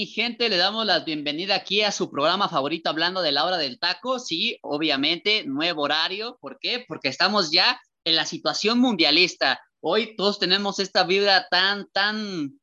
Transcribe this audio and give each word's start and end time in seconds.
Mi 0.00 0.06
gente? 0.06 0.48
Le 0.48 0.56
damos 0.56 0.86
la 0.86 1.00
bienvenida 1.00 1.54
aquí 1.56 1.82
a 1.82 1.92
su 1.92 2.10
programa 2.10 2.48
favorito 2.48 2.88
hablando 2.88 3.20
de 3.20 3.32
la 3.32 3.44
hora 3.44 3.58
del 3.58 3.78
taco. 3.78 4.18
Sí, 4.18 4.56
obviamente, 4.62 5.44
nuevo 5.44 5.82
horario. 5.82 6.38
¿Por 6.40 6.58
qué? 6.58 6.82
Porque 6.88 7.08
estamos 7.08 7.50
ya 7.50 7.78
en 8.04 8.16
la 8.16 8.24
situación 8.24 8.78
mundialista. 8.78 9.60
Hoy 9.80 10.16
todos 10.16 10.38
tenemos 10.38 10.78
esta 10.78 11.04
vibra 11.04 11.48
tan, 11.50 11.86
tan... 11.92 12.58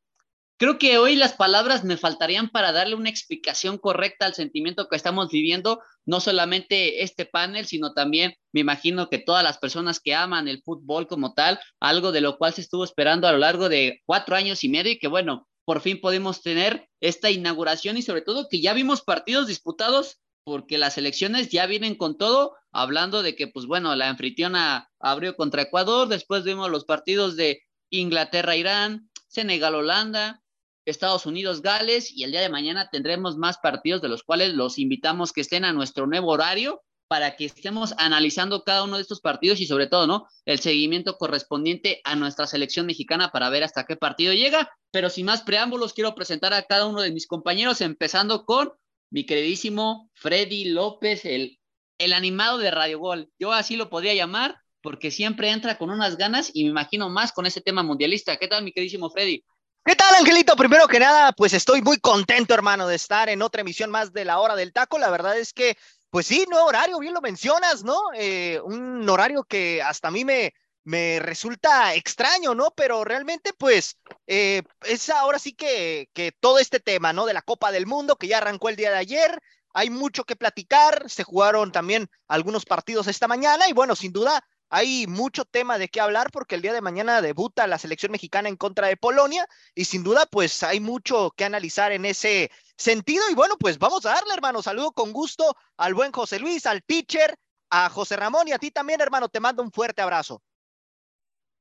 Creo 0.57 0.79
que 0.79 0.97
hoy 0.97 1.15
las 1.15 1.33
palabras 1.33 1.83
me 1.83 1.95
faltarían 1.95 2.49
para 2.49 2.71
darle 2.71 2.95
una 2.95 3.11
explicación 3.11 3.77
correcta 3.77 4.25
al 4.25 4.33
sentimiento 4.33 4.87
que 4.87 4.95
estamos 4.95 5.29
viviendo, 5.29 5.79
no 6.07 6.19
solamente 6.19 7.03
este 7.03 7.27
panel, 7.27 7.67
sino 7.67 7.93
también 7.93 8.33
me 8.51 8.61
imagino 8.61 9.09
que 9.09 9.19
todas 9.19 9.43
las 9.43 9.59
personas 9.59 9.99
que 9.99 10.15
aman 10.15 10.47
el 10.47 10.63
fútbol 10.63 11.05
como 11.05 11.35
tal, 11.35 11.59
algo 11.79 12.11
de 12.11 12.21
lo 12.21 12.39
cual 12.39 12.53
se 12.53 12.61
estuvo 12.61 12.83
esperando 12.83 13.27
a 13.27 13.31
lo 13.31 13.37
largo 13.37 13.69
de 13.69 14.01
cuatro 14.07 14.35
años 14.35 14.63
y 14.63 14.69
medio 14.69 14.91
y 14.91 14.97
que 14.97 15.07
bueno, 15.07 15.47
por 15.67 15.81
fin 15.81 15.99
podemos 15.99 16.41
tener 16.41 16.87
esta 17.01 17.29
inauguración 17.29 17.97
y 17.97 18.01
sobre 18.01 18.21
todo 18.21 18.47
que 18.49 18.61
ya 18.61 18.71
vimos 18.71 19.01
partidos 19.01 19.47
disputados 19.47 20.21
porque 20.45 20.77
las 20.77 20.97
elecciones 20.97 21.49
ya 21.49 21.65
vienen 21.65 21.95
con 21.95 22.17
todo, 22.17 22.55
hablando 22.71 23.21
de 23.21 23.35
que, 23.35 23.49
pues 23.49 23.65
bueno, 23.65 23.93
la 23.97 24.07
anfitriona 24.07 24.89
abrió 24.97 25.35
contra 25.35 25.63
Ecuador, 25.63 26.07
después 26.07 26.45
vimos 26.45 26.71
los 26.71 26.85
partidos 26.85 27.35
de 27.35 27.63
Inglaterra-Irán, 27.89 29.09
Senegal-Holanda, 29.27 30.41
Estados 30.85 31.25
Unidos-Gales 31.25 32.13
y 32.13 32.23
el 32.23 32.31
día 32.31 32.39
de 32.39 32.47
mañana 32.47 32.87
tendremos 32.89 33.35
más 33.35 33.57
partidos 33.57 34.01
de 34.01 34.07
los 34.07 34.23
cuales 34.23 34.53
los 34.53 34.79
invitamos 34.79 35.33
que 35.33 35.41
estén 35.41 35.65
a 35.65 35.73
nuestro 35.73 36.07
nuevo 36.07 36.31
horario 36.31 36.81
para 37.07 37.35
que 37.35 37.45
estemos 37.45 37.93
analizando 37.97 38.63
cada 38.63 38.83
uno 38.83 38.97
de 38.97 39.01
estos 39.01 39.21
partidos 39.21 39.59
y 39.61 39.65
sobre 39.65 39.87
todo, 39.87 40.07
¿no? 40.07 40.27
El 40.45 40.59
seguimiento 40.59 41.17
correspondiente 41.17 42.01
a 42.03 42.15
nuestra 42.15 42.47
selección 42.47 42.85
mexicana 42.85 43.31
para 43.31 43.49
ver 43.49 43.63
hasta 43.63 43.85
qué 43.85 43.95
partido 43.95 44.33
llega. 44.33 44.69
Pero 44.91 45.09
sin 45.09 45.25
más 45.25 45.41
preámbulos, 45.41 45.93
quiero 45.93 46.15
presentar 46.15 46.53
a 46.53 46.63
cada 46.63 46.85
uno 46.85 47.01
de 47.01 47.11
mis 47.11 47.27
compañeros, 47.27 47.81
empezando 47.81 48.45
con 48.45 48.71
mi 49.09 49.25
queridísimo 49.25 50.09
Freddy 50.15 50.65
López, 50.65 51.23
el, 51.25 51.59
el 51.97 52.13
animado 52.13 52.57
de 52.57 52.71
Radio 52.71 52.99
Gol. 52.99 53.29
Yo 53.39 53.53
así 53.53 53.75
lo 53.75 53.89
podría 53.89 54.13
llamar 54.13 54.57
porque 54.81 55.11
siempre 55.11 55.49
entra 55.51 55.77
con 55.77 55.89
unas 55.89 56.17
ganas 56.17 56.51
y 56.53 56.63
me 56.63 56.69
imagino 56.69 57.09
más 57.09 57.31
con 57.31 57.45
ese 57.45 57.61
tema 57.61 57.83
mundialista. 57.83 58.37
¿Qué 58.37 58.47
tal, 58.47 58.63
mi 58.63 58.71
queridísimo 58.71 59.09
Freddy? 59.09 59.43
¿Qué 59.87 59.95
tal, 59.95 60.15
Angelito? 60.15 60.53
Primero 60.57 60.85
que 60.87 60.99
nada, 60.99 61.31
pues 61.31 61.53
estoy 61.53 61.81
muy 61.81 61.97
contento, 61.97 62.53
hermano, 62.53 62.87
de 62.87 62.95
estar 62.95 63.29
en 63.29 63.41
otra 63.41 63.61
emisión 63.61 63.89
más 63.89 64.11
de 64.11 64.25
la 64.25 64.39
hora 64.39 64.57
del 64.57 64.73
taco. 64.73 64.99
La 64.99 65.09
verdad 65.09 65.37
es 65.37 65.53
que 65.53 65.77
pues 66.09 66.27
sí, 66.27 66.45
no 66.49 66.65
horario, 66.65 66.99
bien 66.99 67.13
lo 67.13 67.21
mencionas, 67.21 67.83
¿no? 67.83 67.97
Eh, 68.15 68.59
un 68.63 69.07
horario 69.09 69.43
que 69.43 69.81
hasta 69.81 70.07
a 70.07 70.11
mí 70.11 70.23
me, 70.25 70.53
me 70.83 71.19
resulta 71.19 71.93
extraño, 71.95 72.55
¿no? 72.55 72.71
Pero 72.75 73.03
realmente, 73.03 73.53
pues, 73.53 73.97
eh, 74.25 74.63
es 74.85 75.09
ahora 75.09 75.39
sí 75.39 75.53
que, 75.53 76.09
que 76.13 76.31
todo 76.31 76.59
este 76.59 76.79
tema, 76.79 77.13
¿no? 77.13 77.25
De 77.25 77.33
la 77.33 77.41
Copa 77.41 77.71
del 77.71 77.87
Mundo, 77.87 78.15
que 78.15 78.27
ya 78.27 78.37
arrancó 78.37 78.69
el 78.69 78.75
día 78.77 78.91
de 78.91 78.97
ayer, 78.97 79.41
hay 79.73 79.89
mucho 79.89 80.23
que 80.23 80.35
platicar, 80.35 81.09
se 81.09 81.23
jugaron 81.23 81.71
también 81.71 82.09
algunos 82.27 82.65
partidos 82.65 83.07
esta 83.07 83.27
mañana 83.27 83.69
y 83.69 83.73
bueno, 83.73 83.95
sin 83.95 84.11
duda 84.11 84.43
hay 84.69 85.07
mucho 85.07 85.45
tema 85.45 85.77
de 85.77 85.87
qué 85.87 86.01
hablar 86.01 86.31
porque 86.31 86.55
el 86.55 86.61
día 86.61 86.73
de 86.73 86.81
mañana 86.81 87.21
debuta 87.21 87.67
la 87.67 87.77
selección 87.77 88.11
mexicana 88.11 88.49
en 88.49 88.57
contra 88.57 88.87
de 88.87 88.97
Polonia 88.97 89.47
y 89.75 89.85
sin 89.85 90.03
duda 90.03 90.25
pues 90.25 90.63
hay 90.63 90.79
mucho 90.79 91.31
que 91.37 91.45
analizar 91.45 91.91
en 91.91 92.05
ese 92.05 92.51
sentido 92.77 93.23
y 93.29 93.33
bueno 93.33 93.55
pues 93.59 93.77
vamos 93.79 94.05
a 94.05 94.13
darle 94.13 94.33
hermano, 94.33 94.61
saludo 94.61 94.91
con 94.91 95.11
gusto 95.11 95.55
al 95.77 95.93
buen 95.93 96.11
José 96.11 96.39
Luis, 96.39 96.65
al 96.65 96.83
teacher, 96.83 97.35
a 97.69 97.89
José 97.89 98.15
Ramón 98.15 98.47
y 98.47 98.51
a 98.51 98.59
ti 98.59 98.71
también 98.71 99.01
hermano, 99.01 99.29
te 99.29 99.39
mando 99.39 99.63
un 99.63 99.71
fuerte 99.71 100.01
abrazo. 100.01 100.41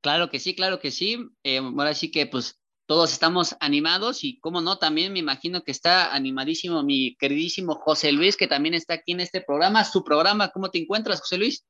Claro 0.01 0.29
que 0.29 0.39
sí, 0.39 0.55
claro 0.55 0.79
que 0.79 0.91
sí, 0.91 1.17
eh, 1.43 1.57
ahora 1.57 1.93
sí 1.93 2.11
que 2.11 2.27
pues 2.27 2.59
todos 2.85 3.11
estamos 3.11 3.57
animados 3.59 4.23
y 4.23 4.39
como 4.39 4.61
no, 4.61 4.77
también 4.77 5.11
me 5.11 5.19
imagino 5.19 5.63
que 5.63 5.71
está 5.71 6.13
animadísimo 6.13 6.83
mi 6.83 7.17
queridísimo 7.17 7.75
José 7.75 8.11
Luis 8.11 8.37
que 8.37 8.47
también 8.47 8.75
está 8.75 8.93
aquí 8.93 9.11
en 9.11 9.19
este 9.19 9.41
programa, 9.41 9.83
su 9.83 10.03
programa, 10.03 10.51
¿cómo 10.51 10.69
te 10.69 10.79
encuentras 10.79 11.19
José 11.19 11.37
Luis? 11.37 11.65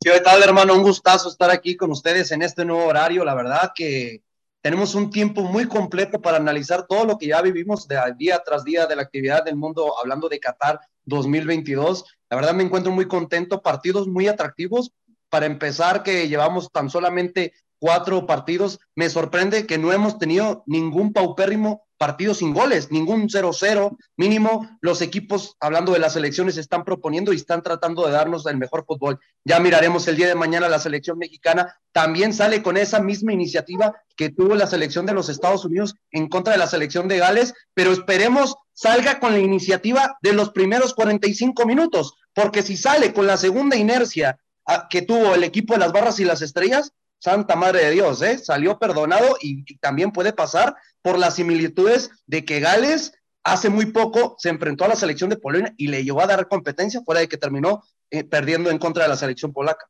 ¿Qué 0.00 0.20
tal, 0.20 0.42
hermano? 0.42 0.74
Un 0.74 0.82
gustazo 0.82 1.28
estar 1.28 1.50
aquí 1.50 1.76
con 1.76 1.90
ustedes 1.90 2.30
en 2.30 2.42
este 2.42 2.64
nuevo 2.64 2.86
horario. 2.86 3.24
La 3.24 3.34
verdad 3.34 3.72
que 3.74 4.22
tenemos 4.60 4.94
un 4.94 5.10
tiempo 5.10 5.42
muy 5.42 5.66
completo 5.66 6.20
para 6.20 6.36
analizar 6.36 6.86
todo 6.86 7.04
lo 7.04 7.18
que 7.18 7.28
ya 7.28 7.40
vivimos 7.42 7.86
de 7.86 7.98
día 8.16 8.42
tras 8.44 8.64
día 8.64 8.86
de 8.86 8.96
la 8.96 9.02
actividad 9.02 9.44
del 9.44 9.56
mundo, 9.56 9.94
hablando 9.98 10.28
de 10.28 10.40
Qatar 10.40 10.80
2022. 11.04 12.04
La 12.28 12.36
verdad 12.36 12.54
me 12.54 12.64
encuentro 12.64 12.92
muy 12.92 13.06
contento, 13.06 13.62
partidos 13.62 14.08
muy 14.08 14.26
atractivos. 14.26 14.92
Para 15.30 15.46
empezar, 15.46 16.02
que 16.02 16.28
llevamos 16.28 16.70
tan 16.72 16.90
solamente 16.90 17.52
cuatro 17.78 18.26
partidos, 18.26 18.80
me 18.94 19.08
sorprende 19.08 19.66
que 19.66 19.78
no 19.78 19.92
hemos 19.92 20.18
tenido 20.18 20.64
ningún 20.66 21.12
paupérrimo 21.12 21.86
partido 21.98 22.32
sin 22.32 22.54
goles, 22.54 22.90
ningún 22.90 23.28
0-0 23.28 23.96
mínimo. 24.16 24.68
Los 24.80 25.02
equipos, 25.02 25.56
hablando 25.60 25.92
de 25.92 25.98
las 25.98 26.16
elecciones, 26.16 26.56
están 26.56 26.84
proponiendo 26.84 27.32
y 27.32 27.36
están 27.36 27.62
tratando 27.62 28.06
de 28.06 28.12
darnos 28.12 28.46
el 28.46 28.56
mejor 28.56 28.84
fútbol. 28.86 29.18
Ya 29.44 29.58
miraremos 29.58 30.06
el 30.08 30.16
día 30.16 30.28
de 30.28 30.34
mañana 30.34 30.68
la 30.68 30.78
selección 30.78 31.18
mexicana. 31.18 31.76
También 31.92 32.32
sale 32.32 32.62
con 32.62 32.76
esa 32.76 33.00
misma 33.00 33.32
iniciativa 33.32 33.94
que 34.16 34.30
tuvo 34.30 34.54
la 34.54 34.66
selección 34.66 35.04
de 35.06 35.14
los 35.14 35.28
Estados 35.28 35.64
Unidos 35.64 35.94
en 36.12 36.28
contra 36.28 36.52
de 36.52 36.58
la 36.58 36.68
selección 36.68 37.08
de 37.08 37.18
Gales, 37.18 37.54
pero 37.74 37.92
esperemos 37.92 38.56
salga 38.72 39.18
con 39.18 39.32
la 39.32 39.40
iniciativa 39.40 40.16
de 40.22 40.32
los 40.32 40.50
primeros 40.50 40.94
45 40.94 41.66
minutos, 41.66 42.14
porque 42.32 42.62
si 42.62 42.76
sale 42.76 43.12
con 43.12 43.26
la 43.26 43.36
segunda 43.36 43.76
inercia 43.76 44.38
ah, 44.66 44.86
que 44.88 45.02
tuvo 45.02 45.34
el 45.34 45.42
equipo 45.42 45.74
de 45.74 45.80
las 45.80 45.92
barras 45.92 46.20
y 46.20 46.24
las 46.24 46.42
estrellas, 46.42 46.92
Santa 47.18 47.56
Madre 47.56 47.84
de 47.86 47.90
Dios, 47.90 48.22
¿eh? 48.22 48.38
Salió 48.38 48.78
perdonado 48.78 49.36
y, 49.40 49.64
también 49.78 50.12
puede 50.12 50.32
pasar 50.32 50.76
por 51.02 51.18
las 51.18 51.36
similitudes 51.36 52.10
de 52.26 52.44
que 52.44 52.60
Gales 52.60 53.12
hace 53.44 53.70
muy 53.70 53.86
poco 53.86 54.36
se 54.38 54.48
enfrentó 54.48 54.84
a 54.84 54.88
la 54.88 54.96
selección 54.96 55.30
de 55.30 55.36
Polonia 55.36 55.74
y 55.76 55.88
le 55.88 56.04
llevó 56.04 56.22
a 56.22 56.26
dar 56.26 56.48
competencia 56.48 57.02
fuera 57.02 57.20
de 57.20 57.28
que 57.28 57.36
terminó 57.36 57.82
eh, 58.10 58.24
perdiendo 58.24 58.70
en 58.70 58.78
contra 58.78 59.04
de 59.04 59.08
la 59.08 59.16
selección 59.16 59.52
polaca. 59.52 59.86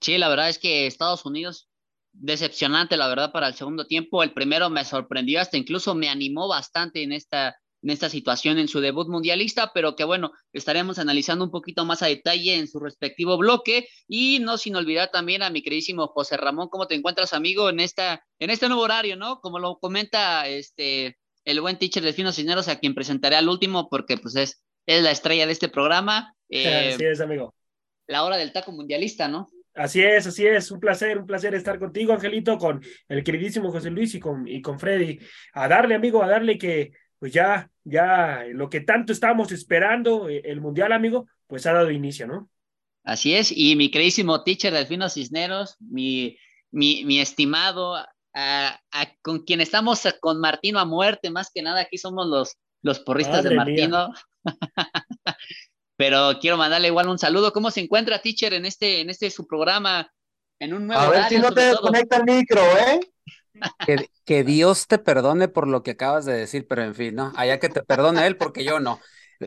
Sí, 0.00 0.18
la 0.18 0.28
verdad 0.28 0.48
es 0.48 0.58
que 0.58 0.86
Estados 0.86 1.26
Unidos, 1.26 1.68
decepcionante, 2.12 2.96
la 2.96 3.08
verdad, 3.08 3.32
para 3.32 3.48
el 3.48 3.54
segundo 3.54 3.86
tiempo. 3.86 4.22
El 4.22 4.32
primero 4.32 4.70
me 4.70 4.84
sorprendió, 4.84 5.40
hasta 5.40 5.56
incluso 5.56 5.94
me 5.94 6.08
animó 6.08 6.48
bastante 6.48 7.02
en 7.02 7.12
esta 7.12 7.56
en 7.82 7.90
esta 7.90 8.08
situación 8.08 8.58
en 8.58 8.68
su 8.68 8.80
debut 8.80 9.08
mundialista, 9.08 9.72
pero 9.74 9.96
que 9.96 10.04
bueno, 10.04 10.32
estaremos 10.52 10.98
analizando 10.98 11.44
un 11.44 11.50
poquito 11.50 11.84
más 11.84 12.02
a 12.02 12.06
detalle 12.06 12.56
en 12.56 12.68
su 12.68 12.78
respectivo 12.78 13.38
bloque 13.38 13.88
y 14.06 14.38
no 14.40 14.58
sin 14.58 14.76
olvidar 14.76 15.10
también 15.10 15.42
a 15.42 15.50
mi 15.50 15.62
queridísimo 15.62 16.08
José 16.08 16.36
Ramón, 16.36 16.68
¿cómo 16.68 16.86
te 16.86 16.94
encuentras 16.94 17.32
amigo 17.32 17.70
en 17.70 17.80
esta 17.80 18.24
en 18.38 18.50
este 18.50 18.68
nuevo 18.68 18.82
horario, 18.82 19.16
¿no? 19.16 19.40
Como 19.40 19.58
lo 19.58 19.78
comenta 19.78 20.46
este 20.46 21.16
el 21.44 21.60
buen 21.60 21.78
teacher 21.78 22.02
de 22.02 22.12
Finos 22.12 22.36
Cisneros 22.36 22.68
a 22.68 22.78
quien 22.78 22.94
presentaré 22.94 23.36
al 23.36 23.48
último 23.48 23.88
porque 23.88 24.18
pues 24.18 24.36
es 24.36 24.62
es 24.86 25.02
la 25.02 25.10
estrella 25.10 25.46
de 25.46 25.52
este 25.52 25.68
programa. 25.68 26.34
Eh, 26.48 26.92
así 26.94 27.04
es, 27.04 27.20
amigo. 27.20 27.54
La 28.06 28.24
hora 28.24 28.36
del 28.36 28.52
taco 28.52 28.72
mundialista, 28.72 29.28
¿no? 29.28 29.48
Así 29.74 30.02
es, 30.02 30.26
así 30.26 30.44
es, 30.46 30.70
un 30.72 30.80
placer, 30.80 31.16
un 31.16 31.26
placer 31.26 31.54
estar 31.54 31.78
contigo, 31.78 32.12
Angelito, 32.12 32.58
con 32.58 32.82
el 33.08 33.22
queridísimo 33.22 33.70
José 33.70 33.90
Luis 33.90 34.14
y 34.14 34.20
con, 34.20 34.46
y 34.48 34.60
con 34.60 34.80
Freddy. 34.80 35.18
A 35.52 35.68
darle, 35.68 35.94
amigo, 35.94 36.22
a 36.22 36.28
darle 36.28 36.58
que 36.58 36.90
pues 37.20 37.32
ya, 37.32 37.70
ya 37.84 38.44
lo 38.50 38.68
que 38.68 38.80
tanto 38.80 39.12
estábamos 39.12 39.52
esperando, 39.52 40.28
eh, 40.28 40.42
el 40.44 40.60
Mundial, 40.60 40.92
amigo, 40.92 41.28
pues 41.46 41.66
ha 41.66 41.72
dado 41.72 41.90
inicio, 41.90 42.26
¿no? 42.26 42.50
Así 43.04 43.34
es, 43.34 43.52
y 43.54 43.76
mi 43.76 43.90
queridísimo 43.90 44.42
teacher 44.42 44.72
Delfino 44.72 45.08
Cisneros, 45.08 45.76
mi, 45.78 46.36
mi, 46.72 47.04
mi 47.04 47.20
estimado, 47.20 47.96
con 49.22 49.44
quien 49.44 49.60
estamos 49.60 50.02
con 50.20 50.40
Martino 50.40 50.80
a 50.80 50.84
muerte, 50.84 51.30
más 51.30 51.50
que 51.52 51.62
nada, 51.62 51.82
aquí 51.82 51.98
somos 51.98 52.26
los, 52.26 52.56
los 52.82 53.00
porristas 53.00 53.44
de 53.44 53.54
Martino. 53.54 54.12
Pero 55.96 56.38
quiero 56.40 56.56
mandarle 56.56 56.88
igual 56.88 57.08
un 57.08 57.18
saludo. 57.18 57.52
¿Cómo 57.52 57.70
se 57.70 57.80
encuentra, 57.80 58.22
teacher, 58.22 58.54
en 58.54 58.64
este, 58.64 59.00
en 59.00 59.10
este 59.10 59.30
su 59.30 59.46
programa? 59.46 60.10
En 60.58 60.72
un 60.72 60.86
nuevo 60.86 61.02
a 61.02 61.10
ver 61.10 61.24
si 61.24 61.38
no 61.38 61.52
te 61.52 61.60
desconecta 61.60 62.16
el 62.16 62.24
micro, 62.24 62.62
¿eh? 62.62 63.00
Que, 64.24 64.44
Dios 64.44 64.86
te 64.86 64.98
perdone 64.98 65.48
por 65.48 65.66
lo 65.66 65.82
que 65.82 65.92
acabas 65.92 66.24
de 66.24 66.34
decir, 66.34 66.66
pero 66.68 66.82
en 66.82 66.94
fin, 66.94 67.14
¿no? 67.16 67.32
Allá 67.36 67.58
que 67.58 67.68
te 67.68 67.82
perdone 67.82 68.26
él, 68.26 68.36
porque 68.36 68.64
yo 68.64 68.80
no. 68.80 69.00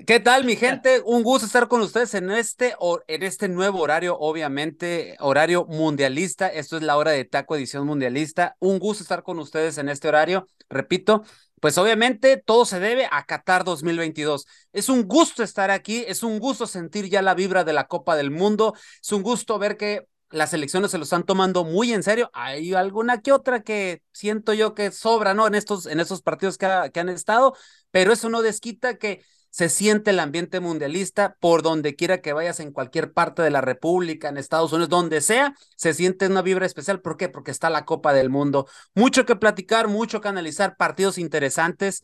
¿Qué 0.07 0.19
tal, 0.19 0.43
mi 0.43 0.55
gente? 0.55 1.01
Un 1.05 1.23
gusto 1.23 1.45
estar 1.45 1.67
con 1.67 1.81
ustedes 1.81 2.13
en 2.15 2.31
este, 2.31 2.75
en 3.07 3.23
este 3.23 3.47
nuevo 3.47 3.79
horario, 3.79 4.17
obviamente, 4.17 5.15
horario 5.19 5.65
mundialista. 5.65 6.47
Esto 6.47 6.77
es 6.77 6.83
la 6.83 6.97
hora 6.97 7.11
de 7.11 7.25
taco 7.25 7.55
edición 7.55 7.85
mundialista. 7.85 8.55
Un 8.59 8.79
gusto 8.79 9.03
estar 9.03 9.21
con 9.23 9.37
ustedes 9.39 9.77
en 9.77 9.89
este 9.89 10.07
horario. 10.07 10.47
Repito, 10.67 11.23
pues 11.63 11.77
obviamente 11.77 12.35
todo 12.35 12.65
se 12.65 12.81
debe 12.81 13.07
a 13.09 13.23
Qatar 13.25 13.63
2022. 13.63 14.47
Es 14.73 14.89
un 14.89 15.03
gusto 15.03 15.43
estar 15.43 15.71
aquí, 15.71 16.03
es 16.07 16.21
un 16.21 16.39
gusto 16.39 16.67
sentir 16.67 17.07
ya 17.07 17.21
la 17.21 17.35
vibra 17.35 17.63
de 17.63 17.71
la 17.71 17.87
Copa 17.87 18.17
del 18.17 18.31
Mundo, 18.31 18.73
es 19.01 19.11
un 19.13 19.23
gusto 19.23 19.57
ver 19.59 19.77
que 19.77 20.05
las 20.33 20.53
elecciones 20.53 20.91
se 20.91 20.97
lo 20.97 21.03
están 21.03 21.23
tomando 21.23 21.63
muy 21.63 21.93
en 21.93 22.03
serio. 22.03 22.29
Hay 22.33 22.73
alguna 22.73 23.21
que 23.21 23.31
otra 23.31 23.61
que 23.63 24.01
siento 24.11 24.53
yo 24.53 24.73
que 24.73 24.91
sobra, 24.91 25.33
¿no? 25.33 25.47
En 25.47 25.55
estos, 25.55 25.85
en 25.85 25.99
estos 25.99 26.21
partidos 26.21 26.57
que, 26.57 26.67
que 26.93 26.99
han 26.99 27.09
estado, 27.09 27.55
pero 27.91 28.11
eso 28.11 28.29
no 28.29 28.41
desquita 28.41 28.97
que 28.97 29.23
se 29.51 29.69
siente 29.69 30.09
el 30.09 30.19
ambiente 30.19 30.59
mundialista 30.59 31.37
por 31.39 31.61
donde 31.61 31.95
quiera 31.95 32.21
que 32.21 32.33
vayas 32.33 32.59
en 32.59 32.71
cualquier 32.71 33.13
parte 33.13 33.43
de 33.43 33.51
la 33.51 33.61
República, 33.61 34.29
en 34.29 34.37
Estados 34.37 34.73
Unidos, 34.73 34.89
donde 34.89 35.21
sea, 35.21 35.53
se 35.75 35.93
siente 35.93 36.25
una 36.25 36.41
vibra 36.41 36.65
especial. 36.65 37.01
¿Por 37.01 37.17
qué? 37.17 37.29
Porque 37.29 37.51
está 37.51 37.69
la 37.69 37.85
Copa 37.85 38.13
del 38.13 38.31
Mundo. 38.31 38.67
Mucho 38.95 39.27
que 39.27 39.35
platicar, 39.35 39.87
mucho 39.87 40.21
que 40.21 40.27
analizar, 40.27 40.75
partidos 40.75 41.19
interesantes. 41.19 42.03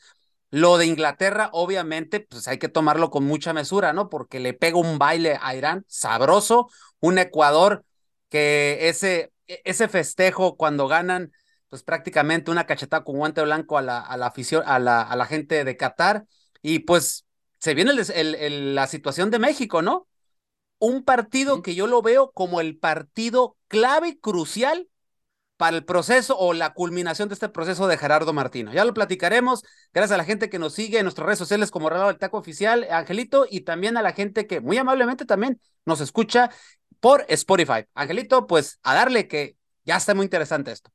Lo 0.52 0.78
de 0.78 0.86
Inglaterra, 0.86 1.50
obviamente, 1.52 2.20
pues 2.20 2.48
hay 2.48 2.60
que 2.60 2.70
tomarlo 2.70 3.10
con 3.10 3.24
mucha 3.26 3.52
mesura, 3.54 3.94
¿no? 3.94 4.10
Porque 4.10 4.40
le 4.40 4.54
pega 4.54 4.78
un 4.78 5.00
baile 5.00 5.40
a 5.42 5.56
Irán 5.56 5.86
sabroso, 5.88 6.70
un 7.00 7.18
Ecuador 7.18 7.84
que 8.30 8.90
ese, 8.90 9.31
e, 9.48 9.62
ese 9.66 9.88
festejo 9.88 10.56
cuando 10.58 10.88
ganan, 10.88 11.31
pues 11.70 11.84
prácticamente 11.84 12.52
una 12.52 12.66
cachetada 12.66 13.04
con 13.04 13.18
guante 13.18 13.42
blanco 13.44 13.78
a 13.78 13.81
la, 13.81 14.00
a 14.00 14.18
la 14.18 14.28
afición, 14.28 14.64
a 14.66 14.80
la, 14.80 15.02
a 15.02 15.16
la 15.16 15.26
gente 15.26 15.64
de 15.64 15.78
Qatar. 15.78 16.26
Y 16.62 16.80
pues 16.80 17.26
se 17.60 17.74
viene 17.74 17.94
la 17.94 18.88
situación 18.88 19.31
de 19.31 19.40
México, 19.40 19.81
¿no? 19.81 20.08
Un 20.80 21.04
partido 21.04 21.62
que 21.62 21.76
yo 21.76 21.88
lo 21.88 22.02
veo 22.02 22.31
como 22.31 22.62
el 22.62 22.78
partido 22.78 23.58
clave, 23.68 24.18
crucial 24.20 24.88
para 25.58 25.76
el 25.76 25.84
proceso 25.84 26.38
o 26.38 26.54
la 26.54 26.74
culminación 26.74 27.28
de 27.28 27.34
este 27.34 27.50
proceso 27.50 27.90
de 27.90 27.98
Gerardo 27.98 28.31
Martino. 28.31 28.72
Ya 28.72 28.86
lo 28.86 28.94
platicaremos, 28.94 29.62
gracias 29.94 30.14
a 30.14 30.18
la 30.18 30.24
gente 30.24 30.50
que 30.50 30.58
nos 30.58 30.74
sigue 30.74 31.00
en 31.00 31.04
nuestras 31.04 31.26
redes 31.26 31.40
sociales 31.40 31.70
como 31.70 31.90
Relado 31.90 32.08
del 32.08 32.18
Taco 32.18 32.38
Oficial, 32.38 32.88
Angelito, 32.90 33.46
y 33.50 33.62
también 33.62 33.98
a 33.98 34.02
la 34.02 34.14
gente 34.14 34.48
que 34.48 34.62
muy 34.62 34.78
amablemente 34.78 35.26
también 35.26 35.60
nos 35.86 36.00
escucha 36.00 36.50
por 37.00 37.25
Spotify. 37.30 37.86
Angelito, 37.94 38.48
pues 38.48 38.80
a 38.84 38.94
darle 38.94 39.28
que 39.28 39.56
ya 39.86 39.98
está 39.98 40.13
muy 40.13 40.25
interesante 40.25 40.72
esto. 40.72 40.92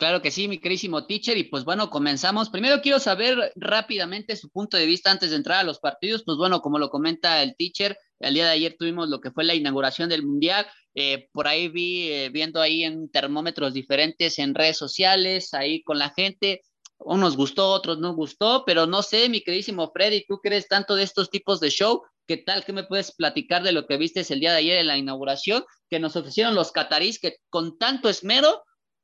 Claro 0.00 0.22
que 0.22 0.30
sí, 0.30 0.48
mi 0.48 0.56
querísimo 0.58 1.06
teacher. 1.06 1.36
Y 1.36 1.44
pues 1.44 1.64
bueno, 1.64 1.90
comenzamos. 1.90 2.48
Primero 2.48 2.80
quiero 2.80 2.98
saber 2.98 3.52
rápidamente 3.54 4.34
su 4.34 4.48
punto 4.48 4.78
de 4.78 4.86
vista 4.86 5.10
antes 5.10 5.28
de 5.28 5.36
entrar 5.36 5.58
a 5.58 5.62
los 5.62 5.78
partidos. 5.78 6.22
Pues 6.24 6.38
bueno, 6.38 6.62
como 6.62 6.78
lo 6.78 6.88
comenta 6.88 7.42
el 7.42 7.54
teacher, 7.54 7.98
el 8.18 8.32
día 8.32 8.46
de 8.46 8.52
ayer 8.52 8.76
tuvimos 8.78 9.10
lo 9.10 9.20
que 9.20 9.30
fue 9.30 9.44
la 9.44 9.54
inauguración 9.54 10.08
del 10.08 10.24
Mundial. 10.24 10.66
Eh, 10.94 11.28
por 11.32 11.46
ahí 11.46 11.68
vi, 11.68 12.08
eh, 12.10 12.30
viendo 12.30 12.62
ahí 12.62 12.82
en 12.82 13.10
termómetros 13.10 13.74
diferentes 13.74 14.38
en 14.38 14.54
redes 14.54 14.78
sociales, 14.78 15.52
ahí 15.52 15.82
con 15.82 15.98
la 15.98 16.08
gente. 16.08 16.62
Unos 16.96 17.36
gustó, 17.36 17.68
otros 17.68 17.98
no 17.98 18.14
gustó, 18.14 18.64
pero 18.64 18.86
no 18.86 19.02
sé, 19.02 19.28
mi 19.28 19.42
queridísimo 19.42 19.90
Freddy, 19.92 20.24
tú 20.26 20.38
crees 20.38 20.66
tanto 20.66 20.96
de 20.96 21.02
estos 21.02 21.28
tipos 21.28 21.60
de 21.60 21.68
show. 21.68 22.02
¿Qué 22.30 22.36
tal? 22.36 22.64
¿Qué 22.64 22.72
me 22.72 22.84
puedes 22.84 23.10
platicar 23.10 23.64
de 23.64 23.72
lo 23.72 23.88
que 23.88 23.96
viste 23.96 24.24
el 24.32 24.38
día 24.38 24.52
de 24.52 24.58
ayer 24.58 24.78
en 24.78 24.86
la 24.86 24.96
inauguración 24.96 25.64
que 25.88 25.98
nos 25.98 26.14
ofrecieron 26.14 26.54
los 26.54 26.70
catarís 26.70 27.18
que 27.18 27.38
con 27.48 27.76
tanto 27.76 28.08
esmero 28.08 28.62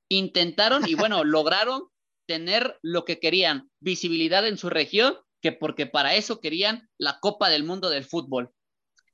intentaron 0.08 0.88
y 0.88 0.94
bueno, 0.94 1.25
lograron 1.25 1.88
tener 2.26 2.78
lo 2.82 3.05
que 3.05 3.19
querían, 3.19 3.69
visibilidad 3.81 4.46
en 4.46 4.56
su 4.56 4.70
región, 4.70 5.17
que 5.43 5.50
porque 5.50 5.87
para 5.87 6.14
eso 6.14 6.40
querían 6.40 6.88
la 6.99 7.19
Copa 7.19 7.49
del 7.49 7.64
Mundo 7.64 7.90
del 7.90 8.05
Fútbol. 8.05 8.52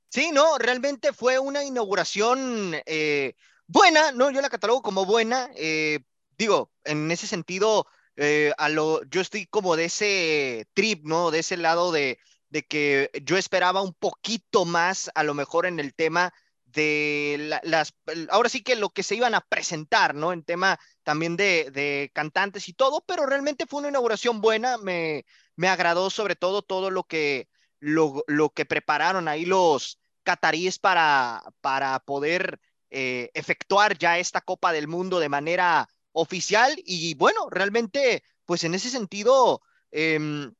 Sí, 0.09 0.29
no, 0.31 0.59
realmente 0.59 1.11
fue 1.11 1.39
una 1.39 1.63
inauguración 1.63 2.75
eh, 2.85 3.33
buena, 3.65 4.11
¿no? 4.11 4.29
Yo 4.29 4.41
la 4.41 4.51
catalogo 4.51 4.83
como 4.83 5.07
buena. 5.07 5.49
Eh, 5.55 6.01
digo, 6.37 6.69
en 6.83 7.09
ese 7.09 7.25
sentido, 7.25 7.87
eh, 8.15 8.53
a 8.59 8.69
lo, 8.69 9.03
yo 9.05 9.21
estoy 9.21 9.47
como 9.47 9.75
de 9.75 9.85
ese 9.85 10.67
trip, 10.75 11.03
¿no? 11.03 11.31
De 11.31 11.39
ese 11.39 11.57
lado 11.57 11.91
de, 11.91 12.19
de 12.53 12.61
que 12.61 13.09
yo 13.23 13.35
esperaba 13.35 13.81
un 13.81 13.95
poquito 13.95 14.63
más, 14.63 15.09
a 15.15 15.23
lo 15.23 15.33
mejor 15.33 15.65
en 15.65 15.79
el 15.79 15.95
tema 15.95 16.31
de 16.65 17.59
las, 17.63 17.95
ahora 18.29 18.47
sí 18.47 18.61
que 18.61 18.75
lo 18.75 18.91
que 18.91 19.01
se 19.01 19.15
iban 19.15 19.33
a 19.33 19.41
presentar, 19.41 20.13
¿no? 20.13 20.31
En 20.31 20.43
tema 20.43 20.79
también 21.01 21.35
de, 21.35 22.11
cantantes 22.13 22.69
y 22.69 22.73
todo, 22.73 23.03
pero 23.07 23.25
realmente 23.25 23.65
fue 23.65 23.79
una 23.79 23.89
inauguración 23.89 24.39
buena, 24.39 24.77
me, 24.77 25.25
me 25.55 25.67
agradó 25.67 26.11
sobre 26.11 26.35
todo 26.35 26.61
todo 26.61 26.91
lo 26.91 27.05
que, 27.05 27.47
lo, 27.79 28.23
que 28.53 28.65
prepararon 28.65 29.27
ahí 29.27 29.45
los 29.45 29.99
cataríes 30.21 30.77
para, 30.77 31.43
para 31.59 31.99
poder 32.01 32.59
eh, 32.91 33.31
efectuar 33.33 33.97
ya 33.97 34.19
esta 34.19 34.41
Copa 34.41 34.71
del 34.71 34.87
Mundo 34.87 35.19
de 35.19 35.29
manera 35.29 35.89
oficial 36.11 36.75
y 36.85 37.15
bueno, 37.15 37.49
realmente, 37.49 38.23
pues 38.45 38.63
en 38.63 38.75
ese 38.75 38.91
sentido, 38.91 39.59
em, 39.89 40.53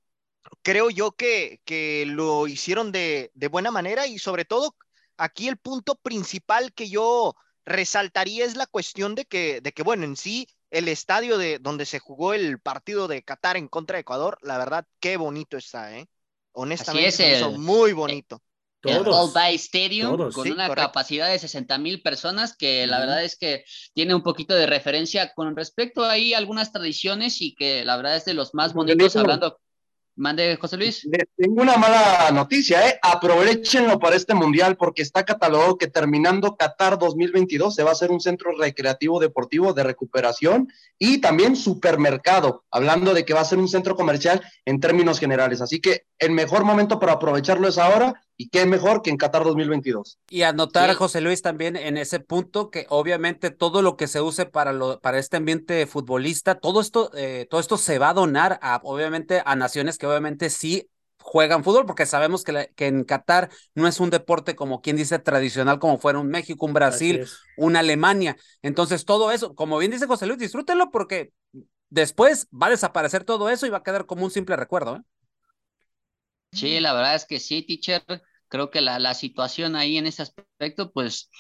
creo 0.62 0.90
yo 0.90 1.12
que, 1.12 1.62
que 1.66 2.06
lo 2.08 2.48
hicieron 2.48 2.92
de, 2.92 3.32
de 3.34 3.48
buena 3.48 3.72
manera 3.72 4.08
y 4.08 4.20
sobre 4.20 4.46
todo 4.46 4.76
aquí 5.18 5.48
el 5.48 5.58
punto 5.58 5.96
principal 5.96 6.74
que 6.74 6.90
yo 6.90 7.36
resaltaría 7.66 8.46
es 8.46 8.56
la 8.56 8.68
cuestión 8.68 9.16
de 9.16 9.26
que, 9.26 9.62
de 9.62 9.72
que 9.72 9.84
bueno, 9.84 10.04
en 10.04 10.16
sí, 10.16 10.48
el 10.70 10.88
estadio 10.88 11.38
de 11.38 11.60
donde 11.60 11.86
se 11.86 12.00
jugó 12.00 12.34
el 12.34 12.60
partido 12.60 13.08
de 13.08 13.24
Qatar 13.24 13.58
en 13.58 13.68
contra 13.68 13.96
de 13.96 14.02
Ecuador, 14.02 14.38
la 14.42 14.58
verdad, 14.58 14.86
qué 15.00 15.18
bonito 15.18 15.58
está, 15.58 15.98
¿eh? 15.98 16.08
Honestamente, 16.52 17.40
es 17.40 17.58
muy 17.58 17.94
bonito. 17.94 18.42
El 18.84 19.08
Old 19.08 19.34
Bay 19.34 19.56
Stadium 19.56 20.32
con 20.34 20.52
una 20.52 20.74
capacidad 20.74 21.30
de 21.30 21.40
60 21.40 21.78
mil 21.78 22.02
personas 22.02 22.56
que 22.56 22.86
la 22.86 23.00
verdad 23.00 23.24
es 23.24 23.38
que 23.38 23.64
tiene 23.94 24.14
un 24.14 24.24
poquito 24.24 24.54
de 24.54 24.66
referencia 24.66 25.34
con 25.34 25.56
respecto 25.56 26.04
a 26.04 26.12
ahí 26.12 26.34
algunas 26.34 26.74
tradiciones 26.74 27.42
y 27.42 27.56
que 27.56 27.86
la 27.86 27.96
verdad 27.96 28.18
es 28.18 28.26
de 28.26 28.34
los 28.34 28.54
más 28.54 28.74
bonitos 28.74 29.16
hablando 29.16 29.58
Mande, 30.16 30.58
José 30.58 30.78
Luis. 30.78 31.08
tengo 31.36 31.62
una 31.62 31.76
mala 31.76 32.30
noticia, 32.32 32.88
¿eh? 32.88 33.00
Aprovechenlo 33.02 33.98
para 33.98 34.16
este 34.16 34.36
mundial 34.36 34.78
porque 34.78 35.02
está 35.02 35.26
catalogado 35.26 35.78
que 35.78 35.88
terminando 35.88 36.56
Qatar 36.56 37.00
2022 37.00 37.74
se 37.74 37.82
va 37.82 37.90
a 37.90 37.94
hacer 37.94 38.12
un 38.12 38.22
centro 38.22 38.52
recreativo 38.56 39.20
deportivo 39.20 39.74
de 39.74 39.84
recuperación 39.84 40.68
y 41.00 41.20
también 41.20 41.56
supermercado, 41.56 42.64
hablando 42.70 43.14
de 43.16 43.26
que 43.26 43.34
va 43.34 43.42
a 43.42 43.46
ser 43.46 43.58
un 43.58 43.68
centro 43.68 43.96
comercial 43.96 44.42
en 44.66 44.80
términos 44.80 45.20
generales. 45.20 45.62
Así 45.62 45.82
que 45.82 46.06
el 46.20 46.32
mejor 46.32 46.64
momento 46.64 47.00
para 47.00 47.14
aprovecharlo 47.14 47.68
es 47.68 47.80
ahora 47.80 48.23
y 48.38 48.50
qué 48.50 48.66
mejor 48.66 49.02
que 49.02 49.10
en 49.10 49.18
Qatar 49.18 49.44
2022. 49.44 50.18
Y 50.30 50.42
anotar, 50.42 50.94
José 50.96 51.22
Luis, 51.22 51.42
también 51.42 51.76
en 51.76 51.98
ese 51.98 52.20
punto 52.20 52.70
que 52.70 52.86
obviamente 52.90 53.52
todo 53.52 53.82
lo 53.82 53.96
que 53.96 54.08
se 54.08 54.22
use 54.22 54.46
para, 54.46 54.74
lo, 54.74 55.00
para 55.00 55.20
este 55.20 55.38
ambiente 55.38 55.86
futbolista, 55.86 56.56
todo 56.56 56.82
esto, 56.82 57.12
eh, 57.16 57.48
todo 57.50 57.62
esto 57.62 57.78
se 57.78 58.00
va 58.00 58.10
a 58.10 58.14
donar 58.14 58.60
a, 58.62 58.82
obviamente, 58.84 59.42
a 59.46 59.56
naciones 59.56 59.98
que 59.98 60.08
obviamente 60.08 60.50
sí 60.50 60.90
juegan 61.20 61.64
fútbol, 61.64 61.86
porque 61.86 62.06
sabemos 62.06 62.44
que, 62.44 62.72
que 62.76 62.88
en 62.88 63.04
Qatar 63.06 63.50
no 63.76 63.88
es 63.88 64.00
un 64.00 64.10
deporte 64.10 64.56
como 64.56 64.82
quien 64.82 64.98
dice 64.98 65.20
tradicional, 65.20 65.80
como 65.80 65.98
fuera 65.98 66.20
un 66.20 66.28
México, 66.28 66.66
un 66.66 66.74
Brasil, 66.74 67.26
una 67.58 67.80
Alemania. 67.80 68.36
Entonces, 68.62 69.06
todo 69.06 69.32
eso, 69.32 69.56
como 69.56 69.78
bien 69.78 69.92
dice 69.92 70.06
José 70.06 70.26
Luis, 70.26 70.40
disfrútenlo 70.40 70.92
porque 70.92 71.32
después 71.90 72.48
va 72.52 72.68
a 72.68 72.72
desaparecer 72.72 73.24
todo 73.24 73.50
eso 73.50 73.66
y 73.66 73.70
va 73.70 73.78
a 73.78 73.84
quedar 73.84 74.06
como 74.06 74.26
un 74.26 74.32
simple 74.32 74.56
recuerdo. 74.56 74.98
¿eh? 74.98 75.02
Sí, 76.52 76.80
la 76.80 76.94
verdad 76.94 77.16
es 77.16 77.26
que 77.26 77.40
sí, 77.40 77.64
teacher. 77.64 78.04
Creo 78.54 78.70
que 78.70 78.82
la, 78.82 79.00
la 79.00 79.16
situación 79.16 79.76
ahí 79.76 79.98
en 79.98 80.06
ese 80.06 80.22
aspecto, 80.22 80.92
pues, 80.92 81.32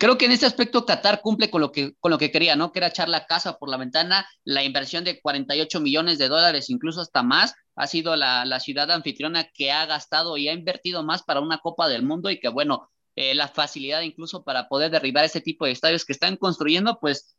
creo 0.00 0.18
que 0.18 0.24
en 0.24 0.32
ese 0.32 0.46
aspecto 0.46 0.84
Qatar 0.84 1.20
cumple 1.20 1.48
con 1.48 1.60
lo 1.60 1.70
que, 1.70 1.94
con 2.00 2.10
lo 2.10 2.18
que 2.18 2.32
quería, 2.32 2.56
¿no? 2.56 2.72
Que 2.72 2.80
era 2.80 2.88
echar 2.88 3.08
la 3.08 3.26
casa 3.26 3.56
por 3.56 3.68
la 3.70 3.76
ventana, 3.76 4.28
la 4.42 4.64
inversión 4.64 5.04
de 5.04 5.20
48 5.20 5.80
millones 5.80 6.18
de 6.18 6.26
dólares, 6.26 6.70
incluso 6.70 7.02
hasta 7.02 7.22
más, 7.22 7.54
ha 7.76 7.86
sido 7.86 8.16
la, 8.16 8.44
la 8.46 8.58
ciudad 8.58 8.90
anfitriona 8.90 9.44
que 9.54 9.70
ha 9.70 9.86
gastado 9.86 10.36
y 10.36 10.48
ha 10.48 10.52
invertido 10.52 11.04
más 11.04 11.22
para 11.22 11.38
una 11.38 11.58
Copa 11.58 11.86
del 11.86 12.02
Mundo 12.02 12.30
y 12.30 12.40
que, 12.40 12.48
bueno, 12.48 12.90
eh, 13.14 13.36
la 13.36 13.46
facilidad 13.46 14.00
incluso 14.00 14.42
para 14.42 14.66
poder 14.66 14.90
derribar 14.90 15.24
ese 15.24 15.40
tipo 15.40 15.66
de 15.66 15.70
estadios 15.70 16.04
que 16.04 16.14
están 16.14 16.36
construyendo, 16.36 16.98
pues 17.00 17.36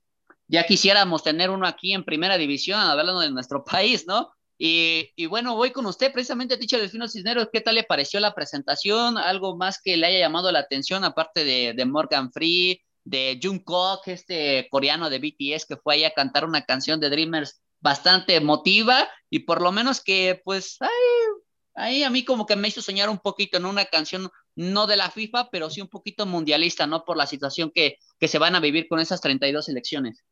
ya 0.47 0.63
quisiéramos 0.63 1.21
tener 1.21 1.49
uno 1.49 1.67
aquí 1.67 1.91
en 1.91 2.05
primera 2.05 2.37
división, 2.37 2.79
hablando 2.79 3.19
de 3.19 3.31
nuestro 3.31 3.65
país, 3.65 4.07
¿no? 4.07 4.31
Y, 4.61 5.25
bueno, 5.27 5.55
voy 5.55 5.71
con 5.71 5.85
usted 5.85 6.11
precisamente, 6.11 6.57
Teacher 6.57 6.81
Delfino 6.81 7.07
Cisneros, 7.07 7.47
¿qué 7.51 7.61
tal 7.61 7.75
le 7.75 7.85
pareció 7.85 8.19
la 8.19 8.35
presentación? 8.35 9.17
¿Algo 9.17 9.55
más 9.55 9.81
que 9.81 9.95
le 9.95 10.07
haya 10.07 10.19
llamado 10.19 10.51
la 10.51 10.59
atención, 10.59 11.05
aparte 11.05 11.45
de, 11.45 11.85
Morgan 11.85 12.29
Free, 12.33 12.81
de 13.05 13.39
Jungkook, 13.41 14.01
este 14.07 14.67
coreano 14.69 15.09
de 15.09 15.19
BTS 15.19 15.65
que 15.65 15.77
fue 15.77 15.93
ahí 15.93 16.03
a 16.03 16.13
cantar 16.13 16.43
una 16.43 16.65
canción 16.65 16.99
de 16.99 17.09
Dreamers 17.09 17.61
bastante 17.79 18.35
emotiva 18.35 19.09
y 19.29 19.39
por 19.39 19.61
lo 19.61 19.71
menos 19.71 20.01
que 20.01 20.41
pues 20.43 20.77
ahí, 21.75 22.03
a 22.03 22.09
mí 22.09 22.25
como 22.25 22.45
que 22.45 22.57
me 22.57 22.67
hizo 22.67 22.81
soñar 22.81 23.09
un 23.09 23.19
poquito 23.19 23.57
en 23.57 23.65
una 23.65 23.85
canción 23.85 24.29
no 24.55 24.87
de 24.87 24.97
la 24.97 25.09
FIFA, 25.09 25.49
pero 25.51 25.69
sí 25.69 25.79
un 25.79 25.87
poquito 25.87 26.25
mundialista, 26.25 26.85
¿no? 26.85 27.05
Por 27.05 27.15
la 27.15 27.27
situación 27.27 27.71
que, 27.73 27.95
que 28.19 28.27
se 28.27 28.37
van 28.37 28.55
a 28.55 28.59
vivir 28.59 28.89
con 28.89 28.99
esas 28.99 29.21
32 29.21 29.69
elecciones. 29.69 30.25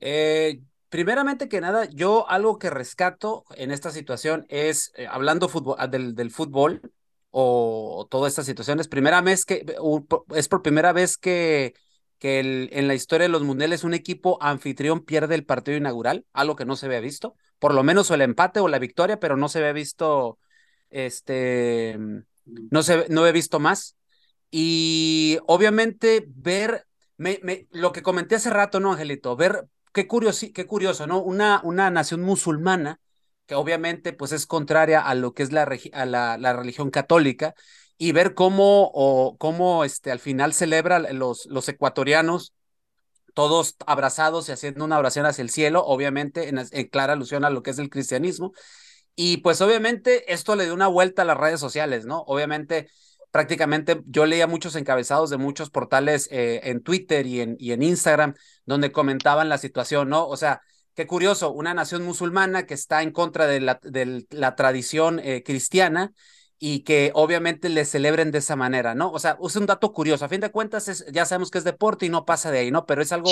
Eh, 0.00 0.60
primeramente 0.88 1.48
que 1.48 1.60
nada, 1.60 1.86
yo 1.86 2.28
algo 2.28 2.58
que 2.58 2.70
rescato 2.70 3.44
en 3.56 3.70
esta 3.70 3.90
situación 3.90 4.46
es, 4.48 4.92
eh, 4.96 5.06
hablando 5.06 5.48
fútbol, 5.48 5.76
ah, 5.78 5.86
del, 5.88 6.14
del, 6.14 6.30
fútbol 6.30 6.80
o, 7.30 8.06
toda 8.10 8.28
esta 8.28 8.44
situación, 8.44 8.80
es, 8.80 8.88
primera 8.88 9.20
vez 9.20 9.44
que, 9.44 9.64
es 10.34 10.48
por 10.48 10.62
primera 10.62 10.92
vez 10.92 11.18
que, 11.18 11.74
que 12.18 12.40
el, 12.40 12.68
en 12.72 12.88
la 12.88 12.94
historia 12.94 13.26
de 13.26 13.32
los 13.32 13.42
mundiales 13.42 13.84
un 13.84 13.94
equipo 13.94 14.38
anfitrión 14.40 15.04
pierde 15.04 15.34
el 15.34 15.44
partido 15.44 15.76
inaugural, 15.76 16.24
algo 16.32 16.56
que 16.56 16.64
no 16.64 16.76
se 16.76 16.86
había 16.86 17.00
visto, 17.00 17.34
por 17.58 17.74
lo 17.74 17.82
menos 17.82 18.10
o 18.10 18.14
el 18.14 18.22
empate 18.22 18.60
o 18.60 18.68
la 18.68 18.78
victoria, 18.78 19.18
pero 19.20 19.36
no 19.36 19.48
se 19.48 19.58
había 19.58 19.72
visto, 19.72 20.38
este, 20.90 21.98
no 22.44 22.82
se, 22.82 23.06
no 23.08 23.26
he 23.26 23.32
visto 23.32 23.60
más. 23.60 23.96
Y 24.50 25.38
obviamente 25.46 26.24
ver, 26.28 26.86
me, 27.16 27.40
me, 27.42 27.66
lo 27.72 27.92
que 27.92 28.02
comenté 28.02 28.36
hace 28.36 28.50
rato, 28.50 28.80
¿no, 28.80 28.92
Angelito? 28.92 29.36
Ver 29.36 29.66
qué 29.96 30.06
curioso, 30.06 30.46
qué 30.52 30.66
curioso, 30.66 31.06
¿no? 31.06 31.22
Una, 31.22 31.62
una 31.64 31.90
nación 31.90 32.20
musulmana 32.20 33.00
que 33.46 33.54
obviamente 33.54 34.12
pues 34.12 34.32
es 34.32 34.46
contraria 34.46 35.00
a 35.00 35.14
lo 35.14 35.32
que 35.32 35.42
es 35.42 35.52
la, 35.52 35.66
a 35.94 36.04
la, 36.04 36.36
la 36.36 36.52
religión 36.52 36.90
católica 36.90 37.54
y 37.96 38.12
ver 38.12 38.34
cómo, 38.34 38.90
o, 38.92 39.38
cómo 39.38 39.84
este, 39.84 40.10
al 40.10 40.18
final 40.18 40.52
celebra 40.52 40.98
los, 40.98 41.46
los 41.46 41.66
ecuatorianos 41.70 42.52
todos 43.32 43.76
abrazados 43.86 44.48
y 44.48 44.52
haciendo 44.52 44.84
una 44.84 44.98
oración 44.98 45.24
hacia 45.24 45.40
el 45.40 45.50
cielo, 45.50 45.82
obviamente 45.86 46.48
en, 46.50 46.58
en, 46.58 46.88
clara 46.88 47.14
alusión 47.14 47.46
a 47.46 47.50
lo 47.50 47.62
que 47.62 47.70
es 47.70 47.78
el 47.78 47.88
cristianismo. 47.88 48.52
Y 49.14 49.38
pues 49.38 49.62
obviamente 49.62 50.30
esto 50.30 50.56
le 50.56 50.64
dio 50.64 50.74
una 50.74 50.88
vuelta 50.88 51.22
a 51.22 51.24
las 51.24 51.38
redes 51.38 51.58
sociales, 51.60 52.04
¿no? 52.04 52.20
Obviamente 52.26 52.90
prácticamente 53.30 54.02
yo 54.06 54.26
leía 54.26 54.46
muchos 54.46 54.76
encabezados 54.76 55.30
de 55.30 55.36
muchos 55.36 55.70
portales 55.70 56.28
eh, 56.30 56.60
en 56.64 56.82
Twitter 56.82 57.26
y 57.26 57.40
en, 57.40 57.56
y 57.58 57.72
en 57.72 57.82
Instagram 57.82 58.34
donde 58.64 58.92
comentaban 58.92 59.48
la 59.48 59.58
situación, 59.58 60.08
¿no? 60.08 60.26
O 60.26 60.36
sea, 60.36 60.62
qué 60.94 61.06
curioso, 61.06 61.52
una 61.52 61.74
nación 61.74 62.02
musulmana 62.04 62.66
que 62.66 62.74
está 62.74 63.02
en 63.02 63.10
contra 63.12 63.46
de 63.46 63.60
la, 63.60 63.78
de 63.82 64.26
la 64.30 64.56
tradición 64.56 65.20
eh, 65.22 65.42
cristiana 65.44 66.12
y 66.58 66.80
que 66.80 67.10
obviamente 67.14 67.68
le 67.68 67.84
celebren 67.84 68.30
de 68.30 68.38
esa 68.38 68.56
manera, 68.56 68.94
¿no? 68.94 69.10
O 69.10 69.18
sea, 69.18 69.36
es 69.42 69.56
un 69.56 69.66
dato 69.66 69.92
curioso. 69.92 70.24
A 70.24 70.28
fin 70.28 70.40
de 70.40 70.50
cuentas, 70.50 70.88
es, 70.88 71.04
ya 71.12 71.26
sabemos 71.26 71.50
que 71.50 71.58
es 71.58 71.64
deporte 71.64 72.06
y 72.06 72.08
no 72.08 72.24
pasa 72.24 72.50
de 72.50 72.60
ahí, 72.60 72.70
¿no? 72.70 72.86
Pero 72.86 73.02
es 73.02 73.12
algo, 73.12 73.30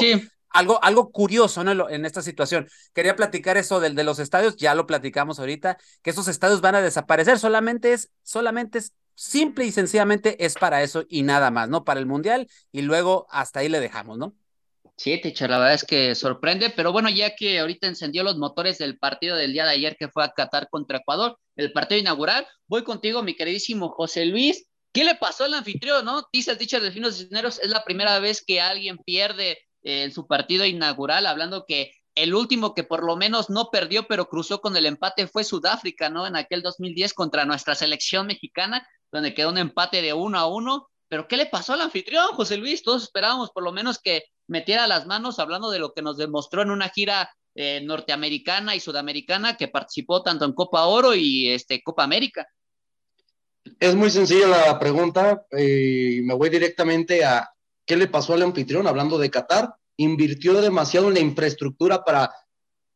algo, 0.51 0.85
algo 0.85 1.11
curioso, 1.11 1.65
¿no? 1.65 1.89
En 1.89 2.05
esta 2.05 2.21
situación. 2.21 2.69
Quería 2.93 3.17
platicar 3.17 3.57
eso 3.57 3.81
del, 3.81 3.95
de 3.95 4.05
los 4.05 4.19
estadios, 4.19 4.57
ya 4.57 4.75
lo 4.75 4.87
platicamos 4.87 5.39
ahorita, 5.39 5.79
que 6.03 6.11
esos 6.11 6.29
estadios 6.29 6.61
van 6.61 6.75
a 6.75 6.83
desaparecer. 6.83 7.39
Solamente 7.39 7.95
es, 7.95 8.11
solamente 8.23 8.79
es 8.79 8.93
simple 9.15 9.65
y 9.65 9.73
sencillamente 9.73 10.45
es 10.45 10.55
para 10.55 10.83
eso 10.83 11.05
y 11.09 11.23
nada 11.23 11.51
más, 11.51 11.69
¿no? 11.69 11.85
Para 11.85 12.01
el 12.01 12.07
Mundial 12.07 12.49
y 12.73 12.83
luego 12.83 13.27
hasta 13.31 13.61
ahí 13.61 13.69
le 13.69 13.81
dejamos, 13.81 14.19
¿no? 14.19 14.35
Sí, 14.97 15.21
teacher, 15.21 15.51
la 15.51 15.59
verdad 15.59 15.75
es 15.75 15.85
que 15.85 16.15
sorprende, 16.15 16.71
pero 16.71 16.93
bueno, 16.93 17.11
ya 17.11 17.35
que 17.35 17.59
ahorita 17.59 17.89
encendió 17.89 18.23
los 18.23 18.37
motores 18.37 18.79
del 18.79 18.97
partido 18.97 19.37
del 19.37 19.53
día 19.53 19.65
de 19.65 19.73
ayer 19.73 19.97
que 19.97 20.09
fue 20.09 20.25
a 20.25 20.31
Qatar 20.31 20.69
contra 20.71 20.99
Ecuador, 20.99 21.37
el 21.57 21.73
partido 21.73 22.01
inaugural, 22.01 22.47
voy 22.69 22.85
contigo, 22.85 23.23
mi 23.23 23.35
queridísimo 23.35 23.89
José 23.89 24.25
Luis. 24.27 24.67
¿Qué 24.93 25.03
le 25.03 25.17
pasó 25.17 25.45
al 25.45 25.55
anfitrión, 25.55 26.05
no? 26.05 26.23
Dice 26.33 26.53
el 26.53 26.59
teacher 26.59 26.93
Finos 26.93 27.19
Cisneros, 27.19 27.59
es 27.59 27.71
la 27.71 27.83
primera 27.85 28.21
vez 28.21 28.45
que 28.47 28.61
alguien 28.61 28.99
pierde 28.99 29.59
eh, 29.83 30.05
en 30.05 30.13
su 30.13 30.29
partido 30.29 30.65
inaugural, 30.65 31.27
hablando 31.27 31.65
que 31.67 31.91
el 32.15 32.35
último 32.35 32.75
que 32.75 32.85
por 32.85 33.05
lo 33.05 33.17
menos 33.17 33.51
no 33.51 33.71
perdió, 33.71 34.07
pero 34.07 34.29
cruzó 34.29 34.61
con 34.61 34.77
el 34.77 34.87
empate 34.87 35.27
fue 35.27 35.45
Sudáfrica, 35.45 36.09
¿no? 36.09 36.27
En 36.27 36.37
aquel 36.37 36.63
2010 36.63 37.13
contra 37.15 37.45
nuestra 37.45 37.75
selección 37.75 38.27
mexicana, 38.27 38.87
donde 39.11 39.35
quedó 39.35 39.51
un 39.51 39.59
empate 39.59 40.03
de 40.03 40.13
uno 40.13 40.39
a 40.39 40.47
uno. 40.47 40.89
Pero 41.09 41.29
¿qué 41.29 41.37
le 41.37 41.47
pasó 41.47 41.75
al 41.75 41.81
anfitrión, 41.81 42.29
José 42.35 42.57
Luis? 42.57 42.83
Todos 42.83 43.03
esperábamos 43.03 43.51
por 43.51 43.63
lo 43.63 43.73
menos 43.73 43.99
que 43.99 44.25
metiera 44.47 44.87
las 44.87 45.07
manos 45.07 45.39
hablando 45.39 45.71
de 45.71 45.79
lo 45.79 45.93
que 45.93 46.03
nos 46.03 46.17
demostró 46.17 46.63
en 46.63 46.71
una 46.71 46.89
gira 46.89 47.31
eh, 47.55 47.81
norteamericana 47.85 48.75
y 48.75 48.81
sudamericana 48.81 49.57
que 49.57 49.69
participó 49.69 50.23
tanto 50.23 50.45
en 50.45 50.53
Copa 50.53 50.87
Oro 50.87 51.15
y 51.15 51.51
este, 51.51 51.83
Copa 51.83 52.05
América. 52.05 52.47
Es 53.81 53.95
muy 53.95 54.11
sencilla 54.11 54.47
la 54.49 54.79
pregunta. 54.79 55.47
Eh, 55.51 56.21
me 56.23 56.35
voy 56.35 56.51
directamente 56.51 57.25
a 57.25 57.51
qué 57.87 57.97
le 57.97 58.09
pasó 58.09 58.35
al 58.35 58.43
anfitrión, 58.43 58.87
hablando 58.87 59.19
de 59.19 59.31
Qatar. 59.31 59.75
Invirtió 59.97 60.61
demasiado 60.61 61.09
en 61.09 61.15
la 61.15 61.21
infraestructura 61.21 62.05
para 62.05 62.31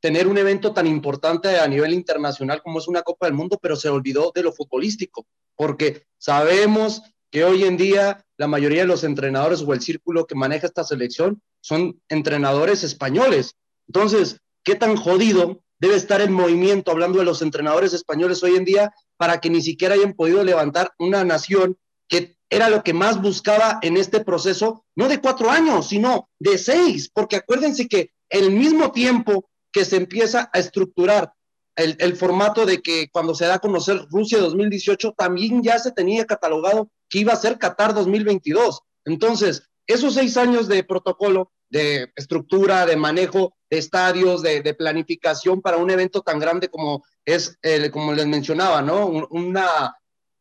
tener 0.01 0.29
un 0.29 0.39
evento 0.39 0.73
tan 0.73 0.87
importante 0.87 1.59
a 1.59 1.67
nivel 1.67 1.93
internacional 1.93 2.63
como 2.63 2.79
es 2.79 2.89
una 2.89 3.03
Copa 3.03 3.27
del 3.27 3.35
Mundo, 3.35 3.59
pero 3.61 3.77
se 3.77 3.89
olvidó 3.89 4.33
de 4.35 4.43
lo 4.43 4.53
futbolístico, 4.53 5.27
porque 5.57 6.05
sabemos 6.19 7.03
que 7.31 7.45
hoy 7.45 7.65
en 7.65 7.77
día 7.77 8.25
la 8.37 8.47
mayoría 8.47 8.83
de 8.83 8.87
los 8.87 9.05
entrenadores 9.05 9.63
o 9.63 9.73
el 9.73 9.81
círculo 9.81 10.27
que 10.27 10.35
maneja 10.35 10.67
esta 10.67 10.85
selección 10.85 11.43
son 11.61 12.01
entrenadores 12.09 12.85
españoles. 12.85 13.57
Entonces, 13.89 14.41
¿qué 14.63 14.77
tan 14.77 14.97
jodido 14.97 15.61
debe 15.79 15.97
estar 15.97 16.21
el 16.21 16.31
movimiento, 16.31 16.91
hablando 16.91 17.19
de 17.19 17.25
los 17.25 17.43
entrenadores 17.43 17.93
españoles 17.93 18.43
hoy 18.43 18.57
en 18.57 18.65
día, 18.65 18.93
para 19.17 19.41
que 19.41 19.51
ni 19.51 19.63
siquiera 19.63 19.95
hayan 19.95 20.15
podido 20.15 20.43
levantar 20.45 20.93
una 20.99 21.25
nación 21.25 21.77
que 22.09 22.37
era 22.51 22.71
lo 22.71 22.83
que 22.83 22.95
más 22.95 23.21
buscaba 23.21 23.79
en 23.83 23.97
este 23.97 24.21
proceso, 24.21 24.85
no 24.97 25.09
de 25.09 25.21
cuatro 25.21 25.51
años, 25.51 25.89
sino 25.89 26.29
de 26.39 26.59
seis, 26.59 27.11
porque 27.13 27.37
acuérdense 27.37 27.87
que 27.89 28.13
el 28.31 28.51
mismo 28.51 28.91
tiempo 28.93 29.51
que 29.71 29.85
se 29.85 29.97
empieza 29.97 30.51
a 30.53 30.59
estructurar 30.59 31.33
el, 31.77 31.97
el, 32.01 32.17
formato 32.17 32.67
de 32.67 32.81
que 32.83 33.09
cuando 33.11 33.35
se 33.35 33.45
da 33.45 33.57
a 33.57 33.61
conocer 33.61 34.07
Rusia 34.11 34.39
2018, 34.39 35.15
también 35.17 35.63
ya 35.63 35.79
se 35.79 35.93
tenía 35.93 36.25
catalogado 36.25 36.91
que 37.09 37.21
iba 37.21 37.33
a 37.33 37.37
ser 37.37 37.59
Qatar 37.59 37.95
2022. 37.95 38.81
Entonces, 39.05 39.63
esos 39.87 40.15
seis 40.15 40.37
años 40.37 40.69
de 40.69 40.83
protocolo, 40.83 41.53
de 41.71 42.11
estructura, 42.17 42.87
de 42.87 42.97
manejo 42.97 43.55
de 43.71 43.79
estadios, 43.79 44.43
de, 44.43 44.63
de 44.63 44.75
planificación 44.75 45.61
para 45.61 45.77
un 45.77 45.91
evento 45.91 46.23
tan 46.23 46.39
grande 46.39 46.69
como 46.69 47.05
es, 47.25 47.59
como 47.93 48.13
les 48.13 48.27
mencionaba, 48.27 48.83
¿no? 48.83 49.07
Una 49.07 49.95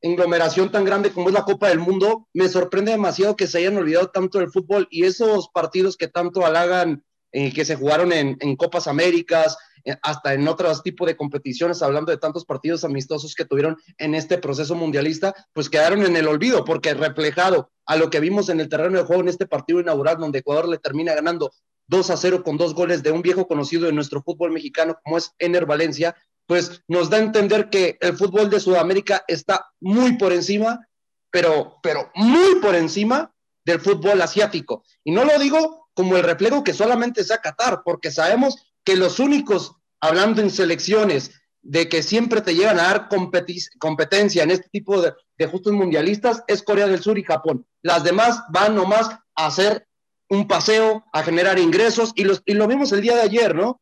conglomeración 0.08 0.72
tan 0.72 0.86
grande 0.86 1.12
como 1.12 1.28
es 1.28 1.34
la 1.34 1.44
Copa 1.44 1.68
del 1.68 1.80
Mundo, 1.80 2.28
me 2.34 2.48
sorprende 2.48 2.92
demasiado 2.92 3.36
que 3.36 3.48
se 3.48 3.58
hayan 3.58 3.78
olvidado 3.78 4.08
tanto 4.08 4.40
del 4.40 4.50
fútbol 4.50 4.88
y 4.90 5.04
esos 5.04 5.50
partidos 5.50 5.98
que 5.98 6.08
tanto 6.08 6.46
halagan, 6.46 7.04
eh, 7.34 7.54
que 7.54 7.66
se 7.66 7.76
jugaron 7.76 8.14
en, 8.14 8.56
Copas 8.56 8.88
Américas, 8.88 9.58
eh, 9.84 9.98
hasta 10.02 10.34
en 10.34 10.48
otros 10.48 10.82
tipos 10.82 11.08
de 11.08 11.18
competiciones, 11.18 11.82
hablando 11.82 12.12
de 12.12 12.18
tantos 12.18 12.46
partidos 12.46 12.86
amistosos 12.86 13.36
que 13.36 13.44
tuvieron 13.44 13.76
en 13.98 14.16
este 14.16 14.38
proceso 14.38 14.76
mundialista, 14.76 15.36
pues 15.52 15.70
quedaron 15.70 16.06
en 16.06 16.16
el 16.16 16.28
olvido, 16.28 16.64
porque 16.64 16.94
reflejado 16.94 17.70
a 17.86 17.98
lo 17.98 18.10
que 18.10 18.22
vimos 18.22 18.48
en 18.48 18.62
el 18.62 18.70
terreno 18.70 18.98
de 18.98 19.04
juego 19.04 19.24
en 19.24 19.30
este 19.30 19.46
partido 19.46 19.82
inaugural, 19.82 20.18
donde 20.18 20.40
Ecuador 20.40 20.70
le 20.70 20.78
termina 20.78 21.14
ganando 21.14 21.52
2 21.88 22.10
a 22.10 22.18
0 22.18 22.44
con 22.44 22.58
dos 22.58 22.74
goles 22.74 23.04
de 23.04 23.12
un 23.12 23.22
viejo 23.22 23.48
conocido 23.48 23.86
de 23.86 23.94
nuestro 23.94 24.22
fútbol 24.22 24.52
mexicano, 24.52 24.98
como 25.04 25.18
es 25.18 25.34
Ener 25.38 25.66
Valencia, 25.66 26.16
pues 26.48 26.82
nos 26.88 27.10
da 27.10 27.18
a 27.18 27.22
entender 27.22 27.70
que 27.70 27.98
el 28.00 28.18
fútbol 28.18 28.50
de 28.50 28.60
Sudamérica 28.60 29.24
está 29.27 29.70
muy 29.80 30.18
por 30.18 30.34
encima, 30.34 30.88
pero, 31.30 31.77
pero 31.84 32.10
muy 32.16 32.56
por 32.62 32.74
encima 32.74 33.32
del 33.66 33.82
fútbol 33.82 34.22
asiático. 34.22 34.84
Y 35.04 35.12
no 35.12 35.25
lo 35.25 35.38
digo 35.38 35.89
como 35.94 36.16
el 36.16 36.24
reflejo 36.24 36.63
que 36.63 36.74
solamente 36.74 37.24
sea 37.24 37.39
Qatar, 37.39 37.82
porque 37.84 38.12
sabemos 38.12 38.56
que 38.86 38.96
los 38.96 39.20
únicos, 39.20 39.75
hablando 40.00 40.42
en 40.42 40.50
selecciones, 40.50 41.32
de 41.62 41.89
que 41.89 42.01
siempre 42.01 42.39
te 42.39 42.56
llegan 42.56 42.80
a 42.80 42.84
dar 42.84 43.10
competencia 43.10 44.44
en 44.44 44.51
este 44.51 44.70
tipo 44.70 45.01
de, 45.01 45.13
justos 45.48 45.74
mundialistas, 45.74 46.44
es 46.48 46.63
Corea 46.63 46.88
del 46.88 47.01
Sur 47.01 47.18
y 47.18 47.24
Japón. 47.24 47.68
Las 47.82 48.06
demás 48.06 48.42
van 48.50 48.74
nomás 48.74 49.10
a 49.36 49.48
hacer 49.48 49.86
un 50.30 50.48
paseo, 50.48 51.04
a 51.12 51.24
generar 51.24 51.60
ingresos, 51.60 52.13
y, 52.16 52.24
los, 52.24 52.42
y 52.46 52.54
lo 52.54 52.68
vimos 52.68 52.94
el 52.94 53.01
día 53.01 53.16
de 53.16 53.24
ayer, 53.24 53.54
¿no? 53.54 53.82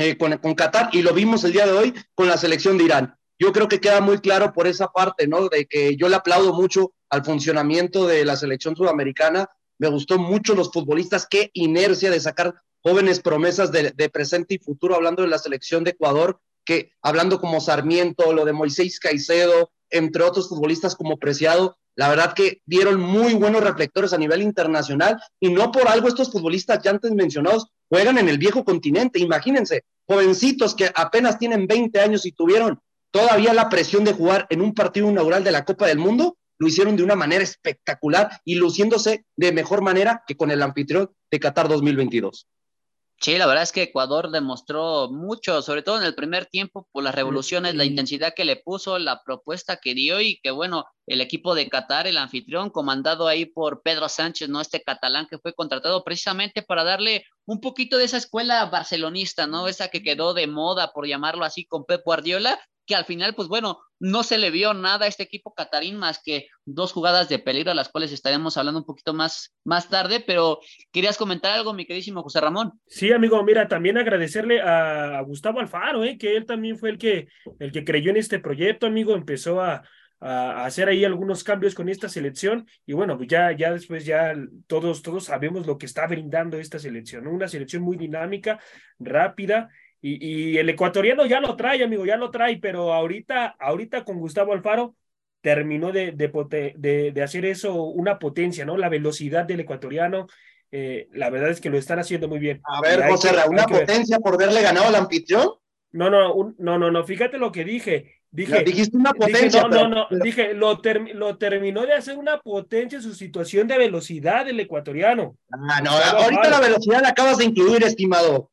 Eh, 0.00 0.16
con, 0.16 0.54
Qatar, 0.54 0.90
y 0.92 1.02
lo 1.02 1.12
vimos 1.12 1.42
el 1.42 1.52
día 1.52 1.66
de 1.66 1.72
hoy 1.72 1.92
con 2.14 2.28
la 2.28 2.36
selección 2.36 2.78
de 2.78 2.84
Irán. 2.84 3.16
Yo 3.36 3.52
creo 3.52 3.66
que 3.66 3.80
queda 3.80 4.00
muy 4.00 4.18
claro 4.18 4.52
por 4.52 4.68
esa 4.68 4.86
parte, 4.86 5.26
¿no? 5.26 5.48
De 5.48 5.66
que 5.66 5.96
yo 5.96 6.08
le 6.08 6.14
aplaudo 6.14 6.54
mucho 6.54 6.92
al 7.10 7.24
funcionamiento 7.24 8.06
de 8.06 8.24
la 8.24 8.36
selección 8.36 8.76
sudamericana. 8.76 9.48
Me 9.76 9.88
gustó 9.88 10.16
mucho 10.16 10.54
los 10.54 10.70
futbolistas, 10.70 11.26
qué 11.28 11.50
inercia 11.52 12.12
de 12.12 12.20
sacar 12.20 12.54
jóvenes 12.80 13.18
promesas 13.18 13.72
de, 13.72 13.90
de, 13.90 14.08
presente 14.08 14.54
y 14.54 14.58
futuro, 14.58 14.94
hablando 14.94 15.22
de 15.22 15.28
la 15.28 15.38
selección 15.38 15.82
de 15.82 15.90
Ecuador, 15.90 16.40
que 16.64 16.92
hablando 17.02 17.40
como 17.40 17.60
Sarmiento, 17.60 18.32
lo 18.32 18.44
de 18.44 18.52
Moisés 18.52 19.00
Caicedo, 19.00 19.72
entre 19.90 20.22
otros 20.22 20.48
futbolistas 20.48 20.94
como 20.94 21.18
Preciado, 21.18 21.76
la 21.98 22.08
verdad 22.08 22.32
que 22.32 22.62
dieron 22.64 23.00
muy 23.00 23.34
buenos 23.34 23.60
reflectores 23.60 24.12
a 24.12 24.18
nivel 24.18 24.40
internacional 24.40 25.20
y 25.40 25.50
no 25.50 25.72
por 25.72 25.88
algo 25.88 26.06
estos 26.06 26.30
futbolistas 26.30 26.80
ya 26.80 26.92
antes 26.92 27.10
mencionados 27.10 27.66
juegan 27.88 28.18
en 28.18 28.28
el 28.28 28.38
viejo 28.38 28.64
continente. 28.64 29.18
Imagínense, 29.18 29.82
jovencitos 30.06 30.76
que 30.76 30.92
apenas 30.94 31.40
tienen 31.40 31.66
20 31.66 31.98
años 31.98 32.24
y 32.24 32.30
tuvieron 32.30 32.78
todavía 33.10 33.52
la 33.52 33.68
presión 33.68 34.04
de 34.04 34.12
jugar 34.12 34.46
en 34.48 34.60
un 34.60 34.74
partido 34.74 35.10
inaugural 35.10 35.42
de 35.42 35.50
la 35.50 35.64
Copa 35.64 35.88
del 35.88 35.98
Mundo, 35.98 36.38
lo 36.60 36.68
hicieron 36.68 36.94
de 36.94 37.02
una 37.02 37.16
manera 37.16 37.42
espectacular 37.42 38.30
y 38.44 38.54
luciéndose 38.54 39.24
de 39.36 39.50
mejor 39.50 39.82
manera 39.82 40.22
que 40.24 40.36
con 40.36 40.52
el 40.52 40.62
anfitrión 40.62 41.10
de 41.32 41.40
Qatar 41.40 41.66
2022. 41.66 42.46
Sí, 43.20 43.36
la 43.36 43.46
verdad 43.46 43.64
es 43.64 43.72
que 43.72 43.82
Ecuador 43.82 44.30
demostró 44.30 45.10
mucho, 45.10 45.60
sobre 45.60 45.82
todo 45.82 45.98
en 45.98 46.04
el 46.04 46.14
primer 46.14 46.46
tiempo, 46.46 46.88
por 46.92 47.02
las 47.02 47.14
revoluciones, 47.14 47.74
la 47.74 47.84
intensidad 47.84 48.32
que 48.34 48.44
le 48.44 48.56
puso, 48.56 48.96
la 48.98 49.22
propuesta 49.24 49.78
que 49.78 49.94
dio 49.94 50.20
y 50.20 50.38
que 50.40 50.52
bueno, 50.52 50.84
el 51.04 51.20
equipo 51.20 51.56
de 51.56 51.68
Qatar, 51.68 52.06
el 52.06 52.16
anfitrión, 52.16 52.70
comandado 52.70 53.26
ahí 53.26 53.44
por 53.44 53.82
Pedro 53.82 54.08
Sánchez, 54.08 54.48
¿no? 54.48 54.60
Este 54.60 54.82
catalán 54.82 55.26
que 55.28 55.38
fue 55.38 55.52
contratado 55.52 56.04
precisamente 56.04 56.62
para 56.62 56.84
darle 56.84 57.24
un 57.48 57.60
poquito 57.60 57.96
de 57.96 58.04
esa 58.04 58.18
escuela 58.18 58.66
barcelonista, 58.66 59.46
¿no? 59.46 59.68
Esa 59.68 59.88
que 59.88 60.02
quedó 60.02 60.34
de 60.34 60.46
moda, 60.46 60.92
por 60.92 61.06
llamarlo 61.06 61.46
así, 61.46 61.64
con 61.64 61.86
Pep 61.86 62.02
Guardiola, 62.04 62.60
que 62.84 62.94
al 62.94 63.06
final, 63.06 63.34
pues 63.34 63.48
bueno, 63.48 63.80
no 63.98 64.22
se 64.22 64.36
le 64.36 64.50
vio 64.50 64.74
nada 64.74 65.06
a 65.06 65.08
este 65.08 65.22
equipo 65.22 65.54
catarín 65.54 65.96
más 65.96 66.20
que 66.22 66.48
dos 66.66 66.92
jugadas 66.92 67.30
de 67.30 67.38
peligro, 67.38 67.70
a 67.70 67.74
las 67.74 67.88
cuales 67.88 68.12
estaremos 68.12 68.58
hablando 68.58 68.80
un 68.80 68.86
poquito 68.86 69.14
más, 69.14 69.54
más 69.64 69.88
tarde, 69.88 70.22
pero 70.26 70.60
querías 70.92 71.16
comentar 71.16 71.52
algo, 71.52 71.72
mi 71.72 71.86
queridísimo 71.86 72.22
José 72.22 72.42
Ramón. 72.42 72.72
Sí, 72.86 73.12
amigo, 73.12 73.42
mira, 73.42 73.66
también 73.66 73.96
agradecerle 73.96 74.60
a, 74.60 75.22
Gustavo 75.22 75.60
Alfaro, 75.60 76.04
eh, 76.04 76.18
que 76.18 76.36
él 76.36 76.44
también 76.44 76.76
fue 76.76 76.90
el 76.90 76.98
que, 76.98 77.28
el 77.60 77.72
que 77.72 77.84
creyó 77.84 78.10
en 78.10 78.18
este 78.18 78.40
proyecto, 78.40 78.86
amigo, 78.86 79.14
empezó 79.14 79.62
a, 79.62 79.82
a 80.20 80.64
hacer 80.64 80.88
ahí 80.88 81.04
algunos 81.04 81.44
cambios 81.44 81.74
con 81.74 81.88
esta 81.88 82.08
selección 82.08 82.66
y 82.84 82.92
bueno, 82.92 83.16
pues 83.16 83.28
ya, 83.28 83.52
ya 83.52 83.72
después 83.72 84.04
ya 84.04 84.34
todos, 84.66 85.02
todos 85.02 85.24
sabemos 85.24 85.66
lo 85.66 85.78
que 85.78 85.86
está 85.86 86.06
brindando 86.06 86.58
esta 86.58 86.78
selección, 86.78 87.26
una 87.26 87.48
selección 87.48 87.82
muy 87.82 87.96
dinámica, 87.96 88.58
rápida 88.98 89.68
y, 90.00 90.56
el 90.58 90.68
ecuatoriano 90.68 91.26
ya 91.26 91.40
lo 91.40 91.56
trae, 91.56 91.82
amigo, 91.82 92.06
ya 92.06 92.16
lo 92.16 92.30
trae, 92.30 92.58
pero 92.58 92.92
ahorita, 92.92 93.56
ahorita 93.58 94.04
con 94.04 94.18
Gustavo 94.18 94.52
Alfaro 94.52 94.94
terminó 95.40 95.92
de, 95.92 96.12
de, 96.12 97.12
de, 97.12 97.22
hacer 97.22 97.44
eso 97.44 97.82
una 97.84 98.18
potencia, 98.18 98.64
¿no? 98.64 98.76
La 98.76 98.88
velocidad 98.88 99.44
del 99.44 99.60
ecuatoriano, 99.60 100.26
eh, 100.70 101.08
la 101.12 101.30
verdad 101.30 101.50
es 101.50 101.60
que 101.60 101.70
lo 101.70 101.78
están 101.78 101.98
haciendo 101.98 102.28
muy 102.28 102.38
bien. 102.38 102.60
A 102.64 102.80
ver, 102.80 103.08
José, 103.08 103.30
¿una 103.48 103.64
potencia 103.64 104.18
por 104.18 104.38
verle 104.38 104.62
ganado 104.62 104.86
al 104.88 104.94
anfitrión? 104.94 105.50
No, 105.90 106.10
no, 106.10 106.54
no, 106.58 106.78
no, 106.78 106.90
no, 106.90 107.04
fíjate 107.04 107.38
lo 107.38 107.50
que 107.50 107.64
dije. 107.64 108.17
Dije, 108.30 108.62
dijiste 108.62 108.96
una 108.96 109.12
potencia. 109.12 109.62
no, 109.62 109.88
no, 109.88 109.88
no, 109.88 110.06
dije, 110.22 110.52
lo, 110.52 110.80
lo 111.14 111.38
terminó 111.38 111.86
de 111.86 111.94
hacer 111.94 112.18
una 112.18 112.38
potencia 112.40 112.96
en 112.96 113.02
su 113.02 113.14
situación 113.14 113.66
de 113.66 113.78
velocidad 113.78 114.44
del 114.44 114.60
ecuatoriano. 114.60 115.36
Ah, 115.50 115.80
no, 115.80 115.90
ahorita 115.90 116.50
la 116.50 116.60
velocidad 116.60 117.00
la 117.00 117.08
acabas 117.08 117.38
de 117.38 117.46
incluir, 117.46 117.82
estimado. 117.84 118.50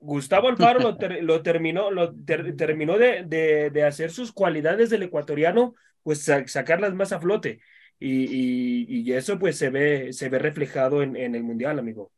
Gustavo 0.00 0.48
Alfaro 0.48 0.80
lo, 0.80 0.98
lo, 1.20 1.42
terminó, 1.42 1.90
lo 1.90 2.14
terminó 2.56 2.98
de, 2.98 3.70
de, 3.70 3.84
hacer 3.84 4.10
sus 4.10 4.32
cualidades 4.32 4.90
del 4.90 5.02
ecuatoriano, 5.02 5.74
pues 6.02 6.28
sacarlas 6.46 6.94
más 6.94 7.12
a 7.12 7.20
flote. 7.20 7.60
Y, 8.00 8.86
y, 8.88 9.12
eso 9.12 9.38
pues 9.38 9.56
se 9.58 9.70
ve, 9.70 10.12
se 10.12 10.28
ve 10.28 10.38
reflejado 10.38 11.02
en, 11.02 11.16
en 11.16 11.34
el 11.34 11.44
Mundial, 11.44 11.78
amigo. 11.78 12.10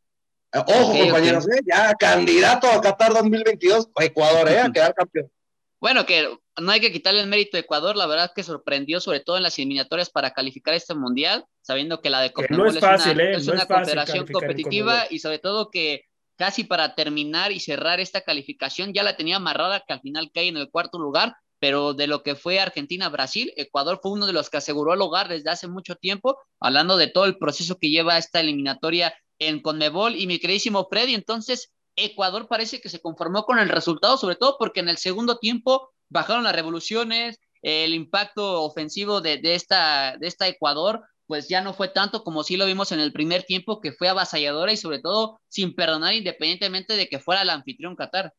Ojo, 0.55 0.99
compañeros, 0.99 1.47
¿eh? 1.49 1.61
ya 1.67 1.93
candidato 1.95 2.69
a 2.69 2.81
Qatar 2.81 3.13
2022, 3.13 3.91
Ecuador, 4.01 4.49
¿eh? 4.49 4.61
a 4.61 4.71
quedar 4.71 4.95
campeón. 4.95 5.31
Bueno, 5.81 6.07
que 6.07 6.39
no 6.61 6.73
hay 6.73 6.81
que 6.81 6.93
quitarle 6.93 7.21
el 7.21 7.29
mérito 7.29 7.57
a 7.57 7.61
Ecuador, 7.61 7.97
la 7.97 8.07
verdad 8.07 8.33
que 8.35 8.43
sorprendió 8.43 9.01
sobre 9.01 9.21
todo 9.21 9.37
en 9.37 9.43
las 9.43 9.59
eliminatorias 9.59 10.11
para 10.11 10.33
calificar 10.33 10.75
este 10.75 10.95
mundial, 10.95 11.45
sabiendo 11.63 12.01
que 12.01 12.11
la 12.11 12.21
de 12.21 12.33
no 12.51 12.67
es, 12.67 12.79
fácil, 12.79 13.15
una, 13.15 13.25
¿eh? 13.25 13.37
es 13.37 13.49
una 13.49 13.67
confederación 13.67 14.27
competitiva 14.27 15.07
y 15.11 15.19
sobre 15.19 15.39
todo 15.39 15.71
que 15.71 16.05
casi 16.37 16.65
para 16.65 16.95
terminar 16.95 17.53
y 17.53 17.61
cerrar 17.61 18.01
esta 18.01 18.21
calificación, 18.23 18.93
ya 18.93 19.03
la 19.03 19.17
tenía 19.17 19.37
amarrada 19.37 19.85
que 19.87 19.93
al 19.93 20.01
final 20.01 20.31
cae 20.33 20.49
en 20.49 20.57
el 20.57 20.71
cuarto 20.71 20.99
lugar, 20.99 21.37
pero 21.61 21.95
de 21.95 22.07
lo 22.07 22.23
que 22.23 22.35
fue 22.35 22.61
Argentina-Brasil, 22.61 23.53
Ecuador 23.57 24.01
fue 24.03 24.13
uno 24.13 24.27
de 24.27 24.33
los 24.33 24.51
que 24.51 24.59
aseguró 24.59 24.95
el 24.95 25.01
hogar 25.01 25.29
desde 25.29 25.51
hace 25.51 25.69
mucho 25.69 25.95
tiempo, 25.97 26.39
hablando 26.61 26.97
de 26.97 27.07
todo 27.07 27.25
el 27.25 27.39
proceso 27.39 27.79
que 27.79 27.91
lleva 27.91 28.19
esta 28.19 28.41
eliminatoria 28.41 29.15
en 29.39 29.61
Conmebol 29.61 30.17
y 30.17 30.27
mi 30.27 30.39
queridísimo 30.39 30.87
Freddy, 30.91 31.15
entonces 31.15 31.73
Ecuador 31.97 32.49
parece 32.49 32.81
que 32.81 32.89
se 32.89 33.01
conformó 33.01 33.45
con 33.45 33.59
el 33.59 33.69
resultado, 33.69 34.17
sobre 34.17 34.37
todo 34.37 34.57
porque 34.59 34.81
en 34.81 34.89
el 34.89 34.99
segundo 34.99 35.39
tiempo 35.39 35.94
bajaron 36.09 36.45
las 36.45 36.55
revoluciones, 36.55 37.39
el 37.63 37.95
impacto 37.95 38.63
ofensivo 38.63 39.21
de, 39.21 39.39
de 39.39 39.55
esta, 39.55 40.17
de 40.19 40.27
esta 40.27 40.49
Ecuador 40.49 41.03
pues 41.27 41.49
ya 41.49 41.61
no 41.63 41.75
fue 41.75 41.89
tanto 41.89 42.23
como 42.23 42.43
sí 42.43 42.57
lo 42.57 42.67
vimos 42.67 42.93
en 42.93 43.01
el 43.01 43.13
primer 43.13 43.45
tiempo, 43.45 43.81
que 43.81 43.93
fue 43.93 44.09
avasalladora 44.09 44.73
y 44.73 44.77
sobre 44.77 45.01
todo 45.01 45.41
sin 45.49 45.75
perdonar 45.75 46.15
independientemente 46.15 46.97
de 46.97 47.09
que 47.09 47.19
fuera 47.19 47.43
el 47.43 47.51
anfitrión 47.51 47.97
Qatar. 47.97 48.35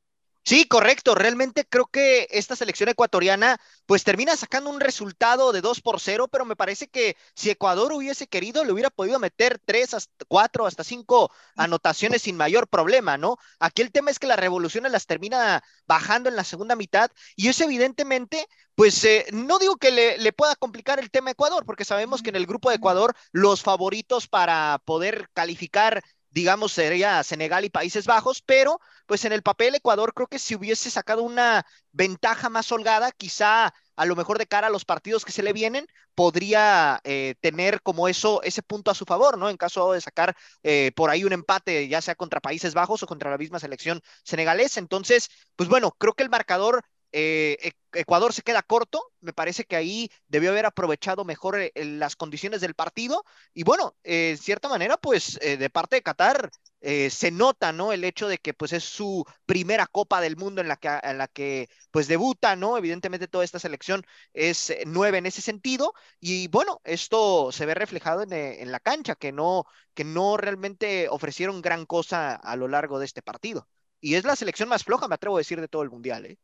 Sí, 0.47 0.67
correcto. 0.67 1.15
Realmente 1.15 1.65
creo 1.65 1.87
que 1.87 2.27
esta 2.29 2.55
selección 2.55 2.87
ecuatoriana 2.89 3.59
pues 3.87 4.03
termina 4.03 4.35
sacando 4.37 4.69
un 4.69 4.79
resultado 4.79 5.51
de 5.51 5.61
2 5.61 5.81
por 5.81 5.99
0, 5.99 6.27
pero 6.27 6.45
me 6.45 6.55
parece 6.55 6.87
que 6.87 7.17
si 7.33 7.49
Ecuador 7.49 7.91
hubiese 7.91 8.27
querido, 8.27 8.63
le 8.63 8.71
hubiera 8.71 8.91
podido 8.91 9.17
meter 9.19 9.59
3, 9.65 9.95
hasta 9.95 10.25
4, 10.27 10.67
hasta 10.67 10.83
5 10.83 11.31
anotaciones 11.55 12.21
sin 12.21 12.37
mayor 12.37 12.67
problema, 12.67 13.17
¿no? 13.17 13.37
Aquí 13.59 13.81
el 13.81 13.91
tema 13.91 14.11
es 14.11 14.19
que 14.19 14.27
las 14.27 14.37
revoluciones 14.39 14.91
las 14.91 15.07
termina 15.07 15.63
bajando 15.87 16.29
en 16.29 16.35
la 16.35 16.43
segunda 16.43 16.75
mitad 16.75 17.09
y 17.35 17.47
eso 17.49 17.63
evidentemente, 17.63 18.47
pues 18.75 19.03
eh, 19.03 19.25
no 19.31 19.57
digo 19.57 19.77
que 19.77 19.89
le, 19.91 20.17
le 20.19 20.31
pueda 20.33 20.55
complicar 20.55 20.99
el 20.99 21.09
tema 21.09 21.29
a 21.29 21.31
Ecuador, 21.33 21.65
porque 21.65 21.85
sabemos 21.85 22.21
que 22.21 22.29
en 22.29 22.35
el 22.35 22.45
grupo 22.45 22.69
de 22.69 22.75
Ecuador 22.75 23.15
los 23.31 23.63
favoritos 23.63 24.27
para 24.27 24.79
poder 24.85 25.27
calificar 25.33 26.03
digamos, 26.35 26.73
sería 26.73 27.23
Senegal 27.23 27.63
y 27.63 27.69
Países 27.69 28.05
Bajos, 28.05 28.41
pero 28.41 28.81
pues 29.05 29.23
en 29.23 29.31
el 29.31 29.41
papel 29.41 29.73
Ecuador 29.73 30.13
creo 30.13 30.27
que 30.27 30.37
si 30.37 30.53
hubiese 30.53 30.91
sacado 30.91 31.23
una 31.23 31.65
ventaja 31.93 32.49
más 32.49 32.69
holgada, 32.73 33.13
quizá 33.13 33.73
a 33.95 34.05
lo 34.05 34.17
mejor 34.17 34.37
de 34.37 34.45
cara 34.45 34.67
a 34.67 34.69
los 34.69 34.83
partidos 34.83 35.23
que 35.23 35.31
se 35.31 35.43
le 35.43 35.53
vienen, 35.53 35.87
podría 36.13 36.99
eh, 37.05 37.35
tener 37.39 37.81
como 37.81 38.09
eso, 38.09 38.41
ese 38.43 38.61
punto 38.61 38.91
a 38.91 38.95
su 38.95 39.05
favor, 39.05 39.37
¿no? 39.37 39.49
En 39.49 39.55
caso 39.55 39.93
de 39.93 40.01
sacar 40.01 40.35
eh, 40.63 40.91
por 40.97 41.09
ahí 41.09 41.23
un 41.23 41.31
empate, 41.31 41.87
ya 41.87 42.01
sea 42.01 42.15
contra 42.15 42.41
Países 42.41 42.73
Bajos 42.73 43.01
o 43.01 43.07
contra 43.07 43.31
la 43.31 43.37
misma 43.37 43.59
selección 43.59 44.01
senegalesa. 44.25 44.81
Entonces, 44.81 45.29
pues 45.55 45.69
bueno, 45.69 45.91
creo 45.97 46.13
que 46.15 46.23
el 46.23 46.29
marcador 46.29 46.83
eh, 47.17 47.71
Ecuador 47.93 48.33
se 48.33 48.41
queda 48.41 48.61
corto, 48.61 49.01
me 49.21 49.31
parece 49.31 49.63
que 49.63 49.77
ahí 49.77 50.09
debió 50.27 50.51
haber 50.51 50.65
aprovechado 50.65 51.23
mejor 51.23 51.57
eh, 51.57 51.71
las 51.75 52.17
condiciones 52.17 52.59
del 52.59 52.73
partido 52.75 53.23
y 53.53 53.63
bueno, 53.63 53.95
eh, 54.03 54.31
en 54.31 54.37
cierta 54.37 54.67
manera, 54.67 54.97
pues 54.97 55.39
de 55.39 55.69
parte 55.69 55.95
de 55.95 56.01
Qatar 56.01 56.51
se 56.81 57.31
nota, 57.31 57.71
¿no? 57.71 57.93
El 57.93 58.03
hecho 58.03 58.27
de 58.27 58.37
que 58.37 58.53
pues 58.53 58.73
es 58.73 58.83
su 58.83 59.25
primera 59.45 59.87
Copa 59.87 60.19
del 60.21 60.35
Mundo 60.37 60.61
en 60.61 60.67
la 60.67 60.75
que, 60.75 60.89
en 61.03 61.17
la 61.17 61.27
que 61.27 61.69
pues 61.89 62.07
debuta, 62.07 62.55
¿no? 62.55 62.77
Evidentemente 62.77 63.27
toda 63.27 63.43
esta 63.45 63.59
selección 63.59 64.03
es 64.33 64.73
nueva 64.85 65.17
en 65.17 65.25
ese 65.25 65.41
sentido 65.41 65.93
y 66.19 66.47
bueno, 66.49 66.81
esto 66.83 67.51
se 67.51 67.65
ve 67.65 67.73
reflejado 67.75 68.23
en, 68.23 68.33
en 68.33 68.71
la 68.71 68.79
cancha, 68.81 69.15
que 69.15 69.31
no, 69.31 69.65
que 69.93 70.03
no 70.03 70.35
realmente 70.37 71.07
ofrecieron 71.09 71.61
gran 71.61 71.85
cosa 71.85 72.35
a 72.35 72.55
lo 72.57 72.67
largo 72.67 72.99
de 72.99 73.05
este 73.05 73.21
partido. 73.21 73.67
Y 73.99 74.15
es 74.15 74.23
la 74.25 74.35
selección 74.35 74.69
más 74.69 74.83
floja, 74.83 75.07
me 75.07 75.15
atrevo 75.15 75.37
a 75.37 75.39
decir, 75.39 75.59
de 75.61 75.67
todo 75.67 75.81
el 75.81 75.89
Mundial, 75.89 76.25
¿eh? 76.25 76.37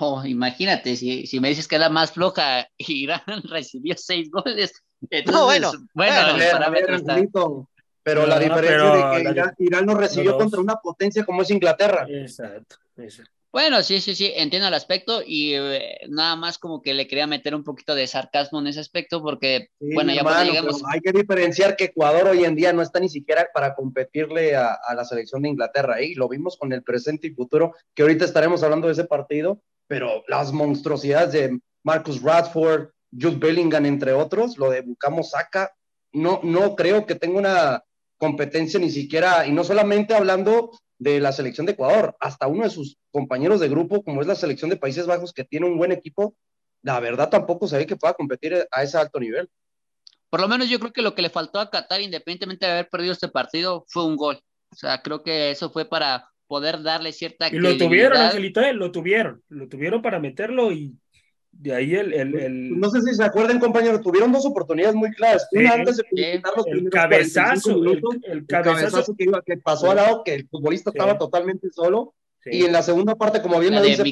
Oh, 0.00 0.24
imagínate, 0.24 0.96
si, 0.96 1.26
si 1.26 1.40
me 1.40 1.48
dices 1.48 1.68
que 1.68 1.76
era 1.76 1.88
más 1.88 2.12
floja, 2.12 2.68
Irán 2.78 3.22
recibió 3.44 3.94
seis 3.96 4.30
goles. 4.30 4.72
no, 5.26 5.44
bueno, 5.44 5.72
bueno, 5.94 7.66
pero 8.02 8.24
la 8.24 8.38
diferencia 8.38 9.18
es 9.18 9.52
que 9.56 9.64
Irán, 9.64 9.86
no 9.86 9.94
recibió 9.94 10.38
contra 10.38 10.60
una 10.60 10.76
potencia 10.76 11.24
como 11.24 11.42
es 11.42 11.50
Inglaterra. 11.50 12.06
Exacto, 12.08 12.76
Bueno, 13.50 13.82
sí, 13.82 14.00
sí, 14.00 14.14
sí, 14.14 14.32
entiendo 14.36 14.68
el 14.68 14.74
aspecto 14.74 15.22
y 15.26 15.54
eh, 15.54 15.98
nada 16.08 16.36
más 16.36 16.58
como 16.58 16.82
que 16.82 16.94
le 16.94 17.08
quería 17.08 17.26
meter 17.26 17.54
un 17.54 17.64
poquito 17.64 17.96
de 17.96 18.06
sarcasmo 18.06 18.60
en 18.60 18.68
ese 18.68 18.78
aspecto 18.78 19.20
porque, 19.20 19.70
bueno, 19.80 20.14
ya 20.14 20.44
llegamos... 20.44 20.82
Hay 20.88 21.00
que 21.00 21.10
diferenciar 21.10 21.74
que 21.74 21.86
Ecuador 21.86 22.28
hoy 22.28 22.44
en 22.44 22.54
día 22.54 22.72
no 22.72 22.82
está 22.82 23.00
ni 23.00 23.08
siquiera 23.08 23.48
para 23.52 23.74
competirle 23.74 24.54
a, 24.54 24.74
a 24.86 24.94
la 24.94 25.04
selección 25.04 25.42
de 25.42 25.48
Inglaterra, 25.48 26.00
y 26.00 26.14
lo 26.14 26.28
vimos 26.28 26.56
con 26.56 26.72
el 26.72 26.84
presente 26.84 27.26
y 27.26 27.34
futuro, 27.34 27.74
que 27.92 28.02
ahorita 28.02 28.24
estaremos 28.24 28.62
hablando 28.62 28.86
de 28.86 28.92
ese 28.92 29.04
partido, 29.04 29.60
pero 29.86 30.24
las 30.28 30.52
monstruosidades 30.52 31.32
de 31.32 31.60
Marcus 31.82 32.22
Radford, 32.22 32.90
Jude 33.12 33.36
Bellingham, 33.36 33.86
entre 33.86 34.12
otros, 34.12 34.58
lo 34.58 34.70
de 34.70 34.82
Bukamo 34.82 35.22
Saka, 35.22 35.72
no, 36.12 36.40
no 36.42 36.74
creo 36.74 37.06
que 37.06 37.14
tenga 37.14 37.38
una 37.38 37.84
competencia 38.18 38.80
ni 38.80 38.90
siquiera, 38.90 39.46
y 39.46 39.52
no 39.52 39.64
solamente 39.64 40.14
hablando 40.14 40.70
de 40.98 41.20
la 41.20 41.32
selección 41.32 41.66
de 41.66 41.72
Ecuador, 41.72 42.16
hasta 42.20 42.46
uno 42.46 42.64
de 42.64 42.70
sus 42.70 42.96
compañeros 43.10 43.60
de 43.60 43.68
grupo, 43.68 44.02
como 44.02 44.20
es 44.20 44.26
la 44.26 44.34
selección 44.34 44.70
de 44.70 44.76
Países 44.76 45.06
Bajos, 45.06 45.32
que 45.32 45.44
tiene 45.44 45.66
un 45.66 45.76
buen 45.76 45.92
equipo, 45.92 46.34
la 46.82 47.00
verdad 47.00 47.28
tampoco 47.28 47.68
se 47.68 47.76
ve 47.76 47.86
que 47.86 47.96
pueda 47.96 48.14
competir 48.14 48.66
a 48.70 48.82
ese 48.82 48.96
alto 48.96 49.20
nivel. 49.20 49.50
Por 50.30 50.40
lo 50.40 50.48
menos 50.48 50.68
yo 50.68 50.78
creo 50.78 50.92
que 50.92 51.02
lo 51.02 51.14
que 51.14 51.22
le 51.22 51.30
faltó 51.30 51.60
a 51.60 51.70
Qatar, 51.70 52.00
independientemente 52.00 52.66
de 52.66 52.72
haber 52.72 52.88
perdido 52.88 53.12
este 53.12 53.28
partido, 53.28 53.84
fue 53.88 54.04
un 54.04 54.16
gol. 54.16 54.40
O 54.72 54.76
sea, 54.76 55.02
creo 55.02 55.22
que 55.22 55.50
eso 55.50 55.70
fue 55.70 55.84
para 55.84 56.28
poder 56.46 56.82
darle 56.82 57.12
cierta... 57.12 57.48
Y 57.48 57.58
lo 57.58 57.76
tuvieron, 57.76 58.18
Angelito, 58.18 58.60
eh, 58.60 58.72
lo 58.72 58.90
tuvieron, 58.90 59.42
lo 59.48 59.68
tuvieron 59.68 60.02
para 60.02 60.18
meterlo 60.18 60.72
y 60.72 60.94
de 61.58 61.74
ahí 61.74 61.94
el, 61.94 62.12
el, 62.12 62.38
el... 62.38 62.78
No 62.78 62.90
sé 62.90 63.00
si 63.02 63.14
se 63.14 63.24
acuerdan, 63.24 63.58
compañero, 63.58 64.00
tuvieron 64.00 64.32
dos 64.32 64.44
oportunidades 64.44 64.94
muy 64.94 65.10
claras. 65.12 65.46
Una 65.52 65.72
antes 65.72 65.96
de 65.96 66.04
publicitar 66.04 66.52
los 66.56 66.66
el 66.66 66.90
cabezazo, 66.90 67.70
el, 68.24 68.46
cabezazo, 68.46 69.14
que, 69.16 69.24
iba, 69.24 69.42
que 69.42 69.56
pasó 69.56 69.90
al 69.90 69.96
lado, 69.96 70.22
que 70.24 70.34
el 70.34 70.48
futbolista 70.48 70.90
estaba 70.90 71.16
totalmente 71.18 71.70
solo. 71.70 72.14
Y 72.48 72.64
en 72.64 72.72
la 72.72 72.82
segunda 72.82 73.16
parte, 73.16 73.42
como 73.42 73.58
bien 73.58 73.74
lo 73.74 73.82
dice 73.82 74.04
mi 74.04 74.10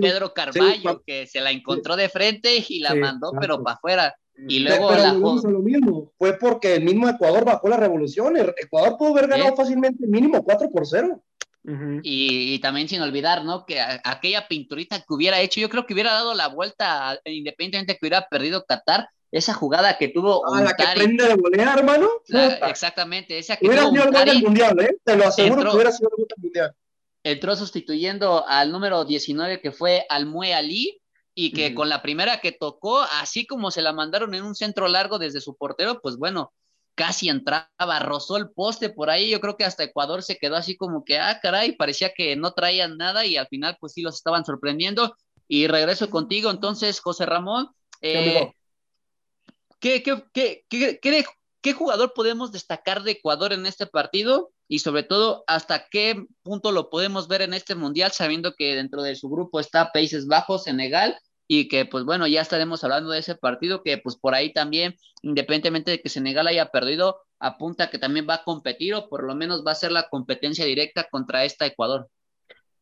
Pedro 0.00 0.32
Carballo, 0.32 1.02
que 1.04 1.26
se 1.26 1.40
la 1.40 1.50
encontró 1.50 1.94
de 1.96 2.08
frente 2.08 2.64
y 2.66 2.80
la 2.80 2.94
mandó, 2.94 3.32
pero 3.38 3.62
para 3.62 3.76
afuera. 3.76 4.14
Y 4.48 4.60
luego 4.60 4.88
pero 4.88 5.02
la 5.02 5.12
lo 5.12 5.58
mismo. 5.60 6.12
Fue 6.18 6.38
porque 6.38 6.74
el 6.76 6.84
mismo 6.84 7.08
Ecuador 7.08 7.44
bajó 7.44 7.68
la 7.68 7.76
revolución. 7.76 8.36
El 8.36 8.54
Ecuador 8.56 8.96
pudo 8.98 9.10
haber 9.10 9.28
ganado 9.28 9.50
Sí. 9.50 9.56
fácilmente 9.56 10.06
mínimo 10.06 10.42
4 10.42 10.70
por 10.70 10.86
0. 10.86 11.22
Ujú. 11.62 12.00
Y, 12.02 12.54
y 12.54 12.58
también 12.60 12.88
sin 12.88 13.02
olvidar, 13.02 13.44
¿no? 13.44 13.66
Que 13.66 13.80
a- 13.80 14.00
aquella 14.04 14.48
pinturita 14.48 14.98
que 14.98 15.04
hubiera 15.14 15.40
hecho, 15.40 15.60
yo 15.60 15.68
creo 15.68 15.84
que 15.84 15.92
hubiera 15.92 16.12
dado 16.14 16.32
la 16.34 16.48
vuelta, 16.48 17.20
independientemente 17.26 17.94
que 17.94 17.98
hubiera 18.06 18.26
perdido 18.28 18.64
Qatar, 18.64 19.08
esa 19.30 19.52
jugada 19.52 19.98
que 19.98 20.08
tuvo 20.08 20.42
A 20.52 20.62
la 20.62 20.72
que 20.72 20.82
Untari, 20.82 21.00
prende 21.00 21.28
de 21.28 21.34
volea, 21.34 21.74
hermano. 21.74 22.08
la- 22.28 22.54
exactamente, 22.70 23.38
esa 23.38 23.56
que 23.56 23.66
Hubiera 23.66 23.82
tuvo 23.82 23.92
sido 23.92 24.04
el 24.04 24.10
gol 24.10 24.18
del 24.24 24.28
Untari, 24.36 24.44
mundial, 24.46 24.80
¿eh? 24.80 24.96
Te 25.04 25.16
lo 25.16 25.26
aseguro 25.26 25.54
Entró- 25.60 25.70
que 25.70 25.76
hubiera 25.76 25.92
sido 25.92 26.08
el 26.10 26.16
gol 26.16 26.26
del 26.34 26.42
mundial. 26.44 26.72
entró 27.22 27.54
sustituyendo 27.56 28.46
al 28.48 28.72
número 28.72 29.04
19 29.04 29.60
que 29.60 29.70
fue 29.72 30.06
Almue 30.08 30.54
Ali, 30.54 30.99
y 31.34 31.52
que 31.52 31.74
con 31.74 31.88
la 31.88 32.02
primera 32.02 32.40
que 32.40 32.52
tocó, 32.52 33.00
así 33.00 33.46
como 33.46 33.70
se 33.70 33.82
la 33.82 33.92
mandaron 33.92 34.34
en 34.34 34.44
un 34.44 34.54
centro 34.54 34.88
largo 34.88 35.18
desde 35.18 35.40
su 35.40 35.56
portero, 35.56 36.00
pues 36.00 36.16
bueno, 36.16 36.52
casi 36.94 37.28
entraba, 37.28 37.98
rozó 38.00 38.36
el 38.36 38.50
poste 38.50 38.90
por 38.90 39.10
ahí, 39.10 39.30
yo 39.30 39.40
creo 39.40 39.56
que 39.56 39.64
hasta 39.64 39.84
Ecuador 39.84 40.22
se 40.22 40.36
quedó 40.36 40.56
así 40.56 40.76
como 40.76 41.04
que, 41.04 41.18
ah, 41.18 41.38
caray, 41.40 41.72
parecía 41.76 42.12
que 42.14 42.36
no 42.36 42.52
traían 42.52 42.96
nada 42.98 43.24
y 43.24 43.36
al 43.36 43.48
final 43.48 43.76
pues 43.80 43.92
sí 43.94 44.02
los 44.02 44.16
estaban 44.16 44.44
sorprendiendo. 44.44 45.16
Y 45.48 45.66
regreso 45.66 46.10
contigo, 46.10 46.50
entonces, 46.50 47.00
José 47.00 47.26
Ramón, 47.26 47.70
eh. 48.02 48.52
¿qué, 49.80 50.02
qué, 50.02 50.22
qué, 50.32 50.64
qué, 50.68 51.24
qué- 51.60 51.72
jugador 51.72 52.12
podemos 52.14 52.52
destacar 52.52 53.02
de 53.02 53.12
Ecuador 53.12 53.52
en 53.52 53.66
este 53.66 53.86
partido? 53.86 54.50
Y 54.68 54.80
sobre 54.80 55.02
todo, 55.02 55.44
¿hasta 55.46 55.86
qué 55.90 56.24
punto 56.42 56.72
lo 56.72 56.90
podemos 56.90 57.28
ver 57.28 57.42
en 57.42 57.54
este 57.54 57.74
mundial, 57.74 58.12
sabiendo 58.12 58.54
que 58.54 58.76
dentro 58.76 59.02
de 59.02 59.16
su 59.16 59.28
grupo 59.28 59.60
está 59.60 59.92
Países 59.92 60.26
Bajos, 60.26 60.64
Senegal, 60.64 61.18
y 61.48 61.66
que 61.66 61.84
pues 61.84 62.04
bueno, 62.04 62.28
ya 62.28 62.40
estaremos 62.42 62.84
hablando 62.84 63.10
de 63.10 63.18
ese 63.18 63.34
partido, 63.34 63.82
que 63.82 63.98
pues 63.98 64.16
por 64.16 64.34
ahí 64.34 64.52
también, 64.52 64.94
independientemente 65.22 65.90
de 65.90 66.00
que 66.00 66.08
Senegal 66.08 66.46
haya 66.46 66.66
perdido, 66.66 67.20
apunta 67.40 67.90
que 67.90 67.98
también 67.98 68.26
va 68.28 68.34
a 68.34 68.44
competir 68.44 68.94
o 68.94 69.08
por 69.08 69.24
lo 69.24 69.34
menos 69.34 69.64
va 69.66 69.72
a 69.72 69.74
ser 69.74 69.90
la 69.90 70.08
competencia 70.08 70.64
directa 70.64 71.08
contra 71.10 71.44
esta 71.44 71.66
Ecuador. 71.66 72.08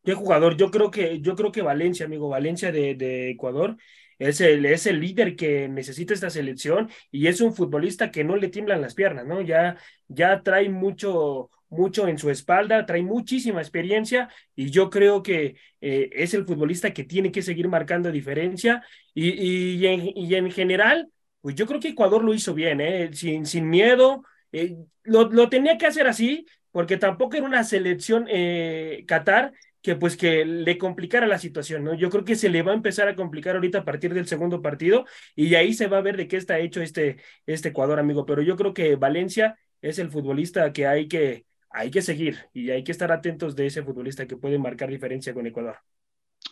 ¿Qué 0.05 0.14
jugador? 0.14 0.57
Yo 0.57 0.71
creo 0.71 0.91
que, 0.91 1.21
yo 1.21 1.35
creo 1.35 1.51
que 1.51 1.62
Valencia, 1.62 2.07
amigo, 2.07 2.29
Valencia 2.29 2.71
de, 2.71 2.95
de 2.95 3.31
Ecuador 3.31 3.77
es 4.18 4.40
el, 4.40 4.64
es 4.66 4.87
el 4.87 5.00
líder 5.00 5.37
que 5.37 5.68
necesita 5.68 6.14
esta 6.14 6.31
selección 6.31 6.90
y 7.11 7.26
es 7.28 7.40
un 7.40 7.54
futbolista 7.54 8.11
que 8.11 8.24
no 8.24 8.37
le 8.37 8.48
tiemblan 8.48 8.81
las 8.81 8.94
piernas, 8.94 9.26
¿no? 9.26 9.40
Ya, 9.40 9.76
ya 10.09 10.42
trae 10.42 10.68
mucho, 10.68 11.50
mucho 11.68 12.09
en 12.09 12.18
su 12.18 12.31
espalda, 12.31 12.87
trae 12.87 13.02
muchísima 13.02 13.61
experiencia 13.61 14.28
y 14.54 14.70
yo 14.70 14.90
creo 14.90 15.22
que 15.22 15.57
eh, 15.81 16.11
es 16.12 16.35
el 16.35 16.44
futbolista 16.46 16.92
que 16.92 17.04
tiene 17.04 17.31
que 17.33 17.42
seguir 17.42 17.68
marcando 17.68 18.11
diferencia 18.11 18.83
y, 19.14 19.31
y, 19.76 19.87
en, 19.87 20.02
y 20.16 20.35
en 20.35 20.50
general, 20.50 21.11
pues 21.40 21.54
yo 21.54 21.66
creo 21.66 21.81
que 21.81 21.88
Ecuador 21.88 22.24
lo 22.24 22.35
hizo 22.35 22.54
bien, 22.54 22.81
¿eh? 22.81 23.11
Sin, 23.12 23.46
sin 23.46 23.68
miedo, 23.68 24.24
eh, 24.52 24.76
lo, 25.04 25.24
lo 25.31 25.48
tenía 25.48 25.78
que 25.78 25.87
hacer 25.87 26.07
así 26.07 26.46
porque 26.70 26.96
tampoco 26.96 27.37
era 27.37 27.46
una 27.46 27.64
selección 27.64 28.26
eh, 28.28 29.04
Qatar 29.07 29.52
que 29.83 29.97
pues 29.97 30.17
que 30.17 30.45
le 30.45 30.79
complicara 30.79 31.27
la 31.27 31.38
situación, 31.38 31.85
¿no? 31.85 31.95
Yo 31.95 32.11
creo 32.11 32.25
que 32.25 32.37
se 32.37 32.49
le 32.49 32.62
va 32.62 32.73
a 32.73 32.75
empezar 32.75 33.09
a 33.09 33.17
complicar 33.17 33.55
ahorita 33.55 33.79
a 33.79 33.85
partir 33.85 34.14
del 34.14 34.27
segundo 34.27 34.61
partido 34.62 35.05
y 35.37 35.55
ahí 35.55 35.75
se 35.75 35.87
va 35.87 35.99
a 35.99 36.03
ver 36.03 36.17
de 36.17 36.29
qué 36.29 36.37
está 36.37 36.59
hecho 36.59 36.81
este, 36.83 37.17
este 37.47 37.69
Ecuador, 37.69 37.99
amigo, 37.99 38.27
pero 38.27 38.43
yo 38.43 38.57
creo 38.57 38.75
que 38.75 38.97
Valencia 38.97 39.59
es 39.81 39.99
el 39.99 40.11
futbolista 40.11 40.73
que 40.73 40.87
hay 40.87 41.09
que, 41.09 41.47
hay 41.71 41.91
que 41.91 42.03
seguir 42.03 42.38
y 42.53 42.71
hay 42.71 42.83
que 42.83 42.93
estar 42.93 43.12
atentos 43.12 43.55
de 43.55 43.67
ese 43.67 43.83
futbolista 43.83 44.27
que 44.27 44.37
puede 44.37 44.59
marcar 44.59 44.91
diferencia 44.91 45.33
con 45.35 45.47
Ecuador. 45.47 45.77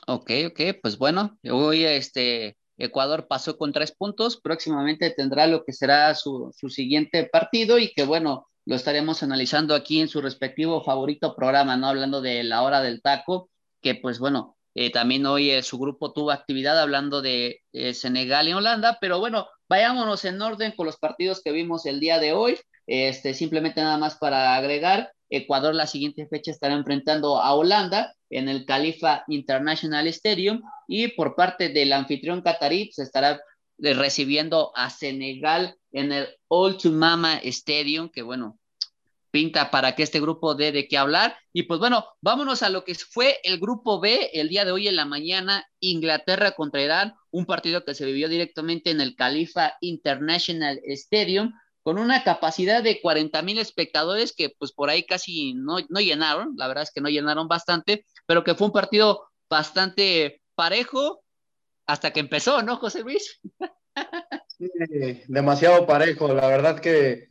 Ok, 0.06 0.30
ok, 0.50 0.60
pues 0.80 0.98
bueno, 0.98 1.38
hoy 1.50 1.84
este 1.84 2.56
Ecuador 2.78 3.26
pasó 3.26 3.56
con 3.56 3.72
tres 3.72 3.92
puntos, 3.92 4.40
próximamente 4.40 5.10
tendrá 5.10 5.46
lo 5.46 5.64
que 5.64 5.72
será 5.72 6.14
su, 6.14 6.52
su 6.56 6.68
siguiente 6.68 7.24
partido 7.24 7.78
y 7.78 7.92
que 7.92 8.04
bueno, 8.04 8.46
lo 8.66 8.74
estaremos 8.74 9.22
analizando 9.22 9.74
aquí 9.74 10.00
en 10.00 10.08
su 10.08 10.20
respectivo 10.20 10.82
favorito 10.82 11.34
programa, 11.36 11.76
¿no? 11.76 11.86
Hablando 11.86 12.20
de 12.20 12.42
la 12.42 12.62
hora 12.62 12.82
del 12.82 13.00
taco, 13.00 13.48
que 13.80 13.94
pues 13.94 14.18
bueno, 14.18 14.56
eh, 14.74 14.90
también 14.90 15.24
hoy 15.24 15.50
eh, 15.50 15.62
su 15.62 15.78
grupo 15.78 16.12
tuvo 16.12 16.32
actividad 16.32 16.78
hablando 16.78 17.22
de 17.22 17.62
eh, 17.72 17.94
Senegal 17.94 18.48
y 18.48 18.52
Holanda, 18.52 18.98
pero 19.00 19.20
bueno, 19.20 19.46
vayámonos 19.68 20.24
en 20.24 20.42
orden 20.42 20.72
con 20.72 20.84
los 20.84 20.98
partidos 20.98 21.40
que 21.42 21.52
vimos 21.52 21.86
el 21.86 22.00
día 22.00 22.18
de 22.18 22.32
hoy. 22.32 22.58
Este, 22.88 23.34
simplemente 23.34 23.80
nada 23.80 23.98
más 23.98 24.16
para 24.16 24.56
agregar, 24.56 25.12
Ecuador 25.30 25.74
la 25.74 25.86
siguiente 25.86 26.26
fecha 26.26 26.50
estará 26.50 26.74
enfrentando 26.74 27.40
a 27.40 27.54
Holanda 27.54 28.14
en 28.30 28.48
el 28.48 28.66
Khalifa 28.66 29.24
International 29.28 30.06
Stadium 30.08 30.62
y 30.88 31.08
por 31.08 31.36
parte 31.36 31.68
del 31.68 31.92
anfitrión 31.92 32.42
catarí 32.42 32.90
se 32.92 33.02
estará 33.02 33.40
recibiendo 33.78 34.72
a 34.74 34.90
Senegal 34.90 35.76
en 35.92 36.12
el 36.12 36.28
Old 36.48 36.84
Mama 36.86 37.38
Stadium, 37.42 38.08
que 38.08 38.22
bueno, 38.22 38.58
pinta 39.30 39.70
para 39.70 39.94
que 39.94 40.02
este 40.02 40.18
grupo 40.20 40.54
dé 40.54 40.72
de 40.72 40.88
qué 40.88 40.96
hablar. 40.96 41.36
Y 41.52 41.64
pues 41.64 41.78
bueno, 41.78 42.06
vámonos 42.22 42.62
a 42.62 42.70
lo 42.70 42.84
que 42.84 42.94
fue 42.94 43.38
el 43.42 43.60
grupo 43.60 44.00
B 44.00 44.30
el 44.32 44.48
día 44.48 44.64
de 44.64 44.72
hoy 44.72 44.88
en 44.88 44.96
la 44.96 45.04
mañana, 45.04 45.66
Inglaterra 45.78 46.52
contra 46.52 46.82
Irán, 46.82 47.14
un 47.30 47.44
partido 47.44 47.84
que 47.84 47.94
se 47.94 48.06
vivió 48.06 48.30
directamente 48.30 48.90
en 48.90 49.00
el 49.02 49.14
Khalifa 49.14 49.74
International 49.82 50.80
Stadium 50.84 51.52
con 51.82 51.98
una 51.98 52.24
capacidad 52.24 52.82
de 52.82 53.00
40 53.00 53.42
mil 53.42 53.58
espectadores 53.58 54.34
que 54.34 54.50
pues 54.58 54.72
por 54.72 54.88
ahí 54.88 55.04
casi 55.04 55.52
no, 55.54 55.76
no 55.88 56.00
llenaron, 56.00 56.54
la 56.56 56.66
verdad 56.66 56.84
es 56.84 56.90
que 56.90 57.00
no 57.02 57.08
llenaron 57.10 57.46
bastante, 57.46 58.06
pero 58.24 58.42
que 58.42 58.54
fue 58.54 58.68
un 58.68 58.72
partido 58.72 59.28
bastante 59.50 60.42
parejo 60.54 61.22
hasta 61.86 62.12
que 62.12 62.20
empezó, 62.20 62.62
¿no, 62.62 62.76
José 62.76 63.02
Luis? 63.02 63.40
Sí, 64.58 65.22
demasiado 65.28 65.86
parejo, 65.86 66.32
la 66.32 66.46
verdad 66.46 66.80
que 66.80 67.28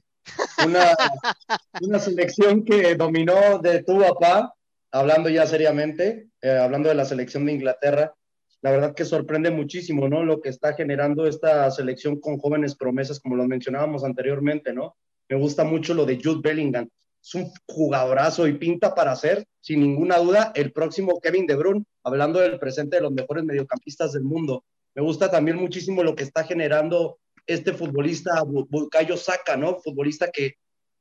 una, 0.66 2.00
selección 2.00 2.64
que 2.64 2.96
dominó 2.96 3.60
de 3.60 3.84
tu 3.84 4.00
papá, 4.00 4.54
hablando 4.92 5.30
ya 5.30 5.46
seriamente, 5.46 6.30
eh, 6.42 6.58
hablando 6.58 6.90
de 6.90 6.96
la 6.96 7.06
selección 7.06 7.46
de 7.46 7.54
Inglaterra, 7.54 8.14
la 8.62 8.72
verdad 8.72 8.96
que 8.96 9.06
sorprende 9.06 9.52
muchísimo, 9.52 10.08
¿no? 10.08 10.24
Lo 10.24 10.42
que 10.42 10.50
está 10.50 10.74
generando 10.74 11.28
esta 11.28 11.70
selección 11.70 12.20
con 12.20 12.38
jóvenes 12.38 12.76
promesas, 12.76 13.20
como 13.20 13.36
lo 13.36 13.48
mencionábamos 13.48 14.04
anteriormente, 14.04 14.74
¿no? 14.74 14.96
Me 15.30 15.38
gusta 15.38 15.64
mucho 15.64 15.94
lo 15.94 16.06
de 16.06 16.20
Jude 16.24 16.42
Bellingham. 16.42 16.90
Es 17.26 17.34
un 17.34 17.52
jugadorazo 17.68 18.48
y 18.48 18.54
pinta 18.54 18.94
para 18.94 19.16
ser, 19.16 19.48
sin 19.60 19.80
ninguna 19.80 20.20
duda, 20.20 20.52
el 20.54 20.72
próximo 20.72 21.20
Kevin 21.20 21.48
De 21.48 21.56
Bruyne, 21.56 21.84
hablando 22.04 22.40
del 22.40 22.60
presente 22.60 22.98
de 22.98 23.02
los 23.02 23.12
mejores 23.12 23.44
mediocampistas 23.44 24.14
del 24.14 24.24
mundo. 24.24 24.64
Me 24.94 25.02
gusta 25.02 25.32
también 25.32 25.58
muchísimo 25.58 26.04
lo 26.04 26.14
que 26.14 26.22
está 26.22 26.44
generando 26.44 27.18
este 27.48 27.74
futbolista 27.74 28.44
Bukayo 28.44 29.18
Saka, 29.18 29.58
¿no? 29.58 29.80
Futbolista 29.80 30.30
que 30.30 30.54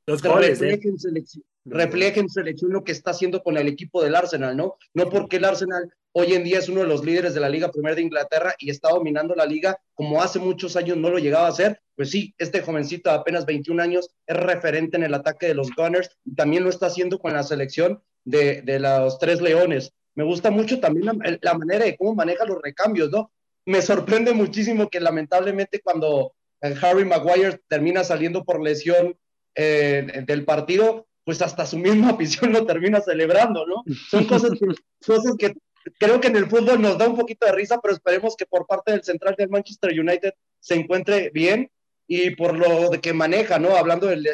Los 0.07 0.23
goles, 0.23 0.59
refleja, 0.59 0.87
¿eh? 0.87 0.89
en 0.89 0.99
selección, 0.99 1.43
refleja 1.63 2.19
en 2.19 2.29
selección 2.29 2.73
lo 2.73 2.83
que 2.83 2.93
está 2.93 3.11
haciendo 3.11 3.43
con 3.43 3.55
el 3.57 3.67
equipo 3.67 4.01
del 4.01 4.15
Arsenal, 4.15 4.57
¿no? 4.57 4.77
No 4.95 5.07
porque 5.11 5.37
el 5.37 5.45
Arsenal 5.45 5.93
hoy 6.17 6.33
en 6.33 6.45
día 6.45 6.59
es 6.59 6.69
uno 6.69 6.79
de 6.81 6.87
los 6.87 7.03
líderes 7.03 7.33
de 7.33 7.41
la 7.41 7.49
Liga 7.49 7.71
Primera 7.71 7.95
de 7.95 8.01
Inglaterra 8.01 8.55
y 8.57 8.69
está 8.69 8.89
dominando 8.89 9.35
la 9.35 9.45
liga 9.45 9.77
como 9.93 10.21
hace 10.21 10.39
muchos 10.39 10.77
años 10.77 10.95
no 10.95 11.09
lo 11.09 11.17
llegaba 11.17 11.47
a 11.47 11.49
hacer, 11.49 11.81
pues 11.95 12.09
sí, 12.09 12.33
este 12.37 12.61
jovencito 12.61 13.09
de 13.09 13.17
apenas 13.17 13.45
21 13.45 13.83
años 13.83 14.09
es 14.25 14.37
referente 14.37 14.95
en 14.95 15.03
el 15.03 15.13
ataque 15.13 15.47
de 15.47 15.55
los 15.55 15.69
Gunners 15.75 16.09
y 16.23 16.33
también 16.33 16.63
lo 16.63 16.69
está 16.69 16.85
haciendo 16.85 17.19
con 17.19 17.33
la 17.33 17.43
selección 17.43 18.01
de, 18.23 18.61
de 18.61 18.79
los 18.79 19.19
Tres 19.19 19.41
Leones. 19.41 19.91
Me 20.15 20.23
gusta 20.23 20.51
mucho 20.51 20.79
también 20.79 21.05
la, 21.05 21.37
la 21.41 21.53
manera 21.53 21.83
de 21.83 21.97
cómo 21.97 22.15
maneja 22.15 22.45
los 22.45 22.61
recambios, 22.61 23.11
¿no? 23.11 23.31
Me 23.65 23.81
sorprende 23.81 24.31
muchísimo 24.31 24.89
que 24.89 25.01
lamentablemente 25.01 25.81
cuando 25.81 26.33
Harry 26.81 27.03
Maguire 27.03 27.59
termina 27.67 28.05
saliendo 28.05 28.45
por 28.45 28.61
lesión 28.61 29.17
eh, 29.55 30.23
del 30.25 30.45
partido, 30.45 31.07
pues 31.25 31.41
hasta 31.41 31.65
su 31.65 31.77
misma 31.77 32.09
afición 32.11 32.53
lo 32.53 32.65
termina 32.65 33.01
celebrando, 33.01 33.65
¿no? 33.65 33.83
Son 34.09 34.25
cosas 34.25 34.51
que, 34.51 34.65
cosas 35.05 35.35
que 35.37 35.53
creo 35.99 36.19
que 36.19 36.27
en 36.27 36.35
el 36.35 36.49
fútbol 36.49 36.81
nos 36.81 36.97
da 36.97 37.07
un 37.07 37.15
poquito 37.15 37.45
de 37.45 37.51
risa, 37.51 37.79
pero 37.81 37.93
esperemos 37.93 38.35
que 38.35 38.45
por 38.45 38.65
parte 38.65 38.91
del 38.91 39.03
central 39.03 39.35
del 39.37 39.49
Manchester 39.49 39.91
United 39.99 40.33
se 40.59 40.75
encuentre 40.75 41.29
bien 41.33 41.69
y 42.07 42.31
por 42.31 42.55
lo 42.55 42.89
de 42.89 42.99
que 42.99 43.13
maneja, 43.13 43.57
¿no? 43.57 43.75
Hablando 43.75 44.07
del 44.07 44.27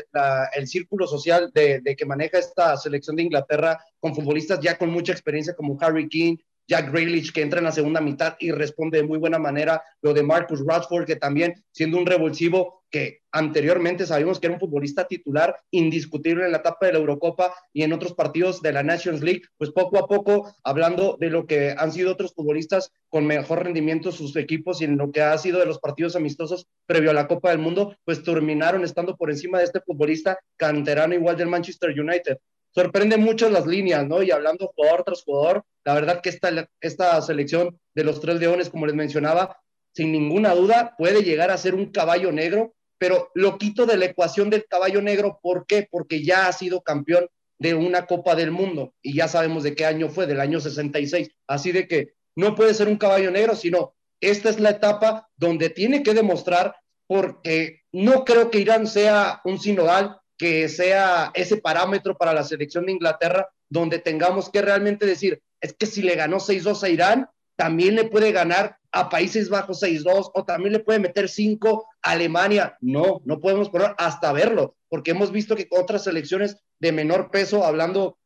el 0.53 0.67
círculo 0.67 1.07
social 1.07 1.51
de, 1.53 1.79
de, 1.79 1.95
que 1.95 2.05
maneja 2.05 2.37
esta 2.37 2.75
selección 2.75 3.15
de 3.15 3.23
Inglaterra 3.23 3.79
con 3.99 4.13
futbolistas 4.13 4.59
ya 4.59 4.77
con 4.77 4.89
mucha 4.89 5.13
experiencia 5.13 5.55
como 5.55 5.77
Harry 5.79 6.09
King, 6.09 6.37
Jack 6.71 6.89
Grealish, 6.89 7.33
que 7.33 7.41
entra 7.41 7.59
en 7.59 7.65
la 7.65 7.73
segunda 7.73 7.99
mitad 7.99 8.37
y 8.39 8.51
responde 8.51 8.99
de 8.99 9.03
muy 9.03 9.17
buena 9.17 9.37
manera, 9.37 9.83
lo 10.01 10.13
de 10.13 10.23
Marcus 10.23 10.63
Rashford, 10.65 11.03
que 11.03 11.17
también 11.17 11.53
siendo 11.73 11.97
un 11.97 12.05
revulsivo 12.05 12.85
que 12.89 13.19
anteriormente 13.33 14.05
sabíamos 14.05 14.39
que 14.39 14.47
era 14.47 14.53
un 14.53 14.59
futbolista 14.61 15.05
titular 15.05 15.53
indiscutible 15.71 16.45
en 16.45 16.53
la 16.53 16.59
etapa 16.59 16.85
de 16.85 16.93
la 16.93 16.99
Eurocopa 16.99 17.53
y 17.73 17.83
en 17.83 17.91
otros 17.91 18.13
partidos 18.13 18.61
de 18.61 18.71
la 18.71 18.83
Nations 18.83 19.21
League, 19.21 19.41
pues 19.57 19.71
poco 19.71 19.97
a 19.97 20.07
poco, 20.07 20.55
hablando 20.63 21.17
de 21.19 21.29
lo 21.29 21.45
que 21.45 21.75
han 21.77 21.91
sido 21.91 22.13
otros 22.13 22.33
futbolistas 22.33 22.93
con 23.09 23.27
mejor 23.27 23.65
rendimiento 23.65 24.13
sus 24.13 24.33
equipos 24.37 24.81
y 24.81 24.85
en 24.85 24.97
lo 24.97 25.11
que 25.11 25.21
ha 25.21 25.37
sido 25.37 25.59
de 25.59 25.65
los 25.65 25.79
partidos 25.79 26.15
amistosos 26.15 26.67
previo 26.85 27.11
a 27.11 27.13
la 27.13 27.27
Copa 27.27 27.49
del 27.49 27.59
Mundo, 27.59 27.97
pues 28.05 28.23
terminaron 28.23 28.85
estando 28.85 29.17
por 29.17 29.29
encima 29.29 29.59
de 29.59 29.65
este 29.65 29.81
futbolista 29.81 30.39
canterano 30.55 31.15
igual 31.15 31.35
del 31.35 31.47
Manchester 31.47 31.89
United 31.99 32.37
sorprende 32.73 33.17
mucho 33.17 33.49
las 33.49 33.65
líneas, 33.65 34.07
¿no? 34.07 34.23
Y 34.23 34.31
hablando 34.31 34.71
jugador 34.75 35.03
tras 35.03 35.23
jugador, 35.23 35.63
la 35.83 35.93
verdad 35.93 36.21
que 36.21 36.29
esta, 36.29 36.69
esta 36.79 37.21
selección 37.21 37.79
de 37.95 38.03
los 38.03 38.21
tres 38.21 38.39
leones, 38.39 38.69
como 38.69 38.85
les 38.85 38.95
mencionaba, 38.95 39.57
sin 39.93 40.11
ninguna 40.11 40.53
duda, 40.55 40.95
puede 40.97 41.23
llegar 41.23 41.51
a 41.51 41.57
ser 41.57 41.75
un 41.75 41.91
caballo 41.91 42.31
negro, 42.31 42.73
pero 42.97 43.31
lo 43.33 43.57
quito 43.57 43.85
de 43.85 43.97
la 43.97 44.05
ecuación 44.05 44.49
del 44.49 44.65
caballo 44.65 45.01
negro. 45.01 45.39
¿Por 45.41 45.65
qué? 45.65 45.87
Porque 45.89 46.23
ya 46.23 46.47
ha 46.47 46.53
sido 46.53 46.81
campeón 46.81 47.27
de 47.59 47.73
una 47.73 48.05
Copa 48.05 48.35
del 48.35 48.51
Mundo 48.51 48.93
y 49.01 49.15
ya 49.15 49.27
sabemos 49.27 49.63
de 49.63 49.75
qué 49.75 49.85
año 49.85 50.09
fue, 50.09 50.27
del 50.27 50.39
año 50.39 50.59
66. 50.59 51.29
Así 51.47 51.71
de 51.71 51.87
que 51.87 52.13
no 52.35 52.55
puede 52.55 52.73
ser 52.73 52.87
un 52.87 52.97
caballo 52.97 53.31
negro, 53.31 53.55
sino 53.55 53.93
esta 54.21 54.49
es 54.49 54.59
la 54.59 54.71
etapa 54.71 55.29
donde 55.35 55.69
tiene 55.69 56.03
que 56.03 56.13
demostrar, 56.13 56.75
porque 57.07 57.81
no 57.91 58.23
creo 58.23 58.49
que 58.49 58.59
Irán 58.59 58.87
sea 58.87 59.41
un 59.43 59.59
sinodal, 59.59 60.20
que 60.41 60.67
sea 60.69 61.29
ese 61.35 61.57
parámetro 61.57 62.17
para 62.17 62.33
la 62.33 62.43
selección 62.43 62.87
de 62.87 62.93
Inglaterra, 62.93 63.47
donde 63.69 63.99
tengamos 63.99 64.49
que 64.49 64.63
realmente 64.63 65.05
decir, 65.05 65.39
es 65.59 65.71
que 65.73 65.85
si 65.85 66.01
le 66.01 66.15
ganó 66.15 66.37
6-2 66.37 66.81
a 66.81 66.89
Irán, 66.89 67.29
también 67.55 67.95
le 67.95 68.05
puede 68.05 68.31
ganar 68.31 68.75
a 68.91 69.07
Países 69.07 69.49
Bajos 69.49 69.83
6-2 69.83 70.31
o 70.33 70.43
también 70.43 70.73
le 70.73 70.79
puede 70.79 70.97
meter 70.97 71.29
5 71.29 71.85
a 72.01 72.09
Alemania. 72.09 72.75
No, 72.81 73.21
no 73.23 73.39
podemos 73.39 73.69
poner 73.69 73.93
hasta 73.99 74.33
verlo, 74.33 74.75
porque 74.89 75.11
hemos 75.11 75.31
visto 75.31 75.55
que 75.55 75.67
otras 75.69 76.05
selecciones 76.05 76.57
de 76.79 76.91
menor 76.91 77.29
peso, 77.29 77.63
hablando 77.63 78.17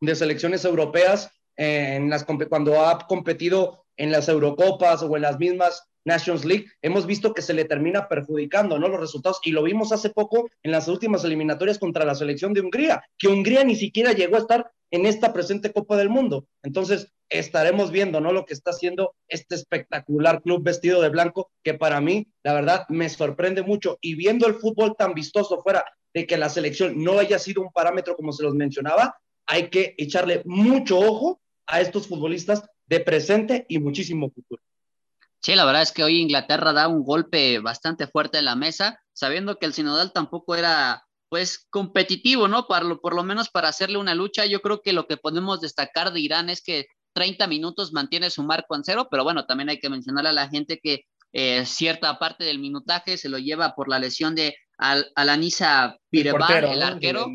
de 0.00 0.14
selecciones 0.14 0.64
europeas, 0.64 1.32
en 1.56 2.08
las, 2.08 2.24
cuando 2.48 2.86
ha 2.86 3.04
competido 3.08 3.84
en 3.96 4.12
las 4.12 4.28
Eurocopas 4.28 5.02
o 5.02 5.16
en 5.16 5.22
las 5.22 5.40
mismas 5.40 5.88
Nations 6.04 6.44
League, 6.44 6.66
hemos 6.82 7.06
visto 7.06 7.32
que 7.32 7.42
se 7.42 7.54
le 7.54 7.64
termina 7.64 8.08
perjudicando, 8.08 8.78
¿no? 8.78 8.88
Los 8.88 9.00
resultados, 9.00 9.40
y 9.44 9.50
lo 9.50 9.62
vimos 9.62 9.92
hace 9.92 10.10
poco 10.10 10.48
en 10.62 10.70
las 10.70 10.88
últimas 10.88 11.24
eliminatorias 11.24 11.78
contra 11.78 12.04
la 12.04 12.14
selección 12.14 12.52
de 12.52 12.60
Hungría, 12.60 13.02
que 13.18 13.28
Hungría 13.28 13.64
ni 13.64 13.76
siquiera 13.76 14.12
llegó 14.12 14.36
a 14.36 14.40
estar 14.40 14.70
en 14.90 15.06
esta 15.06 15.32
presente 15.32 15.72
Copa 15.72 15.96
del 15.96 16.08
Mundo. 16.08 16.46
Entonces, 16.62 17.12
estaremos 17.28 17.90
viendo, 17.90 18.20
¿no? 18.20 18.32
Lo 18.32 18.44
que 18.44 18.54
está 18.54 18.70
haciendo 18.70 19.14
este 19.28 19.54
espectacular 19.54 20.42
club 20.42 20.62
vestido 20.62 21.02
de 21.02 21.08
blanco, 21.08 21.50
que 21.62 21.74
para 21.74 22.00
mí, 22.00 22.28
la 22.42 22.54
verdad, 22.54 22.86
me 22.88 23.08
sorprende 23.08 23.62
mucho. 23.62 23.98
Y 24.00 24.14
viendo 24.14 24.46
el 24.46 24.54
fútbol 24.54 24.94
tan 24.96 25.14
vistoso 25.14 25.62
fuera 25.62 25.84
de 26.12 26.26
que 26.26 26.36
la 26.36 26.48
selección 26.48 27.02
no 27.02 27.18
haya 27.18 27.38
sido 27.38 27.62
un 27.62 27.72
parámetro 27.72 28.14
como 28.14 28.32
se 28.32 28.44
los 28.44 28.54
mencionaba, 28.54 29.16
hay 29.46 29.68
que 29.68 29.94
echarle 29.98 30.42
mucho 30.44 30.98
ojo 30.98 31.40
a 31.66 31.80
estos 31.80 32.06
futbolistas 32.06 32.62
de 32.86 33.00
presente 33.00 33.66
y 33.68 33.78
muchísimo 33.78 34.30
futuro. 34.30 34.62
Sí, 35.44 35.54
la 35.54 35.66
verdad 35.66 35.82
es 35.82 35.92
que 35.92 36.02
hoy 36.02 36.22
Inglaterra 36.22 36.72
da 36.72 36.88
un 36.88 37.04
golpe 37.04 37.58
bastante 37.58 38.06
fuerte 38.06 38.38
en 38.38 38.46
la 38.46 38.56
mesa, 38.56 38.98
sabiendo 39.12 39.58
que 39.58 39.66
el 39.66 39.74
Sinodal 39.74 40.10
tampoco 40.10 40.54
era 40.54 41.04
pues 41.28 41.66
competitivo, 41.68 42.48
¿no? 42.48 42.66
Para 42.66 42.86
lo, 42.86 42.98
por 42.98 43.14
lo 43.14 43.24
menos 43.24 43.50
para 43.50 43.68
hacerle 43.68 43.98
una 43.98 44.14
lucha, 44.14 44.46
yo 44.46 44.62
creo 44.62 44.80
que 44.80 44.94
lo 44.94 45.06
que 45.06 45.18
podemos 45.18 45.60
destacar 45.60 46.14
de 46.14 46.20
Irán 46.20 46.48
es 46.48 46.62
que 46.62 46.86
30 47.12 47.46
minutos 47.46 47.92
mantiene 47.92 48.30
su 48.30 48.42
marco 48.42 48.74
en 48.74 48.84
cero, 48.84 49.06
pero 49.10 49.22
bueno, 49.22 49.44
también 49.44 49.68
hay 49.68 49.78
que 49.78 49.90
mencionar 49.90 50.26
a 50.26 50.32
la 50.32 50.48
gente 50.48 50.80
que 50.82 51.02
eh, 51.34 51.66
cierta 51.66 52.18
parte 52.18 52.44
del 52.44 52.58
minutaje 52.58 53.18
se 53.18 53.28
lo 53.28 53.36
lleva 53.36 53.74
por 53.74 53.90
la 53.90 53.98
lesión 53.98 54.34
de 54.34 54.56
Al 54.78 55.12
Alanisa 55.14 55.98
Pirebar, 56.08 56.64
el, 56.64 56.82
arquero, 56.82 57.26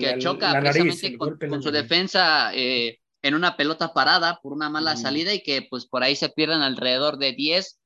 que 0.00 0.16
choca 0.18 0.58
precisamente 0.58 1.18
con, 1.18 1.62
su 1.62 1.70
defensa 1.70 2.50
eh, 2.54 2.98
en 3.22 3.34
una 3.34 3.56
pelota 3.56 3.92
parada 3.92 4.40
por 4.42 4.52
una 4.52 4.68
mala 4.68 4.96
salida 4.96 5.34
y 5.34 5.42
que 5.42 5.66
pues 5.68 5.86
por 5.86 6.02
ahí 6.02 6.16
se 6.16 6.28
pierden 6.28 6.62
alrededor 6.62 7.18
de 7.18 7.32
10, 7.32 7.78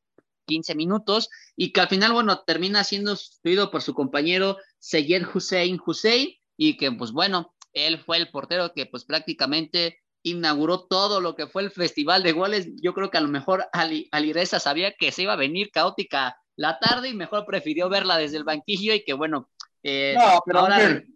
15 0.47 0.75
minutos 0.75 1.29
y 1.57 1.73
que 1.73 1.81
al 1.81 1.89
final, 1.89 2.13
bueno, 2.13 2.43
termina 2.45 2.85
siendo 2.85 3.17
sustituido 3.17 3.71
por 3.71 3.83
su 3.83 3.95
compañero 3.95 4.59
Seyed 4.79 5.25
Hussein 5.33 5.81
Hussein 5.85 6.31
y 6.57 6.77
que 6.77 6.93
pues 6.93 7.13
bueno, 7.13 7.55
él 7.73 7.99
fue 7.99 8.19
el 8.19 8.31
portero 8.31 8.73
que 8.75 8.87
pues 8.87 9.05
prácticamente 9.05 9.99
inauguró 10.23 10.87
todo 10.87 11.21
lo 11.21 11.35
que 11.35 11.47
fue 11.47 11.63
el 11.63 11.71
festival 11.71 12.23
de 12.23 12.33
goles. 12.33 12.69
Yo 12.81 12.95
creo 12.95 13.11
que 13.11 13.19
a 13.19 13.23
lo 13.23 13.29
mejor 13.29 13.67
Ali, 13.73 14.09
Alireza 14.13 14.61
sabía 14.61 14.95
que 14.99 15.13
se 15.13 15.23
iba 15.23 15.33
a 15.33 15.37
venir 15.37 15.71
caótica 15.71 16.37
la 16.57 16.79
tarde 16.79 17.09
y 17.09 17.15
mejor 17.15 17.47
prefirió 17.47 17.89
verla 17.89 18.19
desde 18.19 18.37
el 18.37 18.45
banquillo 18.45 18.95
y 18.95 19.05
que 19.05 19.15
bueno, 19.15 19.51
eh, 19.83 20.15
no, 20.17 20.41
pero 20.47 20.67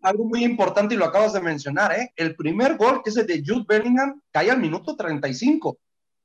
algo 0.03 0.25
muy 0.25 0.45
importante 0.45 0.95
y 0.95 0.99
lo 0.99 1.05
acabas 1.05 1.33
de 1.33 1.41
mencionar, 1.41 1.93
¿eh? 1.93 2.13
El 2.17 2.35
primer 2.35 2.77
gol, 2.77 3.03
que 3.03 3.11
es 3.11 3.17
el 3.17 3.27
de 3.27 3.43
Jude 3.47 3.65
Bellingham, 3.69 4.21
cae 4.33 4.51
al 4.51 4.59
minuto 4.59 4.97
35. 4.97 5.79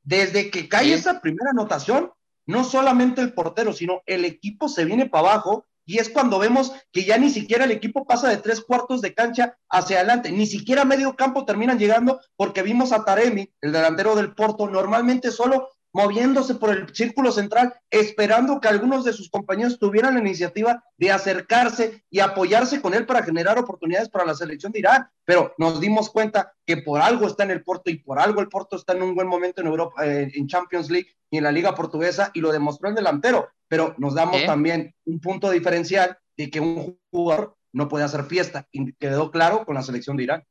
Desde 0.03 0.49
que 0.49 0.67
cae 0.67 0.93
esa 0.93 1.21
primera 1.21 1.51
anotación, 1.51 2.11
no 2.47 2.63
solamente 2.63 3.21
el 3.21 3.33
portero, 3.33 3.73
sino 3.73 4.01
el 4.05 4.25
equipo 4.25 4.67
se 4.67 4.85
viene 4.85 5.07
para 5.07 5.33
abajo 5.33 5.65
y 5.85 5.99
es 5.99 6.09
cuando 6.09 6.39
vemos 6.39 6.71
que 6.91 7.03
ya 7.03 7.17
ni 7.17 7.29
siquiera 7.29 7.65
el 7.65 7.71
equipo 7.71 8.05
pasa 8.05 8.29
de 8.29 8.37
tres 8.37 8.61
cuartos 8.61 9.01
de 9.01 9.13
cancha 9.13 9.57
hacia 9.69 9.97
adelante, 9.97 10.31
ni 10.31 10.45
siquiera 10.45 10.85
medio 10.85 11.15
campo 11.15 11.45
terminan 11.45 11.77
llegando 11.77 12.19
porque 12.35 12.61
vimos 12.63 12.91
a 12.91 13.03
Taremi, 13.03 13.51
el 13.61 13.71
delantero 13.71 14.15
del 14.15 14.33
Porto, 14.33 14.67
normalmente 14.67 15.31
solo 15.31 15.69
moviéndose 15.93 16.55
por 16.55 16.69
el 16.69 16.93
círculo 16.93 17.31
central, 17.31 17.73
esperando 17.89 18.59
que 18.59 18.67
algunos 18.67 19.03
de 19.03 19.13
sus 19.13 19.29
compañeros 19.29 19.79
tuvieran 19.79 20.13
la 20.13 20.21
iniciativa 20.21 20.83
de 20.97 21.11
acercarse 21.11 22.03
y 22.09 22.19
apoyarse 22.19 22.81
con 22.81 22.93
él 22.93 23.05
para 23.05 23.23
generar 23.23 23.59
oportunidades 23.59 24.09
para 24.09 24.25
la 24.25 24.35
selección 24.35 24.71
de 24.71 24.79
Irán. 24.79 25.07
Pero 25.25 25.53
nos 25.57 25.79
dimos 25.79 26.09
cuenta 26.09 26.53
que 26.65 26.77
por 26.77 27.01
algo 27.01 27.27
está 27.27 27.43
en 27.43 27.51
el 27.51 27.63
Porto 27.63 27.89
y 27.89 27.97
por 27.97 28.19
algo 28.19 28.41
el 28.41 28.49
Porto 28.49 28.75
está 28.75 28.93
en 28.93 29.03
un 29.03 29.15
buen 29.15 29.27
momento 29.27 29.61
en 29.61 29.67
Europa, 29.67 30.05
eh, 30.05 30.31
en 30.33 30.47
Champions 30.47 30.89
League 30.89 31.09
y 31.29 31.37
en 31.37 31.43
la 31.43 31.51
Liga 31.51 31.75
Portuguesa 31.75 32.31
y 32.33 32.41
lo 32.41 32.51
demostró 32.51 32.89
el 32.89 32.95
delantero. 32.95 33.49
Pero 33.67 33.95
nos 33.97 34.15
damos 34.15 34.45
también 34.45 34.93
un 35.05 35.19
punto 35.19 35.49
diferencial 35.49 36.17
de 36.37 36.49
que 36.49 36.59
un 36.59 36.97
jugador 37.11 37.55
no 37.73 37.87
puede 37.87 38.03
hacer 38.03 38.25
fiesta 38.25 38.67
y 38.71 38.93
quedó 38.93 39.31
claro 39.31 39.65
con 39.65 39.75
la 39.75 39.83
selección 39.83 40.17
de 40.17 40.23
Irán. 40.23 40.43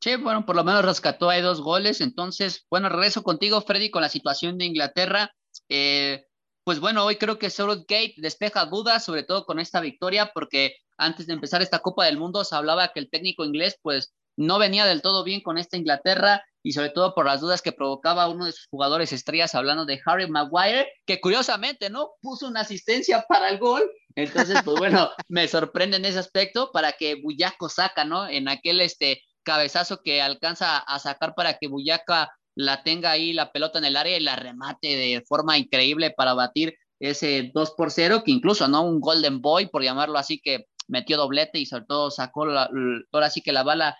Sí, 0.00 0.14
bueno, 0.16 0.46
por 0.46 0.54
lo 0.54 0.64
menos 0.64 0.84
rescató 0.84 1.28
ahí 1.28 1.42
dos 1.42 1.60
goles. 1.60 2.00
Entonces, 2.00 2.66
bueno, 2.70 2.88
regreso 2.88 3.22
contigo, 3.22 3.60
Freddy, 3.60 3.90
con 3.90 4.02
la 4.02 4.08
situación 4.08 4.58
de 4.58 4.66
Inglaterra. 4.66 5.32
Eh, 5.68 6.24
pues 6.64 6.80
bueno, 6.80 7.04
hoy 7.04 7.16
creo 7.16 7.38
que 7.38 7.48
Gate 7.48 8.14
despeja 8.18 8.66
dudas, 8.66 9.04
sobre 9.04 9.24
todo 9.24 9.44
con 9.44 9.58
esta 9.58 9.80
victoria, 9.80 10.30
porque 10.34 10.76
antes 10.98 11.26
de 11.26 11.32
empezar 11.32 11.62
esta 11.62 11.78
Copa 11.80 12.04
del 12.04 12.18
Mundo 12.18 12.44
se 12.44 12.54
hablaba 12.54 12.92
que 12.92 13.00
el 13.00 13.10
técnico 13.10 13.44
inglés, 13.44 13.78
pues, 13.82 14.12
no 14.36 14.58
venía 14.58 14.86
del 14.86 15.02
todo 15.02 15.24
bien 15.24 15.40
con 15.40 15.58
esta 15.58 15.76
Inglaterra 15.76 16.44
y 16.62 16.72
sobre 16.72 16.90
todo 16.90 17.14
por 17.14 17.26
las 17.26 17.40
dudas 17.40 17.60
que 17.60 17.72
provocaba 17.72 18.28
uno 18.28 18.44
de 18.44 18.52
sus 18.52 18.66
jugadores 18.68 19.12
estrellas, 19.12 19.54
hablando 19.54 19.84
de 19.84 20.00
Harry 20.04 20.28
Maguire, 20.28 20.92
que 21.06 21.20
curiosamente, 21.20 21.90
¿no? 21.90 22.10
Puso 22.20 22.46
una 22.46 22.60
asistencia 22.60 23.24
para 23.28 23.48
el 23.48 23.58
gol. 23.58 23.90
Entonces, 24.14 24.60
pues 24.64 24.78
bueno, 24.78 25.10
me 25.28 25.48
sorprende 25.48 25.96
en 25.96 26.04
ese 26.04 26.18
aspecto 26.18 26.70
para 26.72 26.92
que 26.92 27.16
Buyaco 27.16 27.68
saca, 27.68 28.04
¿no? 28.04 28.28
En 28.28 28.48
aquel, 28.48 28.80
este, 28.80 29.22
cabezazo 29.48 30.02
que 30.02 30.20
alcanza 30.20 30.76
a 30.76 30.98
sacar 30.98 31.34
para 31.34 31.56
que 31.56 31.68
Buyaca 31.68 32.30
la 32.54 32.82
tenga 32.82 33.12
ahí 33.12 33.32
la 33.32 33.50
pelota 33.50 33.78
en 33.78 33.86
el 33.86 33.96
área 33.96 34.18
y 34.18 34.20
la 34.20 34.36
remate 34.36 34.88
de 34.88 35.24
forma 35.26 35.56
increíble 35.56 36.10
para 36.10 36.34
batir 36.34 36.74
ese 37.00 37.50
2 37.54 37.70
por 37.70 37.90
0, 37.90 38.24
que 38.26 38.30
incluso, 38.30 38.68
¿no? 38.68 38.82
Un 38.82 39.00
Golden 39.00 39.40
Boy, 39.40 39.68
por 39.68 39.82
llamarlo 39.82 40.18
así, 40.18 40.38
que 40.38 40.66
metió 40.86 41.16
doblete 41.16 41.58
y 41.58 41.64
sobre 41.64 41.86
todo 41.86 42.10
sacó 42.10 42.44
la, 42.44 42.68
ahora 43.10 43.30
sí 43.30 43.40
que 43.40 43.52
la 43.52 43.62
bala 43.62 43.96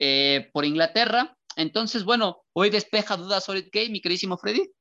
eh, 0.00 0.50
por 0.52 0.64
Inglaterra. 0.64 1.36
Entonces, 1.54 2.02
bueno, 2.02 2.42
hoy 2.52 2.70
despeja 2.70 3.16
dudas 3.16 3.44
Solid 3.44 3.68
Game, 3.72 3.90
mi 3.90 4.00
queridísimo 4.00 4.38
Freddy. 4.38 4.72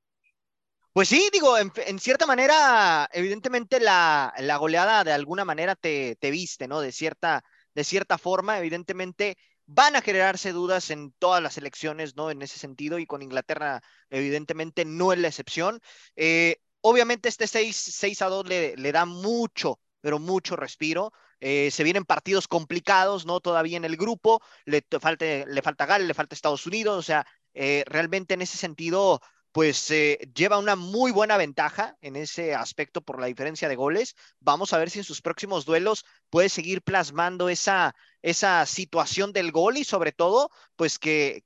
Pues 0.92 1.10
sí, 1.10 1.30
digo, 1.32 1.56
en, 1.56 2.00
cierta 2.00 2.26
manera, 2.26 3.08
evidentemente 3.14 3.80
la, 3.80 4.34
la, 4.40 4.58
goleada 4.58 5.04
de 5.04 5.12
alguna 5.12 5.46
manera 5.46 5.76
te, 5.76 6.16
te 6.16 6.32
viste, 6.32 6.68
¿no? 6.68 6.82
De 6.82 6.92
cierta, 6.92 7.44
de 7.76 7.84
cierta 7.84 8.18
forma, 8.18 8.58
evidentemente 8.58 9.38
van 9.72 9.96
a 9.96 10.02
generarse 10.02 10.52
dudas 10.52 10.90
en 10.90 11.12
todas 11.20 11.44
las 11.44 11.58
elecciones, 11.58 12.16
¿no? 12.16 12.32
En 12.32 12.42
ese 12.42 12.58
sentido, 12.58 12.98
y 12.98 13.06
con 13.06 13.22
Inglaterra, 13.22 13.84
evidentemente, 14.10 14.84
no 14.84 15.14
es 15.14 15.20
la 15.20 15.28
excepción. 15.28 15.80
Eh, 16.16 16.58
obviamente, 16.82 17.30
este 17.30 17.46
6, 17.48 18.22
a 18.24 18.30
2 18.30 18.48
le, 18.48 18.92
da 18.92 19.06
mucho, 19.06 19.80
pero 20.02 20.18
mucho 20.18 20.56
respiro. 20.56 21.14
Eh, 21.40 21.70
se 21.72 21.84
vienen 21.84 22.04
partidos 22.04 22.48
complicados, 22.48 23.28
¿no? 23.28 23.42
Todavía 23.42 23.78
en 23.78 23.86
el 23.86 23.96
grupo, 23.96 24.42
le, 24.66 24.84
falta, 25.00 25.26
le 25.26 25.62
falta 25.62 25.86
Gales, 25.86 26.08
le 26.08 26.14
falta 26.16 26.34
Estados 26.34 26.66
Unidos, 26.66 26.98
o 26.98 27.04
sea, 27.04 27.28
eh, 27.54 27.84
realmente 27.86 28.34
en 28.34 28.42
ese 28.42 28.58
sentido, 28.58 29.22
pues 29.52 29.92
lleva 30.34 30.60
una 30.60 30.76
muy 30.76 31.12
buena 31.12 31.38
ventaja 31.38 31.98
en 32.02 32.16
ese 32.16 32.54
aspecto 32.54 33.02
por 33.02 33.20
la 33.20 33.28
diferencia 33.28 33.68
de 33.68 33.76
goles. 33.76 34.16
Vamos 34.40 34.74
a 34.74 34.78
ver 34.78 34.90
si 34.90 35.00
en 35.00 35.06
sus 35.06 35.22
próximos 35.22 35.66
duelos 35.66 36.06
puede 36.30 36.50
seguir 36.50 36.82
plasmando 36.84 37.50
esa, 37.50 37.96
esa 38.22 38.66
situación 38.66 39.34
del 39.34 39.52
gol 39.52 39.78
y 39.78 39.84
sobre 39.84 40.12
todo, 40.12 40.52
pues 40.76 41.00
que, 41.00 41.44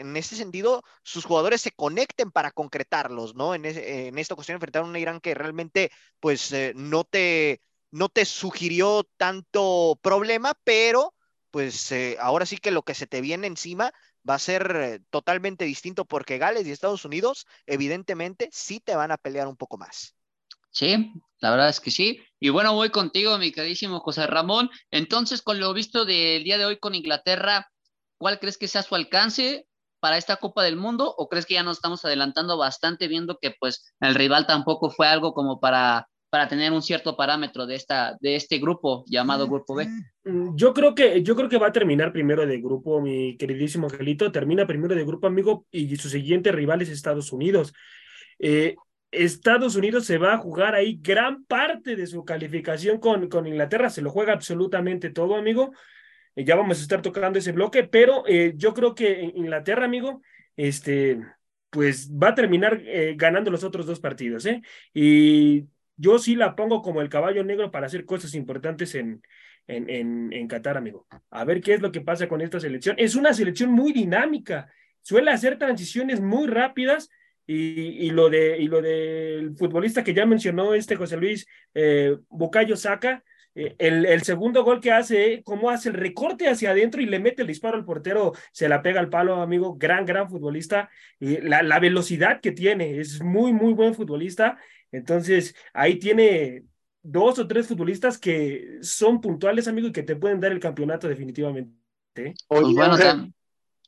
en 0.00 0.16
ese 0.16 0.36
sentido 0.36 0.82
sus 1.02 1.24
jugadores 1.24 1.62
se 1.62 1.72
conecten 1.72 2.30
para 2.30 2.52
concretarlos, 2.52 3.34
¿no? 3.34 3.54
En, 3.54 3.64
en 3.64 4.18
esta 4.18 4.34
ocasión 4.34 4.56
enfrentaron 4.56 4.88
a 4.88 4.90
un 4.90 4.96
Irán 4.96 5.20
que 5.20 5.34
realmente, 5.34 5.90
pues, 6.20 6.52
eh, 6.52 6.72
no, 6.76 7.04
te, 7.04 7.60
no 7.90 8.08
te 8.08 8.24
sugirió 8.24 9.04
tanto 9.16 9.98
problema, 10.02 10.54
pero 10.64 11.14
pues 11.50 11.92
eh, 11.92 12.16
ahora 12.18 12.46
sí 12.46 12.56
que 12.56 12.72
lo 12.72 12.82
que 12.82 12.94
se 12.94 13.06
te 13.06 13.20
viene 13.20 13.46
encima 13.46 13.92
va 14.28 14.34
a 14.34 14.38
ser 14.38 14.76
eh, 14.76 15.00
totalmente 15.10 15.64
distinto 15.64 16.04
porque 16.04 16.38
Gales 16.38 16.66
y 16.66 16.70
Estados 16.70 17.04
Unidos 17.04 17.46
evidentemente 17.66 18.48
sí 18.52 18.80
te 18.80 18.96
van 18.96 19.12
a 19.12 19.16
pelear 19.16 19.46
un 19.46 19.56
poco 19.56 19.76
más. 19.78 20.14
Sí, 20.70 21.12
la 21.38 21.50
verdad 21.50 21.68
es 21.68 21.78
que 21.78 21.90
sí. 21.90 22.20
Y 22.40 22.48
bueno, 22.48 22.74
voy 22.74 22.90
contigo, 22.90 23.38
mi 23.38 23.52
queridísimo 23.52 24.00
José 24.00 24.26
Ramón. 24.26 24.70
Entonces, 24.90 25.40
con 25.40 25.60
lo 25.60 25.72
visto 25.72 26.04
del 26.04 26.42
día 26.42 26.58
de 26.58 26.64
hoy 26.64 26.78
con 26.78 26.96
Inglaterra, 26.96 27.70
¿cuál 28.18 28.40
crees 28.40 28.58
que 28.58 28.66
sea 28.66 28.82
su 28.82 28.96
alcance 28.96 29.68
para 30.00 30.18
esta 30.18 30.36
Copa 30.36 30.62
del 30.62 30.76
Mundo 30.76 31.14
o 31.16 31.28
crees 31.28 31.46
que 31.46 31.54
ya 31.54 31.62
nos 31.62 31.78
estamos 31.78 32.04
adelantando 32.04 32.58
bastante 32.58 33.08
viendo 33.08 33.38
que 33.38 33.52
pues 33.58 33.94
el 34.00 34.14
rival 34.14 34.46
tampoco 34.46 34.90
fue 34.90 35.06
algo 35.06 35.32
como 35.32 35.60
para 35.60 36.08
para 36.34 36.48
tener 36.48 36.72
un 36.72 36.82
cierto 36.82 37.16
parámetro 37.16 37.64
de 37.64 37.76
esta 37.76 38.16
de 38.20 38.34
este 38.34 38.58
grupo 38.58 39.04
llamado 39.06 39.46
Grupo 39.46 39.76
B? 39.76 39.86
Mm, 40.24 40.56
yo 40.56 40.74
creo 40.74 40.92
que 40.92 41.22
yo 41.22 41.36
creo 41.36 41.48
que 41.48 41.58
va 41.58 41.68
a 41.68 41.72
terminar 41.72 42.12
primero 42.12 42.44
de 42.44 42.60
grupo, 42.60 43.00
mi 43.00 43.36
queridísimo 43.36 43.86
Angelito, 43.86 44.32
termina 44.32 44.66
primero 44.66 44.96
de 44.96 45.04
grupo, 45.04 45.28
amigo, 45.28 45.64
y 45.70 45.94
su 45.94 46.08
siguiente 46.08 46.50
rival 46.50 46.82
es 46.82 46.88
Estados 46.88 47.30
Unidos. 47.30 47.72
Eh, 48.40 48.74
Estados 49.12 49.76
Unidos 49.76 50.06
se 50.06 50.18
va 50.18 50.34
a 50.34 50.38
jugar 50.38 50.74
ahí 50.74 50.98
gran 51.00 51.44
parte 51.44 51.94
de 51.94 52.08
su 52.08 52.24
calificación 52.24 52.98
con, 52.98 53.28
con 53.28 53.46
Inglaterra, 53.46 53.88
se 53.88 54.02
lo 54.02 54.10
juega 54.10 54.32
absolutamente 54.32 55.10
todo, 55.10 55.36
amigo. 55.36 55.70
Eh, 56.34 56.44
ya 56.44 56.56
vamos 56.56 56.80
a 56.80 56.82
estar 56.82 57.00
tocando 57.00 57.38
ese 57.38 57.52
bloque, 57.52 57.84
pero 57.84 58.24
eh, 58.26 58.54
yo 58.56 58.74
creo 58.74 58.92
que 58.96 59.30
Inglaterra, 59.36 59.84
amigo, 59.84 60.20
este, 60.56 61.20
pues 61.70 62.10
va 62.10 62.30
a 62.30 62.34
terminar 62.34 62.82
eh, 62.84 63.14
ganando 63.16 63.50
los 63.50 63.62
otros 63.62 63.86
dos 63.86 64.00
partidos, 64.00 64.46
¿eh? 64.46 64.62
Y 64.92 65.66
yo 65.96 66.18
sí 66.18 66.34
la 66.34 66.56
pongo 66.56 66.82
como 66.82 67.00
el 67.00 67.08
caballo 67.08 67.44
negro 67.44 67.70
para 67.70 67.86
hacer 67.86 68.04
cosas 68.04 68.34
importantes 68.34 68.94
en, 68.94 69.22
en, 69.66 70.32
en, 70.32 70.48
Qatar, 70.48 70.76
amigo. 70.76 71.06
A 71.30 71.44
ver 71.44 71.60
qué 71.60 71.74
es 71.74 71.80
lo 71.80 71.92
que 71.92 72.00
pasa 72.00 72.28
con 72.28 72.40
esta 72.40 72.60
selección. 72.60 72.96
Es 72.98 73.14
una 73.14 73.32
selección 73.32 73.70
muy 73.70 73.92
dinámica, 73.92 74.70
suele 75.02 75.30
hacer 75.30 75.58
transiciones 75.58 76.20
muy 76.20 76.46
rápidas 76.46 77.10
y, 77.46 78.06
y, 78.06 78.10
lo 78.10 78.30
de 78.30 78.58
y 78.58 78.68
lo 78.68 78.80
del 78.80 79.56
futbolista 79.56 80.02
que 80.02 80.14
ya 80.14 80.26
mencionó 80.26 80.74
este 80.74 80.96
José 80.96 81.16
Luis 81.16 81.46
eh, 81.74 82.16
Bucayo 82.28 82.76
Saca, 82.76 83.22
eh, 83.54 83.76
el, 83.78 84.06
el, 84.06 84.22
segundo 84.22 84.64
gol 84.64 84.80
que 84.80 84.90
hace, 84.90 85.42
cómo 85.44 85.70
hace 85.70 85.90
el 85.90 85.94
recorte 85.94 86.48
hacia 86.48 86.70
adentro 86.70 87.00
y 87.00 87.06
le 87.06 87.20
mete 87.20 87.42
el 87.42 87.48
disparo 87.48 87.76
al 87.76 87.84
portero, 87.84 88.32
se 88.50 88.68
la 88.68 88.82
pega 88.82 88.98
al 88.98 89.10
palo, 89.10 89.40
amigo, 89.40 89.76
gran, 89.76 90.04
gran 90.06 90.28
futbolista, 90.28 90.90
y 91.20 91.40
la, 91.40 91.62
la 91.62 91.78
velocidad 91.78 92.40
que 92.40 92.50
tiene, 92.50 92.98
es 92.98 93.22
muy, 93.22 93.52
muy 93.52 93.72
buen 93.72 93.94
futbolista, 93.94 94.58
entonces 94.96 95.54
ahí 95.72 95.98
tiene 95.98 96.64
dos 97.02 97.38
o 97.38 97.46
tres 97.46 97.66
futbolistas 97.66 98.18
que 98.18 98.78
son 98.82 99.20
puntuales, 99.20 99.68
amigo, 99.68 99.88
y 99.88 99.92
que 99.92 100.02
te 100.02 100.16
pueden 100.16 100.40
dar 100.40 100.52
el 100.52 100.60
campeonato 100.60 101.08
definitivamente. 101.08 101.74
Oye, 102.48 102.74
pues 102.74 102.74
bueno, 102.74 103.32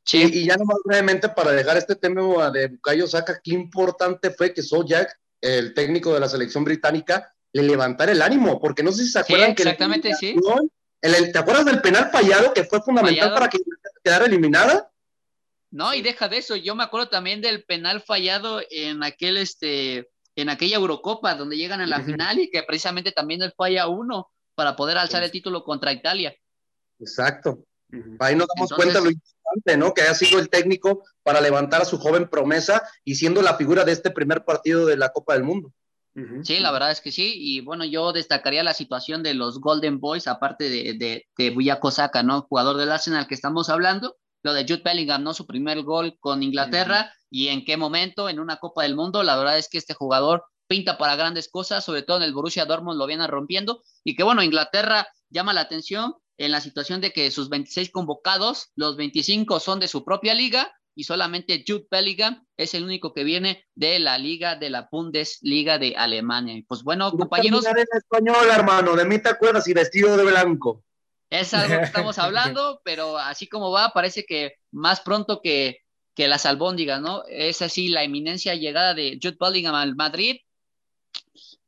Sí. 0.03 0.19
Y, 0.19 0.37
y, 0.37 0.45
ya 0.45 0.55
nomás 0.55 0.77
brevemente 0.85 1.27
para 1.27 1.51
dejar 1.51 1.75
este 1.75 1.93
tema 1.93 2.49
de 2.49 2.67
Bukayo 2.69 3.07
Saka, 3.07 3.41
qué 3.43 3.51
importante 3.51 4.31
fue 4.31 4.53
que 4.53 4.63
Sojak, 4.63 5.19
el 5.41 5.73
técnico 5.73 6.13
de 6.13 6.21
la 6.21 6.29
selección 6.29 6.63
británica, 6.63 7.35
le 7.51 7.63
levantara 7.63 8.13
el 8.13 8.21
ánimo, 8.21 8.61
porque 8.61 8.83
no 8.83 8.93
sé 8.93 9.03
si 9.03 9.11
se 9.11 9.19
acuerdan 9.19 9.49
sí, 9.49 9.63
exactamente, 9.63 10.09
que 10.09 10.15
sí. 10.15 10.35
El, 11.01 11.13
el, 11.13 11.31
¿Te 11.33 11.39
acuerdas 11.39 11.65
del 11.65 11.81
penal 11.81 12.09
fallado 12.09 12.53
que 12.53 12.63
fue 12.63 12.81
fundamental 12.81 13.19
fallado. 13.19 13.35
para 13.35 13.49
que 13.49 13.57
quedara 14.01 14.25
eliminada? 14.25 14.89
No, 15.71 15.93
y 15.93 16.01
deja 16.01 16.29
de 16.29 16.37
eso, 16.37 16.55
yo 16.55 16.73
me 16.73 16.83
acuerdo 16.83 17.09
también 17.09 17.41
del 17.41 17.65
penal 17.65 18.01
fallado 18.01 18.61
en 18.69 19.03
aquel 19.03 19.35
este 19.35 20.09
en 20.37 20.49
aquella 20.49 20.77
Eurocopa 20.77 21.35
donde 21.35 21.57
llegan 21.57 21.81
a 21.81 21.87
la 21.87 22.01
final 22.01 22.39
y 22.39 22.49
que 22.49 22.63
precisamente 22.63 23.11
también 23.11 23.41
él 23.41 23.53
falla 23.57 23.87
uno 23.87 24.29
para 24.55 24.75
poder 24.75 24.97
alzar 24.97 25.23
el 25.23 25.31
título 25.31 25.63
contra 25.63 25.91
Italia. 25.91 26.35
Exacto. 26.99 27.63
Ahí 28.19 28.35
nos 28.35 28.47
damos 28.47 28.71
Entonces, 28.71 28.75
cuenta 28.75 28.99
lo 28.99 29.09
importante, 29.09 29.77
¿no? 29.77 29.93
Que 29.93 30.01
haya 30.01 30.13
sido 30.13 30.39
el 30.39 30.49
técnico 30.49 31.03
para 31.23 31.41
levantar 31.41 31.81
a 31.81 31.85
su 31.85 31.97
joven 31.97 32.29
promesa 32.29 32.83
y 33.03 33.15
siendo 33.15 33.41
la 33.41 33.55
figura 33.55 33.83
de 33.83 33.93
este 33.93 34.11
primer 34.11 34.45
partido 34.45 34.85
de 34.85 34.97
la 34.97 35.09
Copa 35.09 35.33
del 35.33 35.43
Mundo. 35.43 35.71
Sí, 36.41 36.57
la 36.57 36.71
verdad 36.71 36.89
es 36.89 36.99
que 36.99 37.11
sí. 37.11 37.33
Y 37.35 37.61
bueno, 37.61 37.85
yo 37.85 38.11
destacaría 38.11 38.63
la 38.63 38.73
situación 38.73 39.21
de 39.21 39.35
los 39.35 39.61
Golden 39.61 39.99
Boys, 39.99 40.27
aparte 40.27 40.67
de, 40.67 40.95
de, 40.95 41.27
de 41.37 41.49
Buyako 41.51 41.91
Saka, 41.91 42.23
¿no? 42.23 42.41
Jugador 42.41 42.77
del 42.77 42.91
Arsenal 42.91 43.27
que 43.27 43.35
estamos 43.35 43.69
hablando. 43.69 44.17
Lo 44.43 44.53
de 44.53 44.63
Jude 44.63 44.81
Bellingham, 44.83 45.23
¿no? 45.23 45.33
Su 45.33 45.45
primer 45.45 45.81
gol 45.83 46.17
con 46.19 46.43
Inglaterra. 46.43 47.01
Uh 47.01 47.05
-huh. 47.05 47.27
Y 47.29 47.47
en 47.49 47.65
qué 47.65 47.77
momento, 47.77 48.29
en 48.29 48.39
una 48.39 48.57
Copa 48.57 48.83
del 48.83 48.95
Mundo. 48.95 49.23
La 49.23 49.37
verdad 49.37 49.57
es 49.57 49.69
que 49.69 49.77
este 49.77 49.93
jugador 49.93 50.45
pinta 50.67 50.97
para 50.97 51.15
grandes 51.15 51.49
cosas, 51.49 51.83
sobre 51.83 52.03
todo 52.03 52.17
en 52.17 52.23
el 52.23 52.33
Borussia 52.33 52.65
Dortmund 52.65 52.97
lo 52.97 53.07
viene 53.07 53.27
rompiendo. 53.27 53.83
Y 54.03 54.15
que 54.15 54.23
bueno, 54.23 54.43
Inglaterra 54.43 55.07
llama 55.29 55.53
la 55.53 55.61
atención 55.61 56.13
en 56.37 56.51
la 56.51 56.61
situación 56.61 57.01
de 57.01 57.11
que 57.11 57.31
sus 57.31 57.49
26 57.49 57.91
convocados, 57.91 58.71
los 58.75 58.95
25 58.95 59.59
son 59.59 59.79
de 59.79 59.87
su 59.87 60.05
propia 60.05 60.33
liga 60.33 60.71
y 60.97 61.03
solamente 61.03 61.63
Jude 61.65 61.87
Bellingham 61.91 62.43
es 62.57 62.73
el 62.73 62.83
único 62.83 63.13
que 63.13 63.23
viene 63.23 63.63
de 63.75 63.99
la 63.99 64.17
liga 64.17 64.55
de 64.55 64.71
la 64.71 64.87
Bundesliga 64.91 65.77
de 65.77 65.95
Alemania. 65.95 66.55
Y 66.55 66.63
pues 66.63 66.83
bueno, 66.83 67.11
compañeros. 67.11 67.65
En 67.65 67.85
español, 67.95 68.47
hermano, 68.51 68.95
de 68.95 69.05
mí 69.05 69.19
te 69.19 69.29
acuerdas 69.29 69.67
y 69.67 69.73
vestido 69.73 70.17
de 70.17 70.23
blanco. 70.23 70.83
Es 71.29 71.53
algo 71.53 71.79
que 71.79 71.85
estamos 71.85 72.17
hablando, 72.19 72.81
pero 72.83 73.17
así 73.17 73.47
como 73.47 73.71
va, 73.71 73.89
parece 73.89 74.25
que 74.25 74.53
más 74.71 75.01
pronto 75.01 75.41
que, 75.41 75.79
que 76.15 76.27
las 76.27 76.45
albóndigas, 76.45 77.01
¿no? 77.01 77.23
Es 77.27 77.61
así 77.61 77.89
la 77.89 78.03
eminencia 78.03 78.55
llegada 78.55 78.93
de 78.93 79.19
Jude 79.21 79.37
Bellingham 79.39 79.75
al 79.75 79.95
Madrid 79.95 80.37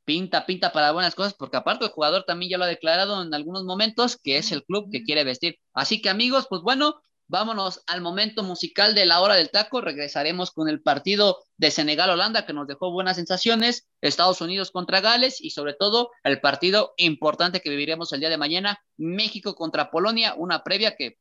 pinta, 0.09 0.47
pinta 0.47 0.71
para 0.71 0.91
buenas 0.91 1.13
cosas, 1.13 1.35
porque 1.35 1.57
aparte 1.57 1.85
el 1.85 1.91
jugador 1.91 2.23
también 2.23 2.49
ya 2.49 2.57
lo 2.57 2.63
ha 2.63 2.67
declarado 2.67 3.21
en 3.21 3.31
algunos 3.31 3.63
momentos 3.63 4.17
que 4.17 4.37
es 4.37 4.51
el 4.51 4.63
club 4.63 4.89
que 4.91 5.03
quiere 5.03 5.23
vestir. 5.23 5.59
Así 5.71 6.01
que 6.01 6.09
amigos, 6.09 6.47
pues 6.49 6.63
bueno, 6.63 6.99
vámonos 7.29 7.83
al 7.87 8.01
momento 8.01 8.43
musical 8.43 8.93
de 8.95 9.05
la 9.05 9.21
hora 9.21 9.35
del 9.35 9.51
taco, 9.51 9.79
regresaremos 9.79 10.51
con 10.51 10.67
el 10.67 10.81
partido 10.81 11.45
de 11.57 11.71
Senegal-Holanda 11.71 12.45
que 12.45 12.53
nos 12.53 12.67
dejó 12.67 12.91
buenas 12.91 13.15
sensaciones, 13.15 13.87
Estados 14.01 14.41
Unidos 14.41 14.71
contra 14.71 14.99
Gales 14.99 15.39
y 15.39 15.51
sobre 15.51 15.73
todo 15.73 16.11
el 16.23 16.41
partido 16.41 16.93
importante 16.97 17.61
que 17.61 17.69
viviremos 17.69 18.11
el 18.11 18.19
día 18.19 18.29
de 18.29 18.37
mañana, 18.37 18.83
México 18.97 19.55
contra 19.55 19.91
Polonia, 19.91 20.33
una 20.35 20.63
previa 20.63 20.95
que 20.97 21.17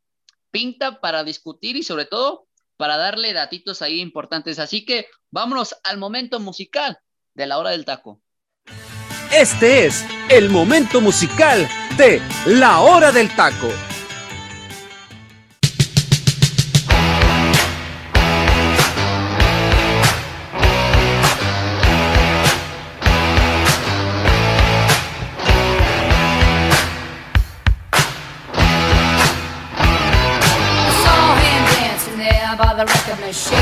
pinta 0.50 1.00
para 1.00 1.22
discutir 1.22 1.76
y 1.76 1.82
sobre 1.82 2.06
todo 2.06 2.48
para 2.78 2.96
darle 2.96 3.32
datitos 3.34 3.82
ahí 3.82 4.00
importantes. 4.00 4.58
Así 4.58 4.84
que 4.84 5.06
vámonos 5.30 5.76
al 5.84 5.98
momento 5.98 6.40
musical 6.40 6.98
de 7.34 7.46
la 7.46 7.58
hora 7.58 7.70
del 7.70 7.84
taco. 7.84 8.22
Este 9.32 9.84
es 9.84 10.06
el 10.30 10.48
momento 10.48 11.02
musical 11.02 11.68
de 11.98 12.22
La 12.46 12.80
Hora 12.80 13.12
del 13.12 13.28
Taco. 13.36 13.68
Machine. 33.28 33.58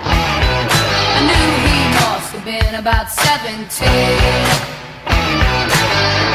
I 0.00 1.20
knew 1.28 1.48
he 1.68 1.78
must 2.00 2.28
have 2.32 2.44
been 2.44 2.74
about 2.76 3.10
17. 3.10 3.84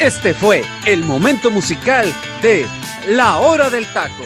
Este 0.00 0.32
fue 0.32 0.62
el 0.86 1.04
momento 1.04 1.50
musical 1.50 2.10
de 2.40 2.66
La 3.06 3.38
Hora 3.38 3.68
del 3.68 3.84
Taco. 3.92 4.24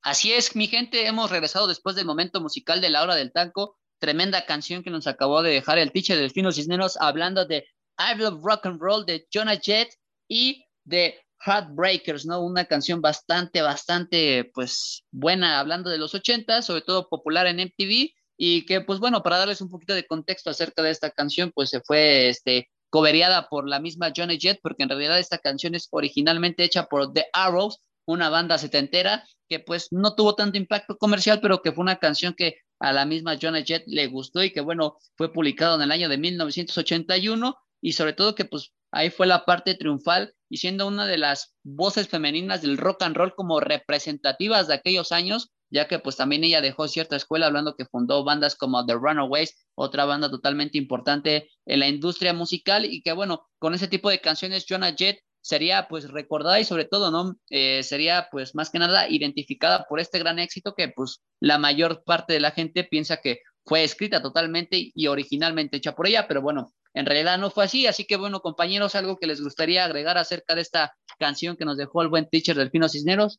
Así 0.00 0.32
es, 0.32 0.54
mi 0.54 0.68
gente, 0.68 1.08
hemos 1.08 1.28
regresado 1.28 1.66
después 1.66 1.96
del 1.96 2.06
momento 2.06 2.40
musical 2.40 2.80
de 2.80 2.88
la 2.88 3.02
hora 3.02 3.16
del 3.16 3.32
taco. 3.32 3.76
Tremenda 3.98 4.46
canción 4.46 4.84
que 4.84 4.90
nos 4.90 5.08
acabó 5.08 5.42
de 5.42 5.50
dejar 5.50 5.78
el 5.78 5.90
teacher 5.90 6.16
Delfino 6.16 6.52
Cisneros 6.52 6.98
hablando 7.00 7.46
de 7.46 7.66
I 7.98 8.16
Love 8.16 8.40
Rock 8.44 8.66
and 8.66 8.80
Roll 8.80 9.04
de 9.04 9.26
Jonah 9.34 9.58
Jett 9.58 9.92
y 10.28 10.64
de 10.84 11.18
Heartbreakers, 11.44 12.26
¿no? 12.26 12.42
Una 12.42 12.66
canción 12.66 13.00
bastante, 13.00 13.60
bastante, 13.60 14.52
pues, 14.54 15.02
buena, 15.10 15.58
hablando 15.58 15.90
de 15.90 15.98
los 15.98 16.14
80, 16.14 16.62
sobre 16.62 16.82
todo 16.82 17.08
popular 17.08 17.48
en 17.48 17.58
MTV, 17.58 18.14
y 18.36 18.64
que, 18.66 18.82
pues, 18.82 19.00
bueno, 19.00 19.20
para 19.24 19.38
darles 19.38 19.60
un 19.60 19.68
poquito 19.68 19.94
de 19.94 20.06
contexto 20.06 20.48
acerca 20.48 20.80
de 20.80 20.90
esta 20.90 21.10
canción, 21.10 21.50
pues, 21.52 21.70
se 21.70 21.80
fue, 21.80 22.28
este, 22.28 22.68
cobereada 22.90 23.48
por 23.48 23.68
la 23.68 23.80
misma 23.80 24.12
Johnny 24.14 24.38
Jett, 24.38 24.60
porque 24.62 24.82
en 24.82 24.88
realidad 24.88 25.18
esta 25.18 25.38
canción 25.38 25.74
es 25.74 25.88
originalmente 25.90 26.64
hecha 26.64 26.86
por 26.86 27.12
The 27.12 27.26
Arrows, 27.32 27.78
una 28.06 28.28
banda 28.28 28.58
setentera 28.58 29.24
que 29.48 29.60
pues 29.60 29.88
no 29.90 30.14
tuvo 30.14 30.34
tanto 30.34 30.58
impacto 30.58 30.96
comercial, 30.96 31.40
pero 31.40 31.62
que 31.62 31.72
fue 31.72 31.82
una 31.82 31.96
canción 31.96 32.34
que 32.34 32.56
a 32.78 32.92
la 32.92 33.04
misma 33.04 33.36
Johnny 33.40 33.64
Jett 33.64 33.84
le 33.86 34.06
gustó 34.06 34.42
y 34.42 34.52
que 34.52 34.60
bueno, 34.60 34.98
fue 35.16 35.32
publicado 35.32 35.76
en 35.76 35.82
el 35.82 35.92
año 35.92 36.08
de 36.08 36.18
1981 36.18 37.56
y 37.80 37.92
sobre 37.92 38.12
todo 38.12 38.34
que 38.34 38.44
pues 38.44 38.72
ahí 38.92 39.10
fue 39.10 39.26
la 39.26 39.44
parte 39.44 39.74
triunfal 39.74 40.34
y 40.48 40.58
siendo 40.58 40.86
una 40.86 41.06
de 41.06 41.18
las 41.18 41.54
voces 41.62 42.08
femeninas 42.08 42.62
del 42.62 42.78
rock 42.78 43.02
and 43.02 43.16
roll 43.16 43.34
como 43.34 43.60
representativas 43.60 44.68
de 44.68 44.74
aquellos 44.74 45.12
años, 45.12 45.50
ya 45.70 45.88
que 45.88 45.98
pues 45.98 46.16
también 46.16 46.44
ella 46.44 46.60
dejó 46.60 46.88
cierta 46.88 47.16
escuela 47.16 47.46
hablando 47.46 47.74
que 47.76 47.84
fundó 47.84 48.24
bandas 48.24 48.56
como 48.56 48.84
The 48.84 48.94
Runaways, 48.94 49.56
otra 49.74 50.04
banda 50.04 50.30
totalmente 50.30 50.78
importante 50.78 51.50
en 51.66 51.80
la 51.80 51.88
industria 51.88 52.32
musical 52.32 52.84
y 52.84 53.02
que 53.02 53.12
bueno, 53.12 53.46
con 53.58 53.74
ese 53.74 53.88
tipo 53.88 54.10
de 54.10 54.20
canciones 54.20 54.66
Jonah 54.68 54.94
Jett 54.94 55.20
sería 55.42 55.88
pues 55.88 56.10
recordada 56.10 56.60
y 56.60 56.64
sobre 56.64 56.84
todo, 56.84 57.10
¿no? 57.10 57.36
Eh, 57.48 57.82
sería 57.82 58.28
pues 58.30 58.54
más 58.54 58.70
que 58.70 58.78
nada 58.78 59.08
identificada 59.08 59.86
por 59.88 60.00
este 60.00 60.18
gran 60.18 60.38
éxito 60.38 60.74
que 60.74 60.88
pues 60.88 61.22
la 61.40 61.58
mayor 61.58 62.02
parte 62.04 62.34
de 62.34 62.40
la 62.40 62.50
gente 62.50 62.84
piensa 62.84 63.18
que 63.18 63.40
fue 63.64 63.84
escrita 63.84 64.22
totalmente 64.22 64.90
y 64.94 65.06
originalmente 65.06 65.78
hecha 65.78 65.94
por 65.94 66.06
ella, 66.06 66.26
pero 66.28 66.42
bueno, 66.42 66.72
en 66.94 67.06
realidad 67.06 67.38
no 67.38 67.50
fue 67.50 67.64
así, 67.64 67.86
así 67.86 68.04
que 68.04 68.16
bueno, 68.16 68.40
compañeros, 68.40 68.94
algo 68.94 69.16
que 69.16 69.26
les 69.26 69.40
gustaría 69.40 69.84
agregar 69.84 70.18
acerca 70.18 70.54
de 70.54 70.62
esta 70.62 70.92
canción 71.18 71.56
que 71.56 71.64
nos 71.64 71.76
dejó 71.76 72.02
el 72.02 72.08
buen 72.08 72.28
teacher 72.28 72.56
Delfino 72.56 72.88
Cisneros. 72.88 73.38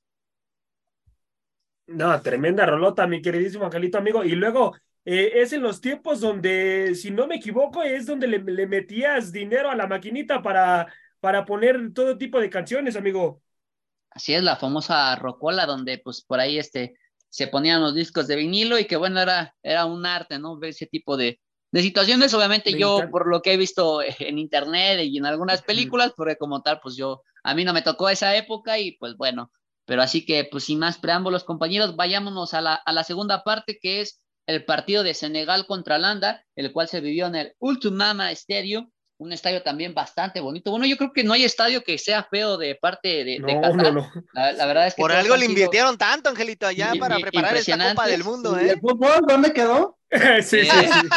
No, 1.93 2.21
tremenda 2.21 2.65
rolota, 2.65 3.07
mi 3.07 3.21
queridísimo 3.21 3.65
Angelito 3.65 3.97
amigo. 3.97 4.23
Y 4.23 4.31
luego 4.31 4.75
eh, 5.05 5.31
es 5.35 5.53
en 5.53 5.61
los 5.61 5.81
tiempos 5.81 6.19
donde, 6.21 6.93
si 6.95 7.11
no 7.11 7.27
me 7.27 7.35
equivoco, 7.35 7.83
es 7.83 8.05
donde 8.05 8.27
le, 8.27 8.39
le 8.39 8.67
metías 8.67 9.31
dinero 9.31 9.69
a 9.69 9.75
la 9.75 9.87
maquinita 9.87 10.41
para, 10.41 10.87
para 11.19 11.45
poner 11.45 11.91
todo 11.93 12.17
tipo 12.17 12.39
de 12.39 12.49
canciones, 12.49 12.95
amigo. 12.95 13.41
Así 14.09 14.33
es, 14.33 14.43
la 14.43 14.57
famosa 14.57 15.15
rocola 15.15 15.65
donde 15.65 15.97
pues 15.99 16.21
por 16.23 16.39
ahí 16.39 16.57
este 16.59 16.95
se 17.29 17.47
ponían 17.47 17.81
los 17.81 17.95
discos 17.95 18.27
de 18.27 18.35
vinilo 18.35 18.77
y 18.77 18.85
que 18.85 18.97
bueno, 18.97 19.21
era, 19.21 19.55
era 19.63 19.85
un 19.85 20.05
arte, 20.05 20.37
¿no? 20.37 20.57
Ver 20.57 20.71
ese 20.71 20.85
tipo 20.85 21.15
de, 21.15 21.39
de 21.71 21.81
situaciones, 21.81 22.33
obviamente 22.33 22.71
Me 22.71 22.79
yo 22.79 22.97
encanta. 22.97 23.09
por 23.09 23.29
lo 23.29 23.41
que 23.41 23.53
he 23.53 23.57
visto 23.57 24.01
en 24.19 24.37
internet 24.37 24.99
y 25.03 25.17
en 25.17 25.25
algunas 25.25 25.61
películas, 25.61 26.11
porque 26.15 26.35
como 26.35 26.61
tal, 26.61 26.79
pues 26.81 26.97
yo, 26.97 27.21
a 27.43 27.55
mí 27.55 27.63
no 27.63 27.73
me 27.73 27.81
tocó 27.81 28.09
esa 28.09 28.35
época 28.35 28.77
y 28.79 28.97
pues 28.97 29.15
bueno, 29.15 29.49
pero 29.91 30.03
así 30.03 30.25
que 30.25 30.47
pues 30.49 30.63
sin 30.63 30.79
más 30.79 30.97
preámbulos, 30.97 31.43
compañeros, 31.43 31.97
vayámonos 31.97 32.53
a 32.53 32.61
la, 32.61 32.75
a 32.75 32.93
la 32.93 33.03
segunda 33.03 33.43
parte 33.43 33.77
que 33.77 33.99
es 33.99 34.21
el 34.47 34.63
partido 34.63 35.03
de 35.03 35.13
Senegal 35.13 35.65
contra 35.65 35.97
Holanda, 35.97 36.45
el 36.55 36.71
cual 36.71 36.87
se 36.87 37.01
vivió 37.01 37.27
en 37.27 37.35
el 37.35 37.55
Ultimama 37.59 38.31
Stadium, 38.31 38.89
un 39.17 39.33
estadio 39.33 39.63
también 39.63 39.93
bastante 39.93 40.39
bonito. 40.39 40.71
Bueno, 40.71 40.85
yo 40.85 40.95
creo 40.95 41.11
que 41.11 41.25
no 41.25 41.33
hay 41.33 41.43
estadio 41.43 41.83
que 41.83 41.97
sea 41.97 42.23
feo 42.23 42.57
de 42.57 42.75
parte 42.75 43.09
de, 43.25 43.39
de 43.45 43.53
No, 43.53 43.59
Qatar. 43.61 43.75
no, 43.75 43.91
no. 43.91 44.11
La, 44.31 44.53
la 44.53 44.65
verdad 44.65 44.87
es 44.87 44.95
que 44.95 45.01
Por 45.01 45.11
algo 45.11 45.35
le 45.35 45.45
invirtieron 45.45 45.97
tanto, 45.97 46.29
Angelito, 46.29 46.67
allá 46.67 46.91
Y- 46.95 46.97
para 46.99 47.19
y- 47.19 47.21
preparar 47.23 47.57
esta 47.57 47.89
Copa 47.89 48.07
del 48.07 48.23
Mundo, 48.23 48.57
¿Y 48.61 48.67
¿eh? 48.67 48.71
el 48.71 48.79
fútbol 48.79 49.25
dónde 49.27 49.51
quedó? 49.51 49.97
sí, 50.41 50.63
sí, 50.63 50.69
sí. 50.69 51.07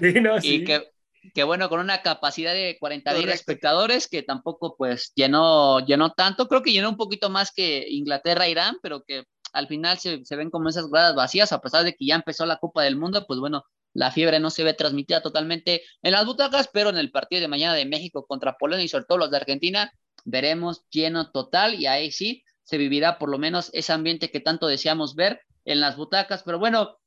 Sí, 0.00 0.20
no, 0.20 0.36
y 0.38 0.40
sí. 0.40 0.64
que, 0.64 0.88
que 1.34 1.44
bueno, 1.44 1.68
con 1.68 1.80
una 1.80 2.02
capacidad 2.02 2.52
de 2.52 2.76
40 2.78 3.14
mil 3.14 3.28
espectadores 3.28 4.08
que 4.08 4.22
tampoco 4.22 4.76
pues 4.76 5.12
llenó, 5.14 5.80
llenó 5.80 6.12
tanto, 6.12 6.48
creo 6.48 6.62
que 6.62 6.72
llenó 6.72 6.88
un 6.88 6.96
poquito 6.96 7.30
más 7.30 7.52
que 7.52 7.86
Inglaterra-Irán, 7.88 8.78
pero 8.82 9.02
que 9.04 9.24
al 9.52 9.66
final 9.68 9.98
se, 9.98 10.24
se 10.24 10.36
ven 10.36 10.50
como 10.50 10.68
esas 10.68 10.88
gradas 10.88 11.14
vacías, 11.14 11.52
a 11.52 11.60
pesar 11.60 11.84
de 11.84 11.94
que 11.94 12.06
ya 12.06 12.14
empezó 12.14 12.46
la 12.46 12.58
Copa 12.58 12.82
del 12.82 12.96
Mundo, 12.96 13.26
pues 13.26 13.40
bueno, 13.40 13.64
la 13.92 14.10
fiebre 14.10 14.38
no 14.38 14.50
se 14.50 14.64
ve 14.64 14.74
transmitida 14.74 15.22
totalmente 15.22 15.82
en 16.02 16.12
las 16.12 16.24
butacas, 16.24 16.68
pero 16.72 16.90
en 16.90 16.98
el 16.98 17.10
partido 17.10 17.40
de 17.40 17.48
mañana 17.48 17.74
de 17.74 17.86
México 17.86 18.24
contra 18.26 18.56
Polonia 18.56 18.84
y 18.84 18.88
sobre 18.88 19.04
todo 19.04 19.18
los 19.18 19.30
de 19.30 19.38
Argentina, 19.38 19.92
veremos 20.24 20.84
lleno 20.90 21.30
total 21.30 21.74
y 21.74 21.86
ahí 21.86 22.12
sí 22.12 22.44
se 22.62 22.78
vivirá 22.78 23.18
por 23.18 23.30
lo 23.30 23.38
menos 23.38 23.70
ese 23.72 23.92
ambiente 23.92 24.30
que 24.30 24.40
tanto 24.40 24.66
deseamos 24.66 25.14
ver 25.16 25.40
en 25.64 25.80
las 25.80 25.96
butacas, 25.96 26.42
pero 26.44 26.58
bueno, 26.58 26.98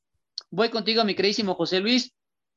voy 0.51 0.70
contigo, 0.70 1.03
mi 1.03 1.16
queridísimo 1.16 1.55
José 1.55 1.80
Luis, 1.80 2.14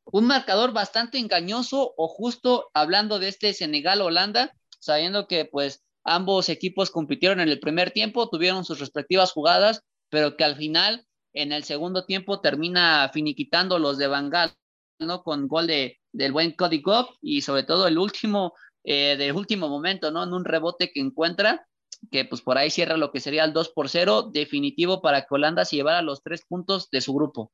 un 0.07 0.27
marcador 0.27 0.73
bastante 0.73 1.19
engañoso 1.19 1.95
o 1.97 2.09
justo 2.09 2.71
hablando 2.75 3.19
de 3.19 3.29
este 3.29 3.53
Senegal-Holanda, 3.53 4.53
sabiendo 4.79 5.27
que 5.27 5.45
pues 5.45 5.85
ambos 6.05 6.49
equipos 6.49 6.91
compitieron 6.91 7.41
en 7.41 7.49
el 7.49 7.61
primer 7.61 7.91
tiempo, 7.91 8.29
tuvieron 8.29 8.65
sus 8.65 8.79
respectivas 8.79 9.33
jugadas, 9.33 9.83
pero 10.09 10.37
que 10.37 10.45
al 10.45 10.57
final 10.57 11.05
en 11.35 11.53
el 11.53 11.65
segundo 11.65 12.07
tiempo 12.07 12.41
termina 12.41 13.11
finiquitando 13.13 13.79
los 13.79 13.99
de 13.99 14.07
Bangal, 14.07 14.55
¿no? 15.01 15.23
Con 15.23 15.49
gol 15.49 15.67
de, 15.67 15.99
del 16.13 16.33
buen 16.33 16.53
Cody 16.53 16.81
Goff 16.81 17.11
y 17.21 17.43
sobre 17.43 17.65
todo 17.65 17.89
el 17.89 17.99
último, 17.99 18.55
eh, 18.85 19.17
del 19.19 19.33
último 19.33 19.69
momento, 19.69 20.11
¿no? 20.13 20.23
En 20.23 20.33
un 20.33 20.45
rebote 20.45 20.93
que 20.93 21.01
encuentra, 21.01 21.67
que 22.11 22.25
pues 22.25 22.41
por 22.43 22.59
ahí 22.59 22.71
cierra 22.71 22.97
lo 22.97 23.11
que 23.11 23.21
sería 23.21 23.45
el 23.45 23.53
2 23.53 23.71
por 23.71 23.89
0, 23.89 24.31
definitivo 24.33 25.03
para 25.03 25.23
que 25.23 25.35
Holanda 25.35 25.65
se 25.65 25.77
llevara 25.77 26.01
los 26.01 26.23
tres 26.23 26.43
puntos 26.49 26.89
de 26.91 27.01
su 27.01 27.13
grupo. 27.13 27.53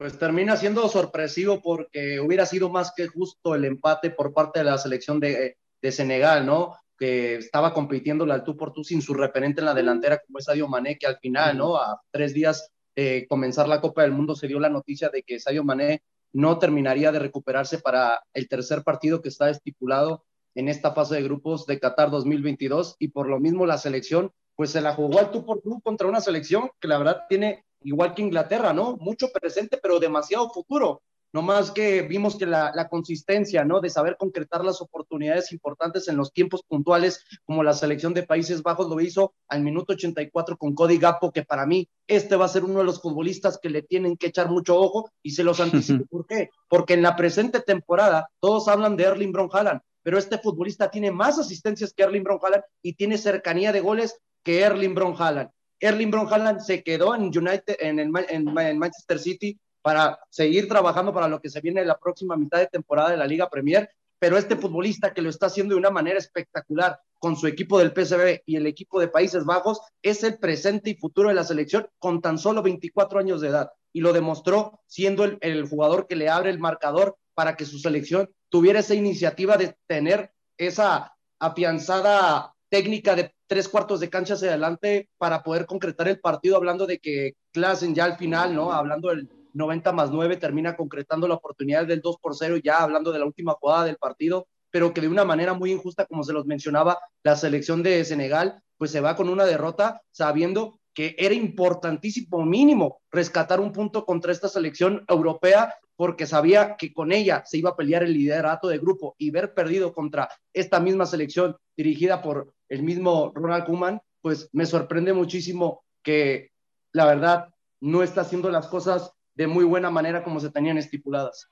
Pues 0.00 0.18
termina 0.18 0.56
siendo 0.56 0.88
sorpresivo 0.88 1.60
porque 1.60 2.20
hubiera 2.20 2.46
sido 2.46 2.70
más 2.70 2.90
que 2.96 3.06
justo 3.06 3.54
el 3.54 3.66
empate 3.66 4.08
por 4.08 4.32
parte 4.32 4.60
de 4.60 4.64
la 4.64 4.78
selección 4.78 5.20
de, 5.20 5.58
de 5.82 5.92
Senegal, 5.92 6.46
¿no? 6.46 6.74
Que 6.98 7.34
estaba 7.34 7.74
compitiendo 7.74 8.24
la 8.24 8.42
tú 8.42 8.56
por 8.56 8.72
tú 8.72 8.82
sin 8.82 9.02
su 9.02 9.12
referente 9.12 9.60
en 9.60 9.66
la 9.66 9.74
delantera 9.74 10.22
como 10.26 10.38
es 10.38 10.46
Sadio 10.46 10.68
Mané, 10.68 10.96
que 10.96 11.06
al 11.06 11.18
final, 11.18 11.58
¿no? 11.58 11.76
A 11.76 12.00
tres 12.10 12.32
días 12.32 12.70
de 12.96 13.26
comenzar 13.28 13.68
la 13.68 13.82
Copa 13.82 14.00
del 14.00 14.12
Mundo 14.12 14.34
se 14.34 14.46
dio 14.46 14.58
la 14.58 14.70
noticia 14.70 15.10
de 15.10 15.22
que 15.22 15.38
Sadio 15.38 15.64
Mané 15.64 16.02
no 16.32 16.58
terminaría 16.58 17.12
de 17.12 17.18
recuperarse 17.18 17.78
para 17.78 18.22
el 18.32 18.48
tercer 18.48 18.82
partido 18.82 19.20
que 19.20 19.28
está 19.28 19.50
estipulado 19.50 20.24
en 20.54 20.70
esta 20.70 20.92
fase 20.92 21.16
de 21.16 21.24
grupos 21.24 21.66
de 21.66 21.78
Qatar 21.78 22.10
2022 22.10 22.96
y 22.98 23.08
por 23.08 23.28
lo 23.28 23.38
mismo 23.38 23.66
la 23.66 23.76
selección 23.76 24.32
pues 24.56 24.70
se 24.70 24.80
la 24.80 24.94
jugó 24.94 25.18
al 25.18 25.30
tú 25.30 25.44
por 25.44 25.60
tú 25.60 25.78
contra 25.82 26.08
una 26.08 26.22
selección 26.22 26.70
que 26.80 26.88
la 26.88 26.96
verdad 26.96 27.24
tiene 27.28 27.66
igual 27.82 28.14
que 28.14 28.22
Inglaterra, 28.22 28.72
¿no? 28.72 28.96
Mucho 28.96 29.28
presente, 29.32 29.78
pero 29.82 29.98
demasiado 29.98 30.50
futuro. 30.50 31.02
No 31.32 31.42
más 31.42 31.70
que 31.70 32.02
vimos 32.02 32.36
que 32.36 32.44
la, 32.44 32.72
la, 32.74 32.88
consistencia, 32.88 33.64
¿no? 33.64 33.80
De 33.80 33.88
saber 33.88 34.16
concretar 34.16 34.64
las 34.64 34.80
oportunidades 34.80 35.52
importantes 35.52 36.08
en 36.08 36.16
los 36.16 36.32
tiempos 36.32 36.64
puntuales, 36.66 37.24
como 37.44 37.62
la 37.62 37.72
selección 37.72 38.14
de 38.14 38.24
Países 38.24 38.64
Bajos 38.64 38.88
lo 38.88 39.00
hizo 39.00 39.32
al 39.48 39.62
minuto 39.62 39.92
84 39.92 40.56
con 40.56 40.74
Cody 40.74 40.98
Gapo, 40.98 41.30
que 41.30 41.44
para 41.44 41.66
mí 41.66 41.88
este 42.08 42.34
va 42.34 42.46
a 42.46 42.48
ser 42.48 42.64
uno 42.64 42.80
de 42.80 42.84
los 42.84 43.00
futbolistas 43.00 43.58
que 43.62 43.70
le 43.70 43.82
tienen 43.82 44.16
que 44.16 44.26
echar 44.26 44.50
mucho 44.50 44.76
ojo 44.76 45.08
y 45.22 45.30
se 45.30 45.44
los 45.44 45.60
anticipo. 45.60 46.04
¿Por 46.10 46.26
qué? 46.26 46.50
Porque 46.68 46.94
en 46.94 47.02
la 47.02 47.14
presente 47.14 47.60
temporada 47.60 48.28
todos 48.40 48.66
hablan 48.66 48.96
de 48.96 49.04
Erling 49.04 49.30
Bron 49.30 49.50
Haaland, 49.52 49.82
pero 50.02 50.18
este 50.18 50.38
futbolista 50.38 50.90
tiene 50.90 51.12
más 51.12 51.38
asistencias 51.38 51.92
que 51.92 52.02
Erling 52.02 52.24
Bron 52.24 52.40
Haaland 52.42 52.64
y 52.82 52.94
tiene 52.94 53.16
cercanía 53.18 53.70
de 53.70 53.80
goles 53.80 54.18
que 54.42 54.62
Erling 54.62 54.96
Bron 54.96 55.14
Haaland. 55.16 55.50
Erling 55.80 56.10
Brown 56.10 56.60
se 56.60 56.82
quedó 56.82 57.14
en 57.14 57.22
United, 57.24 57.76
en, 57.80 57.98
el, 57.98 58.10
Manchester 58.10 59.18
City 59.18 59.58
para 59.82 60.18
seguir 60.28 60.68
trabajando 60.68 61.12
para 61.12 61.26
lo 61.26 61.40
que 61.40 61.48
se 61.48 61.60
viene 61.60 61.80
en 61.80 61.88
la 61.88 61.98
próxima 61.98 62.36
mitad 62.36 62.58
de 62.58 62.66
temporada 62.66 63.10
de 63.10 63.16
la 63.16 63.26
Liga 63.26 63.48
Premier, 63.48 63.90
pero 64.18 64.36
este 64.36 64.56
futbolista 64.56 65.14
que 65.14 65.22
lo 65.22 65.30
está 65.30 65.46
haciendo 65.46 65.74
de 65.74 65.78
una 65.78 65.90
manera 65.90 66.18
espectacular 66.18 67.00
con 67.18 67.36
su 67.36 67.46
equipo 67.46 67.78
del 67.78 67.92
PSV 67.92 68.42
y 68.44 68.56
el 68.56 68.66
equipo 68.66 69.00
de 69.00 69.08
Países 69.08 69.46
Bajos 69.46 69.80
es 70.02 70.22
el 70.22 70.38
presente 70.38 70.90
y 70.90 70.96
futuro 70.96 71.30
de 71.30 71.34
la 71.34 71.44
selección 71.44 71.88
con 71.98 72.20
tan 72.20 72.38
solo 72.38 72.62
24 72.62 73.18
años 73.18 73.40
de 73.40 73.48
edad 73.48 73.70
y 73.92 74.00
lo 74.00 74.12
demostró 74.12 74.80
siendo 74.86 75.24
el 75.24 75.68
jugador 75.68 76.06
que 76.06 76.16
le 76.16 76.28
abre 76.28 76.50
el 76.50 76.58
marcador 76.58 77.16
para 77.34 77.56
que 77.56 77.64
su 77.64 77.78
selección 77.78 78.30
tuviera 78.50 78.80
esa 78.80 78.94
iniciativa 78.94 79.56
de 79.56 79.74
tener 79.86 80.32
esa 80.58 81.16
afianzada 81.38 82.54
técnica 82.70 83.14
de 83.16 83.34
tres 83.46 83.68
cuartos 83.68 84.00
de 84.00 84.08
cancha 84.08 84.34
hacia 84.34 84.48
adelante 84.48 85.10
para 85.18 85.42
poder 85.42 85.66
concretar 85.66 86.08
el 86.08 86.20
partido, 86.20 86.56
hablando 86.56 86.86
de 86.86 86.98
que 86.98 87.34
Klassen 87.52 87.94
ya 87.94 88.04
al 88.04 88.16
final, 88.16 88.54
¿no? 88.54 88.72
Hablando 88.72 89.08
del 89.08 89.28
90 89.52 89.92
más 89.92 90.10
9, 90.10 90.36
termina 90.36 90.76
concretando 90.76 91.26
la 91.26 91.34
oportunidad 91.34 91.86
del 91.86 92.00
2 92.00 92.16
por 92.22 92.36
0, 92.36 92.58
ya 92.62 92.78
hablando 92.78 93.12
de 93.12 93.18
la 93.18 93.26
última 93.26 93.52
jugada 93.54 93.84
del 93.84 93.96
partido, 93.96 94.46
pero 94.70 94.94
que 94.94 95.00
de 95.00 95.08
una 95.08 95.24
manera 95.24 95.52
muy 95.52 95.72
injusta, 95.72 96.06
como 96.06 96.22
se 96.22 96.32
los 96.32 96.46
mencionaba, 96.46 96.98
la 97.24 97.34
selección 97.34 97.82
de 97.82 98.04
Senegal, 98.04 98.62
pues 98.78 98.92
se 98.92 99.00
va 99.00 99.16
con 99.16 99.28
una 99.28 99.44
derrota 99.44 100.00
sabiendo 100.12 100.78
que 100.94 101.14
era 101.18 101.34
importantísimo 101.34 102.44
mínimo 102.44 103.00
rescatar 103.10 103.60
un 103.60 103.72
punto 103.72 104.04
contra 104.04 104.32
esta 104.32 104.48
selección 104.48 105.04
europea 105.08 105.74
porque 105.96 106.26
sabía 106.26 106.76
que 106.76 106.92
con 106.92 107.12
ella 107.12 107.42
se 107.44 107.58
iba 107.58 107.70
a 107.70 107.76
pelear 107.76 108.02
el 108.02 108.14
liderato 108.14 108.68
de 108.68 108.78
grupo 108.78 109.14
y 109.18 109.30
ver 109.30 109.54
perdido 109.54 109.92
contra 109.92 110.30
esta 110.52 110.80
misma 110.80 111.04
selección 111.04 111.56
dirigida 111.76 112.22
por 112.22 112.54
el 112.70 112.82
mismo 112.82 113.32
Ronald 113.34 113.66
Koeman, 113.66 114.00
pues 114.22 114.48
me 114.52 114.64
sorprende 114.64 115.12
muchísimo 115.12 115.84
que 116.02 116.52
la 116.92 117.04
verdad 117.04 117.48
no 117.80 118.02
está 118.02 118.22
haciendo 118.22 118.50
las 118.50 118.68
cosas 118.68 119.12
de 119.34 119.46
muy 119.46 119.64
buena 119.64 119.90
manera 119.90 120.22
como 120.22 120.40
se 120.40 120.50
tenían 120.50 120.78
estipuladas. 120.78 121.48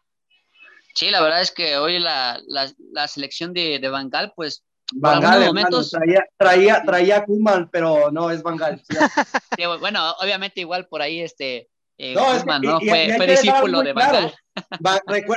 Sí, 0.94 1.10
la 1.10 1.20
verdad 1.22 1.42
es 1.42 1.52
que 1.52 1.76
hoy 1.76 1.98
la, 1.98 2.40
la, 2.46 2.70
la 2.92 3.08
selección 3.08 3.52
de, 3.52 3.78
de 3.78 3.88
Bangal, 3.88 4.32
pues 4.34 4.64
Bangal, 4.92 5.44
momentos... 5.46 5.90
traía, 5.90 6.24
traía, 6.36 6.82
traía 6.82 7.24
Kuman, 7.24 7.68
pero 7.70 8.10
no 8.10 8.30
es 8.30 8.42
Bangal. 8.42 8.82
Sí, 9.56 9.64
bueno, 9.80 10.12
obviamente 10.20 10.60
igual 10.60 10.86
por 10.86 11.02
ahí 11.02 11.20
este 11.20 11.68
eh, 11.98 12.14
no, 12.14 12.26
Koeman, 12.26 12.62
¿no? 12.62 12.78
Y, 12.80 12.88
fue, 12.88 13.06
y 13.06 13.12
fue 13.12 13.26
discípulo 13.26 13.82
de 13.82 13.92
Bangal. 13.92 14.34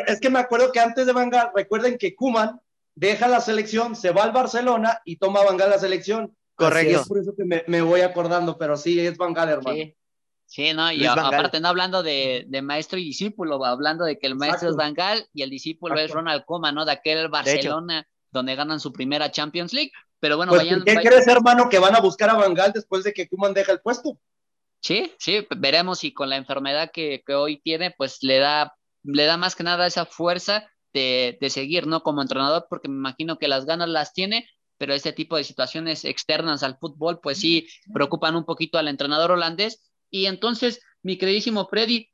es 0.05 0.19
que 0.19 0.29
me 0.29 0.39
acuerdo 0.39 0.71
que 0.71 0.79
antes 0.79 1.07
de 1.07 1.13
Bangal, 1.13 1.49
recuerden 1.55 1.97
que 1.97 2.15
Kuman 2.15 2.59
deja 2.96 3.28
la 3.28 3.42
selección, 3.42 3.96
se 3.96 4.12
va 4.12 4.24
al 4.24 4.32
Barcelona 4.32 5.02
y 5.06 5.18
toma 5.18 5.44
Bangal 5.44 5.70
la 5.70 5.80
selección. 5.80 6.36
Correcto. 6.56 7.02
es 7.02 7.08
por 7.08 7.20
eso 7.20 7.34
que 7.36 7.46
me, 7.46 7.64
me, 7.68 7.82
voy 7.82 8.02
acordando, 8.02 8.58
pero 8.58 8.78
sí, 8.78 9.00
es 9.00 9.18
Bangal, 9.18 9.50
hermano. 9.50 9.78
Sí. 9.78 9.96
Sí, 10.46 10.74
no, 10.74 10.92
y 10.92 11.06
a, 11.06 11.14
aparte 11.14 11.62
no 11.62 11.70
hablando 11.70 12.04
de, 12.04 12.44
de, 12.46 12.62
maestro 12.62 13.00
y 13.00 13.06
discípulo, 13.06 13.64
hablando 13.64 14.04
de 14.04 14.20
que 14.20 14.28
el 14.28 14.36
maestro 14.36 14.68
Exacto. 14.68 14.72
es 14.72 14.76
Bangal 14.76 15.30
y 15.34 15.44
el 15.44 15.50
discípulo 15.50 15.94
Exacto. 15.94 16.10
es 16.10 16.14
Ronald 16.14 16.44
Koeman, 16.44 16.76
¿no? 16.76 16.84
De 16.84 16.92
aquel 16.92 17.30
Barcelona 17.30 18.02
de 18.02 18.08
donde 18.32 18.56
ganan 18.56 18.82
su 18.82 18.92
primera 18.92 19.32
Champions 19.32 19.72
League. 19.72 19.92
Pero 20.20 20.38
bueno, 20.38 20.52
pues, 20.52 20.64
vayan, 20.64 20.84
¿Qué 20.84 20.96
vayan... 20.96 21.10
crees, 21.10 21.28
hermano, 21.28 21.70
que 21.70 21.80
van 21.80 21.96
a 21.96 22.02
buscar 22.02 22.30
a 22.30 22.34
Bangal 22.34 22.74
después 22.74 23.04
de 23.04 23.14
que 23.14 23.30
Kuman 23.30 23.54
deja 23.54 23.72
el 23.72 23.80
puesto? 23.80 24.20
Sí, 24.82 25.14
sí, 25.20 25.48
veremos 25.58 26.00
si 26.00 26.14
con 26.14 26.30
la 26.30 26.38
enfermedad 26.38 26.92
que, 26.92 27.24
que, 27.26 27.34
hoy 27.34 27.62
tiene, 27.62 27.92
pues 27.92 28.22
le 28.22 28.39
da, 28.39 28.76
le 29.04 29.26
da 29.26 29.38
más 29.38 29.56
que 29.56 29.64
nada 29.64 29.88
esa 29.88 30.06
fuerza 30.06 30.70
de, 30.94 31.38
de 31.39 31.50
seguir, 31.50 31.88
¿no? 31.88 32.04
Como 32.04 32.22
entrenador, 32.22 32.68
porque 32.70 32.88
me 32.88 32.96
imagino 32.96 33.38
que 33.38 33.48
las 33.48 33.66
ganas 33.66 33.89
las 33.89 34.14
tiene, 34.14 34.48
pero 34.78 34.94
este 34.94 35.14
tipo 35.14 35.38
de 35.38 35.44
situaciones 35.44 36.06
externas 36.06 36.64
al 36.64 36.78
fútbol, 36.78 37.20
pues 37.22 37.38
sí, 37.39 37.68
preocupan 37.94 38.36
un 38.36 38.46
poquito 38.46 38.78
al 38.78 38.88
entrenador 38.88 39.32
holandés. 39.32 39.92
Y 40.10 40.26
entonces, 40.26 40.82
mi 41.04 41.18
queridísimo 41.18 41.68
Freddy, 41.68 42.10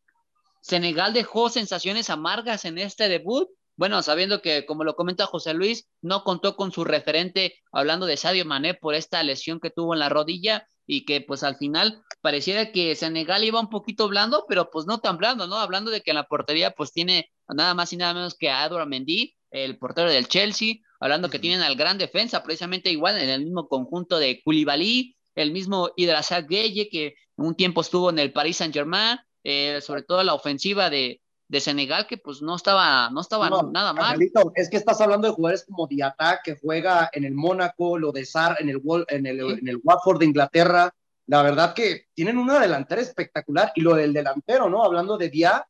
Senegal 0.62 1.14
dejó 1.14 1.50
sensaciones 1.50 2.10
amargas 2.10 2.66
en 2.66 2.78
este 2.78 3.08
debut, 3.08 3.48
bueno, 3.78 4.02
sabiendo 4.02 4.42
que, 4.42 4.66
como 4.66 4.84
lo 4.84 4.96
comenta 4.96 5.28
José 5.28 5.54
Luis, 5.54 5.88
no 6.02 6.24
contó 6.24 6.56
con 6.56 6.72
su 6.72 6.84
referente, 6.84 7.54
hablando 7.72 8.06
de 8.06 8.18
Sadio 8.18 8.44
Mané, 8.44 8.74
por 8.74 8.96
esta 8.96 9.22
lesión 9.24 9.60
que 9.60 9.70
tuvo 9.70 9.94
en 9.94 10.00
la 10.00 10.10
rodilla 10.10 10.68
y 10.88 11.06
que 11.06 11.22
pues 11.22 11.44
al 11.44 11.58
final 11.58 12.04
pareciera 12.22 12.72
que 12.72 12.96
Senegal 12.96 13.44
iba 13.44 13.60
un 13.60 13.70
poquito 13.70 14.08
blando, 14.08 14.46
pero 14.48 14.70
pues 14.70 14.86
no 14.86 15.00
tan 15.00 15.18
blando, 15.18 15.48
¿no? 15.48 15.56
Hablando 15.56 15.92
de 15.92 16.02
que 16.02 16.12
en 16.12 16.16
la 16.16 16.28
portería 16.28 16.72
pues 16.72 16.92
tiene 16.92 17.32
nada 17.48 17.74
más 17.74 17.94
y 17.94 17.98
nada 17.98 18.14
menos 18.14 18.36
que 18.36 18.50
a 18.50 18.66
Edouard 18.66 18.88
Mendy, 18.88 19.36
el 19.52 19.78
portero 19.78 20.10
del 20.10 20.28
Chelsea, 20.28 20.76
hablando 21.00 21.30
que 21.30 21.40
tienen 21.40 21.62
al 21.62 21.76
gran 21.76 21.98
defensa, 21.98 22.44
precisamente 22.44 22.92
igual 22.92 23.18
en 23.18 23.30
el 23.30 23.44
mismo 23.44 23.68
conjunto 23.68 24.20
de 24.20 24.42
Koulibaly, 24.44 25.16
el 25.36 25.52
mismo 25.52 25.92
Idrasa 25.96 26.42
Gueye, 26.42 26.90
que 26.90 27.16
un 27.36 27.56
tiempo 27.56 27.82
estuvo 27.82 28.10
en 28.10 28.20
el 28.20 28.34
Paris 28.34 28.58
Saint-Germain, 28.58 29.20
eh, 29.44 29.80
sobre 29.82 30.02
todo 30.04 30.24
la 30.24 30.34
ofensiva 30.34 30.90
de, 30.90 31.22
de 31.48 31.60
Senegal 31.62 32.08
que 32.08 32.18
pues 32.18 32.42
no 32.42 32.56
estaba, 32.56 33.10
no 33.12 33.22
estaba 33.22 33.50
no, 33.50 33.72
nada 33.72 33.94
mal. 33.94 34.20
Es 34.56 34.70
que 34.70 34.78
estás 34.78 35.00
hablando 35.00 35.28
de 35.28 35.34
jugadores 35.34 35.66
como 35.66 35.88
Diata, 35.88 36.42
que 36.44 36.58
juega 36.58 37.10
en 37.14 37.24
el 37.24 37.34
Mónaco, 37.34 37.98
lo 37.98 38.12
de 38.12 38.26
Sar 38.26 38.58
en 38.60 38.70
el, 38.70 38.82
en 39.08 39.26
el, 39.26 39.40
¿Sí? 39.40 39.60
en 39.62 39.68
el 39.68 39.80
Watford 39.84 40.20
de 40.20 40.26
Inglaterra. 40.26 40.94
La 41.28 41.42
verdad 41.44 41.74
que 41.74 42.08
tienen 42.14 42.38
una 42.38 42.60
delantera 42.60 43.02
espectacular. 43.02 43.72
Y 43.76 43.82
lo 43.82 43.96
del 43.96 44.14
delantero, 44.14 44.70
¿no? 44.70 44.84
Hablando 44.84 45.18
de 45.18 45.30
Dia, 45.30 45.68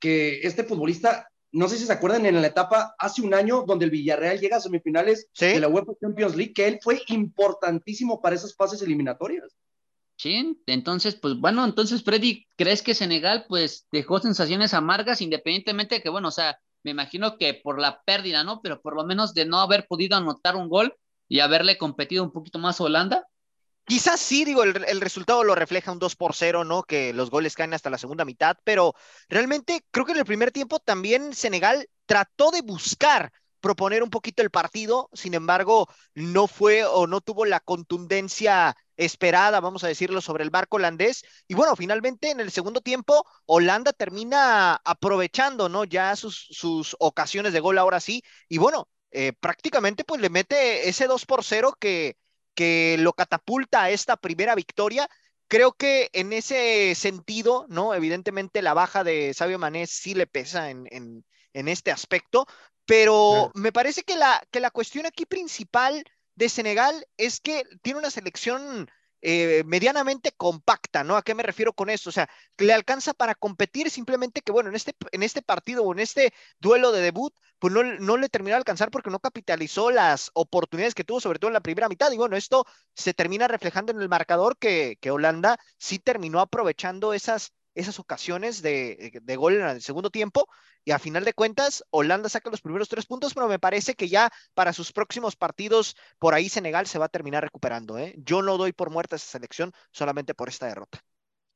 que 0.00 0.40
este 0.42 0.64
futbolista, 0.64 1.28
no 1.52 1.68
sé 1.68 1.78
si 1.78 1.86
se 1.86 1.92
acuerdan 1.92 2.26
en 2.26 2.40
la 2.40 2.46
etapa 2.46 2.94
hace 2.98 3.22
un 3.22 3.34
año 3.34 3.64
donde 3.66 3.84
el 3.84 3.90
Villarreal 3.90 4.40
llega 4.40 4.56
a 4.56 4.60
semifinales 4.60 5.28
¿Sí? 5.32 5.46
de 5.46 5.60
la 5.60 5.68
UEFA 5.68 5.92
Champions 6.00 6.36
League, 6.36 6.52
que 6.52 6.66
él 6.66 6.78
fue 6.82 7.02
importantísimo 7.08 8.20
para 8.20 8.34
esas 8.34 8.54
fases 8.54 8.82
eliminatorias. 8.82 9.54
Sí, 10.16 10.62
entonces, 10.66 11.16
pues 11.16 11.34
bueno, 11.38 11.64
entonces 11.64 12.04
Freddy, 12.04 12.46
¿crees 12.56 12.82
que 12.82 12.94
Senegal 12.94 13.46
pues 13.48 13.86
dejó 13.90 14.20
sensaciones 14.20 14.72
amargas 14.72 15.20
independientemente 15.20 15.96
de 15.96 16.02
que, 16.02 16.08
bueno, 16.08 16.28
o 16.28 16.30
sea, 16.30 16.58
me 16.84 16.92
imagino 16.92 17.36
que 17.36 17.54
por 17.54 17.80
la 17.80 18.02
pérdida, 18.02 18.44
¿no? 18.44 18.60
Pero 18.62 18.80
por 18.80 18.94
lo 18.94 19.04
menos 19.04 19.34
de 19.34 19.44
no 19.44 19.58
haber 19.60 19.86
podido 19.88 20.16
anotar 20.16 20.54
un 20.54 20.68
gol 20.68 20.94
y 21.28 21.40
haberle 21.40 21.78
competido 21.78 22.22
un 22.22 22.30
poquito 22.30 22.58
más 22.58 22.80
a 22.80 22.84
Holanda. 22.84 23.26
Quizás 23.86 24.18
sí, 24.18 24.44
digo, 24.44 24.62
el, 24.62 25.00
resultado 25.00 25.44
lo 25.44 25.54
refleja 25.54 25.92
un 25.92 25.98
2 25.98 26.16
por 26.16 26.34
0, 26.34 26.64
¿no? 26.64 26.84
Que 26.84 27.12
los 27.12 27.30
goles 27.30 27.54
caen 27.54 27.74
hasta 27.74 27.90
la 27.90 27.98
segunda 27.98 28.24
mitad, 28.24 28.56
pero 28.64 28.94
realmente 29.28 29.84
creo 29.90 30.06
que 30.06 30.12
en 30.12 30.18
el 30.18 30.24
primer 30.24 30.52
tiempo 30.52 30.78
también 30.78 31.34
Senegal 31.34 31.88
trató 32.06 32.50
de 32.50 32.62
buscar 32.62 33.30
proponer 33.60 34.02
un 34.02 34.10
poquito 34.10 34.42
el 34.42 34.50
partido, 34.50 35.08
sin 35.14 35.34
embargo, 35.34 35.88
no 36.14 36.46
fue 36.46 36.84
o 36.84 37.06
no 37.06 37.20
tuvo 37.20 37.46
la 37.46 37.60
contundencia 37.60 38.76
esperada, 38.96 39.60
vamos 39.60 39.84
a 39.84 39.88
decirlo, 39.88 40.20
sobre 40.20 40.44
el 40.44 40.50
barco 40.50 40.76
holandés. 40.76 41.24
Y 41.48 41.54
bueno, 41.54 41.76
finalmente 41.76 42.30
en 42.30 42.40
el 42.40 42.50
segundo 42.50 42.80
tiempo, 42.80 43.26
Holanda 43.46 43.92
termina 43.92 44.76
aprovechando, 44.84 45.68
¿no? 45.68 45.84
Ya 45.84 46.14
sus, 46.16 46.46
sus 46.50 46.96
ocasiones 46.98 47.52
de 47.52 47.60
gol 47.60 47.78
ahora 47.78 48.00
sí. 48.00 48.22
Y 48.48 48.58
bueno, 48.58 48.88
eh, 49.10 49.32
prácticamente 49.32 50.04
pues 50.04 50.20
le 50.20 50.30
mete 50.30 50.88
ese 50.88 51.06
2 51.06 51.24
por 51.26 51.44
0 51.44 51.74
que, 51.78 52.16
que 52.54 52.96
lo 52.98 53.12
catapulta 53.12 53.82
a 53.84 53.90
esta 53.90 54.16
primera 54.16 54.54
victoria. 54.54 55.08
Creo 55.48 55.72
que 55.72 56.10
en 56.12 56.32
ese 56.32 56.94
sentido, 56.94 57.66
¿no? 57.68 57.94
Evidentemente 57.94 58.62
la 58.62 58.74
baja 58.74 59.04
de 59.04 59.34
Sabio 59.34 59.58
Mané 59.58 59.86
sí 59.86 60.14
le 60.14 60.26
pesa 60.26 60.70
en, 60.70 60.86
en, 60.90 61.24
en 61.52 61.68
este 61.68 61.90
aspecto, 61.90 62.46
pero 62.86 63.50
sí. 63.54 63.60
me 63.60 63.72
parece 63.72 64.02
que 64.02 64.16
la, 64.16 64.42
que 64.50 64.60
la 64.60 64.70
cuestión 64.70 65.06
aquí 65.06 65.26
principal 65.26 66.04
de 66.34 66.48
Senegal 66.48 67.06
es 67.16 67.40
que 67.40 67.64
tiene 67.82 68.00
una 68.00 68.10
selección 68.10 68.90
eh, 69.26 69.64
medianamente 69.66 70.32
compacta, 70.36 71.02
¿no? 71.02 71.16
¿A 71.16 71.22
qué 71.22 71.34
me 71.34 71.42
refiero 71.42 71.72
con 71.72 71.88
esto? 71.88 72.10
O 72.10 72.12
sea, 72.12 72.28
le 72.58 72.74
alcanza 72.74 73.14
para 73.14 73.34
competir 73.34 73.90
simplemente 73.90 74.42
que, 74.42 74.52
bueno, 74.52 74.68
en 74.68 74.76
este, 74.76 74.94
en 75.12 75.22
este 75.22 75.40
partido 75.40 75.82
o 75.82 75.92
en 75.94 76.00
este 76.00 76.34
duelo 76.60 76.92
de 76.92 77.00
debut, 77.00 77.34
pues 77.58 77.72
no, 77.72 77.82
no 77.82 78.18
le 78.18 78.28
terminó 78.28 78.52
de 78.54 78.58
alcanzar 78.58 78.90
porque 78.90 79.08
no 79.10 79.20
capitalizó 79.20 79.90
las 79.90 80.30
oportunidades 80.34 80.94
que 80.94 81.04
tuvo, 81.04 81.20
sobre 81.20 81.38
todo 81.38 81.48
en 81.48 81.54
la 81.54 81.62
primera 81.62 81.88
mitad. 81.88 82.12
Y 82.12 82.18
bueno, 82.18 82.36
esto 82.36 82.66
se 82.94 83.14
termina 83.14 83.48
reflejando 83.48 83.92
en 83.92 84.00
el 84.02 84.10
marcador 84.10 84.58
que, 84.58 84.98
que 85.00 85.10
Holanda 85.10 85.58
sí 85.78 85.98
terminó 85.98 86.40
aprovechando 86.40 87.14
esas 87.14 87.52
esas 87.74 87.98
ocasiones 87.98 88.62
de, 88.62 89.20
de, 89.22 89.36
gol 89.36 89.54
en 89.54 89.66
el 89.66 89.82
segundo 89.82 90.10
tiempo 90.10 90.48
y 90.84 90.92
a 90.92 90.98
final 90.98 91.24
de 91.24 91.32
cuentas 91.32 91.84
Holanda 91.90 92.28
saca 92.28 92.50
los 92.50 92.60
primeros 92.60 92.88
tres 92.88 93.06
puntos, 93.06 93.34
pero 93.34 93.48
me 93.48 93.58
parece 93.58 93.94
que 93.94 94.08
ya 94.08 94.30
para 94.54 94.72
sus 94.72 94.92
próximos 94.92 95.36
partidos 95.36 95.96
por 96.18 96.34
ahí 96.34 96.48
Senegal 96.48 96.86
se 96.86 96.98
va 96.98 97.06
a 97.06 97.10
terminar 97.10 97.42
recuperando. 97.42 97.98
¿eh? 97.98 98.14
Yo 98.18 98.42
no 98.42 98.56
doy 98.56 98.72
por 98.72 98.90
muerta 98.90 99.16
esa 99.16 99.26
selección 99.26 99.72
solamente 99.92 100.34
por 100.34 100.48
esta 100.48 100.66
derrota. 100.66 101.00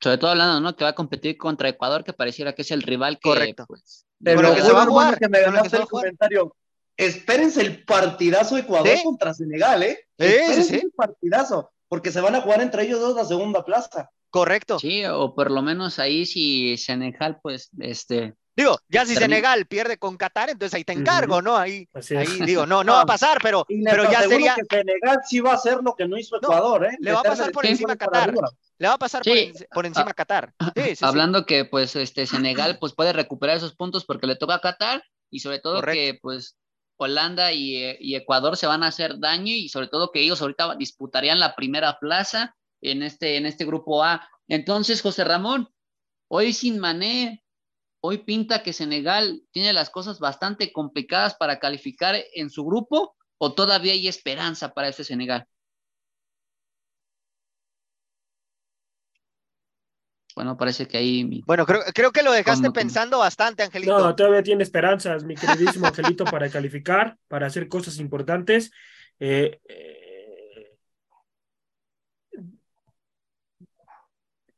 Sobre 0.01 0.19
todo 0.19 0.31
hablando, 0.31 0.61
¿no? 0.61 0.77
Que 0.77 0.85
va 0.85 0.91
a 0.91 0.95
competir 0.95 1.37
contra 1.37 1.69
Ecuador, 1.69 2.05
que 2.05 2.12
pareciera 2.12 2.55
que 2.55 2.62
es 2.62 2.71
el 2.71 2.83
rival 2.83 3.19
que... 3.19 3.29
Correcto. 3.29 3.64
Pues, 3.66 4.07
pero 4.23 4.55
que 4.55 4.62
se 4.62 4.73
va 4.73 4.85
a 4.85 4.87
jugar, 4.87 5.19
que 5.19 5.29
me 5.29 5.41
ganaste 5.41 5.77
el 5.77 5.87
comentario. 5.87 6.55
Espérense 6.97 7.61
el 7.61 7.85
partidazo 7.85 8.57
de 8.57 8.62
Ecuador 8.62 8.89
¿Sí? 8.89 9.03
contra 9.05 9.35
Senegal, 9.35 9.83
¿eh? 9.83 10.07
Sí, 10.19 10.62
sí, 10.64 10.75
el 10.77 10.93
partidazo, 10.93 11.73
porque 11.89 12.11
se 12.11 12.21
van 12.21 12.35
a 12.35 12.41
jugar 12.41 12.61
entre 12.61 12.85
ellos 12.85 13.01
dos 13.01 13.14
la 13.14 13.25
segunda 13.25 13.64
plaza. 13.64 14.11
Correcto. 14.31 14.79
Sí, 14.79 15.05
o 15.07 15.35
por 15.35 15.51
lo 15.51 15.62
menos 15.62 15.99
ahí 15.99 16.26
si 16.26 16.76
Senegal, 16.76 17.39
pues, 17.43 17.70
este. 17.79 18.35
Digo, 18.55 18.76
ya 18.89 19.07
si 19.07 19.14
Senegal 19.14 19.66
pierde 19.66 19.99
con 19.99 20.16
Qatar, 20.16 20.51
entonces 20.51 20.74
ahí 20.74 20.83
te 20.83 20.93
encargo, 20.93 21.37
uh 21.37 21.39
-huh. 21.39 21.45
¿no? 21.45 21.57
Ahí, 21.57 21.89
ahí 21.95 22.41
digo, 22.45 22.66
no, 22.66 22.83
no 22.85 22.95
va 22.95 23.03
a 23.03 23.07
pasar, 23.07 23.39
pero, 23.41 23.64
pero 23.85 24.11
ya 24.11 24.22
sería. 24.22 24.57
Que 24.57 24.79
Senegal 24.79 25.18
sí 25.24 25.41
va 25.41 25.53
a 25.53 25.55
hacer 25.55 25.79
lo 25.83 25.95
que 25.95 26.09
no 26.09 26.18
hizo 26.18 26.37
Ecuador, 26.37 26.81
no, 26.81 26.89
¿eh? 26.89 26.97
Le 26.99 27.12
va 27.12 27.20
a 27.20 27.22
pasar 27.22 27.53
por 27.53 27.64
encima 27.64 27.93
a 27.93 27.97
Qatar. 27.97 28.35
Le 28.79 28.89
va 28.89 28.95
a 28.95 28.99
pasar 28.99 29.22
por, 29.22 29.33
Sí, 29.33 29.53
por 29.72 29.87
encima 29.87 30.11
a 30.11 30.14
Qatar. 30.14 30.53
Sí, 30.74 30.83
sí, 30.83 30.97
sí. 30.97 31.05
Hablando 31.05 31.47
que 31.47 31.64
pues 31.64 31.95
este 31.97 32.26
Senegal 32.26 32.79
pues 32.81 32.95
puede 32.95 33.12
recuperar 33.12 33.57
esos 33.57 33.74
puntos 33.74 34.05
porque 34.05 34.26
le 34.26 34.37
toca 34.37 34.57
a 34.57 34.61
Qatar 34.61 35.05
y 35.31 35.41
sobre 35.41 35.61
todo 35.61 35.76
Correcto. 35.76 35.95
que 35.95 36.18
pues 36.20 36.57
Holanda 36.97 37.53
y, 37.53 37.76
eh, 37.76 37.97
y 38.01 38.16
Ecuador 38.16 38.57
se 38.57 38.66
van 38.66 38.83
a 38.83 38.89
hacer 38.89 39.18
daño 39.20 39.53
y 39.55 39.68
sobre 39.68 39.87
todo 39.87 40.11
que 40.11 40.20
ellos 40.20 40.43
ahorita 40.43 40.74
disputarían 40.76 41.39
la 41.39 41.55
primera 41.55 41.99
plaza 42.01 42.57
en 42.81 43.03
este, 43.03 43.37
en 43.37 43.47
este 43.47 43.64
grupo 43.64 44.03
A. 44.05 44.29
Entonces, 44.49 45.03
José 45.03 45.24
Ramón, 45.24 45.68
hoy 46.29 46.53
sin 46.53 46.79
Mané, 46.79 47.45
hoy 48.01 48.18
pinta 48.18 48.62
que 48.62 48.72
Senegal 48.72 49.43
tiene 49.51 49.72
las 49.72 49.91
cosas 49.91 50.20
bastante 50.20 50.72
complicadas 50.72 51.35
para 51.35 51.59
calificar 51.59 52.16
en 52.35 52.51
su 52.51 52.64
grupo 52.64 53.16
o 53.39 53.55
todavía 53.55 53.93
hay 53.93 54.09
esperanza 54.09 54.72
para 54.74 54.89
este 54.89 55.05
Senegal. 55.05 55.47
Bueno, 60.35 60.57
parece 60.57 60.87
que 60.87 60.99
ahí 60.99 61.24
mi- 61.24 61.43
Bueno, 61.45 61.66
creo, 61.66 61.81
creo 61.93 62.12
que 62.12 62.22
lo 62.22 62.31
dejaste 62.31 62.70
pensando 62.70 63.18
bastante, 63.18 63.64
Angelito. 63.64 63.99
No, 63.99 64.14
todavía 64.14 64.43
tiene 64.43 64.62
esperanzas, 64.62 65.24
mi 65.24 65.35
queridísimo 65.35 65.89
Angelito, 65.89 66.24
para 66.26 66.49
calificar, 66.49 67.16
para 67.26 67.49
hacer 67.49 67.68
cosas 67.68 67.99
importantes. 67.99 68.70
Eh, 69.18 69.59
eh, 69.68 69.98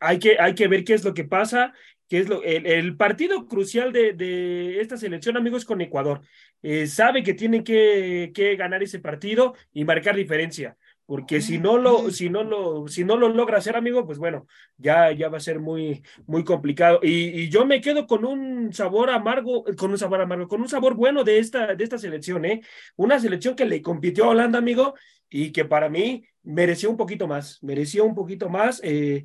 hay 0.01 0.19
que, 0.19 0.37
hay 0.41 0.55
que 0.55 0.67
ver 0.67 0.83
qué 0.85 0.95
es 0.95 1.05
lo 1.05 1.15
que 1.15 1.25
pasa, 1.25 1.73
qué 2.09 2.19
es 2.19 2.29
lo, 2.29 2.43
el, 2.43 2.67
el 2.67 2.97
partido 2.97 3.47
crucial 3.47 3.93
de, 3.93 4.15
de 4.15 4.81
esta 4.81 4.97
selección, 4.97 5.37
amigos, 5.37 5.65
con 5.65 5.81
Ecuador. 5.81 6.23
Eh, 6.63 6.87
sabe 6.87 7.23
que 7.23 7.35
tiene 7.35 7.63
que, 7.63 8.33
que 8.35 8.57
ganar 8.57 8.83
ese 8.83 8.99
partido 8.99 9.55
y 9.73 9.85
marcar 9.85 10.17
diferencia. 10.17 10.77
Porque 11.07 11.41
si 11.41 11.59
no 11.59 11.77
lo, 11.77 12.11
si 12.13 12.31
no 12.31 12.45
lo, 12.45 12.87
si 12.87 13.03
no 13.03 13.17
lo 13.17 13.29
logra 13.31 13.59
hacer, 13.59 13.75
amigo, 13.75 14.07
pues 14.07 14.19
bueno, 14.19 14.47
ya, 14.77 15.11
ya 15.11 15.29
va 15.29 15.39
a 15.39 15.41
ser 15.41 15.59
muy, 15.59 16.05
muy 16.25 16.45
complicado. 16.45 17.01
Y, 17.03 17.41
y 17.41 17.49
yo 17.49 17.67
me 17.67 17.81
quedo 17.81 18.07
con 18.07 18.25
un 18.25 18.73
sabor 18.73 19.11
amargo, 19.11 19.65
con 19.77 19.91
un 19.91 19.99
sabor 19.99 20.21
amargo, 20.21 20.47
con 20.47 20.61
un 20.61 20.69
sabor 20.69 20.95
bueno 20.95 21.25
de 21.25 21.39
esta, 21.39 21.75
de 21.75 21.83
esta 21.83 21.99
selección, 21.99 22.45
¿eh? 22.45 22.61
Una 22.95 23.19
selección 23.19 23.57
que 23.57 23.65
le 23.65 23.83
compitió 23.83 24.27
a 24.27 24.29
Holanda, 24.29 24.61
amigo, 24.61 24.95
y 25.29 25.51
que 25.51 25.65
para 25.65 25.89
mí 25.89 26.25
mereció 26.45 26.89
un 26.89 26.97
poquito 26.97 27.27
más, 27.27 27.61
mereció 27.61 28.05
un 28.05 28.15
poquito 28.15 28.49
más, 28.49 28.81
eh, 28.85 29.25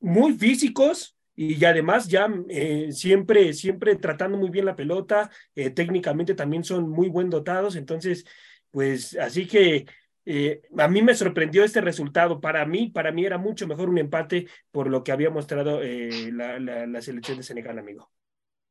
muy 0.00 0.34
físicos 0.34 1.16
y 1.34 1.62
además 1.64 2.08
ya 2.08 2.28
eh, 2.48 2.88
siempre, 2.92 3.52
siempre 3.52 3.96
tratando 3.96 4.38
muy 4.38 4.50
bien 4.50 4.64
la 4.64 4.76
pelota, 4.76 5.30
eh, 5.54 5.70
técnicamente 5.70 6.34
también 6.34 6.64
son 6.64 6.88
muy 6.88 7.08
buen 7.08 7.28
dotados, 7.28 7.76
entonces, 7.76 8.24
pues 8.70 9.16
así 9.18 9.46
que 9.46 9.86
eh, 10.28 10.60
a 10.76 10.88
mí 10.88 11.02
me 11.02 11.14
sorprendió 11.14 11.62
este 11.62 11.80
resultado. 11.80 12.40
Para 12.40 12.66
mí, 12.66 12.88
para 12.90 13.12
mí 13.12 13.24
era 13.24 13.38
mucho 13.38 13.66
mejor 13.68 13.88
un 13.88 13.98
empate 13.98 14.48
por 14.72 14.88
lo 14.88 15.04
que 15.04 15.12
había 15.12 15.30
mostrado 15.30 15.80
eh, 15.82 16.32
la, 16.32 16.58
la, 16.58 16.84
la, 16.84 17.00
selección 17.00 17.36
de 17.38 17.44
Senegal, 17.44 17.78
amigo. 17.78 18.10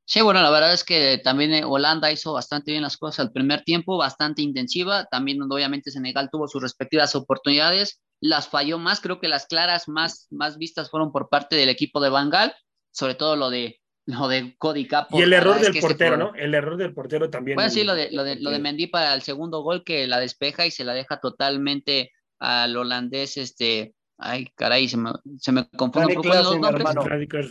Sí, 0.04 0.22
bueno, 0.22 0.42
la 0.42 0.52
verdad 0.52 0.74
es 0.74 0.84
que 0.84 1.20
también 1.24 1.54
eh, 1.54 1.64
Holanda 1.64 2.12
hizo 2.12 2.34
bastante 2.34 2.72
bien 2.72 2.84
las 2.84 2.98
cosas 2.98 3.26
al 3.26 3.32
primer 3.32 3.64
tiempo, 3.64 3.98
bastante 3.98 4.42
intensiva. 4.42 5.06
También, 5.06 5.42
obviamente, 5.42 5.92
Senegal 5.92 6.30
tuvo 6.30 6.50
sus 6.50 6.62
respectivas 6.62 7.16
oportunidades, 7.16 8.02
las 8.22 8.47
falló 8.47 8.78
más. 8.80 9.01
Creo 9.01 9.20
que 9.20 9.28
las 9.28 9.45
claras 9.45 9.88
más, 9.88 10.28
más 10.32 10.57
vistas 10.57 10.89
fueron 10.89 11.11
por 11.11 11.30
parte 11.30 11.55
del 11.55 11.70
equipo 11.70 11.99
de 11.99 12.09
Bangal, 12.09 12.55
sobre 12.91 13.16
todo 13.16 13.36
lo 13.36 13.49
de 13.49 13.80
lo 14.07 14.28
de 14.28 14.55
Cody 14.57 14.88
Capo. 14.88 15.18
Y 15.18 15.24
el 15.24 15.34
error 15.34 15.59
del 15.59 15.80
portero, 15.80 16.16
¿no? 16.18 16.36
El 16.36 16.53
error 16.53 16.78
del 16.78 16.93
portero 16.93 17.30
también. 17.30 17.55
Bueno, 17.55 17.72
sí, 17.72 17.84
lo 17.84 17.95
de, 17.95 18.11
lo 18.11 18.24
de, 18.24 18.36
lo 18.36 18.51
de 18.51 18.59
Mendy 18.59 18.88
para 18.88 19.13
el 19.16 19.24
segundo 19.24 19.61
gol 19.61 19.84
que 19.84 20.05
la 20.05 20.20
despeja 20.20 20.66
y 20.66 20.72
se 20.72 20.84
la 20.84 20.93
deja 20.93 21.20
totalmente 21.20 22.11
al 22.38 22.78
holandés, 22.78 23.38
este, 23.38 23.95
ay, 24.18 24.47
caray, 24.55 24.88
se 24.88 24.97
me, 24.97 25.11
se 25.39 25.51
me 25.51 25.68
confunde 25.70 26.13
Dani 26.13 26.18
un 26.18 26.22
poco 26.22 26.36
los 26.36 26.59
nombres. 26.59 26.86
hermano. 26.86 27.03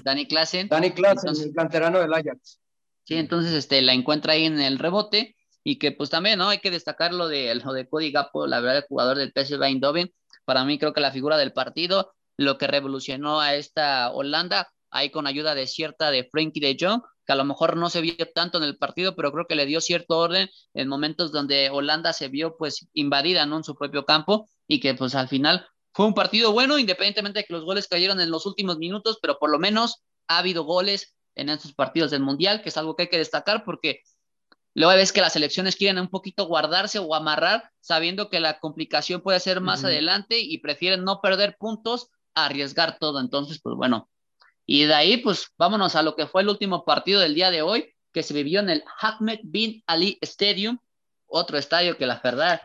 Dani 0.05 0.27
Klassen. 0.27 0.69
Dani 0.69 0.91
Klassen, 0.93 1.29
Entonces- 1.31 1.47
el 1.47 1.55
canterano 1.55 1.99
del 1.99 2.13
Ajax. 2.15 2.61
Sí, 3.03 3.17
entonces 3.17 3.53
este, 3.53 3.83
la 3.83 3.93
encuentra 3.93 4.33
ahí 4.33 4.45
en 4.47 4.61
el 4.61 4.79
rebote 4.79 5.37
y 5.63 5.79
que 5.79 5.93
pues 5.93 6.09
también, 6.09 6.39
¿no? 6.39 6.49
Hay 6.49 6.59
que 6.59 6.71
destacar 6.71 7.13
lo 7.13 7.29
de, 7.29 7.55
lo 7.55 7.73
de 7.73 7.87
Cody 7.89 8.13
Gapo, 8.13 8.47
la 8.47 8.61
verdad, 8.61 8.79
el 8.79 8.85
jugador 8.89 9.19
del 9.19 9.33
PSV 9.33 9.63
Eindhoven, 9.63 10.11
para 10.45 10.65
mí 10.65 10.79
creo 10.79 10.93
que 10.93 11.01
la 11.01 11.13
figura 11.13 11.37
del 11.37 11.53
partido, 11.53 12.15
lo 12.37 12.59
que 12.59 12.67
revolucionó 12.67 13.41
a 13.41 13.55
esta 13.55 14.11
Holanda, 14.11 14.73
ahí 14.91 15.11
con 15.11 15.27
ayuda 15.27 15.55
de 15.55 15.67
cierta 15.67 16.11
de 16.11 16.29
Frankie 16.31 16.61
de 16.61 16.77
Jong, 16.79 17.03
que 17.27 17.33
a 17.33 17.37
lo 17.37 17.45
mejor 17.45 17.77
no 17.77 17.91
se 17.91 18.01
vio 18.01 18.15
tanto 18.35 18.59
en 18.59 18.65
el 18.65 18.77
partido, 18.77 19.17
pero 19.17 19.33
creo 19.33 19.47
que 19.47 19.55
le 19.55 19.67
dio 19.67 19.81
cierto 19.81 20.19
orden 20.19 20.49
en 20.75 20.89
momentos 20.89 21.33
donde 21.33 21.71
Holanda 21.71 22.13
se 22.13 22.29
vio 22.29 22.57
pues 22.57 22.89
invadida, 22.93 23.47
¿no? 23.47 23.59
En 23.59 23.65
su 23.65 23.75
propio 23.75 24.05
campo 24.05 24.49
y 24.69 24.81
que 24.81 24.95
pues 24.95 25.15
al 25.15 25.29
final 25.29 25.67
fue 25.93 26.07
un 26.07 26.15
partido 26.15 26.53
bueno, 26.53 26.79
independientemente 26.79 27.41
de 27.41 27.45
que 27.45 27.53
los 27.53 27.65
goles 27.65 27.89
cayeron 27.89 28.21
en 28.21 28.31
los 28.31 28.47
últimos 28.47 28.79
minutos, 28.79 29.19
pero 29.23 29.39
por 29.39 29.51
lo 29.51 29.59
menos 29.59 30.03
ha 30.29 30.39
habido 30.39 30.65
goles 30.65 31.15
en 31.35 31.49
estos 31.49 31.73
partidos 31.75 32.11
del 32.11 32.23
Mundial, 32.23 32.63
que 32.63 32.69
es 32.69 32.77
algo 32.77 32.95
que 32.95 33.05
hay 33.05 33.09
que 33.09 33.19
destacar 33.19 33.65
porque 33.65 34.01
luego 34.75 34.97
ves 34.97 35.13
que 35.13 35.21
las 35.21 35.33
selecciones 35.33 35.77
quieren 35.77 35.99
un 35.99 36.09
poquito 36.09 36.47
guardarse 36.47 36.99
o 36.99 37.15
amarrar, 37.15 37.71
sabiendo 37.81 38.29
que 38.29 38.41
la 38.41 38.59
complicación 38.59 39.21
puede 39.21 39.41
ser 39.41 39.61
más 39.61 39.85
adelante 39.85 40.39
y 40.39 40.59
prefieren 40.59 41.05
no 41.05 41.21
perder 41.21 41.57
puntos 41.59 42.11
a 42.35 42.47
arriesgar 42.47 42.99
todo. 42.99 43.21
Entonces, 43.21 43.61
pues 43.63 43.77
bueno. 43.77 44.09
Y 44.67 44.85
de 44.85 44.95
ahí, 44.95 45.19
pues 45.19 45.49
vámonos 45.59 45.95
a 45.95 46.03
lo 46.03 46.17
que 46.17 46.27
fue 46.27 46.43
el 46.43 46.49
último 46.49 46.85
partido 46.85 47.21
del 47.21 47.35
día 47.35 47.51
de 47.51 47.63
hoy, 47.63 47.95
que 48.13 48.23
se 48.23 48.35
vivió 48.35 48.61
en 48.61 48.71
el 48.71 48.85
Ahmed 49.01 49.41
Bin 49.45 49.83
Ali 49.87 50.19
Stadium, 50.23 50.79
otro 51.27 51.59
estadio 51.59 51.97
que 51.97 52.07
la 52.07 52.21
verdad, 52.23 52.61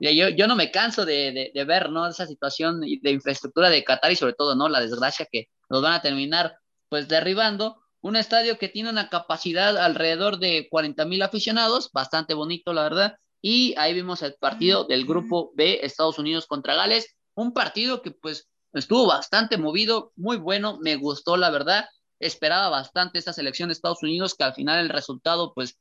yo, 0.00 0.28
yo 0.28 0.46
no 0.46 0.56
me 0.56 0.70
canso 0.70 1.04
de, 1.04 1.32
de, 1.32 1.50
de 1.54 1.64
ver, 1.64 1.90
¿no? 1.90 2.06
Esa 2.06 2.26
situación 2.26 2.80
de 2.80 3.10
infraestructura 3.10 3.70
de 3.70 3.84
Qatar 3.84 4.12
y 4.12 4.16
sobre 4.16 4.34
todo, 4.34 4.54
¿no? 4.54 4.68
La 4.68 4.80
desgracia 4.80 5.26
que 5.30 5.48
nos 5.68 5.82
van 5.82 5.94
a 5.94 6.02
terminar, 6.02 6.56
pues, 6.88 7.08
derribando. 7.08 7.81
Un 8.02 8.16
estadio 8.16 8.58
que 8.58 8.68
tiene 8.68 8.90
una 8.90 9.08
capacidad 9.08 9.78
alrededor 9.78 10.38
de 10.38 10.66
40 10.68 11.04
mil 11.04 11.22
aficionados, 11.22 11.90
bastante 11.92 12.34
bonito, 12.34 12.72
la 12.72 12.82
verdad. 12.82 13.16
Y 13.40 13.74
ahí 13.78 13.94
vimos 13.94 14.22
el 14.22 14.34
partido 14.34 14.84
del 14.84 15.06
grupo 15.06 15.52
B, 15.54 15.80
Estados 15.82 16.18
Unidos 16.18 16.46
contra 16.46 16.74
Gales. 16.74 17.14
Un 17.34 17.52
partido 17.52 18.02
que, 18.02 18.10
pues, 18.10 18.48
estuvo 18.72 19.06
bastante 19.06 19.56
movido, 19.56 20.12
muy 20.16 20.36
bueno, 20.36 20.78
me 20.82 20.96
gustó, 20.96 21.36
la 21.36 21.50
verdad. 21.50 21.86
Esperaba 22.18 22.68
bastante 22.68 23.20
esta 23.20 23.32
selección 23.32 23.68
de 23.68 23.74
Estados 23.74 24.02
Unidos, 24.02 24.34
que 24.34 24.44
al 24.44 24.54
final 24.54 24.80
el 24.80 24.88
resultado, 24.88 25.52
pues, 25.54 25.78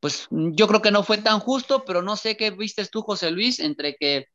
pues 0.00 0.26
yo 0.30 0.66
creo 0.66 0.82
que 0.82 0.90
no 0.90 1.04
fue 1.04 1.18
tan 1.18 1.38
justo, 1.38 1.84
pero 1.84 2.02
no 2.02 2.16
sé 2.16 2.36
qué 2.36 2.50
vistes 2.50 2.90
tú, 2.90 3.02
José 3.02 3.30
Luis, 3.30 3.60
entre 3.60 3.94
que 3.94 4.26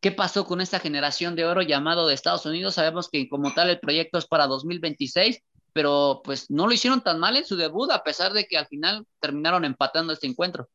qué 0.00 0.10
pasó 0.10 0.46
con 0.46 0.60
esta 0.60 0.80
generación 0.80 1.36
de 1.36 1.44
oro 1.44 1.62
llamado 1.62 2.06
de 2.06 2.14
Estados 2.14 2.46
Unidos. 2.46 2.74
Sabemos 2.74 3.08
que 3.10 3.28
como 3.28 3.52
tal 3.54 3.70
el 3.70 3.80
proyecto 3.80 4.18
es 4.18 4.26
para 4.26 4.46
2026, 4.46 5.42
pero 5.72 6.20
pues 6.24 6.50
no 6.50 6.66
lo 6.66 6.72
hicieron 6.72 7.02
tan 7.02 7.18
mal 7.18 7.36
en 7.36 7.44
su 7.44 7.56
debut, 7.56 7.90
a 7.90 8.02
pesar 8.02 8.32
de 8.32 8.46
que 8.46 8.56
al 8.56 8.66
final 8.66 9.06
terminaron 9.20 9.64
empatando 9.64 10.12
este 10.12 10.26
encuentro. 10.26 10.68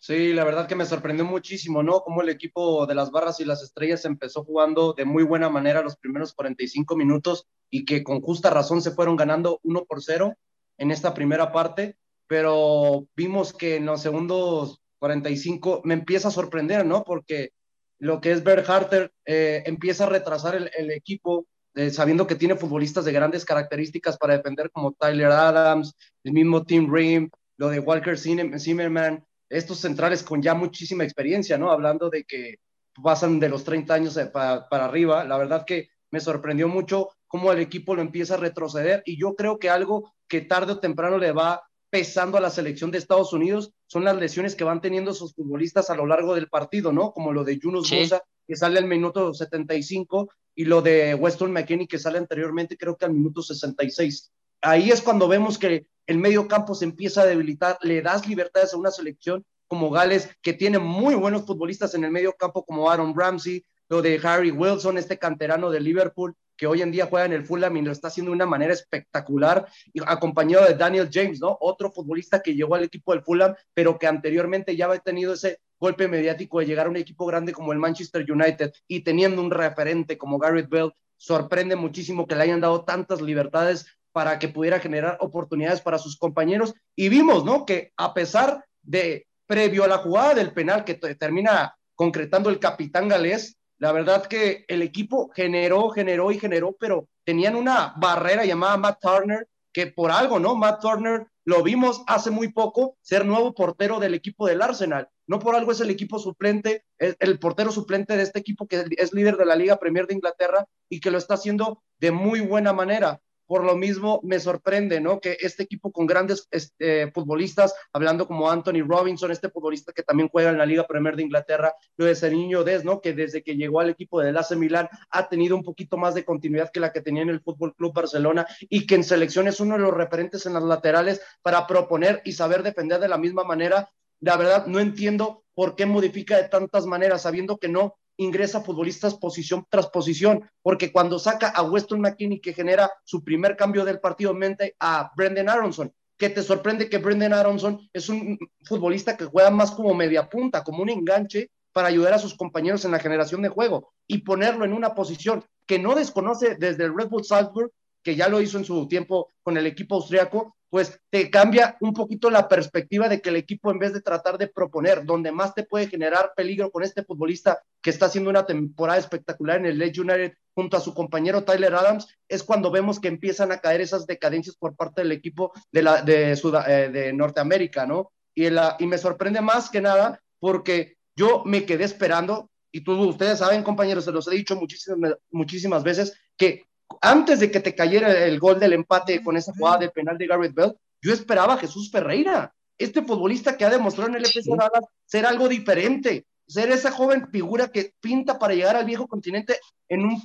Sí, 0.00 0.32
la 0.32 0.44
verdad 0.44 0.68
que 0.68 0.76
me 0.76 0.86
sorprendió 0.86 1.24
muchísimo, 1.24 1.82
¿no? 1.82 2.00
Cómo 2.00 2.22
el 2.22 2.28
equipo 2.28 2.86
de 2.86 2.94
las 2.94 3.10
barras 3.10 3.40
y 3.40 3.44
las 3.44 3.62
estrellas 3.62 4.04
empezó 4.04 4.44
jugando 4.44 4.92
de 4.92 5.04
muy 5.04 5.24
buena 5.24 5.48
manera 5.48 5.82
los 5.82 5.96
primeros 5.96 6.34
45 6.34 6.96
minutos 6.96 7.46
y 7.68 7.84
que 7.84 8.04
con 8.04 8.20
justa 8.20 8.48
razón 8.50 8.80
se 8.80 8.92
fueron 8.92 9.16
ganando 9.16 9.58
1 9.64 9.84
por 9.86 10.02
0 10.02 10.34
en 10.78 10.90
esta 10.92 11.14
primera 11.14 11.50
parte, 11.50 11.98
pero 12.28 13.08
vimos 13.16 13.52
que 13.52 13.76
en 13.76 13.86
los 13.86 14.00
segundos 14.00 14.80
45 15.00 15.82
me 15.84 15.94
empieza 15.94 16.28
a 16.28 16.32
sorprender, 16.32 16.86
¿no? 16.86 17.02
Porque 17.02 17.50
lo 17.98 18.20
que 18.20 18.30
es 18.30 18.44
Bert 18.44 18.70
Harter 18.70 19.12
eh, 19.26 19.64
empieza 19.66 20.04
a 20.04 20.08
retrasar 20.08 20.54
el 20.54 20.90
equipo, 20.92 21.46
eh, 21.74 21.90
sabiendo 21.90 22.26
que 22.26 22.34
tiene 22.34 22.56
futbolistas 22.56 23.04
de 23.04 23.12
grandes 23.12 23.44
características 23.44 24.16
para 24.18 24.36
defender 24.36 24.70
como 24.70 24.92
Tyler 24.92 25.30
Adams, 25.30 25.94
el 26.24 26.32
mismo 26.32 26.64
Tim 26.64 26.92
Ream, 26.92 27.30
lo 27.56 27.68
de 27.68 27.80
Walker 27.80 28.18
Zimmerman, 28.18 29.24
estos 29.48 29.78
centrales 29.78 30.22
con 30.22 30.42
ya 30.42 30.54
muchísima 30.54 31.04
experiencia, 31.04 31.58
¿no? 31.58 31.70
Hablando 31.70 32.10
de 32.10 32.24
que 32.24 32.56
pasan 33.02 33.40
de 33.40 33.48
los 33.48 33.64
30 33.64 33.94
años 33.94 34.18
para, 34.32 34.68
para 34.68 34.86
arriba, 34.86 35.24
la 35.24 35.38
verdad 35.38 35.64
que 35.64 35.88
me 36.10 36.20
sorprendió 36.20 36.68
mucho 36.68 37.10
cómo 37.26 37.52
el 37.52 37.60
equipo 37.60 37.94
lo 37.94 38.02
empieza 38.02 38.34
a 38.34 38.38
retroceder 38.38 39.02
y 39.04 39.18
yo 39.18 39.34
creo 39.34 39.58
que 39.58 39.70
algo 39.70 40.12
que 40.26 40.40
tarde 40.40 40.72
o 40.72 40.80
temprano 40.80 41.18
le 41.18 41.32
va 41.32 41.62
pesando 41.90 42.36
a 42.36 42.40
la 42.40 42.50
selección 42.50 42.90
de 42.90 42.98
Estados 42.98 43.32
Unidos 43.32 43.72
son 43.86 44.04
las 44.04 44.16
lesiones 44.16 44.54
que 44.54 44.64
van 44.64 44.80
teniendo 44.80 45.14
sus 45.14 45.34
futbolistas 45.34 45.90
a 45.90 45.94
lo 45.94 46.06
largo 46.06 46.34
del 46.34 46.48
partido, 46.48 46.92
¿no? 46.92 47.12
Como 47.12 47.32
lo 47.32 47.44
de 47.44 47.58
Yunus 47.58 47.88
Sí. 47.88 48.00
Musa, 48.00 48.22
que 48.48 48.56
sale 48.56 48.78
al 48.78 48.86
minuto 48.86 49.34
75, 49.34 50.30
y 50.54 50.64
lo 50.64 50.80
de 50.80 51.14
Weston 51.14 51.52
McKinney, 51.52 51.86
que 51.86 51.98
sale 51.98 52.18
anteriormente, 52.18 52.78
creo 52.78 52.96
que 52.96 53.04
al 53.04 53.12
minuto 53.12 53.42
66. 53.42 54.32
Ahí 54.62 54.90
es 54.90 55.02
cuando 55.02 55.28
vemos 55.28 55.58
que 55.58 55.86
el 56.06 56.18
medio 56.18 56.48
campo 56.48 56.74
se 56.74 56.86
empieza 56.86 57.22
a 57.22 57.26
debilitar, 57.26 57.78
le 57.82 58.00
das 58.00 58.26
libertades 58.26 58.72
a 58.72 58.78
una 58.78 58.90
selección 58.90 59.44
como 59.68 59.90
Gales, 59.90 60.30
que 60.40 60.54
tiene 60.54 60.78
muy 60.78 61.14
buenos 61.14 61.44
futbolistas 61.44 61.94
en 61.94 62.04
el 62.04 62.10
medio 62.10 62.32
campo, 62.32 62.64
como 62.64 62.90
Aaron 62.90 63.14
Ramsey, 63.14 63.62
lo 63.90 64.00
de 64.00 64.18
Harry 64.24 64.50
Wilson, 64.50 64.96
este 64.96 65.18
canterano 65.18 65.70
de 65.70 65.80
Liverpool, 65.80 66.34
que 66.56 66.66
hoy 66.66 66.82
en 66.82 66.90
día 66.90 67.06
juega 67.06 67.26
en 67.26 67.34
el 67.34 67.44
Fulham 67.44 67.76
y 67.76 67.82
lo 67.82 67.92
está 67.92 68.08
haciendo 68.08 68.30
de 68.30 68.36
una 68.36 68.46
manera 68.46 68.72
espectacular, 68.72 69.68
acompañado 70.06 70.66
de 70.66 70.74
Daniel 70.74 71.10
James, 71.12 71.38
¿no? 71.38 71.56
Otro 71.60 71.92
futbolista 71.92 72.42
que 72.42 72.54
llegó 72.54 72.74
al 72.74 72.84
equipo 72.84 73.12
del 73.12 73.22
Fulham, 73.22 73.54
pero 73.74 73.98
que 73.98 74.06
anteriormente 74.06 74.74
ya 74.74 74.86
había 74.86 75.00
tenido 75.00 75.34
ese 75.34 75.60
golpe 75.78 76.08
mediático 76.08 76.60
de 76.60 76.66
llegar 76.66 76.86
a 76.86 76.90
un 76.90 76.96
equipo 76.96 77.26
grande 77.26 77.52
como 77.52 77.72
el 77.72 77.78
Manchester 77.78 78.30
United 78.30 78.72
y 78.86 79.00
teniendo 79.00 79.42
un 79.42 79.50
referente 79.50 80.18
como 80.18 80.38
Garrett 80.38 80.68
Bell, 80.68 80.92
sorprende 81.16 81.76
muchísimo 81.76 82.26
que 82.26 82.34
le 82.34 82.44
hayan 82.44 82.60
dado 82.60 82.84
tantas 82.84 83.20
libertades 83.20 83.86
para 84.12 84.38
que 84.38 84.48
pudiera 84.48 84.80
generar 84.80 85.18
oportunidades 85.20 85.80
para 85.80 85.98
sus 85.98 86.16
compañeros. 86.16 86.74
Y 86.96 87.08
vimos, 87.08 87.44
¿no? 87.44 87.64
Que 87.64 87.92
a 87.96 88.14
pesar 88.14 88.64
de, 88.82 89.28
previo 89.48 89.82
a 89.82 89.88
la 89.88 89.98
jugada 89.98 90.34
del 90.34 90.52
penal 90.52 90.84
que 90.84 90.94
termina 90.94 91.74
concretando 91.96 92.50
el 92.50 92.60
capitán 92.60 93.08
galés, 93.08 93.56
la 93.78 93.92
verdad 93.92 94.26
que 94.26 94.64
el 94.68 94.82
equipo 94.82 95.30
generó, 95.34 95.88
generó 95.88 96.30
y 96.30 96.38
generó, 96.38 96.76
pero 96.78 97.08
tenían 97.24 97.56
una 97.56 97.94
barrera 97.96 98.44
llamada 98.44 98.76
Matt 98.76 99.00
Turner, 99.00 99.48
que 99.72 99.86
por 99.86 100.10
algo, 100.10 100.38
¿no? 100.38 100.54
Matt 100.54 100.82
Turner 100.82 101.26
lo 101.48 101.62
vimos 101.62 102.02
hace 102.06 102.30
muy 102.30 102.52
poco 102.52 102.98
ser 103.00 103.24
nuevo 103.24 103.54
portero 103.54 103.98
del 104.00 104.12
equipo 104.12 104.46
del 104.46 104.60
Arsenal. 104.60 105.08
No 105.26 105.38
por 105.38 105.56
algo 105.56 105.72
es 105.72 105.80
el 105.80 105.88
equipo 105.88 106.18
suplente, 106.18 106.84
el, 106.98 107.16
el 107.20 107.38
portero 107.38 107.72
suplente 107.72 108.18
de 108.18 108.22
este 108.22 108.38
equipo 108.38 108.68
que 108.68 108.84
es 108.98 109.14
líder 109.14 109.38
de 109.38 109.46
la 109.46 109.56
Liga 109.56 109.78
Premier 109.78 110.06
de 110.06 110.12
Inglaterra 110.12 110.66
y 110.90 111.00
que 111.00 111.10
lo 111.10 111.16
está 111.16 111.34
haciendo 111.34 111.82
de 112.00 112.10
muy 112.10 112.40
buena 112.40 112.74
manera 112.74 113.22
por 113.48 113.64
lo 113.64 113.74
mismo 113.74 114.20
me 114.22 114.38
sorprende, 114.38 115.00
¿no? 115.00 115.20
Que 115.20 115.38
este 115.40 115.62
equipo 115.62 115.90
con 115.90 116.06
grandes 116.06 116.46
este, 116.50 117.10
futbolistas, 117.12 117.74
hablando 117.94 118.26
como 118.26 118.50
Anthony 118.50 118.86
Robinson, 118.86 119.30
este 119.30 119.48
futbolista 119.48 119.92
que 119.92 120.02
también 120.02 120.28
juega 120.28 120.50
en 120.50 120.58
la 120.58 120.66
Liga 120.66 120.86
Premier 120.86 121.16
de 121.16 121.22
Inglaterra, 121.22 121.74
lo 121.96 122.04
de 122.04 122.30
niño 122.30 122.62
Des, 122.62 122.84
¿no? 122.84 123.00
Que 123.00 123.14
desde 123.14 123.42
que 123.42 123.56
llegó 123.56 123.80
al 123.80 123.88
equipo 123.88 124.20
del 124.20 124.36
AC 124.36 124.52
Milán 124.52 124.88
ha 125.10 125.28
tenido 125.30 125.56
un 125.56 125.62
poquito 125.62 125.96
más 125.96 126.14
de 126.14 126.26
continuidad 126.26 126.70
que 126.70 126.78
la 126.78 126.92
que 126.92 127.00
tenía 127.00 127.22
en 127.22 127.30
el 127.30 127.40
Fútbol 127.40 127.74
Club 127.74 127.94
Barcelona 127.94 128.46
y 128.60 128.86
que 128.86 128.96
en 128.96 129.04
selección 129.04 129.48
es 129.48 129.60
uno 129.60 129.76
de 129.76 129.80
los 129.80 129.94
referentes 129.94 130.44
en 130.44 130.52
las 130.52 130.62
laterales 130.62 131.22
para 131.40 131.66
proponer 131.66 132.20
y 132.26 132.32
saber 132.32 132.62
defender 132.62 133.00
de 133.00 133.08
la 133.08 133.16
misma 133.16 133.44
manera. 133.44 133.90
La 134.20 134.36
verdad, 134.36 134.66
no 134.66 134.78
entiendo 134.78 135.44
por 135.54 135.74
qué 135.74 135.86
modifica 135.86 136.36
de 136.36 136.48
tantas 136.50 136.84
maneras, 136.84 137.22
sabiendo 137.22 137.56
que 137.56 137.68
no 137.68 137.96
ingresa 138.18 138.60
futbolistas 138.60 139.14
posición 139.14 139.66
tras 139.70 139.88
posición, 139.88 140.48
porque 140.62 140.92
cuando 140.92 141.18
saca 141.18 141.48
a 141.48 141.62
Weston 141.62 142.00
McKinney 142.00 142.40
que 142.40 142.52
genera 142.52 142.90
su 143.04 143.24
primer 143.24 143.56
cambio 143.56 143.84
del 143.84 144.00
partido 144.00 144.34
mente 144.34 144.76
a 144.78 145.10
Brendan 145.16 145.48
Aronson, 145.48 145.92
que 146.18 146.28
te 146.28 146.42
sorprende 146.42 146.90
que 146.90 146.98
Brendan 146.98 147.32
Aronson 147.32 147.88
es 147.92 148.08
un 148.08 148.38
futbolista 148.64 149.16
que 149.16 149.24
juega 149.24 149.50
más 149.50 149.70
como 149.70 149.94
media 149.94 150.28
punta, 150.28 150.64
como 150.64 150.82
un 150.82 150.90
enganche 150.90 151.50
para 151.72 151.88
ayudar 151.88 152.12
a 152.14 152.18
sus 152.18 152.34
compañeros 152.34 152.84
en 152.84 152.90
la 152.90 152.98
generación 152.98 153.40
de 153.40 153.48
juego 153.48 153.92
y 154.06 154.18
ponerlo 154.18 154.64
en 154.64 154.72
una 154.72 154.94
posición 154.94 155.44
que 155.64 155.78
no 155.78 155.94
desconoce 155.94 156.56
desde 156.56 156.84
el 156.84 156.96
Red 156.96 157.08
Bull 157.08 157.24
Salzburg, 157.24 157.70
que 158.02 158.16
ya 158.16 158.28
lo 158.28 158.40
hizo 158.40 158.58
en 158.58 158.64
su 158.64 158.88
tiempo 158.88 159.30
con 159.42 159.56
el 159.56 159.66
equipo 159.66 159.94
austriaco, 159.94 160.56
pues 160.70 161.00
te 161.10 161.30
cambia 161.30 161.76
un 161.80 161.92
poquito 161.92 162.30
la 162.30 162.48
perspectiva 162.48 163.08
de 163.08 163.20
que 163.20 163.30
el 163.30 163.36
equipo 163.36 163.70
en 163.70 163.78
vez 163.78 163.92
de 163.92 164.02
tratar 164.02 164.36
de 164.38 164.48
proponer, 164.48 165.04
donde 165.04 165.32
más 165.32 165.54
te 165.54 165.64
puede 165.64 165.88
generar 165.88 166.32
peligro 166.36 166.70
con 166.70 166.82
este 166.82 167.04
futbolista 167.04 167.62
que 167.80 167.90
está 167.90 168.06
haciendo 168.06 168.30
una 168.30 168.44
temporada 168.44 168.98
espectacular 168.98 169.58
en 169.58 169.66
el 169.66 169.78
Leeds 169.78 169.98
United 169.98 170.32
junto 170.54 170.76
a 170.76 170.80
su 170.80 170.92
compañero 170.92 171.44
Tyler 171.44 171.74
Adams, 171.74 172.08
es 172.28 172.42
cuando 172.42 172.70
vemos 172.70 173.00
que 173.00 173.08
empiezan 173.08 173.52
a 173.52 173.58
caer 173.58 173.80
esas 173.80 174.06
decadencias 174.06 174.56
por 174.56 174.76
parte 174.76 175.02
del 175.02 175.12
equipo 175.12 175.52
de, 175.72 175.82
la, 175.82 176.02
de, 176.02 176.32
eh, 176.32 176.90
de 176.92 177.12
Norteamérica, 177.12 177.86
¿no? 177.86 178.12
Y, 178.34 178.50
la, 178.50 178.76
y 178.78 178.86
me 178.86 178.98
sorprende 178.98 179.40
más 179.40 179.70
que 179.70 179.80
nada 179.80 180.20
porque 180.38 180.96
yo 181.16 181.42
me 181.44 181.64
quedé 181.64 181.84
esperando, 181.84 182.50
y 182.70 182.82
tú, 182.82 182.92
ustedes 183.08 183.38
saben, 183.38 183.62
compañeros, 183.62 184.04
se 184.04 184.12
los 184.12 184.28
he 184.28 184.34
dicho 184.34 184.54
muchísimas, 184.56 185.14
muchísimas 185.30 185.82
veces, 185.82 186.14
que 186.36 186.67
antes 187.00 187.40
de 187.40 187.50
que 187.50 187.60
te 187.60 187.74
cayera 187.74 188.24
el 188.24 188.38
gol 188.38 188.58
del 188.58 188.72
empate 188.72 189.22
con 189.22 189.36
esa 189.36 189.52
jugada 189.52 189.78
de 189.78 189.90
penal 189.90 190.18
de 190.18 190.26
Garrett 190.26 190.54
Bell, 190.54 190.76
yo 191.00 191.12
esperaba 191.12 191.54
a 191.54 191.58
Jesús 191.58 191.90
Ferreira, 191.90 192.54
este 192.76 193.02
futbolista 193.02 193.56
que 193.56 193.64
ha 193.64 193.70
demostrado 193.70 194.10
en 194.10 194.16
el 194.16 194.24
FC 194.24 194.50
Dallas 194.56 194.84
ser 195.04 195.26
algo 195.26 195.48
diferente, 195.48 196.26
ser 196.46 196.70
esa 196.70 196.90
joven 196.90 197.28
figura 197.30 197.68
que 197.68 197.92
pinta 198.00 198.38
para 198.38 198.54
llegar 198.54 198.76
al 198.76 198.84
viejo 198.84 199.06
continente 199.06 199.58
en 199.88 200.04
un 200.04 200.22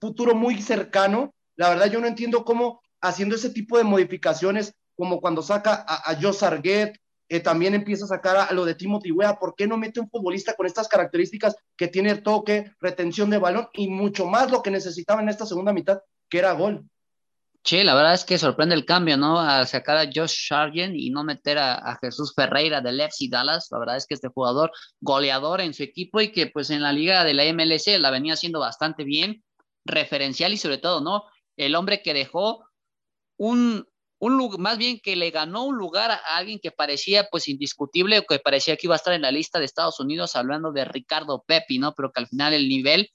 futuro 0.00 0.34
muy 0.34 0.60
cercano. 0.62 1.34
La 1.56 1.70
verdad, 1.70 1.90
yo 1.90 2.00
no 2.00 2.06
entiendo 2.06 2.44
cómo 2.44 2.80
haciendo 3.00 3.34
ese 3.34 3.50
tipo 3.50 3.78
de 3.78 3.84
modificaciones, 3.84 4.74
como 4.96 5.20
cuando 5.20 5.42
saca 5.42 5.84
a, 5.86 6.10
a 6.10 6.20
Joe 6.20 6.32
Sarguet, 6.32 6.96
eh, 7.32 7.40
también 7.40 7.74
empieza 7.74 8.04
a 8.04 8.08
sacar 8.08 8.36
a, 8.36 8.52
lo 8.52 8.66
de 8.66 8.74
Timothy 8.74 9.10
Wea. 9.10 9.38
¿Por 9.38 9.54
qué 9.56 9.66
no 9.66 9.78
mete 9.78 10.00
un 10.00 10.10
futbolista 10.10 10.52
con 10.52 10.66
estas 10.66 10.86
características 10.86 11.56
que 11.78 11.88
tiene 11.88 12.16
toque, 12.16 12.72
retención 12.78 13.30
de 13.30 13.38
balón 13.38 13.68
y 13.72 13.88
mucho 13.88 14.26
más 14.26 14.50
lo 14.50 14.62
que 14.62 14.70
necesitaba 14.70 15.22
en 15.22 15.30
esta 15.30 15.46
segunda 15.46 15.72
mitad, 15.72 16.00
que 16.28 16.40
era 16.40 16.52
gol? 16.52 16.84
Sí, 17.64 17.84
la 17.84 17.94
verdad 17.94 18.12
es 18.12 18.26
que 18.26 18.36
sorprende 18.36 18.74
el 18.74 18.84
cambio, 18.84 19.16
¿no? 19.16 19.40
A 19.40 19.64
sacar 19.64 19.96
a 19.96 20.10
Josh 20.14 20.46
Sargent 20.46 20.94
y 20.94 21.08
no 21.08 21.24
meter 21.24 21.56
a, 21.56 21.98
Jesús 22.02 22.34
Ferreira 22.36 22.82
del 22.82 23.00
FC 23.00 23.28
Dallas. 23.30 23.68
La 23.70 23.78
verdad 23.78 23.96
es 23.96 24.06
que 24.06 24.12
este 24.12 24.28
jugador 24.28 24.70
goleador 25.00 25.62
en 25.62 25.72
su 25.72 25.84
equipo 25.84 26.20
y 26.20 26.32
que 26.32 26.48
pues 26.48 26.68
en 26.68 26.82
la 26.82 26.92
liga 26.92 27.24
de 27.24 27.32
la 27.32 27.44
MLC 27.44 27.98
la 27.98 28.10
venía 28.10 28.34
haciendo 28.34 28.60
bastante 28.60 29.04
bien, 29.04 29.42
referencial 29.86 30.52
y 30.52 30.58
sobre 30.58 30.76
todo, 30.76 31.00
¿no? 31.00 31.24
El 31.56 31.76
hombre 31.76 32.02
que 32.02 32.12
dejó 32.12 32.66
un, 33.38 33.86
un 34.22 34.54
más 34.60 34.78
bien 34.78 35.00
que 35.02 35.16
le 35.16 35.32
ganó 35.32 35.64
un 35.64 35.76
lugar 35.76 36.12
a 36.12 36.36
alguien 36.36 36.60
que 36.62 36.70
parecía 36.70 37.26
pues 37.28 37.48
indiscutible 37.48 38.20
o 38.20 38.22
que 38.22 38.38
parecía 38.38 38.76
que 38.76 38.86
iba 38.86 38.94
a 38.94 38.96
estar 38.96 39.12
en 39.14 39.22
la 39.22 39.32
lista 39.32 39.58
de 39.58 39.64
Estados 39.64 39.98
Unidos 39.98 40.36
hablando 40.36 40.70
de 40.70 40.84
Ricardo 40.84 41.42
Pepi, 41.44 41.80
¿no? 41.80 41.92
Pero 41.92 42.12
que 42.12 42.20
al 42.20 42.28
final 42.28 42.54
el 42.54 42.68
nivel 42.68 43.10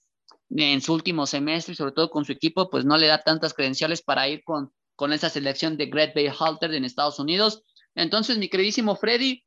en 0.50 0.82
su 0.82 0.94
último 0.94 1.26
semestre 1.26 1.72
y 1.72 1.76
sobre 1.78 1.94
todo 1.94 2.10
con 2.10 2.26
su 2.26 2.34
equipo 2.34 2.70
pues 2.70 2.84
no 2.84 2.98
le 2.98 3.08
da 3.08 3.24
tantas 3.24 3.54
credenciales 3.54 4.02
para 4.02 4.28
ir 4.28 4.44
con, 4.44 4.74
con 4.98 5.14
esa 5.14 5.30
selección 5.30 5.78
de 5.78 5.86
Great 5.86 6.14
Bay 6.14 6.28
Halter 6.28 6.74
en 6.74 6.84
Estados 6.84 7.20
Unidos. 7.20 7.64
Entonces, 7.96 8.38
mi 8.38 8.50
queridísimo 8.50 8.98
Freddy, 8.98 9.46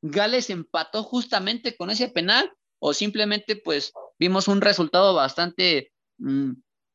Gales 0.00 0.48
empató 0.48 1.02
justamente 1.02 1.76
con 1.76 1.90
ese 1.90 2.08
penal 2.08 2.50
o 2.78 2.94
simplemente 2.94 3.54
pues 3.54 3.92
vimos 4.18 4.48
un 4.48 4.62
resultado 4.62 5.14
bastante 5.14 5.92
mm, 6.16 6.52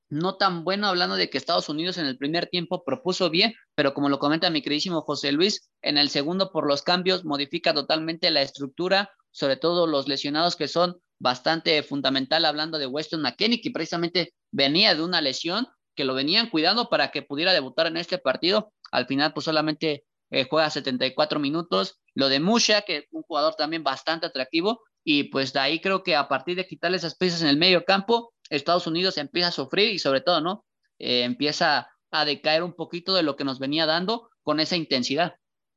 no 0.10 0.36
tan 0.38 0.64
bueno, 0.64 0.88
hablando 0.88 1.16
de 1.16 1.30
que 1.30 1.38
Estados 1.38 1.70
Unidos 1.70 1.98
en 1.98 2.06
el 2.06 2.18
primer 2.18 2.48
tiempo 2.48 2.84
propuso 2.84 3.30
bien, 3.30 3.54
pero 3.76 3.94
como 3.94 4.10
lo 4.10 4.20
comenta 4.20 4.50
mi 4.50 4.62
queridísimo 4.62 5.02
José 5.02 5.32
Luis, 5.32 5.70
en 5.82 5.98
el 5.98 6.10
segundo 6.10 6.52
por 6.52 6.68
los 6.68 6.82
cambios 6.82 7.26
modifica 7.26 7.74
totalmente 7.74 8.32
la 8.32 8.42
estructura, 8.42 9.10
sobre 9.32 9.58
todo 9.58 9.88
los 9.88 10.08
lesionados 10.08 10.56
que 10.56 10.68
son 10.68 10.98
bastante 11.20 11.82
fundamental, 11.84 12.46
hablando 12.46 12.78
de 12.78 12.88
Weston 12.88 13.22
McKenney, 13.22 13.62
que 13.62 13.72
precisamente 13.72 14.34
venía 14.52 14.96
de 14.96 15.04
una 15.04 15.22
lesión, 15.22 15.68
que 15.96 16.06
lo 16.06 16.14
venían 16.14 16.50
cuidando 16.50 16.90
para 16.90 17.12
que 17.12 17.22
pudiera 17.22 17.54
debutar 17.54 17.88
en 17.88 17.98
este 17.98 18.18
partido. 18.18 18.74
Al 18.92 19.08
final, 19.08 19.34
pues 19.34 19.46
solamente 19.46 20.06
eh, 20.30 20.46
juega 20.50 20.70
74 20.70 21.40
minutos. 21.40 22.00
Lo 22.14 22.30
de 22.30 22.40
Musha, 22.40 22.82
que 22.82 22.98
es 22.98 23.06
un 23.12 23.24
jugador 23.24 23.56
también 23.56 23.84
bastante 23.84 24.26
atractivo, 24.26 24.82
y 25.04 25.26
pues 25.26 25.54
de 25.54 25.60
ahí 25.60 25.80
creo 25.80 26.04
que 26.04 26.16
a 26.16 26.28
partir 26.28 26.58
de 26.58 26.68
quitarle 26.68 26.98
esas 26.98 27.16
piezas 27.16 27.42
en 27.42 27.48
el 27.48 27.58
medio 27.58 27.86
campo, 27.86 28.34
Estados 28.50 28.88
Unidos 28.88 29.18
empieza 29.18 29.50
a 29.50 29.52
sufrir 29.52 29.92
y 29.92 30.00
sobre 30.00 30.22
todo, 30.22 30.42
¿no? 30.42 30.66
Eh, 31.00 31.24
empieza 31.24 31.90
a 32.12 32.26
decaer 32.26 32.64
un 32.64 32.74
poquito 32.74 33.14
de 33.16 33.24
lo 33.24 33.36
que 33.36 33.44
nos 33.44 33.60
venía 33.60 33.86
dando 33.86 34.30
con 34.44 34.60
esa 34.60 34.76
intensidad. 34.76 35.36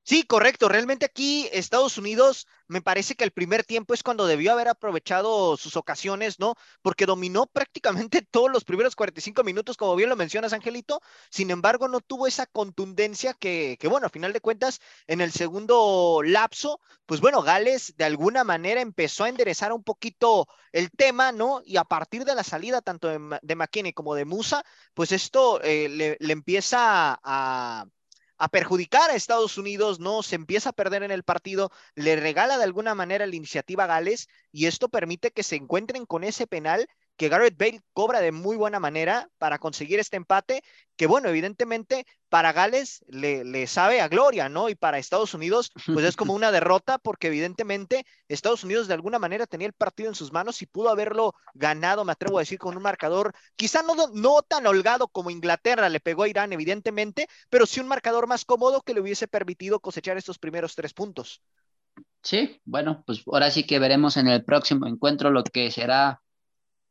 Sí, 0.09 0.23
correcto. 0.23 0.71
Realmente 0.71 1.05
aquí 1.05 1.51
Estados 1.53 1.99
Unidos 1.99 2.47
me 2.67 2.81
parece 2.81 3.15
que 3.15 3.25
el 3.25 3.31
primer 3.31 3.63
tiempo 3.65 3.93
es 3.93 4.03
cuando 4.03 4.27
debió 4.27 4.53
haber 4.53 4.69
aprovechado 4.69 5.59
sus 5.59 5.77
ocasiones, 5.77 6.39
¿no? 6.39 6.55
Porque 6.81 7.05
dominó 7.05 7.47
prácticamente 7.47 8.23
todos 8.31 8.51
los 8.51 8.65
primeros 8.65 8.97
45 8.97 9.45
minutos, 9.45 9.77
como 9.77 9.95
bien 9.97 10.09
lo 10.09 10.17
mencionas, 10.17 10.55
Angelito. 10.55 11.03
Sin 11.31 11.51
embargo, 11.51 11.89
no 11.89 12.01
tuvo 12.01 12.27
esa 12.27 12.47
contundencia 12.47 13.35
que, 13.35 13.77
que 13.79 13.87
bueno, 13.89 14.07
a 14.07 14.11
final 14.11 14.33
de 14.33 14.41
cuentas, 14.41 14.81
en 15.07 15.21
el 15.21 15.31
segundo 15.31 16.23
lapso, 16.25 16.81
pues 17.05 17.21
bueno, 17.21 17.43
Gales 17.43 17.95
de 17.99 18.05
alguna 18.05 18.45
manera 18.45 18.81
empezó 18.81 19.25
a 19.25 19.29
enderezar 19.29 19.75
un 19.75 19.85
poquito 19.85 20.49
el 20.73 20.91
tema, 20.91 21.33
¿no? 21.33 21.61
Y 21.67 21.77
a 21.77 21.85
partir 21.85 22.25
de 22.25 22.35
la 22.35 22.45
salida 22.45 22.81
tanto 22.81 23.09
de, 23.09 23.39
de 23.43 23.55
McKinney 23.57 23.93
como 23.93 24.15
de 24.15 24.25
Musa, 24.25 24.65
pues 24.95 25.13
esto 25.13 25.61
eh, 25.63 25.89
le, 25.91 26.17
le 26.19 26.33
empieza 26.33 27.21
a 27.23 27.85
a 28.39 28.49
perjudicar 28.49 29.11
a 29.11 29.15
Estados 29.15 29.59
Unidos, 29.59 30.01
no 30.01 30.23
se 30.23 30.37
empieza 30.37 30.71
a 30.71 30.73
perder 30.73 31.03
en 31.03 31.11
el 31.11 31.25
partido, 31.25 31.71
le 31.95 32.17
regala 32.17 32.57
de 32.57 32.65
alguna 32.65 32.95
manera 32.95 33.27
la 33.27 33.37
iniciativa 33.37 33.85
a 33.85 33.89
Gales 33.89 34.29
y 34.53 34.67
esto 34.67 34.89
permite 34.89 35.33
que 35.33 35.43
se 35.43 35.57
encuentren 35.57 36.07
con 36.07 36.25
ese 36.25 36.47
penal 36.47 36.89
que 37.19 37.29
Garrett 37.29 37.59
Bale 37.59 37.83
cobra 37.93 38.21
de 38.21 38.31
muy 38.31 38.57
buena 38.57 38.79
manera 38.79 39.29
para 39.39 39.59
conseguir 39.59 39.99
este 39.99 40.17
empate, 40.17 40.63
que 40.97 41.09
bueno, 41.09 41.29
evidentemente 41.29 42.07
para 42.29 42.53
Gales 42.53 43.05
le, 43.09 43.45
le, 43.45 43.67
sabe 43.67 44.01
a 44.01 44.07
gloria, 44.07 44.49
¿no? 44.49 44.69
Y 44.69 44.77
para 44.77 44.99
Estados 44.99 45.35
Unidos, 45.35 45.73
pues 45.87 46.07
es 46.07 46.15
como 46.15 46.33
una 46.35 46.53
derrota, 46.53 46.99
porque 46.99 47.27
evidentemente 47.27 48.07
Estados 48.29 48.63
Unidos 48.63 48.87
de 48.87 48.95
alguna 48.95 49.19
manera 49.19 49.47
tenía 49.47 49.67
el 49.67 49.73
partido 49.73 50.09
en 50.09 50.15
sus 50.15 50.33
manos 50.33 50.63
y 50.63 50.67
pudo 50.67 50.91
haberlo 50.91 51.35
ganado, 51.55 52.05
me 52.05 52.13
atrevo 52.13 52.39
a 52.39 52.43
decir, 52.43 52.59
con 52.59 52.77
un 52.77 52.83
marcador 52.85 53.35
quizá 53.57 53.83
no, 53.83 53.95
no 54.15 54.43
tan 54.43 54.67
holgado 54.69 55.09
como 55.09 55.31
Inglaterra 55.31 55.89
le 55.89 55.99
pegó 55.99 56.23
a 56.23 56.29
Irán, 56.29 56.53
evidentemente, 56.53 57.27
pero 57.51 57.67
sí 57.67 57.81
un 57.81 57.89
marcador 57.89 58.29
más 58.29 58.45
cómodo 58.45 58.81
que 58.83 58.95
le 58.95 59.01
hubiese 59.01 59.27
permitido 59.27 59.81
cosechar 59.81 60.17
estos 60.17 60.39
primeros 60.39 60.77
tres 60.77 60.95
puntos. 60.95 61.43
Sí, 62.23 62.61
bueno, 62.65 63.03
pues 63.05 63.25
ahora 63.27 63.51
sí 63.51 63.65
que 63.65 63.81
veremos 63.81 64.17
en 64.17 64.29
el 64.29 64.45
próximo 64.45 64.87
encuentro 64.87 65.31
lo 65.31 65.43
que 65.43 65.73
será 65.73 66.23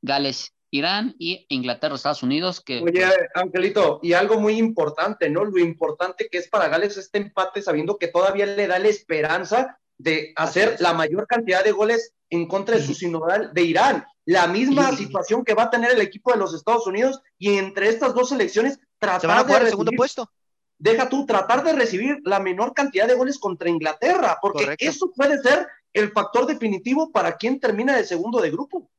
Gales, 0.07 0.53
Irán 0.71 1.15
y 1.19 1.45
Inglaterra, 1.49 1.95
Estados 1.95 2.23
Unidos. 2.23 2.61
Que, 2.61 2.81
Oye, 2.81 2.91
pues, 3.05 3.13
Angelito, 3.35 3.99
y 4.01 4.13
algo 4.13 4.39
muy 4.39 4.57
importante, 4.57 5.29
¿no? 5.29 5.45
Lo 5.45 5.59
importante 5.59 6.27
que 6.29 6.39
es 6.39 6.47
para 6.49 6.67
Gales 6.67 6.97
este 6.97 7.19
empate, 7.19 7.61
sabiendo 7.61 7.97
que 7.97 8.07
todavía 8.07 8.45
le 8.45 8.67
da 8.67 8.79
la 8.79 8.87
esperanza 8.87 9.79
de 9.99 10.33
hacer 10.35 10.77
la 10.79 10.93
mayor 10.93 11.25
cantidad 11.27 11.63
de 11.63 11.71
goles 11.71 12.13
en 12.29 12.47
contra 12.47 12.75
de 12.77 12.83
su 12.83 12.93
sinodal 12.93 13.51
de 13.53 13.61
Irán. 13.63 14.05
La 14.25 14.45
misma 14.47 14.91
situación 14.95 15.43
que 15.45 15.53
va 15.53 15.63
a 15.63 15.69
tener 15.69 15.91
el 15.91 16.01
equipo 16.01 16.31
de 16.33 16.37
los 16.37 16.53
Estados 16.53 16.85
Unidos 16.85 17.21
y 17.37 17.57
entre 17.57 17.87
estas 17.89 18.13
dos 18.13 18.29
selecciones 18.29 18.73
Se 18.99 19.05
van 19.07 19.15
a 19.15 19.19
tratar 19.19 19.37
de 19.37 19.43
jugar 19.45 19.61
el 19.63 19.69
segundo 19.69 19.91
recibir- 19.91 19.97
puesto. 19.97 20.31
deja 20.77 21.07
tú 21.09 21.25
tratar 21.25 21.63
de 21.63 21.73
recibir 21.73 22.17
la 22.25 22.39
menor 22.39 22.73
cantidad 22.73 23.07
de 23.07 23.15
goles 23.15 23.39
contra 23.39 23.69
Inglaterra, 23.69 24.37
porque 24.41 24.65
Correcto. 24.65 24.85
eso 24.85 25.11
puede 25.15 25.39
ser 25.41 25.65
el 25.93 26.11
factor 26.11 26.45
definitivo 26.45 27.09
para 27.11 27.37
quien 27.37 27.59
termina 27.59 27.95
de 27.95 28.03
segundo 28.03 28.39
de 28.41 28.51
grupo. 28.51 28.91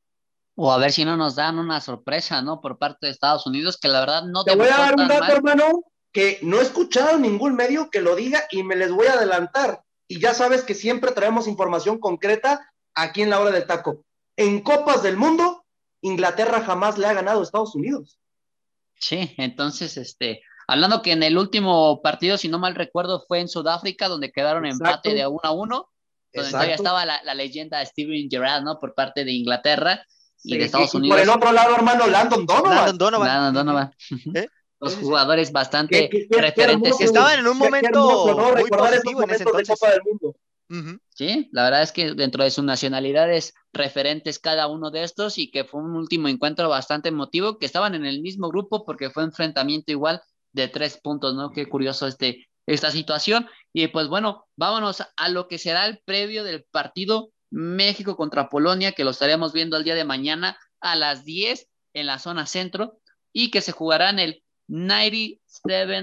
O 0.60 0.72
a 0.72 0.78
ver 0.78 0.90
si 0.90 1.04
no 1.04 1.16
nos 1.16 1.36
dan 1.36 1.56
una 1.60 1.80
sorpresa, 1.80 2.42
¿no? 2.42 2.60
Por 2.60 2.78
parte 2.78 3.06
de 3.06 3.12
Estados 3.12 3.46
Unidos, 3.46 3.78
que 3.80 3.86
la 3.86 4.00
verdad 4.00 4.24
no 4.24 4.42
Te 4.42 4.56
voy 4.56 4.66
a 4.66 4.76
dar 4.76 4.96
un 4.96 5.06
dato, 5.06 5.20
mal. 5.20 5.30
hermano, 5.30 5.84
que 6.12 6.40
no 6.42 6.58
he 6.58 6.62
escuchado 6.62 7.16
ningún 7.16 7.54
medio 7.54 7.90
que 7.90 8.00
lo 8.00 8.16
diga 8.16 8.42
y 8.50 8.64
me 8.64 8.74
les 8.74 8.90
voy 8.90 9.06
a 9.06 9.12
adelantar. 9.12 9.84
Y 10.08 10.18
ya 10.18 10.34
sabes 10.34 10.64
que 10.64 10.74
siempre 10.74 11.12
traemos 11.12 11.46
información 11.46 12.00
concreta 12.00 12.72
aquí 12.92 13.22
en 13.22 13.30
la 13.30 13.38
hora 13.38 13.52
del 13.52 13.68
taco. 13.68 14.04
En 14.36 14.60
Copas 14.60 15.04
del 15.04 15.16
Mundo, 15.16 15.64
Inglaterra 16.00 16.64
jamás 16.64 16.98
le 16.98 17.06
ha 17.06 17.12
ganado 17.12 17.38
a 17.38 17.44
Estados 17.44 17.76
Unidos. 17.76 18.18
Sí, 18.96 19.36
entonces, 19.36 19.96
este, 19.96 20.42
hablando 20.66 21.02
que 21.02 21.12
en 21.12 21.22
el 21.22 21.38
último 21.38 22.02
partido, 22.02 22.36
si 22.36 22.48
no 22.48 22.58
mal 22.58 22.74
recuerdo, 22.74 23.24
fue 23.28 23.38
en 23.38 23.48
Sudáfrica, 23.48 24.08
donde 24.08 24.32
quedaron 24.32 24.66
Exacto. 24.66 24.86
empate 24.86 25.14
de 25.14 25.24
uno 25.28 25.40
a 25.44 25.52
uno, 25.52 25.88
donde 26.32 26.50
todavía 26.50 26.74
Exacto. 26.74 26.82
estaba 26.82 27.06
la, 27.06 27.22
la 27.22 27.34
leyenda 27.34 27.86
Steven 27.86 28.28
Gerrard, 28.28 28.64
¿no? 28.64 28.80
Por 28.80 28.96
parte 28.96 29.24
de 29.24 29.30
Inglaterra 29.30 30.04
y 30.44 30.56
de 30.58 30.64
Estados 30.64 30.94
y- 30.94 30.96
y 30.96 31.00
Unidos. 31.00 31.16
Por 31.16 31.22
el 31.24 31.30
otro 31.30 31.52
lado, 31.52 31.74
hermano, 31.74 32.06
Landon 32.06 32.46
Donovan. 32.46 32.74
Landon 32.76 32.98
Donovan. 32.98 33.28
Landon 33.28 33.54
Donovan. 33.66 33.94
¿Eh? 34.34 34.48
Los 34.80 34.94
jugadores 34.96 35.50
bastante 35.50 36.08
Qué- 36.08 36.08
qué- 36.08 36.28
qué 36.30 36.40
referentes. 36.40 36.74
hermoso, 36.92 36.98
Que 36.98 37.04
estaban 37.04 37.38
en 37.40 37.46
un 37.46 37.52
qué- 37.58 37.58
qué 37.58 37.70
momento 37.70 37.88
hermoso, 37.88 38.34
¿no? 38.34 38.52
muy 38.60 38.70
positivo 38.70 39.22
en 39.24 39.30
ese 39.30 39.38
de 39.44 39.50
entonces. 39.50 39.78
Copa 39.80 39.90
del 39.92 40.00
Mundo. 40.04 40.36
Sí, 41.14 41.48
la 41.52 41.64
verdad 41.64 41.82
es 41.82 41.92
que 41.92 42.12
dentro 42.12 42.44
de 42.44 42.50
sus 42.50 42.62
nacionalidades 42.62 43.54
referentes 43.72 44.38
cada 44.38 44.66
uno 44.68 44.90
de 44.90 45.02
estos 45.02 45.38
y 45.38 45.50
que 45.50 45.64
fue 45.64 45.80
un 45.80 45.96
último 45.96 46.28
encuentro 46.28 46.68
bastante 46.68 47.08
emotivo, 47.08 47.58
que 47.58 47.64
estaban 47.66 47.94
en 47.94 48.04
el 48.04 48.20
mismo 48.20 48.48
grupo 48.50 48.84
porque 48.84 49.08
fue 49.10 49.22
enfrentamiento 49.24 49.92
igual 49.92 50.20
de 50.52 50.68
tres 50.68 50.98
puntos, 51.02 51.34
¿no? 51.34 51.50
Qué 51.52 51.66
curioso 51.66 52.06
este, 52.06 52.46
esta 52.66 52.90
situación. 52.90 53.46
Y 53.72 53.86
pues 53.88 54.08
bueno, 54.08 54.44
vámonos 54.56 55.02
a 55.16 55.28
lo 55.30 55.48
que 55.48 55.56
será 55.58 55.86
el 55.86 56.00
previo 56.04 56.44
del 56.44 56.64
partido 56.70 57.30
México 57.50 58.16
contra 58.16 58.48
Polonia, 58.48 58.92
que 58.92 59.04
lo 59.04 59.10
estaremos 59.10 59.52
viendo 59.52 59.76
el 59.76 59.84
día 59.84 59.94
de 59.94 60.04
mañana 60.04 60.58
a 60.80 60.96
las 60.96 61.24
10 61.24 61.68
en 61.94 62.06
la 62.06 62.18
zona 62.18 62.46
centro 62.46 63.00
y 63.32 63.50
que 63.50 63.60
se 63.60 63.72
jugará 63.72 64.10
en 64.10 64.18
el 64.18 64.42
97 64.68 66.02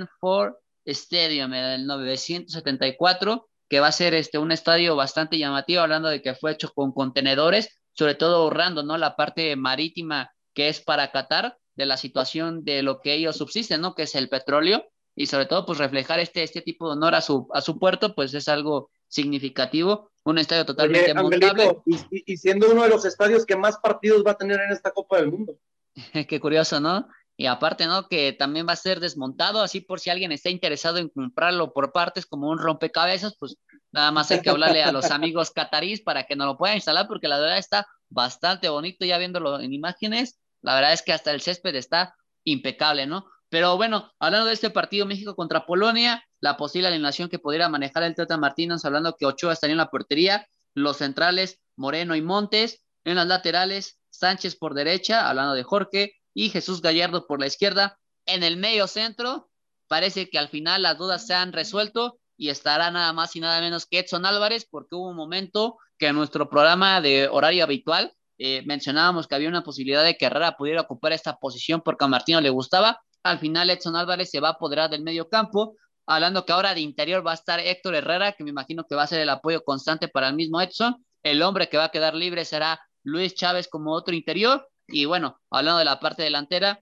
Stadium, 0.85 1.53
el 1.53 1.87
974 1.87 3.49
que 3.67 3.79
va 3.79 3.87
a 3.87 3.91
ser 3.91 4.13
este, 4.13 4.37
un 4.37 4.51
estadio 4.51 4.95
bastante 4.95 5.37
llamativo, 5.37 5.81
hablando 5.81 6.09
de 6.09 6.21
que 6.21 6.35
fue 6.35 6.51
hecho 6.51 6.71
con 6.73 6.91
contenedores, 6.91 7.81
sobre 7.93 8.15
todo 8.15 8.37
ahorrando 8.37 8.83
¿no? 8.83 8.97
la 8.97 9.15
parte 9.15 9.55
marítima 9.55 10.31
que 10.53 10.69
es 10.69 10.81
para 10.81 11.11
Qatar, 11.11 11.57
de 11.75 11.85
la 11.85 11.97
situación 11.97 12.63
de 12.63 12.83
lo 12.83 13.01
que 13.01 13.13
ellos 13.13 13.37
subsisten, 13.37 13.81
¿no? 13.81 13.95
que 13.95 14.03
es 14.03 14.15
el 14.15 14.29
petróleo, 14.29 14.85
y 15.15 15.25
sobre 15.25 15.45
todo 15.45 15.65
pues 15.65 15.79
reflejar 15.79 16.19
este, 16.19 16.43
este 16.43 16.61
tipo 16.61 16.87
de 16.87 16.93
honor 16.93 17.15
a 17.15 17.21
su, 17.21 17.47
a 17.53 17.61
su 17.61 17.79
puerto, 17.79 18.15
pues 18.15 18.33
es 18.33 18.47
algo 18.47 18.89
significativo, 19.07 20.11
un 20.25 20.39
estadio 20.39 20.65
totalmente 20.65 21.13
Oye, 21.13 21.81
y 22.25 22.37
siendo 22.37 22.71
uno 22.71 22.83
de 22.83 22.89
los 22.89 23.05
estadios 23.05 23.45
que 23.45 23.55
más 23.55 23.77
partidos 23.77 24.23
va 24.25 24.31
a 24.31 24.37
tener 24.37 24.59
en 24.59 24.71
esta 24.71 24.91
Copa 24.91 25.17
del 25.17 25.31
Mundo. 25.31 25.57
Qué 26.27 26.39
curioso, 26.39 26.79
¿no? 26.79 27.07
Y 27.37 27.45
aparte, 27.45 27.85
¿no? 27.85 28.07
Que 28.07 28.33
también 28.33 28.65
va 28.67 28.73
a 28.73 28.77
ser 28.77 28.99
desmontado, 28.99 29.61
así 29.61 29.81
por 29.81 29.99
si 29.99 30.09
alguien 30.09 30.31
está 30.31 30.49
interesado 30.49 30.97
en 30.97 31.09
comprarlo 31.09 31.73
por 31.73 31.91
partes 31.91 32.25
como 32.25 32.49
un 32.49 32.57
rompecabezas, 32.57 33.35
pues 33.37 33.57
nada 33.91 34.11
más 34.11 34.31
hay 34.31 34.41
que 34.41 34.49
hablarle 34.49 34.83
a 34.83 34.91
los 34.91 35.05
amigos 35.11 35.51
catarís 35.51 36.01
para 36.01 36.23
que 36.23 36.35
nos 36.35 36.47
lo 36.47 36.57
puedan 36.57 36.77
instalar, 36.77 37.07
porque 37.07 37.27
la 37.27 37.39
verdad 37.39 37.57
está 37.57 37.87
bastante 38.09 38.69
bonito 38.69 39.05
ya 39.05 39.17
viéndolo 39.17 39.59
en 39.59 39.73
imágenes. 39.73 40.39
La 40.61 40.75
verdad 40.75 40.93
es 40.93 41.01
que 41.01 41.13
hasta 41.13 41.31
el 41.31 41.41
césped 41.41 41.75
está 41.75 42.15
impecable, 42.45 43.05
¿no? 43.05 43.27
Pero 43.49 43.77
bueno, 43.77 44.11
hablando 44.19 44.47
de 44.47 44.53
este 44.53 44.69
partido 44.71 45.05
México 45.05 45.35
contra 45.35 45.65
Polonia, 45.65 46.23
la 46.45 46.57
posible 46.57 46.87
alineación 46.87 47.27
que 47.27 47.39
pudiera 47.39 47.69
manejar 47.69 48.03
el 48.03 48.13
Tata 48.13 48.37
Martínez, 48.37 48.85
hablando 48.85 49.15
que 49.15 49.25
Ochoa 49.25 49.53
estaría 49.53 49.71
en 49.71 49.79
la 49.79 49.89
portería, 49.89 50.47
los 50.75 50.97
centrales 50.97 51.59
Moreno 51.75 52.15
y 52.15 52.21
Montes, 52.21 52.83
en 53.03 53.15
las 53.15 53.25
laterales 53.25 53.99
Sánchez 54.11 54.55
por 54.55 54.75
derecha, 54.75 55.27
hablando 55.27 55.55
de 55.55 55.63
Jorge, 55.63 56.13
y 56.35 56.49
Jesús 56.49 56.83
Gallardo 56.83 57.25
por 57.25 57.39
la 57.39 57.47
izquierda. 57.47 57.97
En 58.27 58.43
el 58.43 58.57
medio 58.57 58.85
centro, 58.85 59.49
parece 59.87 60.29
que 60.29 60.37
al 60.37 60.49
final 60.49 60.83
las 60.83 60.99
dudas 60.99 61.25
se 61.25 61.33
han 61.33 61.51
resuelto 61.51 62.19
y 62.37 62.49
estará 62.49 62.91
nada 62.91 63.11
más 63.11 63.35
y 63.35 63.39
nada 63.39 63.59
menos 63.59 63.87
que 63.87 63.97
Edson 63.97 64.27
Álvarez, 64.27 64.67
porque 64.69 64.93
hubo 64.93 65.09
un 65.09 65.15
momento 65.15 65.79
que 65.97 66.09
en 66.09 66.15
nuestro 66.15 66.47
programa 66.47 67.01
de 67.01 67.27
horario 67.27 67.63
habitual 67.63 68.13
eh, 68.37 68.61
mencionábamos 68.67 69.27
que 69.27 69.33
había 69.33 69.49
una 69.49 69.63
posibilidad 69.63 70.03
de 70.03 70.15
que 70.15 70.25
Herrera 70.27 70.57
pudiera 70.57 70.81
ocupar 70.81 71.11
esta 71.11 71.37
posición 71.37 71.81
porque 71.81 72.05
a 72.05 72.07
Martino 72.07 72.39
le 72.39 72.51
gustaba. 72.51 73.01
Al 73.23 73.39
final 73.39 73.71
Edson 73.71 73.95
Álvarez 73.95 74.29
se 74.29 74.39
va 74.39 74.49
a 74.49 74.51
apoderar 74.51 74.91
del 74.91 75.01
medio 75.01 75.27
campo, 75.27 75.75
hablando 76.05 76.45
que 76.45 76.53
ahora 76.53 76.73
de 76.73 76.81
interior 76.81 77.25
va 77.25 77.31
a 77.31 77.35
estar 77.35 77.59
Héctor 77.59 77.95
Herrera, 77.95 78.33
que 78.33 78.43
me 78.43 78.49
imagino 78.49 78.85
que 78.85 78.95
va 78.95 79.03
a 79.03 79.07
ser 79.07 79.21
el 79.21 79.29
apoyo 79.29 79.63
constante 79.63 80.07
para 80.07 80.29
el 80.29 80.35
mismo 80.35 80.61
Edson. 80.61 81.05
El 81.23 81.41
hombre 81.41 81.69
que 81.69 81.77
va 81.77 81.85
a 81.85 81.91
quedar 81.91 82.15
libre 82.15 82.45
será 82.45 82.79
Luis 83.03 83.33
Chávez 83.35 83.67
como 83.67 83.93
otro 83.93 84.13
interior. 84.13 84.67
Y 84.87 85.05
bueno, 85.05 85.41
hablando 85.49 85.79
de 85.79 85.85
la 85.85 85.99
parte 85.99 86.23
delantera, 86.23 86.81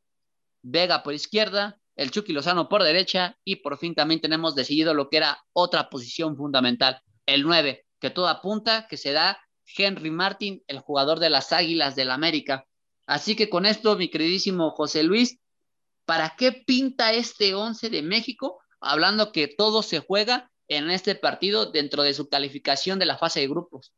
Vega 0.62 1.04
por 1.04 1.14
izquierda, 1.14 1.78
el 1.96 2.12
Chucky 2.12 2.32
Lozano 2.32 2.70
por 2.70 2.84
derecha 2.84 3.38
y 3.44 3.58
por 3.58 3.78
fin 3.78 3.94
también 3.96 4.22
tenemos 4.22 4.56
decidido 4.56 4.94
lo 4.94 5.10
que 5.10 5.18
era 5.18 5.44
otra 5.52 5.90
posición 5.90 6.38
fundamental, 6.38 7.02
el 7.26 7.44
9, 7.44 7.86
que 8.00 8.10
todo 8.10 8.28
apunta 8.30 8.88
que 8.88 8.98
será 8.98 9.40
Henry 9.78 10.10
Martin, 10.10 10.64
el 10.68 10.80
jugador 10.80 11.20
de 11.20 11.30
las 11.30 11.52
Águilas 11.52 11.96
del 11.96 12.12
América. 12.12 12.66
Así 13.06 13.36
que 13.36 13.50
con 13.50 13.66
esto, 13.66 13.98
mi 13.98 14.10
queridísimo 14.10 14.72
José 14.72 15.04
Luis, 15.04 15.38
¿para 16.06 16.36
qué 16.38 16.52
pinta 16.52 17.12
este 17.12 17.54
11 17.54 17.90
de 17.90 18.02
México? 18.02 18.60
Hablando 18.84 19.32
que 19.32 19.48
todo 19.48 19.82
se 19.82 20.00
juega 20.00 20.52
en 20.68 20.90
este 20.90 21.16
partido 21.16 21.72
dentro 21.72 22.04
de 22.04 22.14
su 22.14 22.30
calificación 22.30 23.00
de 23.00 23.06
la 23.06 23.18
fase 23.18 23.40
de 23.40 23.48
grupos. 23.48 23.94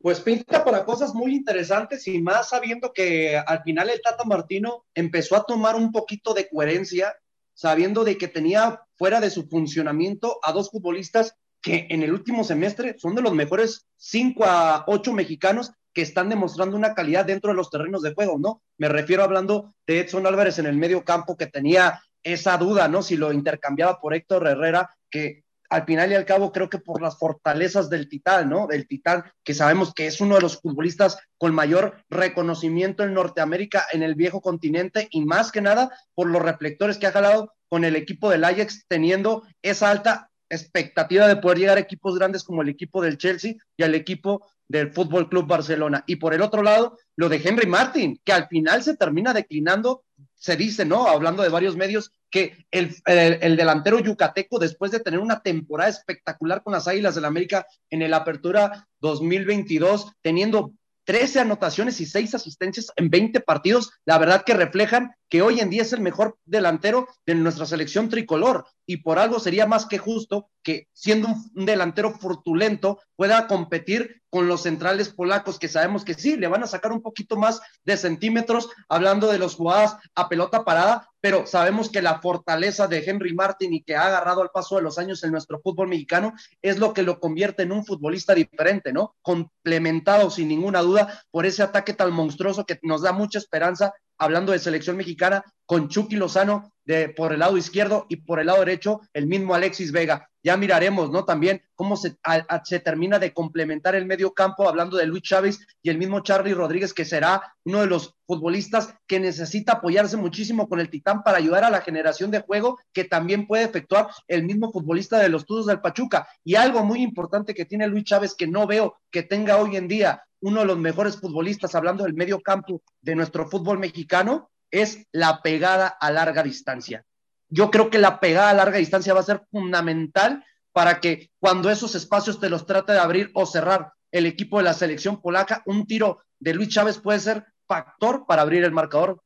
Pues 0.00 0.20
pinta 0.20 0.64
para 0.64 0.84
cosas 0.84 1.14
muy 1.14 1.34
interesantes 1.34 2.06
y 2.08 2.20
más 2.20 2.48
sabiendo 2.48 2.92
que 2.92 3.36
al 3.36 3.62
final 3.62 3.90
el 3.90 4.00
Tata 4.00 4.24
Martino 4.24 4.84
empezó 4.94 5.36
a 5.36 5.44
tomar 5.44 5.76
un 5.76 5.92
poquito 5.92 6.34
de 6.34 6.48
coherencia, 6.48 7.14
sabiendo 7.54 8.04
de 8.04 8.18
que 8.18 8.28
tenía 8.28 8.82
fuera 8.96 9.20
de 9.20 9.30
su 9.30 9.48
funcionamiento 9.48 10.38
a 10.42 10.52
dos 10.52 10.70
futbolistas 10.70 11.34
que 11.62 11.86
en 11.90 12.02
el 12.02 12.12
último 12.12 12.44
semestre 12.44 12.96
son 12.98 13.14
de 13.14 13.22
los 13.22 13.32
mejores 13.32 13.86
5 13.96 14.44
a 14.44 14.84
8 14.86 15.12
mexicanos 15.12 15.72
que 15.92 16.02
están 16.02 16.28
demostrando 16.28 16.76
una 16.76 16.94
calidad 16.94 17.24
dentro 17.24 17.50
de 17.50 17.56
los 17.56 17.70
terrenos 17.70 18.02
de 18.02 18.12
juego, 18.12 18.38
¿no? 18.38 18.62
Me 18.76 18.88
refiero 18.88 19.22
hablando 19.22 19.74
de 19.86 20.00
Edson 20.00 20.26
Álvarez 20.26 20.58
en 20.58 20.66
el 20.66 20.76
medio 20.76 21.04
campo 21.04 21.36
que 21.36 21.46
tenía 21.46 22.02
esa 22.26 22.56
duda, 22.58 22.88
¿no? 22.88 23.02
Si 23.02 23.16
lo 23.16 23.32
intercambiaba 23.32 24.00
por 24.00 24.12
Héctor 24.12 24.48
Herrera, 24.48 24.90
que 25.10 25.44
al 25.70 25.84
final 25.84 26.10
y 26.10 26.14
al 26.14 26.24
cabo 26.24 26.52
creo 26.52 26.68
que 26.68 26.78
por 26.78 27.00
las 27.00 27.18
fortalezas 27.18 27.88
del 27.88 28.08
Titán, 28.08 28.48
¿no? 28.48 28.66
Del 28.66 28.86
Titán, 28.86 29.24
que 29.44 29.54
sabemos 29.54 29.94
que 29.94 30.06
es 30.06 30.20
uno 30.20 30.34
de 30.34 30.40
los 30.40 30.60
futbolistas 30.60 31.18
con 31.38 31.54
mayor 31.54 32.04
reconocimiento 32.10 33.04
en 33.04 33.14
Norteamérica, 33.14 33.86
en 33.92 34.02
el 34.02 34.16
viejo 34.16 34.40
continente, 34.40 35.08
y 35.10 35.24
más 35.24 35.52
que 35.52 35.60
nada 35.60 35.90
por 36.14 36.28
los 36.28 36.42
reflectores 36.42 36.98
que 36.98 37.06
ha 37.06 37.12
jalado 37.12 37.52
con 37.68 37.84
el 37.84 37.94
equipo 37.94 38.28
del 38.28 38.44
Ajax, 38.44 38.84
teniendo 38.88 39.44
esa 39.62 39.90
alta 39.90 40.30
expectativa 40.48 41.26
de 41.26 41.36
poder 41.36 41.58
llegar 41.58 41.76
a 41.76 41.80
equipos 41.80 42.16
grandes 42.16 42.44
como 42.44 42.62
el 42.62 42.68
equipo 42.68 43.02
del 43.02 43.18
Chelsea 43.18 43.54
y 43.76 43.82
al 43.82 43.94
equipo 43.94 44.46
del 44.68 44.92
Fútbol 44.92 45.28
Club 45.28 45.46
Barcelona. 45.46 46.04
Y 46.06 46.16
por 46.16 46.34
el 46.34 46.42
otro 46.42 46.62
lado, 46.62 46.98
lo 47.16 47.28
de 47.28 47.40
Henry 47.42 47.66
Martin, 47.66 48.20
que 48.24 48.32
al 48.32 48.48
final 48.48 48.82
se 48.82 48.96
termina 48.96 49.32
declinando, 49.32 50.04
se 50.46 50.56
dice, 50.56 50.84
¿no? 50.84 51.08
Hablando 51.08 51.42
de 51.42 51.48
varios 51.48 51.74
medios, 51.76 52.12
que 52.30 52.66
el, 52.70 52.94
el, 53.04 53.38
el, 53.42 53.56
delantero 53.56 53.98
yucateco, 53.98 54.60
después 54.60 54.92
de 54.92 55.00
tener 55.00 55.18
una 55.18 55.40
temporada 55.40 55.90
espectacular 55.90 56.62
con 56.62 56.72
las 56.72 56.86
Águilas 56.86 57.16
del 57.16 57.22
la 57.22 57.28
América 57.28 57.66
en 57.90 58.02
el 58.02 58.14
Apertura 58.14 58.86
2022, 59.00 60.12
teniendo 60.22 60.70
13 61.02 61.40
anotaciones 61.40 62.00
y 62.00 62.06
6 62.06 62.36
asistencias 62.36 62.92
en 62.94 63.10
20 63.10 63.40
partidos, 63.40 63.90
la 64.04 64.18
verdad 64.18 64.44
que 64.44 64.54
reflejan 64.54 65.16
que 65.28 65.42
hoy 65.42 65.60
en 65.60 65.70
día 65.70 65.82
es 65.82 65.92
el 65.92 66.00
mejor 66.00 66.38
delantero 66.44 67.08
de 67.24 67.34
nuestra 67.34 67.66
selección 67.66 68.08
tricolor 68.08 68.66
y 68.86 68.98
por 68.98 69.18
algo 69.18 69.40
sería 69.40 69.66
más 69.66 69.86
que 69.86 69.98
justo 69.98 70.48
que 70.62 70.88
siendo 70.92 71.28
un, 71.28 71.66
delantero 71.66 72.12
fortulento 72.12 73.00
pueda 73.16 73.46
competir 73.46 74.22
con 74.30 74.48
los 74.48 74.62
centrales 74.62 75.08
polacos 75.08 75.58
que 75.58 75.68
sabemos 75.68 76.04
que 76.04 76.14
sí, 76.14 76.36
le 76.36 76.48
van 76.48 76.62
a 76.62 76.66
sacar 76.66 76.92
un 76.92 77.02
poquito 77.02 77.36
más 77.36 77.60
de 77.84 77.96
centímetros 77.96 78.68
hablando 78.88 79.28
de 79.28 79.38
los 79.38 79.54
jugadas 79.54 79.96
a 80.14 80.28
pelota 80.28 80.64
parada, 80.64 81.08
pero 81.20 81.46
sabemos 81.46 81.88
que 81.88 82.02
la 82.02 82.20
fortaleza 82.20 82.86
de 82.86 83.02
Henry 83.04 83.34
Martin 83.34 83.72
y 83.72 83.82
que 83.82 83.96
ha 83.96 84.06
agarrado 84.06 84.42
al 84.42 84.50
paso 84.50 84.76
de 84.76 84.82
los 84.82 84.98
años 84.98 85.24
en 85.24 85.32
nuestro 85.32 85.60
fútbol 85.60 85.88
mexicano 85.88 86.32
es 86.62 86.78
lo 86.78 86.92
que 86.92 87.02
lo 87.02 87.18
convierte 87.18 87.62
en 87.62 87.72
un 87.72 87.84
futbolista 87.84 88.34
diferente, 88.34 88.92
¿no? 88.92 89.16
Complementado 89.22 90.30
sin 90.30 90.48
ninguna 90.48 90.82
duda 90.82 91.22
por 91.30 91.46
ese 91.46 91.62
ataque 91.62 91.94
tan 91.94 92.12
monstruoso 92.12 92.66
que 92.66 92.78
nos 92.82 93.02
da 93.02 93.12
mucha 93.12 93.38
esperanza 93.38 93.92
hablando 94.18 94.52
de 94.52 94.58
selección 94.58 94.96
mexicana 94.96 95.44
con 95.66 95.88
Chucky 95.88 96.16
Lozano 96.16 96.72
de, 96.84 97.08
por 97.08 97.32
el 97.32 97.40
lado 97.40 97.56
izquierdo 97.56 98.06
y 98.08 98.16
por 98.16 98.38
el 98.38 98.46
lado 98.46 98.60
derecho 98.60 99.00
el 99.12 99.26
mismo 99.26 99.54
Alexis 99.54 99.90
Vega. 99.90 100.30
Ya 100.44 100.56
miraremos, 100.56 101.10
¿no? 101.10 101.24
También 101.24 101.60
cómo 101.74 101.96
se, 101.96 102.16
se 102.62 102.78
termina 102.78 103.18
de 103.18 103.32
complementar 103.32 103.96
el 103.96 104.06
medio 104.06 104.32
campo, 104.32 104.68
hablando 104.68 104.96
de 104.96 105.06
Luis 105.06 105.24
Chávez 105.24 105.58
y 105.82 105.90
el 105.90 105.98
mismo 105.98 106.20
Charlie 106.20 106.54
Rodríguez, 106.54 106.94
que 106.94 107.04
será 107.04 107.56
uno 107.64 107.80
de 107.80 107.88
los 107.88 108.14
futbolistas 108.28 108.94
que 109.08 109.18
necesita 109.18 109.72
apoyarse 109.72 110.16
muchísimo 110.16 110.68
con 110.68 110.78
el 110.78 110.88
Titán 110.88 111.24
para 111.24 111.38
ayudar 111.38 111.64
a 111.64 111.70
la 111.70 111.80
generación 111.80 112.30
de 112.30 112.42
juego 112.42 112.78
que 112.92 113.02
también 113.02 113.48
puede 113.48 113.64
efectuar 113.64 114.06
el 114.28 114.44
mismo 114.44 114.70
futbolista 114.70 115.18
de 115.18 115.30
los 115.30 115.46
Tudos 115.46 115.66
del 115.66 115.80
Pachuca. 115.80 116.28
Y 116.44 116.54
algo 116.54 116.84
muy 116.84 117.02
importante 117.02 117.52
que 117.52 117.64
tiene 117.64 117.88
Luis 117.88 118.04
Chávez 118.04 118.36
que 118.36 118.46
no 118.46 118.68
veo 118.68 118.96
que 119.10 119.24
tenga 119.24 119.56
hoy 119.56 119.74
en 119.74 119.88
día 119.88 120.22
uno 120.40 120.60
de 120.60 120.66
los 120.66 120.78
mejores 120.78 121.16
futbolistas, 121.16 121.74
hablando 121.74 122.04
del 122.04 122.14
medio 122.14 122.40
campo 122.40 122.82
de 123.00 123.14
nuestro 123.14 123.48
fútbol 123.48 123.78
mexicano, 123.78 124.50
es 124.70 125.06
la 125.12 125.42
pegada 125.42 125.88
a 125.88 126.10
larga 126.10 126.42
distancia. 126.42 127.04
Yo 127.48 127.70
creo 127.70 127.90
que 127.90 127.98
la 127.98 128.20
pegada 128.20 128.50
a 128.50 128.54
larga 128.54 128.78
distancia 128.78 129.14
va 129.14 129.20
a 129.20 129.24
ser 129.24 129.42
fundamental 129.50 130.44
para 130.72 131.00
que 131.00 131.30
cuando 131.38 131.70
esos 131.70 131.94
espacios 131.94 132.38
te 132.40 132.50
los 132.50 132.66
trate 132.66 132.92
de 132.92 132.98
abrir 132.98 133.30
o 133.34 133.46
cerrar 133.46 133.92
el 134.10 134.26
equipo 134.26 134.58
de 134.58 134.64
la 134.64 134.74
selección 134.74 135.20
polaca, 135.20 135.62
un 135.66 135.86
tiro 135.86 136.20
de 136.38 136.54
Luis 136.54 136.68
Chávez 136.68 136.98
puede 136.98 137.20
ser 137.20 137.44
factor 137.66 138.26
para 138.26 138.42
abrir 138.42 138.64
el 138.64 138.72
marcador. 138.72 139.22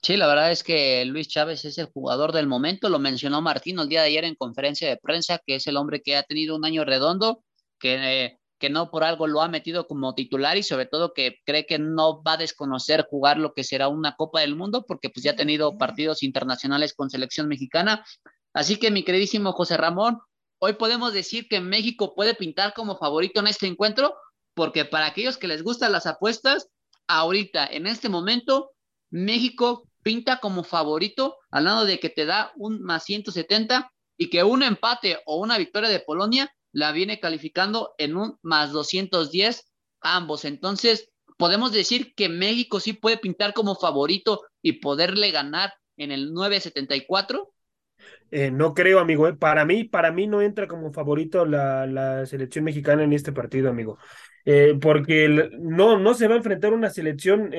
Sí, 0.00 0.16
la 0.16 0.28
verdad 0.28 0.52
es 0.52 0.62
que 0.62 1.04
Luis 1.04 1.28
Chávez 1.28 1.64
es 1.64 1.76
el 1.78 1.86
jugador 1.86 2.32
del 2.32 2.46
momento, 2.46 2.88
lo 2.88 2.98
mencionó 2.98 3.42
Martín 3.42 3.78
el 3.80 3.88
día 3.88 4.02
de 4.02 4.08
ayer 4.08 4.24
en 4.24 4.36
conferencia 4.36 4.88
de 4.88 4.96
prensa, 4.96 5.40
que 5.44 5.56
es 5.56 5.66
el 5.66 5.76
hombre 5.76 6.02
que 6.02 6.16
ha 6.16 6.22
tenido 6.22 6.54
un 6.54 6.64
año 6.64 6.84
redondo, 6.84 7.42
que 7.80 8.24
eh, 8.24 8.38
que 8.58 8.70
no 8.70 8.90
por 8.90 9.04
algo 9.04 9.26
lo 9.26 9.40
ha 9.40 9.48
metido 9.48 9.86
como 9.86 10.14
titular 10.14 10.56
y 10.56 10.62
sobre 10.62 10.86
todo 10.86 11.14
que 11.14 11.38
cree 11.44 11.66
que 11.66 11.78
no 11.78 12.22
va 12.22 12.32
a 12.32 12.36
desconocer 12.36 13.06
jugar 13.08 13.38
lo 13.38 13.54
que 13.54 13.64
será 13.64 13.88
una 13.88 14.16
Copa 14.16 14.40
del 14.40 14.56
Mundo 14.56 14.84
porque 14.86 15.10
pues 15.10 15.24
ya 15.24 15.32
ha 15.32 15.36
tenido 15.36 15.78
partidos 15.78 16.22
internacionales 16.22 16.94
con 16.94 17.10
selección 17.10 17.48
mexicana. 17.48 18.04
Así 18.52 18.76
que 18.76 18.90
mi 18.90 19.04
queridísimo 19.04 19.52
José 19.52 19.76
Ramón, 19.76 20.18
hoy 20.58 20.74
podemos 20.74 21.12
decir 21.12 21.46
que 21.48 21.60
México 21.60 22.14
puede 22.14 22.34
pintar 22.34 22.74
como 22.74 22.96
favorito 22.96 23.40
en 23.40 23.46
este 23.46 23.66
encuentro 23.66 24.16
porque 24.54 24.84
para 24.84 25.06
aquellos 25.06 25.36
que 25.36 25.46
les 25.46 25.62
gustan 25.62 25.92
las 25.92 26.06
apuestas, 26.06 26.68
ahorita, 27.06 27.64
en 27.66 27.86
este 27.86 28.08
momento, 28.08 28.72
México 29.08 29.88
pinta 30.02 30.40
como 30.40 30.64
favorito, 30.64 31.36
hablando 31.50 31.84
de 31.84 32.00
que 32.00 32.08
te 32.08 32.26
da 32.26 32.52
un 32.56 32.82
más 32.82 33.04
170 33.04 33.92
y 34.16 34.30
que 34.30 34.42
un 34.42 34.64
empate 34.64 35.20
o 35.26 35.38
una 35.40 35.58
victoria 35.58 35.88
de 35.88 36.00
Polonia 36.00 36.52
la 36.72 36.92
viene 36.92 37.20
calificando 37.20 37.94
en 37.98 38.16
un 38.16 38.38
más 38.42 38.72
210 38.72 39.64
ambos. 40.00 40.44
Entonces, 40.44 41.10
podemos 41.36 41.72
decir 41.72 42.14
que 42.14 42.28
México 42.28 42.80
sí 42.80 42.92
puede 42.92 43.18
pintar 43.18 43.54
como 43.54 43.74
favorito 43.74 44.42
y 44.62 44.74
poderle 44.74 45.30
ganar 45.30 45.72
en 45.96 46.12
el 46.12 46.32
974. 46.32 47.52
Eh, 48.30 48.50
no 48.50 48.74
creo, 48.74 48.98
amigo. 48.98 49.26
Eh. 49.28 49.34
Para 49.34 49.64
mí, 49.64 49.84
para 49.84 50.12
mí 50.12 50.26
no 50.26 50.42
entra 50.42 50.66
como 50.66 50.92
favorito 50.92 51.46
la, 51.46 52.26
selección 52.26 52.64
mexicana 52.64 53.02
en 53.02 53.12
este 53.12 53.32
partido, 53.32 53.70
amigo. 53.70 53.98
Eh, 54.44 54.78
porque 54.80 55.50
no, 55.58 55.98
no 55.98 56.14
se 56.14 56.28
va 56.28 56.34
a 56.34 56.38
enfrentar 56.38 56.72
una 56.72 56.90
selección 56.90 57.50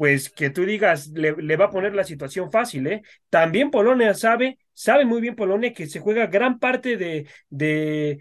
pues 0.00 0.30
que 0.30 0.48
tú 0.48 0.64
digas, 0.64 1.08
le, 1.08 1.32
le, 1.36 1.56
va 1.56 1.66
a 1.66 1.70
poner 1.70 1.94
la 1.94 2.04
situación 2.04 2.50
fácil, 2.50 2.86
¿eh? 2.86 3.02
También 3.28 3.70
Polonia 3.70 4.14
sabe, 4.14 4.58
sabe 4.72 5.04
muy 5.04 5.20
bien 5.20 5.36
Polonia 5.36 5.74
que 5.74 5.86
se 5.86 6.00
juega 6.00 6.26
gran 6.26 6.58
parte 6.58 6.96
de, 6.96 7.26
de, 7.50 8.18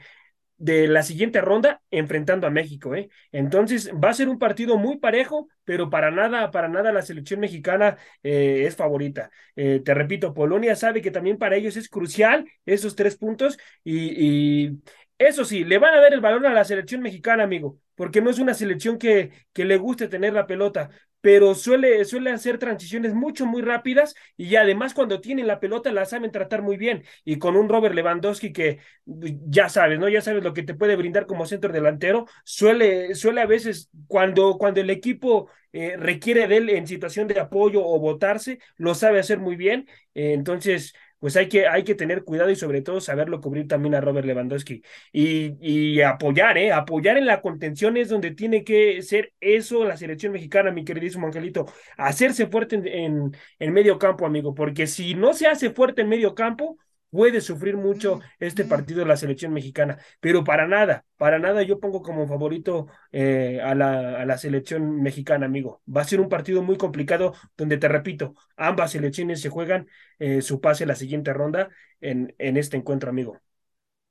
de 0.58 0.90
la 0.90 1.04
siguiente 1.04 1.40
ronda 1.40 1.82
enfrentando 1.90 2.48
a 2.48 2.50
México, 2.50 2.96
¿eh? 2.96 3.10
Entonces 3.32 3.94
va 3.94 4.10
a 4.10 4.14
ser 4.14 4.28
un 4.28 4.40
partido 4.40 4.78
muy 4.78 4.98
parejo, 4.98 5.48
pero 5.64 5.90
para 5.90 6.12
nada, 6.12 6.52
para 6.52 6.68
nada 6.68 6.92
la 6.92 7.02
selección 7.02 7.40
mexicana 7.40 7.98
eh, 8.24 8.66
es 8.68 8.76
favorita. 8.76 9.32
Eh, 9.56 9.82
te 9.86 9.94
repito, 9.94 10.34
Polonia 10.34 10.76
sabe 10.76 11.02
que 11.02 11.12
también 11.12 11.38
para 11.38 11.56
ellos 11.56 11.78
es 11.78 11.88
crucial 11.88 12.46
esos 12.66 12.98
tres 12.98 13.16
puntos 13.16 13.58
y, 13.86 14.66
y 14.68 14.80
eso 15.18 15.46
sí, 15.46 15.64
le 15.64 15.78
van 15.78 15.94
a 15.94 16.02
dar 16.02 16.14
el 16.14 16.22
balón 16.22 16.46
a 16.46 16.54
la 16.54 16.66
selección 16.66 17.02
mexicana, 17.02 17.44
amigo, 17.44 17.80
porque 18.00 18.22
no 18.22 18.30
es 18.30 18.39
una 18.39 18.54
selección 18.54 18.97
que, 18.97 19.32
le 19.54 19.76
guste 19.76 20.08
tener 20.08 20.32
la 20.32 20.47
pelota, 20.47 20.89
pero 21.20 21.54
suele, 21.54 22.06
suele 22.06 22.32
hacer 22.32 22.58
transiciones 22.58 23.14
mucho, 23.14 23.45
muy 23.45 23.62
rápidas 23.62 24.16
y 24.38 24.56
además 24.56 24.93
cuando 24.93 25.20
tienen 25.20 25.47
la 25.47 25.60
pelota 25.60 25.91
la 25.91 26.06
saben 26.06 26.32
tratar 26.32 26.62
muy 26.62 26.78
bien. 26.78 27.04
Y 27.26 27.39
con 27.39 27.58
un 27.58 27.68
Robert 27.68 27.93
Lewandowski 27.93 28.54
que 28.54 28.80
pues, 29.04 29.34
ya 29.50 29.68
sabes, 29.68 30.00
¿no? 30.00 30.08
Ya 30.08 30.22
sabes 30.22 30.45
lo 30.45 30.54
que 30.54 30.64
te 30.64 30.76
puede 30.76 30.95
brindar 30.95 31.26
como 31.26 31.45
centro 31.45 31.74
delantero, 31.74 32.26
suele, 32.45 33.16
suele 33.16 33.41
a 33.41 33.45
veces 33.45 33.89
cuando, 34.08 34.58
cuando 34.58 34.80
el 34.80 34.91
equipo 34.91 35.50
eh, 35.74 35.97
requiere 35.97 36.47
de 36.47 36.56
él 36.56 36.70
en 36.70 36.88
situación 36.88 37.28
de 37.28 37.41
apoyo 37.41 37.86
o 37.86 38.00
votarse, 38.00 38.60
lo 38.78 38.95
sabe 38.95 39.20
hacer 39.20 39.39
muy 39.39 39.58
bien. 39.58 39.89
Eh, 40.14 40.32
entonces, 40.32 40.93
pues 41.20 41.36
hay 41.38 41.49
que, 41.49 41.67
hay 41.67 41.84
que 41.84 41.95
tener 41.95 42.24
cuidado 42.24 42.49
y 42.49 42.55
sobre 42.55 42.82
todo 42.82 43.01
saberlo 43.01 43.41
cubrir 43.41 43.67
también 43.67 43.95
a 43.95 44.01
Robert 44.01 44.26
Lewandowski 44.26 44.82
y, 45.11 45.55
y 45.61 46.01
apoyar, 46.01 46.57
¿eh? 46.57 46.72
Apoyar 46.72 47.17
en 47.17 47.26
la 47.26 47.41
contención 47.41 47.97
es 47.97 48.09
donde 48.09 48.32
tiene 48.32 48.63
que 48.63 49.01
ser 49.01 49.34
eso 49.39 49.84
la 49.86 49.97
selección 49.97 50.32
mexicana, 50.34 50.72
mi 50.72 50.86
queridísimo 50.86 51.28
Angelito, 51.28 51.65
hacerse 51.97 52.47
fuerte 52.47 52.76
en, 52.78 52.88
en, 52.88 53.32
en 53.59 53.74
medio 53.74 53.99
campo, 53.99 54.26
amigo, 54.26 54.53
porque 54.55 54.88
si 54.88 55.13
no 55.13 55.34
se 55.34 55.47
hace 55.47 55.70
fuerte 55.72 56.01
en 56.01 56.09
medio 56.09 56.36
campo, 56.36 56.78
puede 57.10 57.41
sufrir 57.41 57.78
mucho 57.78 58.20
este 58.39 58.66
partido 58.66 58.99
de 58.99 59.05
la 59.05 59.18
selección 59.18 59.53
mexicana, 59.53 59.97
pero 60.20 60.43
para 60.43 60.68
nada, 60.68 61.05
para 61.18 61.39
nada 61.39 61.64
yo 61.64 61.80
pongo 61.80 62.01
como 62.01 62.28
favorito 62.28 62.88
eh, 63.12 63.60
a, 63.64 63.76
la, 63.76 64.22
a, 64.22 64.26
la, 64.26 64.38
selección 64.38 65.01
mexicana, 65.01 65.45
amigo. 65.45 65.82
Va 65.93 66.01
a 66.01 66.05
ser 66.05 66.22
un 66.22 66.30
partido 66.30 66.62
muy 66.62 66.78
complicado 66.78 67.34
donde, 67.57 67.78
te 67.78 67.88
repito, 67.88 68.36
ambas 68.57 68.91
selecciones 68.91 69.41
se 69.41 69.49
juegan 69.49 69.88
eh, 70.20 70.41
su 70.41 70.62
pase 70.62 70.84
a 70.84 70.88
la 70.88 70.95
siguiente 70.95 71.34
ronda 71.34 71.70
en, 72.01 72.34
en 72.38 72.57
este 72.57 72.78
encuentro, 72.78 73.10
amigo. 73.10 73.39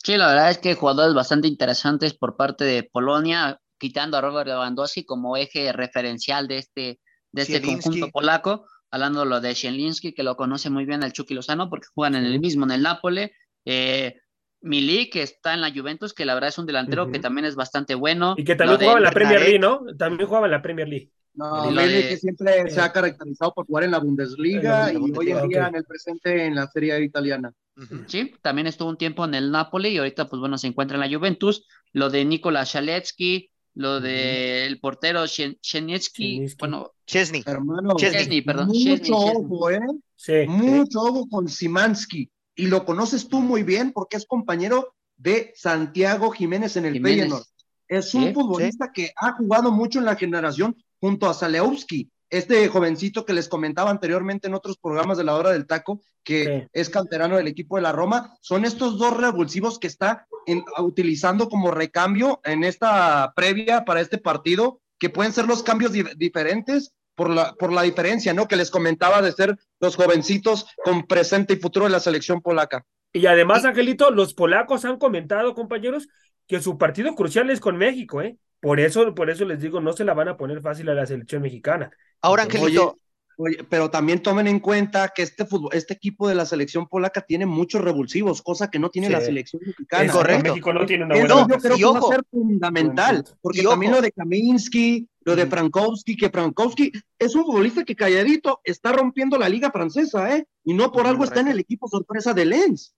Sí, 0.02 0.16
la 0.16 0.28
verdad 0.28 0.50
es 0.50 0.58
que 0.58 0.74
jugadores 0.74 1.14
bastante 1.14 1.48
interesantes 1.48 2.14
por 2.14 2.36
parte 2.36 2.64
de 2.64 2.82
Polonia, 2.82 3.60
quitando 3.78 4.16
a 4.16 4.20
Robert 4.20 4.48
Lewandowski 4.48 5.04
como 5.04 5.36
eje 5.36 5.72
referencial 5.72 6.48
de 6.48 6.58
este, 6.58 7.00
de 7.32 7.42
este 7.42 7.62
conjunto 7.62 8.08
polaco 8.10 8.64
hablando 8.90 9.24
lo 9.24 9.40
de 9.40 9.54
Sielinski, 9.54 10.12
que 10.12 10.22
lo 10.22 10.36
conoce 10.36 10.70
muy 10.70 10.84
bien 10.84 11.02
el 11.02 11.12
Chucky 11.12 11.34
Lozano, 11.34 11.68
porque 11.68 11.88
juegan 11.94 12.14
en 12.14 12.24
el 12.24 12.40
mismo, 12.40 12.64
en 12.64 12.72
el 12.72 12.82
Nápoles. 12.82 13.30
Eh, 13.64 14.16
Mili, 14.60 15.08
que 15.08 15.22
está 15.22 15.54
en 15.54 15.60
la 15.60 15.70
Juventus, 15.70 16.12
que 16.12 16.24
la 16.24 16.34
verdad 16.34 16.48
es 16.48 16.58
un 16.58 16.66
delantero 16.66 17.04
uh 17.04 17.06
-huh. 17.06 17.12
que 17.12 17.20
también 17.20 17.44
es 17.44 17.54
bastante 17.54 17.94
bueno. 17.94 18.34
Y 18.36 18.44
que 18.44 18.56
también 18.56 18.80
jugaba 18.80 18.98
en 18.98 19.04
la 19.04 19.12
Premier 19.12 19.40
League, 19.40 19.58
¿no? 19.58 19.82
También 19.96 20.26
jugaba 20.26 20.46
en 20.46 20.52
la 20.52 20.62
Premier 20.62 20.88
League. 20.88 21.10
No, 21.34 21.70
Mili 21.70 21.92
de... 21.92 22.08
que 22.08 22.16
siempre 22.16 22.62
eh, 22.62 22.70
se 22.70 22.80
ha 22.80 22.90
caracterizado 22.92 23.54
por 23.54 23.66
jugar 23.66 23.84
en 23.84 23.92
la 23.92 23.98
Bundesliga, 23.98 24.88
en 24.88 24.94
la 24.94 25.00
Bundesliga 25.00 25.30
y 25.30 25.32
hoy 25.34 25.42
en 25.42 25.48
día 25.48 25.58
okay. 25.60 25.68
en 25.68 25.76
el 25.76 25.84
presente 25.84 26.46
en 26.46 26.54
la 26.56 26.66
Serie 26.66 27.00
italiana. 27.04 27.52
Uh 27.76 27.82
-huh. 27.82 28.04
Sí, 28.08 28.34
también 28.42 28.66
estuvo 28.66 28.88
un 28.88 28.98
tiempo 28.98 29.24
en 29.24 29.34
el 29.34 29.52
Napoli 29.52 29.90
y 29.90 29.98
ahorita, 29.98 30.28
pues 30.28 30.40
bueno, 30.40 30.58
se 30.58 30.66
encuentra 30.66 30.96
en 30.96 31.08
la 31.08 31.16
Juventus. 31.16 31.64
Lo 31.92 32.10
de 32.10 32.24
Nikola 32.24 32.64
Shaletsky, 32.64 33.50
lo 33.78 34.00
del 34.00 34.74
de 34.74 34.78
portero 34.80 35.24
Chenietsky, 35.26 36.46
bueno, 36.58 36.90
Chesney. 37.06 37.44
Hermano, 37.46 37.94
Chesney, 37.96 38.42
perdón. 38.42 38.66
Mucho 38.66 38.80
Chesney, 38.80 39.12
ojo, 39.12 39.70
¿eh? 39.70 39.80
Sí, 40.16 40.32
mucho 40.48 41.00
sí. 41.00 41.08
ojo 41.08 41.28
con 41.28 41.48
Simansky. 41.48 42.28
Y 42.56 42.66
lo 42.66 42.84
conoces 42.84 43.28
tú 43.28 43.40
muy 43.40 43.62
bien 43.62 43.92
porque 43.92 44.16
es 44.16 44.26
compañero 44.26 44.96
de 45.16 45.52
Santiago 45.54 46.32
Jiménez 46.32 46.76
en 46.76 46.86
el 46.86 46.94
Jiménez. 46.94 47.20
Feyenoord. 47.20 47.44
Es 47.86 48.14
un 48.14 48.24
sí, 48.24 48.34
futbolista 48.34 48.86
sí. 48.86 48.90
que 48.94 49.12
ha 49.14 49.34
jugado 49.34 49.70
mucho 49.70 50.00
en 50.00 50.06
la 50.06 50.16
generación 50.16 50.76
junto 51.00 51.28
a 51.28 51.34
Zalewski, 51.34 52.10
este 52.30 52.68
jovencito 52.68 53.24
que 53.24 53.32
les 53.32 53.48
comentaba 53.48 53.90
anteriormente 53.90 54.48
en 54.48 54.54
otros 54.54 54.78
programas 54.78 55.18
de 55.18 55.24
la 55.24 55.34
hora 55.34 55.50
del 55.50 55.66
taco, 55.66 56.02
que 56.22 56.44
sí. 56.44 56.68
es 56.72 56.90
canterano 56.90 57.36
del 57.36 57.48
equipo 57.48 57.76
de 57.76 57.82
la 57.82 57.92
Roma, 57.92 58.36
son 58.40 58.64
estos 58.64 58.98
dos 58.98 59.16
revulsivos 59.16 59.78
que 59.78 59.86
está 59.86 60.26
en, 60.46 60.64
utilizando 60.78 61.48
como 61.48 61.70
recambio 61.70 62.40
en 62.44 62.64
esta 62.64 63.32
previa 63.34 63.84
para 63.84 64.00
este 64.00 64.18
partido, 64.18 64.80
que 64.98 65.10
pueden 65.10 65.32
ser 65.32 65.46
los 65.46 65.62
cambios 65.62 65.92
di 65.92 66.04
diferentes 66.16 66.92
por 67.14 67.30
la, 67.30 67.54
por 67.54 67.72
la 67.72 67.82
diferencia, 67.82 68.32
¿no? 68.32 68.46
Que 68.46 68.56
les 68.56 68.70
comentaba 68.70 69.20
de 69.22 69.32
ser 69.32 69.56
los 69.80 69.96
jovencitos 69.96 70.66
con 70.84 71.06
presente 71.06 71.54
y 71.54 71.56
futuro 71.56 71.86
de 71.86 71.90
la 71.90 72.00
selección 72.00 72.40
polaca. 72.40 72.84
Y 73.12 73.26
además, 73.26 73.64
Angelito, 73.64 74.10
los 74.10 74.34
polacos 74.34 74.84
han 74.84 74.98
comentado, 74.98 75.54
compañeros, 75.54 76.08
que 76.46 76.60
su 76.60 76.78
partido 76.78 77.14
crucial 77.14 77.50
es 77.50 77.58
con 77.58 77.76
México, 77.76 78.22
¿eh? 78.22 78.38
Por 78.60 78.80
eso, 78.80 79.14
por 79.14 79.30
eso 79.30 79.44
les 79.44 79.60
digo, 79.60 79.80
no 79.80 79.92
se 79.92 80.04
la 80.04 80.14
van 80.14 80.28
a 80.28 80.36
poner 80.36 80.60
fácil 80.60 80.88
a 80.88 80.94
la 80.94 81.06
selección 81.06 81.42
mexicana. 81.42 81.90
Ahora, 82.20 82.42
Angelito. 82.42 82.98
Oye, 83.38 83.56
oye, 83.56 83.64
pero 83.68 83.90
también 83.90 84.20
tomen 84.20 84.48
en 84.48 84.58
cuenta 84.58 85.12
que 85.14 85.22
este 85.22 85.46
fútbol, 85.46 85.70
este 85.72 85.94
equipo 85.94 86.28
de 86.28 86.34
la 86.34 86.44
selección 86.44 86.88
polaca 86.88 87.20
tiene 87.20 87.46
muchos 87.46 87.80
revulsivos, 87.80 88.42
cosa 88.42 88.68
que 88.68 88.80
no 88.80 88.90
tiene 88.90 89.06
sí. 89.06 89.12
la 89.12 89.20
selección 89.20 89.62
mexicana. 89.64 90.04
Es 90.04 90.12
correcto. 90.12 90.50
México 90.50 90.72
no 90.72 90.86
tiene 90.86 91.04
una 91.04 91.14
buena 91.14 91.26
Eso 91.26 91.48
yo 91.48 91.58
creo 91.58 91.76
que 91.76 91.84
va 91.84 91.98
a 91.98 92.12
ser 92.12 92.24
fundamental, 92.30 93.24
porque 93.40 93.62
también 93.62 93.92
lo 93.92 94.00
de 94.00 94.10
Kaminsky, 94.10 95.08
lo 95.20 95.36
de 95.36 95.46
Frankowski, 95.46 96.16
que 96.16 96.30
Frankowski 96.30 96.90
es 97.18 97.34
un 97.34 97.44
futbolista 97.44 97.84
que 97.84 97.94
calladito 97.94 98.60
está 98.64 98.92
rompiendo 98.92 99.38
la 99.38 99.48
liga 99.48 99.70
francesa, 99.70 100.34
¿eh? 100.34 100.46
Y 100.64 100.74
no 100.74 100.90
por 100.90 101.06
algo 101.06 101.24
está 101.24 101.40
en 101.40 101.48
el 101.48 101.60
equipo 101.60 101.86
sorpresa 101.86 102.34
de 102.34 102.44
Lens. 102.44 102.94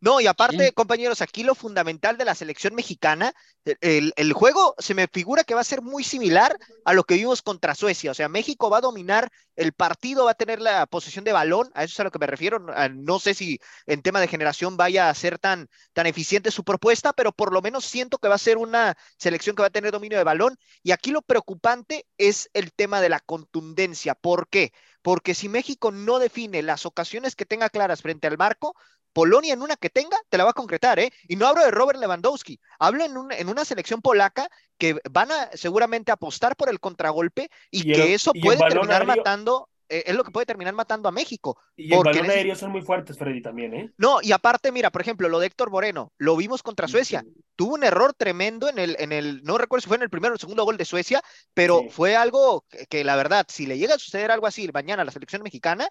No, 0.00 0.20
y 0.20 0.26
aparte, 0.26 0.66
Sí. 0.66 0.72
compañeros, 0.72 1.22
aquí 1.22 1.42
lo 1.42 1.54
fundamental 1.54 2.18
de 2.18 2.24
la 2.24 2.34
selección 2.34 2.74
mexicana, 2.74 3.32
el, 3.80 4.12
el 4.16 4.32
juego 4.32 4.74
se 4.78 4.94
me 4.94 5.08
figura 5.08 5.42
que 5.42 5.54
va 5.54 5.62
a 5.62 5.64
ser 5.64 5.82
muy 5.82 6.04
similar 6.04 6.56
a 6.84 6.92
lo 6.92 7.04
que 7.04 7.14
vimos 7.14 7.42
contra 7.42 7.74
Suecia. 7.74 8.10
O 8.10 8.14
sea, 8.14 8.28
México 8.28 8.68
va 8.70 8.78
a 8.78 8.82
dominar 8.82 9.30
el 9.56 9.72
partido, 9.72 10.26
va 10.26 10.32
a 10.32 10.34
tener 10.34 10.60
la 10.60 10.86
posesión 10.86 11.24
de 11.24 11.32
balón, 11.32 11.70
a 11.74 11.82
eso 11.84 11.94
es 11.94 12.00
a 12.00 12.04
lo 12.04 12.10
que 12.10 12.18
me 12.18 12.26
refiero. 12.26 12.64
a- 12.74 12.88
No 12.88 13.18
sé 13.18 13.34
si 13.34 13.58
en 13.86 14.02
tema 14.02 14.20
de 14.20 14.28
generación 14.28 14.76
vaya 14.76 15.08
a 15.08 15.14
ser 15.14 15.38
tan, 15.38 15.68
tan 15.94 16.06
eficiente 16.06 16.50
su 16.50 16.62
propuesta, 16.62 17.12
pero 17.12 17.32
por 17.32 17.52
lo 17.52 17.62
menos 17.62 17.84
siento 17.84 18.18
que 18.18 18.28
va 18.28 18.34
a 18.34 18.38
ser 18.38 18.58
una 18.58 18.96
selección 19.18 19.56
que 19.56 19.62
va 19.62 19.68
a 19.68 19.70
tener 19.70 19.92
dominio 19.92 20.18
de 20.18 20.24
balón. 20.24 20.56
Y 20.82 20.92
aquí 20.92 21.10
lo 21.10 21.22
preocupante 21.22 22.06
es 22.18 22.50
el 22.52 22.72
tema 22.72 23.00
de 23.00 23.08
la 23.08 23.20
contundencia. 23.20 24.14
¿Por 24.14 24.48
qué? 24.48 24.72
Porque 25.02 25.34
si 25.34 25.48
México 25.48 25.90
no 25.90 26.18
define 26.18 26.62
las 26.62 26.84
ocasiones 26.84 27.34
que 27.34 27.46
tenga 27.46 27.70
claras 27.70 28.02
frente 28.02 28.26
al 28.26 28.36
marco, 28.38 28.74
Polonia 29.16 29.54
en 29.54 29.62
una 29.62 29.76
que 29.76 29.88
tenga, 29.88 30.18
te 30.28 30.36
la 30.36 30.44
va 30.44 30.50
a 30.50 30.52
concretar, 30.52 30.98
¿eh? 30.98 31.10
Y 31.26 31.36
no 31.36 31.46
hablo 31.46 31.64
de 31.64 31.70
Robert 31.70 31.98
Lewandowski, 31.98 32.60
hablo 32.78 33.02
en, 33.02 33.16
un- 33.16 33.32
en 33.32 33.48
una 33.48 33.64
selección 33.64 34.02
polaca 34.02 34.46
que 34.76 34.98
van 35.10 35.32
a 35.32 35.48
seguramente 35.54 36.12
apostar 36.12 36.54
por 36.54 36.68
el 36.68 36.80
contragolpe 36.80 37.48
y, 37.70 37.88
Y 37.88 37.92
el- 37.92 37.96
que 37.96 38.12
eso 38.14 38.32
y 38.34 38.42
puede 38.42 38.58
terminar 38.58 39.00
aéreo- 39.00 39.16
matando, 39.16 39.70
eh, 39.88 40.02
es 40.08 40.14
lo 40.14 40.22
que 40.22 40.32
puede 40.32 40.44
terminar 40.44 40.74
matando 40.74 41.08
a 41.08 41.12
México. 41.12 41.56
Y 41.76 41.94
el 41.94 42.02
balón 42.02 42.26
ese- 42.26 42.34
aéreo 42.34 42.56
son 42.56 42.72
muy 42.72 42.82
fuertes, 42.82 43.16
Freddy, 43.16 43.40
también, 43.40 43.72
¿eh? 43.72 43.90
No, 43.96 44.18
y 44.20 44.32
aparte, 44.32 44.70
mira, 44.70 44.90
por 44.90 45.00
ejemplo, 45.00 45.30
lo 45.30 45.38
de 45.38 45.46
Héctor 45.46 45.70
Moreno, 45.70 46.12
lo 46.18 46.36
vimos 46.36 46.62
contra 46.62 46.86
Suecia. 46.86 47.24
Tuvo 47.54 47.72
un 47.76 47.84
error 47.84 48.12
tremendo 48.12 48.68
en 48.68 48.78
el, 48.78 48.96
en 48.98 49.12
el, 49.12 49.42
no 49.44 49.56
recuerdo 49.56 49.80
si 49.80 49.88
fue 49.88 49.96
en 49.96 50.02
el 50.02 50.10
primero 50.10 50.32
o 50.32 50.34
el 50.34 50.40
segundo 50.40 50.64
gol 50.64 50.76
de 50.76 50.84
Suecia, 50.84 51.22
pero 51.54 51.80
Sí. 51.84 51.88
fue 51.88 52.14
algo 52.16 52.66
que, 52.68 52.84
que 52.86 53.02
la 53.02 53.16
verdad, 53.16 53.46
si 53.48 53.64
le 53.64 53.78
llega 53.78 53.94
a 53.94 53.98
suceder 53.98 54.30
algo 54.30 54.46
así 54.46 54.68
mañana 54.74 55.00
a 55.00 55.04
la 55.06 55.10
selección 55.12 55.42
mexicana, 55.42 55.88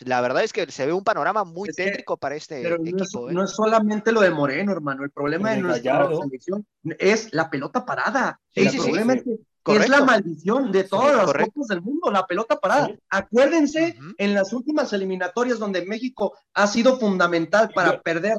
la 0.00 0.20
verdad 0.20 0.44
es 0.44 0.52
que 0.52 0.70
se 0.70 0.86
ve 0.86 0.92
un 0.92 1.04
panorama 1.04 1.44
muy 1.44 1.68
Es 1.68 1.76
que- 1.76 1.84
tétrico 1.84 2.16
para 2.16 2.36
este 2.36 2.62
Pero 2.62 2.78
no 2.78 2.84
es, 2.84 2.90
equipo. 2.92 3.30
¿eh? 3.30 3.32
no 3.32 3.44
es 3.44 3.50
solamente 3.50 4.12
lo 4.12 4.20
de 4.20 4.30
Moreno, 4.30 4.72
hermano. 4.72 5.04
El 5.04 5.10
problema 5.10 5.50
de 5.50 5.62
nuestra 5.62 5.92
Gallardo. 5.94 6.22
selección 6.22 6.66
es 6.98 7.28
la 7.32 7.50
pelota 7.50 7.84
parada. 7.84 8.40
Sí, 8.54 8.60
el 8.60 8.70
sí, 8.70 8.78
sí, 8.78 8.84
problema 8.84 9.12
sí. 9.14 9.18
es 9.18 9.24
que 9.24 9.32
es 9.32 9.38
Correcto. 9.62 9.90
la 9.98 10.04
maldición 10.04 10.72
de 10.72 10.84
todas 10.84 11.14
las 11.16 11.26
correcto. 11.26 11.52
copas 11.52 11.68
del 11.68 11.82
mundo, 11.82 12.10
la 12.10 12.26
pelota 12.26 12.58
parada. 12.58 12.86
Sí. 12.86 12.98
Acuérdense, 13.10 13.98
en 14.16 14.34
las 14.34 14.52
últimas 14.54 14.92
eliminatorias 14.94 15.58
donde 15.58 15.84
México 15.84 16.32
ha 16.54 16.66
sido 16.66 16.98
fundamental 16.98 17.70
para 17.74 17.96
Yo- 17.96 18.02
perder 18.02 18.38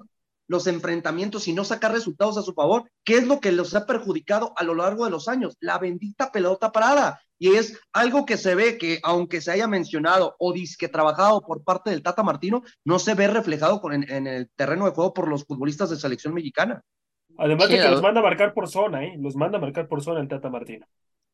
los 0.50 0.68
enfrentamientos 0.68 1.48
y 1.48 1.54
no 1.54 1.64
sacar 1.64 1.92
resultados 1.94 2.38
a 2.38 2.42
su 2.42 2.54
favor, 2.54 2.90
¿qué 3.06 3.18
es 3.18 3.28
lo 3.28 3.40
que 3.40 3.52
los 3.52 3.76
ha 3.76 3.86
perjudicado 3.86 4.52
a 4.58 4.64
lo 4.64 4.74
largo 4.76 5.06
de 5.06 5.12
los 5.12 5.28
años? 5.30 5.56
La 5.62 5.78
bendita 5.78 6.32
pelota 6.32 6.72
parada. 6.72 7.22
Y 7.38 7.56
es 7.56 7.80
algo 7.94 8.26
que 8.26 8.36
se 8.36 8.56
ve 8.56 8.78
que, 8.78 9.00
aunque 9.04 9.40
se 9.40 9.52
haya 9.52 9.68
mencionado 9.68 10.36
o 10.40 10.52
disque 10.52 10.90
trabajado 10.90 11.40
por 11.40 11.64
parte 11.64 11.92
del 11.92 12.04
Tata 12.04 12.24
Martino, 12.24 12.64
no 12.84 13.00
se 13.00 13.14
ve 13.14 13.28
reflejado 13.28 13.80
con- 13.80 13.94
en, 13.94 14.12
en 14.12 14.28
el 14.28 14.50
terreno 14.56 14.86
de 14.86 14.92
juego 14.92 15.14
por 15.14 15.30
los 15.30 15.46
futbolistas 15.46 15.92
de 15.92 15.96
selección 15.98 16.34
mexicana. 16.34 16.82
Además 17.38 17.68
Sí, 17.68 17.74
de 17.78 17.84
que 17.84 17.90
los 17.92 18.02
manda 18.02 18.20
a 18.20 18.24
marcar 18.24 18.54
por 18.54 18.68
zona, 18.68 19.06
¿eh? 19.06 19.16
Los 19.20 19.36
manda 19.36 19.58
a 19.60 19.62
marcar 19.62 19.88
por 19.88 20.04
zona 20.04 20.20
el 20.20 20.28
Tata 20.28 20.50
Martino. 20.50 20.86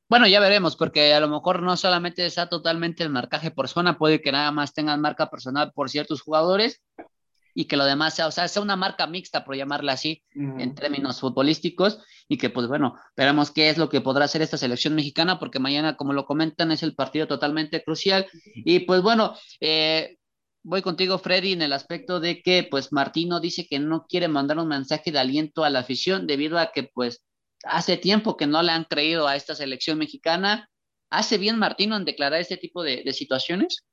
Bueno, 0.07 0.27
ya 0.27 0.39
veremos, 0.39 0.75
porque 0.75 1.15
a 1.15 1.19
lo 1.19 1.27
mejor 1.29 1.63
no 1.63 1.75
solamente 1.77 2.23
está 2.27 2.47
totalmente 2.47 3.01
el 3.01 3.09
marcaje 3.09 3.49
por 3.49 3.67
zona, 3.67 3.97
puede 3.97 4.21
que 4.21 4.31
nada 4.31 4.51
más 4.51 4.73
tengan 4.73 5.01
marca 5.01 5.31
personal 5.31 5.71
por 5.73 5.89
ciertos 5.89 6.21
jugadores 6.21 6.83
y 7.55 7.65
que 7.65 7.77
lo 7.77 7.85
demás 7.85 8.13
sea, 8.13 8.27
o 8.27 8.31
sea, 8.31 8.47
sea 8.49 8.61
una 8.61 8.75
marca 8.75 9.07
mixta, 9.07 9.45
por 9.45 9.55
llamarla 9.55 9.93
así, 9.93 10.21
en 10.33 10.75
términos 10.75 11.21
futbolísticos, 11.21 11.99
y 12.27 12.37
que 12.37 12.49
pues 12.49 12.67
bueno, 12.67 12.95
veremos 13.15 13.49
qué 13.49 13.69
es 13.69 13.77
lo 13.77 13.89
que 13.89 14.01
podrá 14.01 14.25
hacer 14.25 14.41
esta 14.41 14.57
selección 14.57 14.93
mexicana, 14.93 15.39
porque 15.39 15.59
mañana, 15.59 15.95
como 15.95 16.11
lo 16.11 16.25
comentan, 16.25 16.71
es 16.71 16.83
el 16.83 16.93
partido 16.95 17.27
totalmente 17.27 17.81
crucial. 17.81 18.27
Y 18.55 18.81
pues 18.81 19.01
bueno, 19.01 19.35
eh, 19.61 20.17
voy 20.63 20.81
contigo, 20.81 21.17
Freddy, 21.17 21.53
en 21.53 21.61
el 21.61 21.71
aspecto 21.71 22.19
de 22.19 22.41
que 22.41 22.67
pues 22.69 22.91
Martino 22.91 23.39
dice 23.39 23.65
que 23.67 23.79
no 23.79 24.05
quiere 24.05 24.27
mandar 24.27 24.59
un 24.59 24.67
mensaje 24.67 25.13
de 25.13 25.19
aliento 25.19 25.63
a 25.63 25.69
la 25.69 25.79
afición 25.79 26.27
debido 26.27 26.59
a 26.59 26.73
que 26.73 26.83
pues 26.83 27.23
hace 27.63 27.95
tiempo 27.95 28.35
que 28.35 28.47
no 28.47 28.61
le 28.63 28.73
han 28.73 28.83
creído 28.83 29.29
a 29.29 29.37
esta 29.37 29.55
selección 29.55 29.97
mexicana. 29.97 30.69
¿Hace 31.09 31.37
bien 31.37 31.57
Martino 31.57 31.95
en 31.95 32.03
declarar 32.03 32.41
este 32.41 32.57
tipo 32.57 32.83
de, 32.83 33.01
de 33.05 33.13
situaciones? 33.13 33.85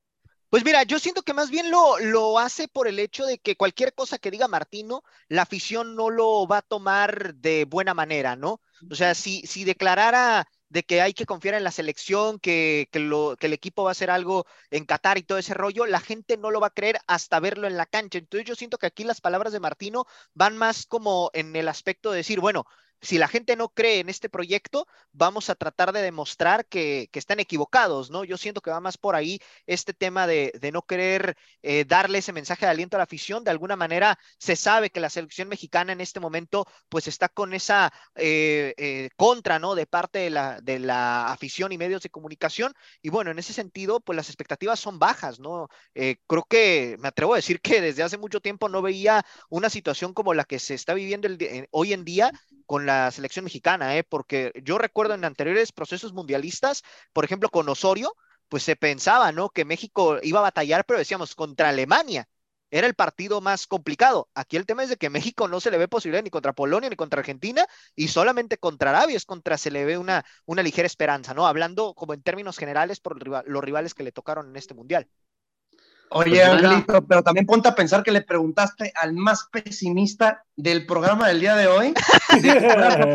Pues 0.53 0.63
mira, 0.63 0.83
yo 0.83 0.99
siento 0.99 1.23
que 1.23 1.33
más 1.33 1.49
bien 1.49 1.71
lo, 1.71 1.97
lo 1.97 2.37
hace 2.37 2.67
por 2.67 2.87
el 2.87 2.99
hecho 2.99 3.25
de 3.25 3.39
que 3.39 3.55
cualquier 3.55 3.95
cosa 3.95 4.19
que 4.19 4.29
diga 4.29 4.47
Martino, 4.47 5.01
la 5.27 5.41
afición 5.41 5.95
no 5.95 6.11
lo 6.11 6.45
va 6.45 6.57
a 6.57 6.61
tomar 6.61 7.33
de 7.33 7.65
buena 7.65 7.95
manera, 7.95 8.35
¿no? 8.35 8.61
O 8.87 8.93
sea, 8.93 9.15
si, 9.15 9.41
si 9.47 9.63
declarara 9.63 10.45
de 10.69 10.83
que 10.83 11.01
hay 11.01 11.15
que 11.15 11.25
confiar 11.25 11.55
en 11.55 11.63
la 11.63 11.71
selección, 11.71 12.37
que, 12.37 12.87
que, 12.91 12.99
lo, 12.99 13.35
que 13.39 13.47
el 13.47 13.53
equipo 13.53 13.83
va 13.83 13.89
a 13.89 13.93
hacer 13.93 14.11
algo 14.11 14.45
en 14.69 14.85
Qatar 14.85 15.17
y 15.17 15.23
todo 15.23 15.39
ese 15.39 15.55
rollo, 15.55 15.87
la 15.87 15.99
gente 15.99 16.37
no 16.37 16.51
lo 16.51 16.59
va 16.59 16.67
a 16.67 16.69
creer 16.75 16.99
hasta 17.07 17.39
verlo 17.39 17.65
en 17.65 17.75
la 17.75 17.87
cancha. 17.87 18.19
Entonces 18.19 18.47
yo 18.47 18.53
siento 18.53 18.77
que 18.77 18.85
aquí 18.85 19.03
las 19.03 19.21
palabras 19.21 19.53
de 19.53 19.59
Martino 19.59 20.05
van 20.35 20.55
más 20.55 20.85
como 20.85 21.31
en 21.33 21.55
el 21.55 21.67
aspecto 21.67 22.11
de 22.11 22.17
decir, 22.17 22.39
bueno, 22.39 22.65
si 23.03 23.17
la 23.17 23.27
gente 23.27 23.55
no 23.57 23.69
cree 23.69 23.99
en 23.99 24.09
este 24.09 24.29
proyecto, 24.29 24.87
vamos 25.11 25.49
a 25.49 25.55
tratar 25.55 25.91
de 25.91 26.01
demostrar 26.01 26.65
que, 26.65 27.09
están 27.13 27.39
equivocados, 27.39 28.09
¿no? 28.09 28.23
Yo 28.23 28.37
siento 28.37 28.61
que 28.61 28.71
va 28.71 28.79
más 28.79 28.97
por 28.97 29.15
ahí 29.15 29.39
este 29.67 29.93
tema 29.93 30.25
de, 30.25 30.51
no 30.73 30.81
querer 30.81 31.37
eh, 31.61 31.85
darle 31.85 32.19
ese 32.19 32.33
mensaje 32.33 32.65
de 32.65 32.71
aliento 32.71 32.97
a 32.97 32.99
la 32.99 33.03
afición. 33.03 33.43
De 33.43 33.51
alguna 33.51 33.75
manera 33.75 34.17
se 34.39 34.55
sabe 34.55 34.89
que 34.89 34.99
la 34.99 35.09
selección 35.09 35.49
mexicana 35.49 35.93
en 35.93 36.01
este 36.01 36.19
momento 36.19 36.65
pues 36.89 37.07
está 37.07 37.29
con 37.29 37.53
esa 37.53 37.93
eh, 38.15 38.73
eh, 38.77 39.09
contra, 39.15 39.59
¿no? 39.59 39.75
De 39.75 39.85
parte 39.85 40.19
de 40.19 40.29
la, 40.29 40.59
de 40.61 40.79
la 40.79 41.31
afición 41.31 41.71
y 41.71 41.77
medios 41.77 42.01
de 42.01 42.09
comunicación. 42.09 42.73
Y 43.01 43.09
bueno, 43.09 43.31
en 43.31 43.39
ese 43.39 43.53
sentido, 43.53 43.99
pues 43.99 44.15
las 44.15 44.29
expectativas 44.29 44.79
son 44.79 44.97
bajas, 44.97 45.39
¿no? 45.39 45.67
Creo 45.93 46.45
que 46.49 46.95
me 46.99 47.09
atrevo 47.09 47.33
a 47.33 47.37
decir 47.37 47.59
que 47.61 47.81
desde 47.81 48.03
hace 48.03 48.17
mucho 48.17 48.39
tiempo 48.39 48.69
no 48.69 48.81
veía 48.81 49.25
una 49.49 49.69
situación 49.69 50.13
como 50.13 50.33
la 50.33 50.45
que 50.45 50.59
se 50.59 50.73
está 50.73 50.93
viviendo 50.93 51.27
hoy 51.71 51.93
en 51.93 52.05
día 52.05 52.31
con 52.65 52.85
la 52.85 53.11
selección 53.11 53.45
mexicana, 53.45 53.97
¿eh? 53.97 54.03
porque 54.03 54.51
yo 54.63 54.77
recuerdo 54.77 55.13
en 55.13 55.25
anteriores 55.25 55.71
procesos 55.71 56.13
mundialistas, 56.13 56.83
por 57.13 57.25
ejemplo, 57.25 57.49
con 57.49 57.69
Osorio, 57.69 58.13
pues 58.49 58.63
se 58.63 58.75
pensaba, 58.75 59.31
¿no? 59.31 59.49
Que 59.49 59.65
México 59.65 60.19
iba 60.23 60.39
a 60.39 60.43
batallar, 60.43 60.85
pero 60.85 60.99
decíamos, 60.99 61.35
contra 61.35 61.69
Alemania 61.69 62.27
era 62.73 62.87
el 62.87 62.95
partido 62.95 63.39
más 63.39 63.67
complicado. 63.67 64.29
Aquí 64.33 64.57
el 64.57 64.65
tema 64.65 64.83
es 64.83 64.89
de 64.89 64.97
que 64.97 65.11
México 65.11 65.47
no 65.47 65.59
se 65.59 65.69
le 65.69 65.77
ve 65.77 65.87
posibilidad 65.87 66.23
ni 66.23 66.31
contra 66.31 66.53
Polonia 66.53 66.89
ni 66.89 66.95
contra 66.95 67.19
Argentina 67.19 67.67
y 67.95 68.07
solamente 68.07 68.57
contra 68.57 68.89
Arabia 68.89 69.15
es 69.15 69.25
contra 69.25 69.59
se 69.59 69.69
le 69.69 69.85
ve 69.85 69.97
una, 69.99 70.25
una 70.45 70.63
ligera 70.63 70.87
esperanza, 70.87 71.35
¿no? 71.35 71.45
Hablando 71.45 71.93
como 71.93 72.15
en 72.15 72.23
términos 72.23 72.57
generales 72.57 72.99
por 72.99 73.27
los 73.47 73.63
rivales 73.63 73.93
que 73.93 74.03
le 74.03 74.11
tocaron 74.11 74.49
en 74.49 74.55
este 74.55 74.73
mundial. 74.73 75.07
Oye, 76.13 76.29
Pues, 76.45 76.49
Angelito, 76.63 77.05
pero 77.05 77.23
también 77.23 77.45
ponte 77.45 77.67
a 77.69 77.75
pensar 77.75 78.03
que 78.03 78.11
le 78.11 78.21
preguntaste 78.21 78.91
al 78.95 79.13
más 79.13 79.47
pesimista 79.51 80.43
del 80.55 80.85
programa 80.85 81.27
del 81.27 81.39
día 81.39 81.55
de 81.55 81.67
hoy 81.67 81.93
si 82.41 82.49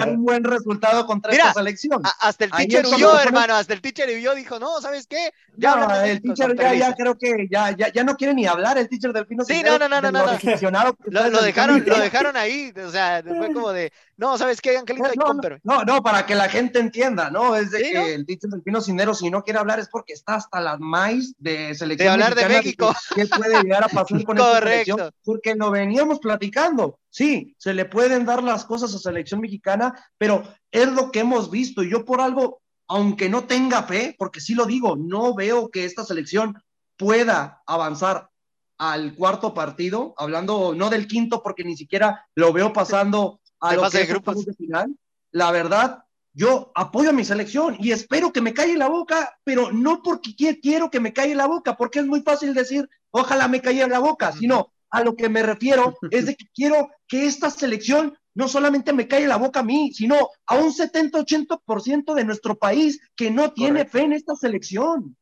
un 0.08 0.24
buen 0.24 0.42
resultado 0.42 1.06
contra 1.06 1.30
Mira, 1.30 1.44
esta 1.48 1.60
selección. 1.60 2.02
Hasta 2.20 2.44
el 2.44 2.50
teacher 2.50 2.86
huyó, 2.86 3.10
pones- 3.12 3.26
hermano, 3.26 3.54
hasta 3.54 3.74
el 3.74 3.80
teacher 3.80 4.08
huyó, 4.08 4.34
dijo, 4.34 4.58
no, 4.58 4.80
¿sabes 4.80 5.06
qué? 5.06 5.30
Ya, 5.56 6.04
el 6.04 6.20
teacher 6.20 6.56
ya, 6.56 6.62
ya 6.62 6.70
permiso". 6.70 6.94
creo 6.96 7.18
que 7.18 7.48
ya, 7.50 7.70
ya, 7.76 7.92
ya 7.92 8.04
no 8.04 8.16
quiere 8.16 8.34
ni 8.34 8.46
hablar 8.46 8.78
el 8.78 8.88
teacher 8.88 9.12
del 9.12 9.26
Pino 9.26 9.44
Sí, 9.44 9.62
no, 9.64 9.78
no, 9.78 9.88
no, 9.88 10.00
no, 10.00 10.10
lo 10.10 10.32
no. 10.32 10.38
que 10.38 10.58
Lo, 11.06 11.28
lo 11.30 11.42
dejaron, 11.42 11.84
lo 11.86 11.98
dejaron 11.98 12.36
ahí, 12.36 12.72
o 12.84 12.90
sea, 12.90 13.22
fue 13.24 13.52
como 13.52 13.72
de, 13.72 13.92
no, 14.16 14.36
¿sabes 14.36 14.60
qué, 14.60 14.76
Angelito? 14.76 15.08
No, 15.14 15.32
no, 15.34 15.58
no, 15.62 15.84
no, 15.84 16.02
para 16.02 16.26
que 16.26 16.34
la 16.34 16.48
gente 16.48 16.80
entienda, 16.80 17.30
¿no? 17.30 17.54
Es 17.54 17.70
de 17.70 17.78
Sí, 17.78 17.84
que 17.90 17.94
¿no? 17.94 18.06
el 18.06 18.26
teacher 18.26 18.50
del 18.50 18.62
Pino 18.62 18.80
Cisneros, 18.80 19.18
si 19.18 19.30
no 19.30 19.42
quiere 19.44 19.60
hablar, 19.60 19.78
es 19.78 19.88
porque 19.88 20.12
está 20.12 20.34
hasta 20.34 20.60
las 20.60 20.80
maíz 20.80 21.34
de 21.38 21.74
selección. 21.74 22.18
De 22.18 22.24
hablar 22.24 22.34
de 22.34 22.48
México. 22.48 22.87
¿Qué 23.14 23.26
puede 23.26 23.62
llegar 23.62 23.84
a 23.84 23.88
pasar 23.88 24.24
con 24.24 24.38
esta 24.38 24.58
selección? 24.58 25.10
Porque 25.24 25.54
lo 25.54 25.70
veníamos 25.70 26.18
platicando. 26.18 26.98
Sí, 27.10 27.54
se 27.58 27.74
le 27.74 27.84
pueden 27.84 28.24
dar 28.24 28.42
las 28.42 28.64
cosas 28.64 28.94
a 28.94 28.98
selección 28.98 29.40
mexicana, 29.40 29.94
pero 30.18 30.42
es 30.70 30.88
lo 30.92 31.10
que 31.10 31.20
hemos 31.20 31.50
visto. 31.50 31.82
Y 31.82 31.90
yo 31.90 32.04
por 32.04 32.20
algo, 32.20 32.60
aunque 32.86 33.28
no 33.28 33.44
tenga 33.44 33.82
fe, 33.82 34.14
porque 34.18 34.40
sí 34.40 34.54
lo 34.54 34.66
digo, 34.66 34.96
no 34.96 35.34
veo 35.34 35.70
que 35.70 35.84
esta 35.84 36.04
selección 36.04 36.62
pueda 36.96 37.62
avanzar 37.66 38.30
al 38.78 39.14
cuarto 39.14 39.54
partido, 39.54 40.14
hablando 40.16 40.74
no 40.74 40.88
del 40.88 41.08
quinto, 41.08 41.42
porque 41.42 41.64
ni 41.64 41.76
siquiera 41.76 42.26
lo 42.34 42.52
veo 42.52 42.72
pasando 42.72 43.40
a 43.60 43.74
lo 43.74 43.90
que 43.90 43.98
de 43.98 44.06
grupos. 44.06 44.44
de 44.44 44.54
final. 44.54 44.94
La 45.32 45.50
verdad, 45.50 46.04
yo 46.38 46.70
apoyo 46.76 47.10
a 47.10 47.12
mi 47.12 47.24
selección 47.24 47.76
y 47.80 47.90
espero 47.90 48.32
que 48.32 48.40
me 48.40 48.54
calle 48.54 48.76
la 48.76 48.86
boca, 48.88 49.36
pero 49.42 49.72
no 49.72 50.02
porque 50.04 50.30
qui- 50.36 50.60
quiero 50.62 50.88
que 50.88 51.00
me 51.00 51.12
calle 51.12 51.34
la 51.34 51.46
boca, 51.46 51.76
porque 51.76 51.98
es 51.98 52.06
muy 52.06 52.20
fácil 52.22 52.54
decir, 52.54 52.88
ojalá 53.10 53.48
me 53.48 53.60
calle 53.60 53.88
la 53.88 53.98
boca, 53.98 54.30
sino 54.30 54.72
a 54.88 55.02
lo 55.02 55.16
que 55.16 55.28
me 55.28 55.42
refiero 55.42 55.98
es 56.12 56.26
de 56.26 56.36
que 56.36 56.44
quiero 56.54 56.90
que 57.08 57.26
esta 57.26 57.50
selección 57.50 58.16
no 58.34 58.46
solamente 58.46 58.92
me 58.92 59.08
calle 59.08 59.26
la 59.26 59.34
boca 59.36 59.60
a 59.60 59.62
mí, 59.64 59.92
sino 59.92 60.14
a 60.46 60.54
un 60.54 60.72
70-80% 60.72 62.14
de 62.14 62.24
nuestro 62.24 62.56
país 62.56 63.00
que 63.16 63.32
no 63.32 63.52
tiene 63.52 63.80
Correcto. 63.80 63.98
fe 63.98 64.04
en 64.04 64.12
esta 64.12 64.36
selección. 64.36 65.16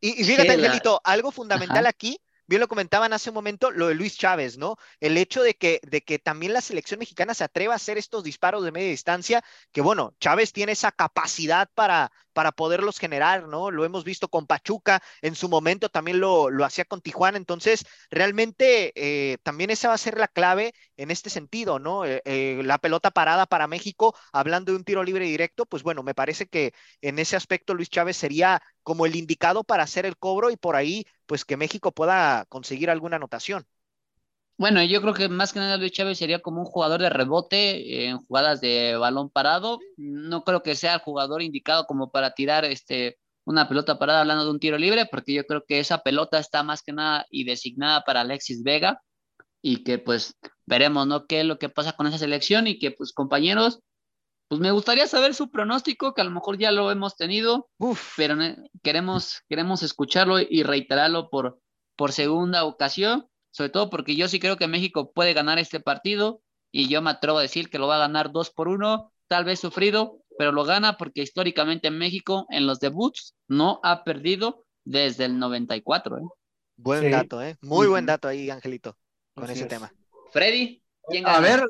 Y, 0.00 0.22
y 0.22 0.24
fíjate, 0.24 0.52
Angelito, 0.52 1.02
algo 1.04 1.30
fundamental 1.30 1.84
Ajá. 1.84 1.90
aquí, 1.90 2.18
bien 2.48 2.60
lo 2.60 2.68
comentaban 2.68 3.12
hace 3.12 3.30
un 3.30 3.34
momento, 3.34 3.70
lo 3.70 3.86
de 3.88 3.94
Luis 3.94 4.18
Chávez, 4.18 4.58
¿no? 4.58 4.76
El 5.00 5.16
hecho 5.16 5.42
de 5.42 5.54
que, 5.54 5.80
de 5.84 6.02
que 6.02 6.18
también 6.18 6.52
la 6.52 6.60
selección 6.60 6.98
mexicana 6.98 7.34
se 7.34 7.44
atreva 7.44 7.74
a 7.74 7.76
hacer 7.76 7.98
estos 7.98 8.24
disparos 8.24 8.64
de 8.64 8.72
media 8.72 8.88
distancia, 8.90 9.44
que 9.72 9.80
bueno, 9.82 10.14
Chávez 10.20 10.52
tiene 10.52 10.72
esa 10.72 10.90
capacidad 10.90 11.68
para, 11.74 12.10
para 12.32 12.52
poderlos 12.52 12.98
generar, 12.98 13.48
¿no? 13.48 13.70
Lo 13.70 13.84
hemos 13.84 14.04
visto 14.04 14.28
con 14.28 14.46
Pachuca, 14.46 15.02
en 15.22 15.34
su 15.34 15.48
momento 15.48 15.88
también 15.88 16.20
lo, 16.20 16.50
lo 16.50 16.64
hacía 16.64 16.84
con 16.84 17.00
Tijuana, 17.00 17.36
entonces 17.36 17.84
realmente 18.10 18.92
eh, 18.94 19.38
también 19.42 19.70
esa 19.70 19.88
va 19.88 19.94
a 19.94 19.98
ser 19.98 20.18
la 20.18 20.28
clave 20.28 20.72
en 20.96 21.10
este 21.10 21.30
sentido, 21.30 21.78
¿no? 21.78 22.04
Eh, 22.04 22.22
eh, 22.24 22.62
la 22.64 22.78
pelota 22.78 23.10
parada 23.10 23.46
para 23.46 23.66
México, 23.66 24.14
hablando 24.32 24.72
de 24.72 24.78
un 24.78 24.84
tiro 24.84 25.02
libre 25.02 25.24
directo, 25.26 25.66
pues 25.66 25.82
bueno, 25.82 26.02
me 26.02 26.14
parece 26.14 26.46
que 26.46 26.72
en 27.00 27.18
ese 27.18 27.36
aspecto 27.36 27.74
Luis 27.74 27.90
Chávez 27.90 28.16
sería 28.16 28.62
como 28.82 29.04
el 29.06 29.16
indicado 29.16 29.64
para 29.64 29.82
hacer 29.82 30.06
el 30.06 30.16
cobro 30.16 30.50
y 30.50 30.56
por 30.56 30.76
ahí, 30.76 31.04
pues 31.28 31.44
que 31.44 31.56
México 31.56 31.92
pueda 31.92 32.46
conseguir 32.48 32.90
alguna 32.90 33.16
anotación. 33.16 33.66
Bueno, 34.56 34.82
yo 34.82 35.00
creo 35.02 35.14
que 35.14 35.28
más 35.28 35.52
que 35.52 35.60
nada 35.60 35.76
Luis 35.76 35.92
Chávez 35.92 36.18
sería 36.18 36.40
como 36.40 36.60
un 36.60 36.64
jugador 36.66 37.00
de 37.00 37.10
rebote 37.10 38.06
en 38.06 38.18
jugadas 38.18 38.60
de 38.60 38.96
balón 38.96 39.30
parado. 39.30 39.78
No 39.96 40.42
creo 40.42 40.64
que 40.64 40.74
sea 40.74 40.94
el 40.94 41.00
jugador 41.00 41.42
indicado 41.42 41.86
como 41.86 42.10
para 42.10 42.32
tirar 42.32 42.64
este 42.64 43.18
una 43.44 43.68
pelota 43.68 43.98
parada 43.98 44.20
hablando 44.20 44.44
de 44.44 44.50
un 44.50 44.60
tiro 44.60 44.76
libre, 44.76 45.06
porque 45.06 45.32
yo 45.32 45.46
creo 45.46 45.64
que 45.64 45.78
esa 45.80 45.98
pelota 46.02 46.38
está 46.38 46.62
más 46.62 46.82
que 46.82 46.92
nada 46.92 47.24
y 47.30 47.44
designada 47.44 48.02
para 48.04 48.22
Alexis 48.22 48.62
Vega 48.62 49.00
y 49.62 49.84
que 49.84 49.98
pues 49.98 50.36
veremos, 50.66 51.06
¿no? 51.06 51.26
¿Qué 51.26 51.40
es 51.40 51.46
lo 51.46 51.58
que 51.58 51.68
pasa 51.68 51.92
con 51.92 52.06
esa 52.06 52.18
selección? 52.18 52.66
Y 52.66 52.78
que 52.78 52.90
pues 52.90 53.12
compañeros, 53.12 53.80
pues 54.48 54.60
me 54.60 54.70
gustaría 54.70 55.06
saber 55.06 55.34
su 55.34 55.50
pronóstico, 55.50 56.14
que 56.14 56.22
a 56.22 56.24
lo 56.24 56.30
mejor 56.30 56.58
ya 56.58 56.72
lo 56.72 56.90
hemos 56.90 57.16
tenido, 57.16 57.68
pero 58.16 58.36
queremos, 58.82 59.42
queremos 59.48 59.82
escucharlo 59.82 60.38
y 60.40 60.62
reiterarlo 60.62 61.30
por, 61.30 61.60
por 61.96 62.12
segunda 62.12 62.64
ocasión, 62.64 63.28
sobre 63.50 63.70
todo 63.70 63.90
porque 63.90 64.16
yo 64.16 64.28
sí 64.28 64.40
creo 64.40 64.56
que 64.56 64.68
México 64.68 65.12
puede 65.12 65.34
ganar 65.34 65.58
este 65.58 65.80
partido 65.80 66.42
y 66.72 66.88
yo 66.88 67.02
me 67.02 67.10
atrevo 67.10 67.38
a 67.38 67.42
decir 67.42 67.70
que 67.70 67.78
lo 67.78 67.86
va 67.86 67.96
a 67.96 68.00
ganar 68.00 68.32
dos 68.32 68.50
por 68.50 68.68
uno, 68.68 69.12
tal 69.26 69.44
vez 69.44 69.60
sufrido, 69.60 70.22
pero 70.38 70.52
lo 70.52 70.64
gana 70.64 70.96
porque 70.96 71.22
históricamente 71.22 71.90
México 71.90 72.46
en 72.50 72.66
los 72.66 72.80
debuts 72.80 73.34
no 73.48 73.80
ha 73.82 74.04
perdido 74.04 74.64
desde 74.84 75.26
el 75.26 75.38
94. 75.38 76.18
¿eh? 76.18 76.22
Buen 76.76 77.10
dato, 77.10 77.42
¿eh? 77.42 77.56
Muy 77.60 77.86
buen 77.86 78.06
dato 78.06 78.28
ahí, 78.28 78.48
Angelito 78.48 78.96
con 79.38 79.50
ese 79.50 79.66
tema. 79.66 79.92
Freddy. 80.32 80.82
A 81.24 81.40
ver, 81.40 81.62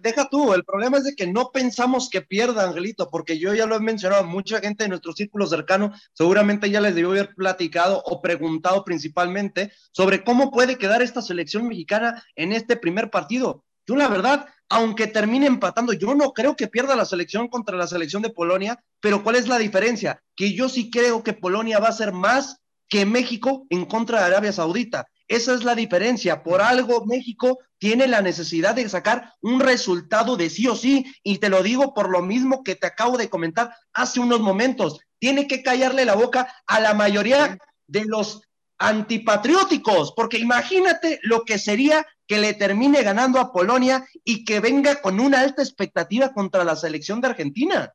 deja 0.00 0.28
tú, 0.28 0.54
el 0.54 0.64
problema 0.64 0.98
es 0.98 1.04
de 1.04 1.14
que 1.14 1.26
no 1.26 1.50
pensamos 1.52 2.08
que 2.10 2.22
pierda, 2.22 2.64
Angelito, 2.64 3.10
porque 3.10 3.38
yo 3.38 3.54
ya 3.54 3.66
lo 3.66 3.76
he 3.76 3.80
mencionado, 3.80 4.24
mucha 4.24 4.60
gente 4.60 4.84
de 4.84 4.88
nuestro 4.88 5.12
círculo 5.12 5.46
cercano 5.46 5.92
seguramente 6.12 6.70
ya 6.70 6.80
les 6.80 6.94
debió 6.94 7.10
haber 7.10 7.34
platicado 7.34 8.02
o 8.04 8.20
preguntado 8.20 8.84
principalmente 8.84 9.72
sobre 9.92 10.24
cómo 10.24 10.50
puede 10.50 10.78
quedar 10.78 11.02
esta 11.02 11.22
selección 11.22 11.68
mexicana 11.68 12.24
en 12.34 12.52
este 12.52 12.76
primer 12.76 13.10
partido. 13.10 13.64
Yo 13.86 13.96
la 13.96 14.08
verdad, 14.08 14.46
aunque 14.68 15.06
termine 15.06 15.46
empatando, 15.46 15.92
yo 15.92 16.14
no 16.14 16.32
creo 16.32 16.56
que 16.56 16.68
pierda 16.68 16.96
la 16.96 17.04
selección 17.04 17.48
contra 17.48 17.76
la 17.76 17.86
selección 17.86 18.22
de 18.22 18.30
Polonia, 18.30 18.82
pero 19.00 19.22
¿cuál 19.22 19.36
es 19.36 19.48
la 19.48 19.58
diferencia? 19.58 20.22
Que 20.36 20.54
yo 20.54 20.68
sí 20.68 20.90
creo 20.90 21.22
que 21.22 21.32
Polonia 21.32 21.78
va 21.78 21.88
a 21.88 21.92
ser 21.92 22.12
más 22.12 22.58
que 22.88 23.06
México 23.06 23.66
en 23.70 23.86
contra 23.86 24.20
de 24.20 24.26
Arabia 24.26 24.52
Saudita. 24.52 25.06
Esa 25.32 25.54
es 25.54 25.64
la 25.64 25.74
diferencia. 25.74 26.42
Por 26.42 26.60
algo 26.60 27.06
México 27.06 27.58
tiene 27.78 28.06
la 28.06 28.20
necesidad 28.20 28.74
de 28.74 28.86
sacar 28.86 29.32
un 29.40 29.60
resultado 29.60 30.36
de 30.36 30.50
sí 30.50 30.68
o 30.68 30.76
sí. 30.76 31.06
Y 31.22 31.38
te 31.38 31.48
lo 31.48 31.62
digo 31.62 31.94
por 31.94 32.10
lo 32.10 32.20
mismo 32.20 32.62
que 32.62 32.76
te 32.76 32.86
acabo 32.86 33.16
de 33.16 33.30
comentar 33.30 33.74
hace 33.94 34.20
unos 34.20 34.40
momentos. 34.40 35.00
Tiene 35.18 35.46
que 35.46 35.62
callarle 35.62 36.04
la 36.04 36.16
boca 36.16 36.54
a 36.66 36.80
la 36.80 36.92
mayoría 36.92 37.56
de 37.86 38.04
los 38.04 38.42
antipatrióticos, 38.76 40.12
porque 40.12 40.36
imagínate 40.36 41.18
lo 41.22 41.44
que 41.44 41.56
sería 41.56 42.06
que 42.26 42.36
le 42.36 42.52
termine 42.52 43.02
ganando 43.02 43.40
a 43.40 43.52
Polonia 43.52 44.04
y 44.24 44.44
que 44.44 44.60
venga 44.60 45.00
con 45.00 45.18
una 45.18 45.40
alta 45.40 45.62
expectativa 45.62 46.34
contra 46.34 46.62
la 46.62 46.76
selección 46.76 47.22
de 47.22 47.28
Argentina. 47.28 47.94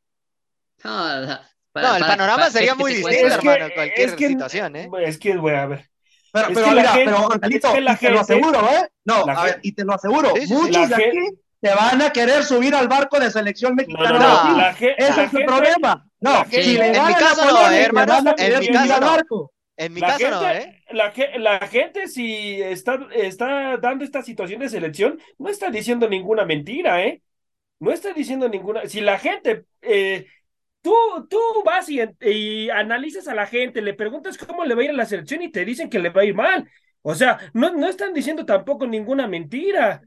No, 1.75 1.97
el 1.97 2.03
panorama 2.03 2.49
sería 2.49 2.73
muy 2.73 2.95
distinto, 2.95 3.27
hermano, 3.27 3.67
cualquier 3.75 4.17
situación, 4.17 4.75
¿eh? 4.75 4.89
Es 5.05 5.19
que, 5.19 5.37
voy 5.37 5.53
a 5.53 5.67
ver, 5.67 5.87
pero, 6.31 6.47
pero 6.53 6.71
mira, 6.71 6.91
pero 6.93 7.31
Angelito, 7.31 7.71
te 7.71 8.09
lo 8.11 8.19
aseguro, 8.19 8.59
¿eh? 8.69 8.89
No, 9.05 9.25
a 9.27 9.43
ver, 9.43 9.59
y 9.63 9.71
te 9.71 9.83
lo 9.83 9.93
aseguro, 9.93 10.33
muchos 10.47 10.89
de 10.89 10.95
aquí 10.95 11.37
te 11.59 11.73
van 11.73 12.01
a 12.01 12.11
querer 12.11 12.43
subir 12.43 12.75
al 12.75 12.87
barco 12.87 13.19
de 13.19 13.31
selección 13.31 13.75
mexicana. 13.75 14.19
No, 14.19 14.57
no, 14.57 14.67
Ese 14.69 15.23
es 15.23 15.33
el 15.33 15.45
problema. 15.45 16.07
No, 16.19 16.45
si 16.49 16.77
en 16.77 16.91
mi 16.91 17.13
caso 17.13 17.45
no, 17.45 17.71
hermano, 17.71 18.33
en 18.37 18.59
mi 18.59 18.67
caso 18.67 18.99
no. 19.29 19.51
En 19.79 19.93
mi 19.93 20.01
caso 20.01 20.29
no, 20.29 20.49
¿eh? 20.49 20.83
La, 20.89 21.13
la, 21.37 21.59
gente, 21.67 22.07
si 22.07 22.61
está, 22.61 23.07
está 23.13 23.77
dando 23.77 24.03
esta 24.03 24.23
situación 24.23 24.59
de 24.59 24.69
selección, 24.69 25.19
no 25.37 25.49
está 25.49 25.69
diciendo 25.69 26.09
ninguna 26.09 26.45
mentira, 26.45 27.03
¿eh? 27.03 27.21
No 27.79 27.91
está 27.91 28.11
diciendo 28.13 28.49
ninguna. 28.49 28.87
Si 28.87 29.01
la 29.01 29.19
gente 29.19 29.65
eh, 29.83 30.25
Tú, 30.87 31.27
tú 31.29 31.37
vas 31.65 31.89
y, 31.89 31.99
y, 32.21 32.69
analizas 32.69 33.27
a 33.27 33.35
la 33.35 33.45
gente, 33.45 33.81
le 33.81 33.93
preguntas 33.93 34.37
cómo 34.37 34.63
le 34.63 34.73
va 34.73 34.81
a 34.81 34.85
ir 34.85 34.91
a 34.91 34.93
la 34.93 35.05
selección 35.05 35.41
y 35.41 35.51
te 35.51 35.65
dicen 35.65 35.89
que 35.89 35.99
le 35.99 36.11
va 36.11 36.21
a 36.21 36.23
ir 36.25 36.33
mal. 36.33 36.69
O 37.01 37.13
sea, 37.13 37.51
no, 37.53 37.73
no 37.73 37.89
están 37.89 38.13
diciendo 38.13 38.45
tampoco 38.45 38.87
ninguna 38.87 39.27
mentira. 39.27 40.01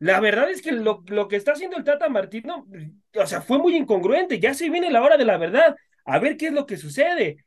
La 0.00 0.18
verdad 0.18 0.50
es 0.50 0.62
que 0.62 0.72
lo, 0.72 1.04
lo 1.06 1.28
que 1.28 1.36
está 1.36 1.52
haciendo 1.52 1.76
el 1.76 1.84
Tata 1.84 2.08
Martino, 2.08 2.66
o 3.14 3.26
sea, 3.28 3.40
fue 3.40 3.58
muy 3.58 3.76
incongruente. 3.76 4.40
Ya 4.40 4.52
se 4.52 4.68
viene 4.68 4.90
la 4.90 5.00
hora 5.00 5.16
de 5.16 5.24
la 5.24 5.38
verdad. 5.38 5.76
A 6.04 6.18
ver 6.18 6.36
qué 6.36 6.48
es 6.48 6.52
lo 6.52 6.66
que 6.66 6.76
sucede. 6.76 7.44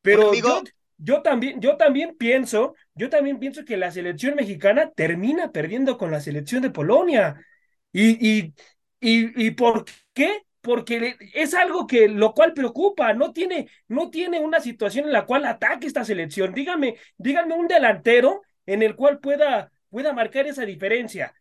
Pero 0.00 0.32
yo, 0.32 0.62
yo, 0.96 1.20
también, 1.20 1.60
yo 1.60 1.76
también 1.76 2.16
pienso, 2.16 2.74
yo 2.94 3.10
también 3.10 3.40
pienso 3.40 3.66
que 3.66 3.76
la 3.76 3.90
selección 3.90 4.36
mexicana 4.36 4.90
termina 4.90 5.52
perdiendo 5.52 5.98
con 5.98 6.10
la 6.10 6.20
selección 6.20 6.62
de 6.62 6.70
Polonia. 6.70 7.44
¿Y, 7.92 8.26
y, 8.26 8.54
y, 9.00 9.48
y 9.48 9.50
por 9.50 9.84
qué? 10.14 10.46
Porque 10.62 11.16
es 11.34 11.54
algo 11.54 11.86
que 11.86 12.08
lo 12.08 12.32
cual 12.32 12.54
preocupa, 12.54 13.12
no 13.12 13.32
tiene, 13.32 13.68
no 13.88 14.10
tiene 14.10 14.40
una 14.40 14.60
situación 14.60 15.06
en 15.06 15.12
la 15.12 15.26
cual 15.26 15.44
ataque 15.44 15.86
esta 15.86 16.04
selección. 16.04 16.54
Dígame, 16.54 16.96
díganme 17.18 17.54
un 17.54 17.68
delantero 17.68 18.42
en 18.64 18.82
el 18.82 18.94
cual 18.94 19.18
pueda, 19.18 19.70
pueda 19.90 20.12
marcar 20.12 20.46
esa 20.46 20.64
diferencia. 20.64 21.34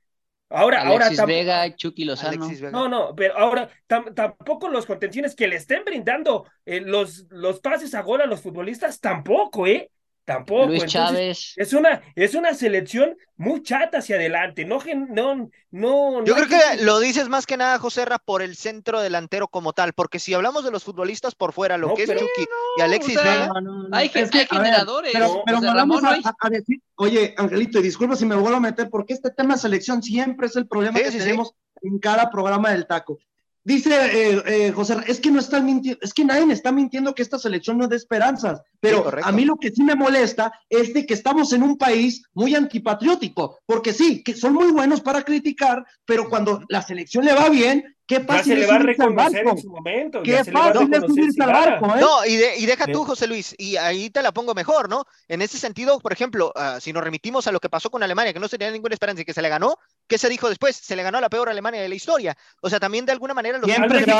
Ahora, 0.49 0.81
Alexis 0.81 1.19
ahora 1.19 1.33
Vega, 1.33 1.75
Chucky 1.75 2.03
Lozano. 2.03 2.49
No, 2.71 2.89
no, 2.89 3.15
pero 3.15 3.37
ahora 3.37 3.69
tampoco 3.87 4.67
los 4.67 4.85
contenciones 4.85 5.33
que 5.33 5.47
le 5.47 5.55
estén 5.55 5.85
brindando 5.85 6.45
eh, 6.65 6.81
los, 6.81 7.25
los 7.29 7.61
pases 7.61 7.93
a 7.95 8.01
gol 8.01 8.21
a 8.21 8.25
los 8.25 8.41
futbolistas, 8.41 8.99
tampoco, 8.99 9.65
¿eh? 9.65 9.89
Tampoco. 10.25 10.67
Luis 10.67 10.85
Chávez. 10.85 11.53
Es 11.55 11.73
una, 11.73 12.01
es 12.15 12.35
una 12.35 12.53
selección 12.53 13.17
muy 13.37 13.63
chata 13.63 13.97
hacia 13.97 14.17
adelante. 14.17 14.65
No, 14.65 14.79
no, 15.09 15.49
no. 15.71 16.23
Yo 16.23 16.35
creo 16.35 16.47
que, 16.47 16.83
lo 16.83 16.99
dices 16.99 17.27
más 17.27 17.45
que 17.45 17.57
nada, 17.57 17.79
José 17.79 18.05
Ra, 18.05 18.19
por 18.19 18.41
el 18.41 18.55
centro 18.55 19.01
delantero 19.01 19.47
como 19.47 19.73
tal, 19.73 19.93
porque 19.93 20.19
si 20.19 20.33
hablamos 20.33 20.63
de 20.63 20.71
los 20.71 20.83
futbolistas 20.83 21.33
por 21.33 21.53
fuera, 21.53 21.77
lo 21.77 21.93
que 21.95 22.03
es 22.03 22.09
Chucky 22.09 22.45
y 22.77 22.81
Alexis 22.81 23.15
Vega. 23.15 23.51
hay, 23.91 24.09
generadores. 24.09 25.11
pero, 25.13 25.43
vamos 25.73 26.03
a, 26.03 26.49
decir, 26.49 26.81
oye, 26.95 27.33
Angelito, 27.37 27.79
y 27.79 27.83
disculpa 27.83 28.15
si 28.15 28.25
me 28.25 28.35
vuelvo 28.35 28.57
a 28.57 28.61
meter, 28.61 28.89
porque 28.89 29.13
este 29.13 29.31
tema 29.31 29.55
de 29.55 29.61
selección 29.61 30.03
siempre 30.03 30.47
es 30.47 30.55
el 30.55 30.67
problema 30.67 30.99
que 30.99 31.11
tenemos 31.11 31.53
en 31.81 31.97
cada 31.99 32.29
programa 32.29 32.71
del 32.71 32.85
taco. 32.85 33.17
Dice 33.63 33.91
eh, 33.93 34.43
eh, 34.45 34.71
José, 34.71 34.97
es 35.05 35.19
que 35.19 35.29
no 35.29 35.39
están 35.39 35.65
mintiendo, 35.65 35.99
es 36.01 36.13
que 36.13 36.25
nadie 36.25 36.51
está 36.51 36.71
mintiendo 36.71 37.13
que 37.13 37.21
esta 37.21 37.37
selección 37.37 37.77
no 37.77 37.87
da 37.87 37.95
esperanzas, 37.95 38.61
pero 38.79 39.11
a 39.23 39.31
mí 39.31 39.45
lo 39.45 39.55
que 39.55 39.69
sí 39.69 39.83
me 39.83 39.95
molesta 39.95 40.51
es 40.67 40.93
de 40.93 41.05
que 41.05 41.13
estamos 41.13 41.53
en 41.53 41.61
un 41.61 41.77
país 41.77 42.23
muy 42.33 42.55
antipatriótico, 42.55 43.59
porque 43.67 43.93
sí, 43.93 44.23
que 44.23 44.35
son 44.35 44.53
muy 44.53 44.71
buenos 44.71 45.01
para 45.01 45.21
criticar, 45.21 45.85
pero 46.05 46.27
cuando 46.27 46.63
la 46.69 46.81
selección 46.81 47.23
le 47.23 47.33
va 47.33 47.49
bien, 47.49 47.83
Qué 48.11 48.19
fácil 48.19 48.55
se 48.55 48.59
le 48.59 48.67
va 48.67 48.75
a 48.75 48.79
reconocer 48.79 49.47
en 49.47 49.57
su 49.57 49.69
momento. 49.69 50.21
Qué 50.21 50.43
fácil 50.43 50.93
es 50.93 50.99
subirse 50.99 51.43
al 51.43 51.53
barco, 51.53 51.95
¿eh? 51.95 52.01
No, 52.01 52.25
y, 52.25 52.61
y 52.61 52.65
deja 52.65 52.85
tú, 52.87 53.05
José 53.05 53.25
Luis, 53.25 53.55
y 53.57 53.77
ahí 53.77 54.09
te 54.09 54.21
la 54.21 54.33
pongo 54.33 54.53
mejor, 54.53 54.89
¿no? 54.89 55.05
En 55.29 55.41
ese 55.41 55.57
sentido, 55.57 55.97
por 56.01 56.11
ejemplo, 56.11 56.51
uh, 56.53 56.81
si 56.81 56.91
nos 56.91 57.05
remitimos 57.05 57.47
a 57.47 57.53
lo 57.53 57.61
que 57.61 57.69
pasó 57.69 57.89
con 57.89 58.03
Alemania, 58.03 58.33
que 58.33 58.41
no 58.41 58.49
se 58.49 58.57
tenía 58.57 58.73
ninguna 58.73 58.95
esperanza 58.95 59.21
y 59.21 59.25
que 59.25 59.33
se 59.33 59.41
le 59.41 59.47
ganó, 59.47 59.77
¿qué 60.11 60.17
se 60.17 60.27
dijo 60.27 60.49
después? 60.49 60.75
Se 60.75 60.97
le 60.97 61.03
ganó 61.03 61.19
a 61.19 61.21
la 61.21 61.29
peor 61.29 61.47
Alemania 61.47 61.81
de 61.81 61.87
la 61.87 61.95
historia. 61.95 62.35
O 62.59 62.69
sea, 62.69 62.81
también 62.81 63.05
de 63.05 63.13
alguna 63.13 63.33
manera 63.33 63.57
los 63.57 63.65
Siempre 63.65 64.03
se 64.03 64.11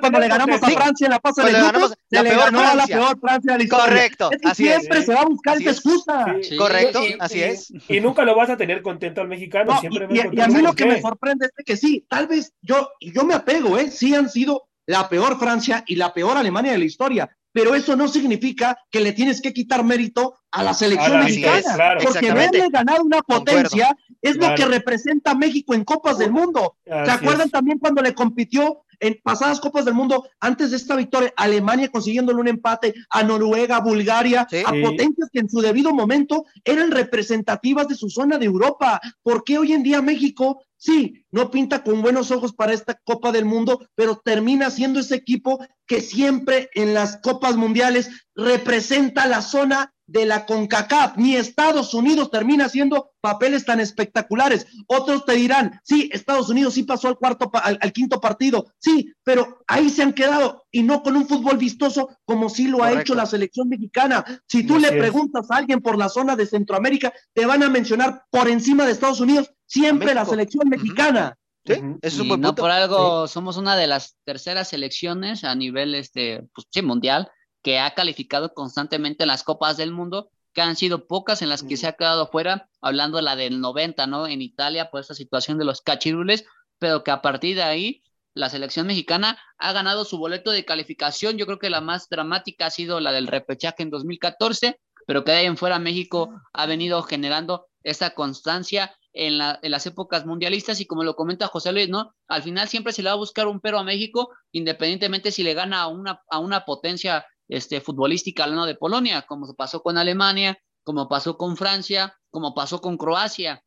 cuando 0.00 0.20
le 0.20 0.28
ganamos 0.28 0.62
a 0.62 0.68
Francia 0.68 1.06
en 1.06 1.10
la 1.12 1.18
fase 1.18 1.42
de 1.42 1.52
grupos? 1.52 1.94
Se 2.10 2.22
le 2.22 2.36
ganó 2.36 2.60
a 2.60 2.74
la 2.74 2.86
peor 2.86 3.18
Francia 3.18 3.52
de 3.52 3.58
la 3.58 3.64
historia. 3.64 3.86
Correcto, 3.86 4.30
es 4.32 4.40
que 4.42 4.48
así 4.48 4.64
siempre 4.64 5.02
se 5.02 5.14
va 5.14 5.22
a 5.22 5.24
buscar 5.24 5.56
esa 5.58 5.70
excusa. 5.70 6.36
Correcto, 6.58 7.00
así 7.20 7.42
es. 7.42 7.72
Y 7.88 8.00
nunca 8.00 8.22
lo 8.26 8.36
vas 8.36 8.50
a 8.50 8.58
tener 8.58 8.82
contento 8.82 9.22
al 9.22 9.28
mexicano. 9.28 9.80
Siempre 9.80 10.08
y 10.10 10.40
a 10.40 10.48
mí 10.48 10.60
lo 10.60 10.74
que 10.74 10.84
me 10.84 11.00
sorprende 11.00 11.46
es 11.46 11.64
que 11.64 11.76
sí, 11.78 12.04
tal 12.06 12.26
vez 12.26 12.52
yo, 12.60 12.90
yo 13.00 13.24
me 13.24 13.32
apego, 13.32 13.78
¿eh? 13.78 13.90
Sí 13.90 14.14
han 14.14 14.28
sido 14.28 14.68
la 14.84 15.08
peor 15.08 15.38
Francia 15.38 15.84
y 15.86 15.96
la 15.96 16.12
peor 16.12 16.36
Alemania 16.36 16.72
de 16.72 16.78
la 16.78 16.84
historia, 16.84 17.37
pero 17.58 17.74
eso 17.74 17.96
no 17.96 18.06
significa 18.06 18.78
que 18.88 19.00
le 19.00 19.12
tienes 19.12 19.40
que 19.40 19.52
quitar 19.52 19.82
mérito 19.82 20.34
a 20.52 20.62
la 20.62 20.74
selección 20.74 21.24
mexicana, 21.24 21.96
porque 22.00 22.32
verle 22.32 22.68
ganar 22.70 23.00
una 23.00 23.20
potencia 23.20 23.96
es 24.22 24.36
lo 24.36 24.54
que 24.54 24.64
representa 24.64 25.34
México 25.34 25.74
en 25.74 25.84
Copas 25.84 26.18
del 26.18 26.30
Mundo. 26.30 26.76
¿Se 26.84 27.10
acuerdan 27.10 27.50
también 27.50 27.78
cuando 27.78 28.00
le 28.00 28.14
compitió 28.14 28.82
en 29.00 29.18
pasadas 29.22 29.60
Copas 29.60 29.84
del 29.84 29.94
Mundo, 29.94 30.28
antes 30.40 30.70
de 30.70 30.76
esta 30.76 30.96
victoria, 30.96 31.32
Alemania 31.36 31.88
consiguiéndole 31.90 32.40
un 32.40 32.48
empate 32.48 32.94
a 33.10 33.22
Noruega, 33.22 33.80
Bulgaria, 33.80 34.46
Sí. 34.50 34.62
a 34.64 34.70
potencias 34.70 35.28
que 35.32 35.40
en 35.40 35.50
su 35.50 35.60
debido 35.60 35.92
momento 35.92 36.44
eran 36.64 36.90
representativas 36.90 37.88
de 37.88 37.94
su 37.94 38.10
zona 38.10 38.38
de 38.38 38.46
Europa. 38.46 39.00
¿Por 39.22 39.44
qué 39.44 39.58
hoy 39.58 39.72
en 39.72 39.82
día 39.82 40.02
México, 40.02 40.62
sí, 40.76 41.24
no 41.30 41.50
pinta 41.50 41.82
con 41.82 42.02
buenos 42.02 42.30
ojos 42.30 42.52
para 42.52 42.72
esta 42.72 42.94
Copa 43.04 43.32
del 43.32 43.44
Mundo, 43.44 43.86
pero 43.94 44.16
termina 44.16 44.70
siendo 44.70 45.00
ese 45.00 45.14
equipo 45.14 45.58
que 45.86 46.00
siempre 46.00 46.70
en 46.74 46.94
las 46.94 47.18
Copas 47.18 47.56
Mundiales 47.56 48.10
representa 48.34 49.26
la 49.26 49.42
zona 49.42 49.92
de 50.08 50.24
la 50.24 50.46
CONCACAF, 50.46 51.18
ni 51.18 51.36
Estados 51.36 51.92
Unidos 51.92 52.30
termina 52.30 52.64
haciendo 52.64 53.12
papeles 53.20 53.66
tan 53.66 53.78
espectaculares. 53.78 54.66
Otros 54.86 55.26
te 55.26 55.34
dirán, 55.34 55.78
sí, 55.84 56.08
Estados 56.12 56.48
Unidos 56.48 56.72
sí 56.74 56.82
pasó 56.82 57.08
al 57.08 57.18
cuarto, 57.18 57.50
pa- 57.50 57.58
al, 57.58 57.78
al 57.80 57.92
quinto 57.92 58.18
partido, 58.18 58.72
sí, 58.78 59.12
pero 59.22 59.62
ahí 59.66 59.90
se 59.90 60.02
han 60.02 60.14
quedado 60.14 60.64
y 60.72 60.82
no 60.82 61.02
con 61.02 61.14
un 61.14 61.28
fútbol 61.28 61.58
vistoso 61.58 62.08
como 62.24 62.48
sí 62.48 62.68
lo 62.68 62.82
ha 62.82 62.92
hecho 63.00 63.14
la 63.14 63.26
selección 63.26 63.68
mexicana. 63.68 64.24
Si 64.48 64.66
tú 64.66 64.76
Así 64.76 64.82
le 64.82 64.88
es. 64.88 64.94
preguntas 64.98 65.50
a 65.50 65.56
alguien 65.56 65.80
por 65.82 65.98
la 65.98 66.08
zona 66.08 66.34
de 66.36 66.46
Centroamérica, 66.46 67.12
te 67.34 67.44
van 67.44 67.62
a 67.62 67.68
mencionar 67.68 68.24
por 68.30 68.48
encima 68.48 68.86
de 68.86 68.92
Estados 68.92 69.20
Unidos 69.20 69.50
siempre 69.66 70.14
la 70.14 70.24
selección 70.24 70.68
mexicana. 70.70 71.36
Y 71.66 72.38
no 72.38 72.54
por 72.54 72.70
algo 72.70 73.28
somos 73.28 73.58
una 73.58 73.76
de 73.76 73.86
las 73.88 74.16
terceras 74.24 74.68
selecciones 74.68 75.44
a 75.44 75.54
nivel 75.54 75.94
este, 75.94 76.48
pues, 76.54 76.66
sí, 76.70 76.80
mundial 76.80 77.30
que 77.68 77.78
ha 77.78 77.92
calificado 77.92 78.54
constantemente 78.54 79.24
en 79.24 79.28
las 79.28 79.44
Copas 79.44 79.76
del 79.76 79.92
Mundo, 79.92 80.30
que 80.54 80.62
han 80.62 80.74
sido 80.74 81.06
pocas 81.06 81.42
en 81.42 81.50
las 81.50 81.62
que 81.62 81.76
se 81.76 81.86
ha 81.86 81.92
quedado 81.92 82.26
fuera, 82.28 82.70
hablando 82.80 83.18
de 83.18 83.24
la 83.24 83.36
del 83.36 83.60
90, 83.60 84.06
¿no? 84.06 84.26
En 84.26 84.40
Italia, 84.40 84.90
por 84.90 85.02
esta 85.02 85.12
situación 85.12 85.58
de 85.58 85.66
los 85.66 85.82
cachirules, 85.82 86.46
pero 86.78 87.04
que 87.04 87.10
a 87.10 87.20
partir 87.20 87.56
de 87.56 87.64
ahí 87.64 88.02
la 88.32 88.48
selección 88.48 88.86
mexicana 88.86 89.38
ha 89.58 89.74
ganado 89.74 90.06
su 90.06 90.16
boleto 90.16 90.50
de 90.50 90.64
calificación. 90.64 91.36
Yo 91.36 91.44
creo 91.44 91.58
que 91.58 91.68
la 91.68 91.82
más 91.82 92.08
dramática 92.08 92.64
ha 92.64 92.70
sido 92.70 93.00
la 93.00 93.12
del 93.12 93.26
repechaje 93.26 93.82
en 93.82 93.90
2014, 93.90 94.80
pero 95.06 95.22
que 95.22 95.32
de 95.32 95.36
ahí 95.36 95.44
en 95.44 95.58
fuera 95.58 95.78
México 95.78 96.40
ha 96.54 96.64
venido 96.64 97.02
generando 97.02 97.66
esa 97.82 98.14
constancia 98.14 98.96
en, 99.12 99.36
la, 99.36 99.58
en 99.62 99.72
las 99.72 99.84
épocas 99.84 100.24
mundialistas 100.24 100.80
y 100.80 100.86
como 100.86 101.04
lo 101.04 101.16
comenta 101.16 101.48
José 101.48 101.72
Luis, 101.72 101.90
¿no? 101.90 102.14
Al 102.28 102.42
final 102.42 102.66
siempre 102.66 102.94
se 102.94 103.02
le 103.02 103.10
va 103.10 103.12
a 103.12 103.18
buscar 103.18 103.46
un 103.46 103.60
pero 103.60 103.78
a 103.78 103.84
México, 103.84 104.30
independientemente 104.52 105.32
si 105.32 105.42
le 105.42 105.52
gana 105.52 105.82
a 105.82 105.88
una, 105.88 106.22
a 106.30 106.38
una 106.38 106.64
potencia 106.64 107.26
este, 107.48 107.80
futbolística 107.80 108.44
hablando 108.44 108.66
de 108.66 108.74
Polonia, 108.74 109.22
como 109.22 109.52
pasó 109.54 109.82
con 109.82 109.98
Alemania, 109.98 110.58
como 110.84 111.08
pasó 111.08 111.36
con 111.36 111.56
Francia, 111.56 112.18
como 112.30 112.54
pasó 112.54 112.80
con 112.80 112.96
Croacia. 112.96 113.64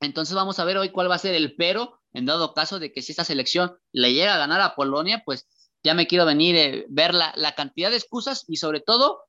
Entonces 0.00 0.34
vamos 0.34 0.58
a 0.58 0.64
ver 0.64 0.78
hoy 0.78 0.90
cuál 0.90 1.10
va 1.10 1.14
a 1.14 1.18
ser 1.18 1.34
el 1.34 1.54
pero, 1.56 2.00
en 2.12 2.26
dado 2.26 2.54
caso 2.54 2.78
de 2.78 2.92
que 2.92 3.02
si 3.02 3.12
esta 3.12 3.24
selección 3.24 3.76
le 3.92 4.12
llega 4.12 4.34
a 4.34 4.38
ganar 4.38 4.60
a 4.60 4.74
Polonia, 4.74 5.22
pues 5.24 5.46
ya 5.82 5.94
me 5.94 6.06
quiero 6.06 6.24
venir 6.24 6.56
a 6.56 6.60
eh, 6.60 6.86
ver 6.88 7.14
la, 7.14 7.32
la 7.36 7.54
cantidad 7.54 7.90
de 7.90 7.96
excusas 7.96 8.44
y 8.48 8.56
sobre 8.56 8.80
todo, 8.80 9.22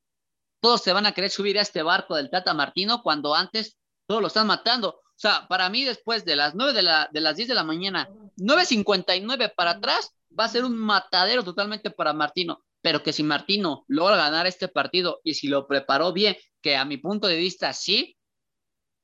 todos 0.59 0.81
se 0.81 0.93
van 0.93 1.05
a 1.05 1.11
querer 1.11 1.29
subir 1.29 1.57
a 1.59 1.61
este 1.61 1.83
barco 1.83 2.15
del 2.15 2.29
Tata 2.29 2.53
Martino 2.53 3.03
cuando 3.03 3.35
antes 3.35 3.77
todos 4.07 4.21
lo 4.21 4.27
están 4.27 4.47
matando. 4.47 4.89
O 4.89 5.19
sea, 5.19 5.47
para 5.47 5.69
mí 5.69 5.83
después 5.83 6.25
de 6.25 6.35
las 6.35 6.55
9 6.55 6.73
de, 6.73 6.81
la, 6.83 7.09
de 7.11 7.21
las 7.21 7.35
10 7.35 7.49
de 7.49 7.55
la 7.55 7.63
mañana, 7.63 8.09
9.59 8.37 9.53
para 9.55 9.71
atrás, 9.71 10.13
va 10.37 10.45
a 10.45 10.49
ser 10.49 10.63
un 10.63 10.77
matadero 10.77 11.43
totalmente 11.43 11.89
para 11.89 12.13
Martino. 12.13 12.63
Pero 12.81 13.03
que 13.03 13.13
si 13.13 13.23
Martino 13.23 13.85
logra 13.87 14.17
ganar 14.17 14.47
este 14.47 14.67
partido 14.67 15.19
y 15.23 15.33
si 15.33 15.47
lo 15.47 15.67
preparó 15.67 16.13
bien, 16.13 16.37
que 16.61 16.75
a 16.75 16.85
mi 16.85 16.97
punto 16.97 17.27
de 17.27 17.37
vista 17.37 17.73
sí, 17.73 18.17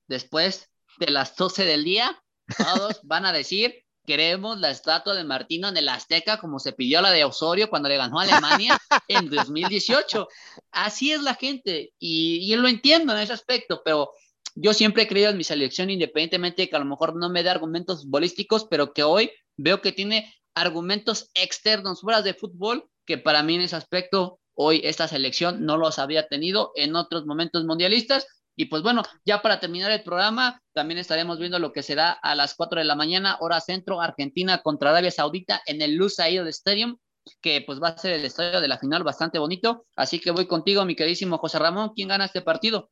después 0.07 0.69
de 0.99 1.11
las 1.11 1.35
12 1.35 1.65
del 1.65 1.83
día, 1.83 2.21
todos 2.57 2.99
van 3.03 3.25
a 3.25 3.33
decir, 3.33 3.83
queremos 4.05 4.59
la 4.59 4.69
estatua 4.69 5.15
de 5.15 5.23
Martino 5.23 5.69
en 5.69 5.77
el 5.77 5.89
Azteca 5.89 6.39
como 6.39 6.59
se 6.59 6.73
pidió 6.73 7.01
la 7.01 7.11
de 7.11 7.23
Osorio 7.23 7.69
cuando 7.69 7.89
le 7.89 7.97
ganó 7.97 8.19
a 8.19 8.23
Alemania 8.23 8.77
en 9.07 9.29
2018. 9.29 10.27
Así 10.71 11.11
es 11.11 11.21
la 11.21 11.35
gente 11.35 11.93
y, 11.99 12.39
y 12.41 12.49
yo 12.49 12.57
lo 12.57 12.67
entiendo 12.67 13.13
en 13.13 13.19
ese 13.19 13.33
aspecto, 13.33 13.81
pero 13.83 14.11
yo 14.55 14.73
siempre 14.73 15.03
he 15.03 15.07
creído 15.07 15.31
en 15.31 15.37
mi 15.37 15.43
selección, 15.43 15.89
independientemente 15.89 16.63
de 16.63 16.69
que 16.69 16.75
a 16.75 16.79
lo 16.79 16.85
mejor 16.85 17.15
no 17.15 17.29
me 17.29 17.43
dé 17.43 17.49
argumentos 17.49 18.03
futbolísticos, 18.03 18.65
pero 18.69 18.93
que 18.93 19.03
hoy 19.03 19.31
veo 19.57 19.81
que 19.81 19.91
tiene 19.91 20.33
argumentos 20.53 21.31
externos 21.33 22.01
fuera 22.01 22.21
de 22.21 22.33
fútbol, 22.33 22.87
que 23.05 23.17
para 23.17 23.43
mí 23.43 23.55
en 23.55 23.61
ese 23.61 23.75
aspecto 23.75 24.39
hoy 24.55 24.81
esta 24.83 25.07
selección 25.07 25.65
no 25.65 25.77
los 25.77 25.99
había 25.99 26.27
tenido 26.27 26.71
en 26.75 26.95
otros 26.95 27.25
momentos 27.25 27.65
mundialistas. 27.65 28.27
Y 28.55 28.65
pues 28.65 28.83
bueno, 28.83 29.01
ya 29.25 29.41
para 29.41 29.59
terminar 29.59 29.91
el 29.91 30.03
programa, 30.03 30.61
también 30.73 30.99
estaremos 30.99 31.39
viendo 31.39 31.57
lo 31.57 31.73
que 31.73 31.81
será 31.81 32.11
a 32.11 32.35
las 32.35 32.53
4 32.53 32.79
de 32.79 32.85
la 32.85 32.95
mañana, 32.95 33.37
hora 33.39 33.59
centro, 33.59 33.99
Argentina 33.99 34.61
contra 34.61 34.91
Arabia 34.91 35.09
Saudita 35.09 35.61
en 35.65 35.81
el 35.81 35.95
Lusail 35.95 36.47
Stadium, 36.47 36.97
que 37.41 37.63
pues 37.65 37.81
va 37.81 37.89
a 37.89 37.97
ser 37.97 38.13
el 38.13 38.25
estadio 38.25 38.61
de 38.61 38.67
la 38.67 38.77
final 38.77 39.03
bastante 39.03 39.39
bonito. 39.39 39.85
Así 39.95 40.19
que 40.19 40.31
voy 40.31 40.45
contigo, 40.45 40.85
mi 40.85 40.95
queridísimo 40.95 41.39
José 41.39 41.57
Ramón. 41.57 41.93
¿Quién 41.95 42.09
gana 42.09 42.25
este 42.25 42.41
partido? 42.41 42.91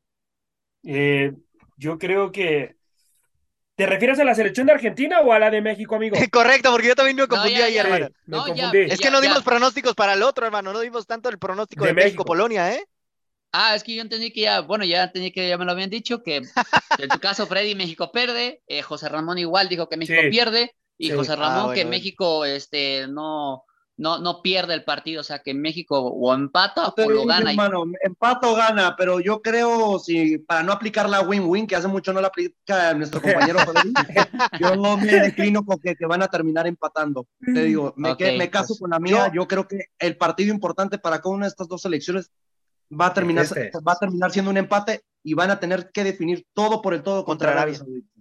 Eh, 0.82 1.32
yo 1.76 1.98
creo 1.98 2.32
que. 2.32 2.76
¿Te 3.76 3.86
refieres 3.86 4.18
a 4.18 4.24
la 4.24 4.34
selección 4.34 4.66
de 4.66 4.72
Argentina 4.72 5.20
o 5.20 5.32
a 5.32 5.38
la 5.38 5.50
de 5.50 5.60
México, 5.60 5.94
amigo? 5.96 6.16
Correcto, 6.32 6.70
porque 6.70 6.88
yo 6.88 6.94
también 6.94 7.16
me 7.16 7.26
confundí 7.28 7.54
No, 7.54 7.58
ya, 7.58 7.66
ahí, 7.66 7.74
ya. 7.74 7.82
hermano. 7.82 8.08
Me 8.26 8.36
No, 8.36 8.48
ya, 8.48 8.54
confundí. 8.54 8.78
Es 8.88 9.00
que 9.00 9.06
Ya, 9.06 9.10
no 9.10 9.20
ya. 9.20 9.28
dimos 9.28 9.42
pronósticos 9.42 9.94
para 9.94 10.14
el 10.14 10.22
otro, 10.22 10.46
hermano. 10.46 10.72
No 10.72 10.80
dimos 10.80 11.06
tanto 11.06 11.28
el 11.28 11.38
pronóstico 11.38 11.84
De 11.84 11.86
de, 11.86 11.94
México. 11.94 12.24
México-Polonia, 12.24 12.74
¿eh? 12.74 12.84
Ah, 13.52 13.74
es 13.74 13.84
que 13.84 13.94
yo 13.94 14.02
entendí 14.02 14.32
que 14.32 14.40
ya, 14.42 14.60
bueno, 14.60 14.84
ya 14.84 15.04
entendí 15.04 15.30
que 15.32 15.48
ya 15.48 15.58
me 15.58 15.64
lo 15.66 15.72
habían 15.72 15.90
dicho, 15.90 16.22
que 16.22 16.50
en 16.96 17.10
tu 17.10 17.20
caso 17.20 17.46
Freddy 17.46 17.74
México 17.74 18.10
pierde, 18.12 18.62
eh, 18.66 18.82
José 18.82 19.08
Ramón 19.08 19.38
igual 19.38 19.68
dijo 19.68 19.88
que 19.88 19.96
México 19.98 20.16
Sí. 20.22 20.28
pierde, 20.28 20.74
y 20.96 21.08
Sí. 21.08 21.12
José 21.12 21.36
Ah, 21.36 21.36
Ramón 21.36 21.64
bueno, 21.66 21.74
que 21.74 21.84
bueno. 21.84 21.90
México 21.90 22.44
este, 22.46 23.06
no, 23.08 23.64
no, 24.02 24.18
no 24.18 24.42
pierde 24.42 24.74
el 24.74 24.82
partido, 24.82 25.20
o 25.20 25.24
sea 25.24 25.38
que 25.38 25.54
México 25.54 25.98
o 26.00 26.34
empata 26.34 26.88
o 26.88 27.10
lo 27.10 27.24
gana. 27.24 27.52
y- 27.52 27.56
empata 28.02 28.48
o 28.48 28.54
gana, 28.56 28.96
pero 28.96 29.20
yo 29.20 29.40
creo, 29.40 29.98
si 30.00 30.38
para 30.38 30.64
no 30.64 30.72
aplicar 30.72 31.08
la 31.08 31.20
win-win, 31.20 31.66
que 31.68 31.76
hace 31.76 31.86
mucho 31.86 32.12
no 32.12 32.20
la 32.20 32.26
aplica 32.28 32.92
nuestro 32.94 33.20
compañero 33.22 33.60
yo 34.60 34.74
no 34.76 34.96
me 34.96 35.04
declino 35.30 35.64
con 35.64 35.78
que, 35.78 35.94
que 35.94 36.06
van 36.06 36.22
a 36.22 36.28
terminar 36.28 36.66
empatando. 36.66 37.28
Te 37.54 37.62
digo, 37.64 37.94
me, 37.96 38.10
Ok, 38.10 38.18
que- 38.18 38.36
me 38.38 38.50
caso 38.50 38.68
pues, 38.68 38.80
con 38.80 38.90
la 38.90 38.98
mía, 38.98 39.28
yo- 39.28 39.42
yo, 39.42 39.48
creo 39.48 39.68
que 39.68 39.86
el 39.98 40.16
partido 40.16 40.52
importante 40.52 40.98
para 40.98 41.20
cada 41.20 41.34
una 41.34 41.46
de 41.46 41.50
estas 41.50 41.68
dos 41.68 41.82
selecciones 41.82 42.30
va 42.90 43.06
a 43.06 43.14
terminar, 43.14 43.44
Este. 43.44 43.70
va 43.86 43.92
a 43.92 43.98
terminar 43.98 44.30
siendo 44.32 44.50
un 44.50 44.56
empate 44.56 45.02
y 45.22 45.34
van 45.34 45.50
a 45.50 45.60
tener 45.60 45.90
que 45.92 46.02
definir 46.04 46.44
todo 46.52 46.82
por 46.82 46.92
el 46.94 47.02
todo 47.02 47.24
contra, 47.24 47.50
Contra 47.50 47.50
Arabia 47.52 47.76
Arabia. 47.76 47.78
Saudita. 47.78 48.11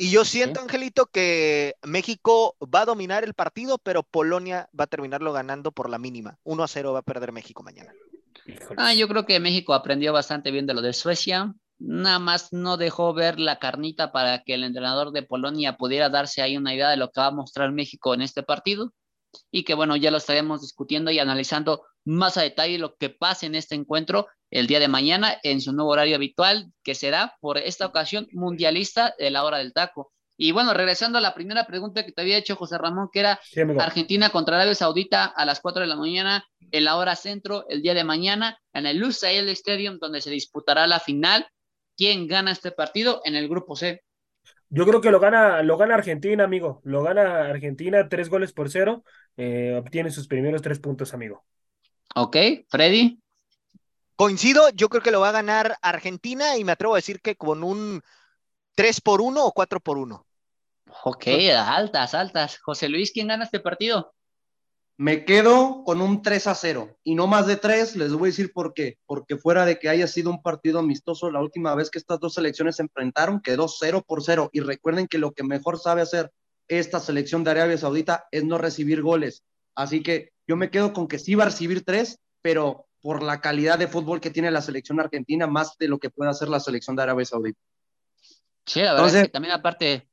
Y 0.00 0.12
yo 0.12 0.24
siento, 0.24 0.60
Angelito, 0.60 1.06
que 1.06 1.74
México 1.82 2.56
va 2.62 2.82
a 2.82 2.86
dominar 2.86 3.24
el 3.24 3.34
partido, 3.34 3.78
pero 3.78 4.04
Polonia 4.04 4.70
va 4.78 4.84
a 4.84 4.86
terminarlo 4.86 5.32
ganando 5.32 5.72
por 5.72 5.90
la 5.90 5.98
mínima. 5.98 6.38
1 6.44 6.62
a 6.62 6.68
0 6.68 6.92
va 6.92 7.00
a 7.00 7.02
perder 7.02 7.32
México 7.32 7.64
mañana. 7.64 7.92
Ah, 8.76 8.94
yo 8.94 9.08
creo 9.08 9.26
que 9.26 9.40
México 9.40 9.74
aprendió 9.74 10.12
bastante 10.12 10.52
bien 10.52 10.66
de 10.66 10.74
lo 10.74 10.82
de 10.82 10.92
Suecia. 10.92 11.52
Nada 11.80 12.20
más 12.20 12.52
no 12.52 12.76
dejó 12.76 13.12
ver 13.12 13.40
la 13.40 13.58
carnita 13.58 14.12
para 14.12 14.44
que 14.44 14.54
el 14.54 14.62
entrenador 14.62 15.10
de 15.10 15.24
Polonia 15.24 15.76
pudiera 15.76 16.08
darse 16.08 16.42
ahí 16.42 16.56
una 16.56 16.74
idea 16.74 16.90
de 16.90 16.96
lo 16.96 17.10
que 17.10 17.20
va 17.20 17.26
a 17.26 17.32
mostrar 17.32 17.72
México 17.72 18.14
en 18.14 18.22
este 18.22 18.44
partido. 18.44 18.92
Y 19.50 19.64
que 19.64 19.74
bueno, 19.74 19.96
ya 19.96 20.10
lo 20.10 20.18
estaremos 20.18 20.62
discutiendo 20.62 21.10
y 21.10 21.18
analizando 21.18 21.84
más 22.04 22.36
a 22.36 22.42
detalle 22.42 22.78
lo 22.78 22.96
que 22.96 23.10
pase 23.10 23.46
en 23.46 23.54
este 23.54 23.74
encuentro 23.74 24.26
el 24.50 24.66
día 24.66 24.80
de 24.80 24.88
mañana 24.88 25.36
en 25.42 25.60
su 25.60 25.72
nuevo 25.72 25.90
horario 25.90 26.16
habitual, 26.16 26.72
que 26.82 26.94
será 26.94 27.36
por 27.40 27.58
esta 27.58 27.86
ocasión 27.86 28.28
mundialista 28.32 29.14
de 29.18 29.30
la 29.30 29.44
hora 29.44 29.58
del 29.58 29.72
taco. 29.72 30.12
Y 30.40 30.52
bueno, 30.52 30.72
regresando 30.72 31.18
a 31.18 31.20
la 31.20 31.34
primera 31.34 31.66
pregunta 31.66 32.04
que 32.04 32.12
te 32.12 32.22
había 32.22 32.38
hecho 32.38 32.54
José 32.56 32.78
Ramón, 32.78 33.08
que 33.12 33.20
era 33.20 33.40
Sí. 33.42 33.60
Argentina 33.78 34.30
contra 34.30 34.56
Arabia 34.56 34.74
Saudita 34.74 35.24
a 35.24 35.44
las 35.44 35.60
4 35.60 35.80
de 35.82 35.88
la 35.88 35.96
mañana 35.96 36.44
en 36.70 36.84
la 36.84 36.96
hora 36.96 37.16
centro 37.16 37.64
el 37.68 37.82
día 37.82 37.94
de 37.94 38.04
mañana 38.04 38.58
en 38.72 38.86
el 38.86 38.98
Lusail 38.98 39.48
Stadium 39.48 39.98
donde 39.98 40.20
se 40.20 40.30
disputará 40.30 40.86
la 40.86 41.00
final. 41.00 41.46
¿Quién 41.96 42.28
gana 42.28 42.52
este 42.52 42.70
partido 42.70 43.20
en 43.24 43.34
el 43.34 43.48
grupo 43.48 43.74
C? 43.74 44.02
Yo 44.70 44.86
creo 44.86 45.00
que 45.00 45.10
lo 45.10 45.18
gana, 45.18 45.62
lo 45.62 45.76
gana 45.78 45.94
Argentina, 45.94 46.44
amigo. 46.44 46.80
Lo 46.84 47.02
gana 47.02 47.46
Argentina, 47.48 48.08
tres 48.08 48.28
goles 48.28 48.52
por 48.52 48.70
cero. 48.70 49.02
Eh, 49.38 49.72
obtiene 49.78 50.10
sus 50.10 50.26
primeros 50.26 50.60
tres 50.60 50.80
puntos, 50.80 51.14
amigo. 51.14 51.44
Ok, 52.16 52.36
Freddy. 52.68 53.22
Coincido, 54.16 54.68
yo 54.70 54.88
creo 54.88 55.00
que 55.00 55.12
lo 55.12 55.20
va 55.20 55.28
a 55.28 55.32
ganar 55.32 55.78
Argentina 55.80 56.56
y 56.56 56.64
me 56.64 56.72
atrevo 56.72 56.94
a 56.94 56.98
decir 56.98 57.20
que 57.20 57.36
con 57.36 57.62
un 57.62 58.02
3 58.74 59.00
por 59.00 59.20
1 59.20 59.46
o 59.46 59.52
4 59.52 59.78
por 59.78 59.96
1. 59.96 60.26
Ok, 61.04 61.26
altas, 61.56 62.14
altas. 62.14 62.58
José 62.58 62.88
Luis, 62.88 63.12
¿quién 63.12 63.28
gana 63.28 63.44
este 63.44 63.60
partido? 63.60 64.12
Me 64.96 65.24
quedo 65.24 65.84
con 65.84 66.00
un 66.00 66.20
3 66.22 66.48
a 66.48 66.56
0 66.56 66.98
y 67.04 67.14
no 67.14 67.28
más 67.28 67.46
de 67.46 67.56
3, 67.56 67.94
les 67.94 68.12
voy 68.12 68.30
a 68.30 68.32
decir 68.32 68.52
por 68.52 68.74
qué. 68.74 68.98
Porque 69.06 69.36
fuera 69.36 69.64
de 69.64 69.78
que 69.78 69.88
haya 69.88 70.08
sido 70.08 70.30
un 70.30 70.42
partido 70.42 70.80
amistoso, 70.80 71.30
la 71.30 71.40
última 71.40 71.76
vez 71.76 71.88
que 71.88 72.00
estas 72.00 72.18
dos 72.18 72.34
selecciones 72.34 72.74
se 72.76 72.82
enfrentaron 72.82 73.40
quedó 73.40 73.68
0 73.68 74.02
por 74.04 74.24
0. 74.24 74.50
Y 74.52 74.58
recuerden 74.58 75.06
que 75.06 75.18
lo 75.18 75.30
que 75.30 75.44
mejor 75.44 75.78
sabe 75.78 76.02
hacer 76.02 76.32
esta 76.68 77.00
selección 77.00 77.44
de 77.44 77.50
Arabia 77.52 77.78
Saudita 77.78 78.26
es 78.30 78.44
no 78.44 78.58
recibir 78.58 79.02
goles. 79.02 79.42
Así 79.74 80.02
que 80.02 80.32
yo 80.46 80.56
me 80.56 80.70
quedo 80.70 80.92
con 80.92 81.08
que 81.08 81.18
sí 81.18 81.34
va 81.34 81.44
a 81.44 81.46
recibir 81.46 81.84
3, 81.84 82.18
pero 82.42 82.86
por 83.00 83.22
la 83.22 83.40
calidad 83.40 83.78
de 83.78 83.86
fútbol 83.88 84.20
que 84.20 84.30
tiene 84.30 84.50
la 84.50 84.60
selección 84.62 84.98
argentina, 85.00 85.46
más 85.46 85.76
de 85.78 85.88
lo 85.88 85.98
que 85.98 86.10
puede 86.10 86.30
hacer 86.30 86.48
la 86.48 86.60
selección 86.60 86.96
de 86.96 87.02
Arabia 87.02 87.24
Saudita. 87.24 87.58
Sí, 88.66 88.80
la 88.80 88.92
verdad 88.92 89.06
es 89.06 89.12
Entonces- 89.12 89.22
que 89.28 89.32
también 89.32 89.54
aparte, 89.54 90.08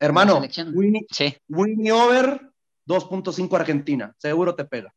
Hermano. 0.00 0.40
Winnie, 0.74 1.06
sí. 1.10 1.36
Winnie 1.48 1.90
over 1.90 2.40
2.5 2.86 3.56
Argentina, 3.56 4.14
seguro 4.18 4.54
te 4.54 4.64
pega. 4.64 4.94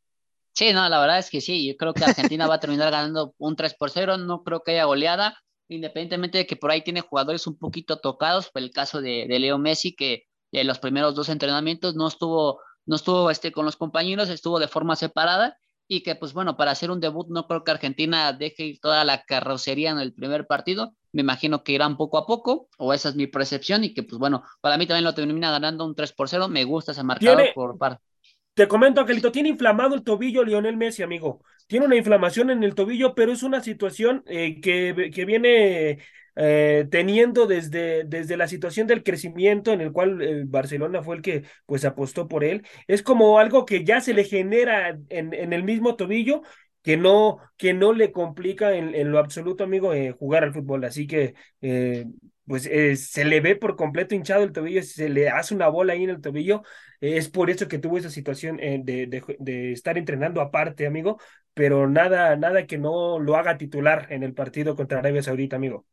Sí, 0.54 0.74
no, 0.74 0.88
la 0.90 1.00
verdad 1.00 1.18
es 1.18 1.30
que 1.30 1.42
sí, 1.42 1.66
yo 1.66 1.76
creo 1.78 1.94
que 1.94 2.04
Argentina 2.04 2.46
va 2.48 2.56
a 2.56 2.60
terminar 2.60 2.92
ganando 2.92 3.34
un 3.38 3.56
3 3.56 3.74
por 3.76 3.90
0, 3.90 4.18
no 4.18 4.44
creo 4.44 4.62
que 4.64 4.72
haya 4.74 4.84
goleada, 4.84 5.42
independientemente 5.70 6.40
de 6.40 6.46
que 6.46 6.56
por 6.58 6.70
ahí 6.72 6.84
tiene 6.84 7.02
jugadores 7.02 7.48
un 7.48 7.58
poquito 7.58 7.98
tocados, 8.00 8.50
por 8.52 8.62
el 8.62 8.72
caso 8.72 9.02
de, 9.02 9.26
de 9.28 9.40
Leo 9.40 9.58
Messi, 9.58 9.96
que 9.96 10.26
los 10.52 10.80
primeros 10.80 11.16
dos 11.16 11.30
entrenamientos 11.30 11.96
no 11.96 12.08
estuvo, 12.08 12.62
no 12.86 12.96
estuvo 12.96 13.30
este, 13.32 13.52
con 13.52 13.66
los 13.66 13.76
compañeros, 13.78 14.30
estuvo 14.30 14.60
de 14.60 14.68
forma 14.68 14.96
separada, 14.96 15.58
y 15.88 16.04
que 16.04 16.16
pues 16.16 16.34
bueno, 16.34 16.56
para 16.56 16.72
hacer 16.72 16.90
un 16.92 17.00
debut 17.02 17.28
no 17.30 17.48
creo 17.48 17.64
que 17.64 17.72
Argentina 17.72 18.32
deje 18.34 18.64
ir 18.66 18.80
toda 18.80 19.04
la 19.04 19.24
carrocería 19.24 19.92
en 19.92 20.00
el 20.00 20.14
primer 20.14 20.48
partido, 20.48 20.94
me 21.12 21.22
imagino 21.22 21.64
que 21.64 21.74
irán 21.74 21.98
poco 21.98 22.18
a 22.18 22.26
poco, 22.26 22.70
o 22.78 22.94
esa 22.94 23.10
es 23.10 23.16
mi 23.16 23.28
percepción, 23.28 23.84
y 23.84 23.94
que 23.94 24.04
pues 24.04 24.18
bueno, 24.18 24.44
para 24.62 24.78
mí 24.78 24.88
también 24.88 25.04
lo 25.04 25.14
termina 25.14 25.52
ganando 25.52 25.86
un 25.86 25.96
3 25.96 26.14
por 26.14 26.30
0, 26.30 26.48
me 26.48 26.64
gusta 26.64 26.94
ese 26.94 27.04
marcador 27.04 27.38
Tiene- 27.38 27.52
por 27.54 27.78
parte. 27.78 28.04
Te 28.54 28.68
comento, 28.68 29.02
Angelito, 29.02 29.32
tiene 29.32 29.50
inflamado 29.50 29.96
el 29.96 30.04
tobillo 30.04 30.44
Lionel 30.44 30.76
Messi, 30.76 31.04
amigo. 31.04 31.42
Tiene 31.68 31.86
una 31.86 31.96
inflamación 31.96 32.50
en 32.50 32.64
el 32.64 32.76
tobillo, 32.76 33.16
pero 33.16 33.32
es 33.32 33.44
una 33.44 33.62
situación 33.62 34.24
eh, 34.28 34.60
que, 34.60 35.10
que 35.14 35.26
viene 35.26 36.00
eh, 36.36 36.88
teniendo 36.92 37.46
desde, 37.48 38.04
desde 38.06 38.38
la 38.38 38.48
situación 38.48 38.88
del 38.88 39.04
crecimiento 39.04 39.72
en 39.74 39.82
el 39.82 39.92
cual 39.92 40.22
el 40.22 40.46
Barcelona 40.46 41.04
fue 41.04 41.16
el 41.18 41.22
que 41.22 41.44
pues 41.66 41.86
apostó 41.86 42.28
por 42.28 42.44
él. 42.44 42.66
Es 42.88 43.04
como 43.04 43.40
algo 43.40 43.66
que 43.66 43.84
ya 43.84 44.02
se 44.02 44.14
le 44.14 44.24
genera 44.24 44.98
en, 45.10 45.34
en 45.34 45.54
el 45.54 45.64
mismo 45.64 45.96
tobillo 45.96 46.42
que 46.84 46.98
no, 46.98 47.38
que 47.58 47.74
no 47.74 47.94
le 47.94 48.12
complica 48.12 48.74
en, 48.76 48.96
en 48.96 49.12
lo 49.12 49.20
absoluto, 49.20 49.64
amigo, 49.64 49.94
eh, 49.94 50.12
jugar 50.18 50.44
al 50.44 50.54
fútbol. 50.54 50.84
Así 50.86 51.06
que 51.08 51.36
eh, 51.62 52.06
pues 52.48 52.66
eh, 52.66 52.96
se 52.96 53.24
le 53.26 53.40
ve 53.40 53.56
por 53.56 53.76
completo 53.76 54.16
hinchado 54.16 54.44
el 54.44 54.52
tobillo, 54.52 54.82
se 54.84 55.10
le 55.10 55.30
hace 55.30 55.54
una 55.56 55.68
bola 55.68 55.94
ahí 55.94 56.04
en 56.04 56.10
el 56.10 56.22
tobillo. 56.22 56.64
Eh, 57.00 57.18
es 57.18 57.30
por 57.30 57.50
eso 57.50 57.68
que 57.68 57.78
tuvo 57.80 57.98
esa 57.98 58.10
situación 58.10 58.60
eh, 58.60 58.82
de, 58.84 59.08
de, 59.08 59.24
de 59.40 59.72
estar 59.72 59.98
entrenando 59.98 60.42
aparte, 60.42 60.86
amigo, 60.88 61.20
pero 61.54 61.88
nada, 61.88 62.36
nada 62.36 62.66
que 62.68 62.78
no 62.78 63.20
lo 63.20 63.36
haga 63.36 63.58
titular 63.58 64.08
en 64.10 64.24
el 64.24 64.34
partido 64.34 64.76
contra 64.76 65.00
Arabia 65.00 65.24
Saudita, 65.24 65.56
amigo. 65.56 65.86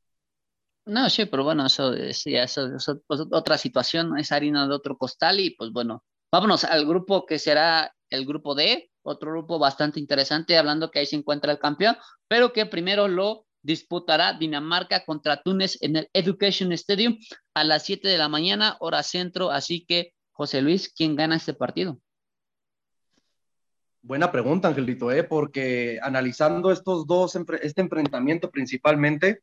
No, 0.89 1.10
sí, 1.10 1.27
pero 1.27 1.44
bueno, 1.44 1.66
eso 1.66 1.93
eso, 1.93 3.02
pues, 3.06 3.20
otra 3.31 3.59
situación, 3.59 4.16
es 4.16 4.32
harina 4.32 4.66
de 4.66 4.74
otro 4.74 4.97
costal 4.97 5.39
y 5.39 5.51
pues 5.51 5.70
bueno, 5.70 6.02
vámonos 6.32 6.65
al 6.65 6.86
grupo 6.86 7.27
que 7.27 7.39
será 7.39 7.94
el 8.09 8.24
grupo 8.24 8.55
D, 8.55 8.90
otro 9.02 9.32
grupo 9.32 9.59
bastante 9.59 10.01
interesante, 10.01 10.56
hablando 10.56 10.90
que 10.90 11.01
ahí 11.01 11.06
se 11.06 11.16
encuentra 11.16 11.52
el 11.52 11.59
campeón, 11.59 11.98
pero 12.27 12.55
que 12.55 12.65
primero 12.65 13.06
lo 13.06 13.44
disputará 13.62 14.32
Dinamarca 14.32 15.05
contra 15.05 15.43
Túnez 15.43 15.77
en 15.82 15.97
el 15.97 16.09
Education 16.15 16.73
Stadium 16.73 17.19
a 17.52 17.65
las 17.65 17.85
7 17.85 18.09
de 18.09 18.16
la 18.16 18.31
mañana, 18.31 18.78
hora 18.81 19.02
centro, 19.02 19.51
así 19.51 19.85
que 19.85 20.15
José 20.32 20.62
Luis, 20.62 20.90
¿quién 20.90 21.16
gana 21.16 21.36
este 21.36 21.52
partido? 21.52 22.01
Buena 24.01 24.32
pregunta, 24.32 24.69
Angelito, 24.69 25.12
¿eh? 25.12 25.23
porque 25.23 25.98
analizando 26.02 26.73
estos 26.73 27.06
dos, 27.06 27.36
este 27.60 27.82
enfrentamiento 27.82 28.51
principalmente, 28.51 29.43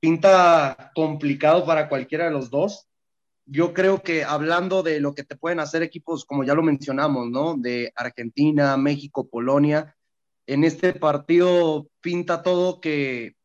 pinta 0.00 0.92
complicado 0.94 1.64
para 1.66 1.88
cualquiera 1.88 2.26
de 2.26 2.30
los 2.30 2.50
dos. 2.50 2.88
Yo 3.46 3.72
creo 3.72 4.02
que 4.02 4.24
hablando 4.24 4.82
de 4.82 5.00
lo 5.00 5.14
que 5.14 5.24
te 5.24 5.36
pueden 5.36 5.60
hacer 5.60 5.82
equipos, 5.82 6.24
como 6.24 6.44
ya 6.44 6.54
lo 6.54 6.62
mencionamos, 6.62 7.30
¿no? 7.30 7.56
De 7.56 7.92
Argentina, 7.96 8.76
México, 8.76 9.28
Polonia, 9.28 9.96
en 10.46 10.64
este 10.64 10.92
partido 10.92 11.88
pinta 12.00 12.42
todo 12.42 12.80
que, 12.80 13.36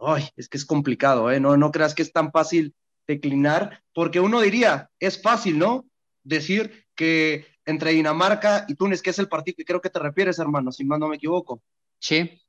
ay, 0.00 0.28
es 0.36 0.48
que 0.48 0.56
es 0.56 0.64
complicado, 0.64 1.30
¿eh? 1.30 1.40
No, 1.40 1.56
no 1.56 1.70
creas 1.70 1.94
que 1.94 2.02
es 2.02 2.12
tan 2.12 2.32
fácil 2.32 2.74
declinar, 3.06 3.82
porque 3.94 4.20
uno 4.20 4.40
diría, 4.40 4.90
es 4.98 5.20
fácil, 5.20 5.58
¿no? 5.58 5.86
Decir 6.22 6.86
que 6.94 7.46
entre 7.64 7.92
Dinamarca 7.92 8.64
y 8.68 8.74
Túnez, 8.74 9.02
que 9.02 9.10
es 9.10 9.18
el 9.18 9.28
partido 9.28 9.56
que 9.56 9.64
creo 9.64 9.80
que 9.80 9.90
te 9.90 9.98
refieres, 9.98 10.38
hermano, 10.38 10.72
si 10.72 10.84
más 10.84 10.98
no 10.98 11.08
me 11.08 11.16
equivoco. 11.16 11.62
Sí. 11.98 12.40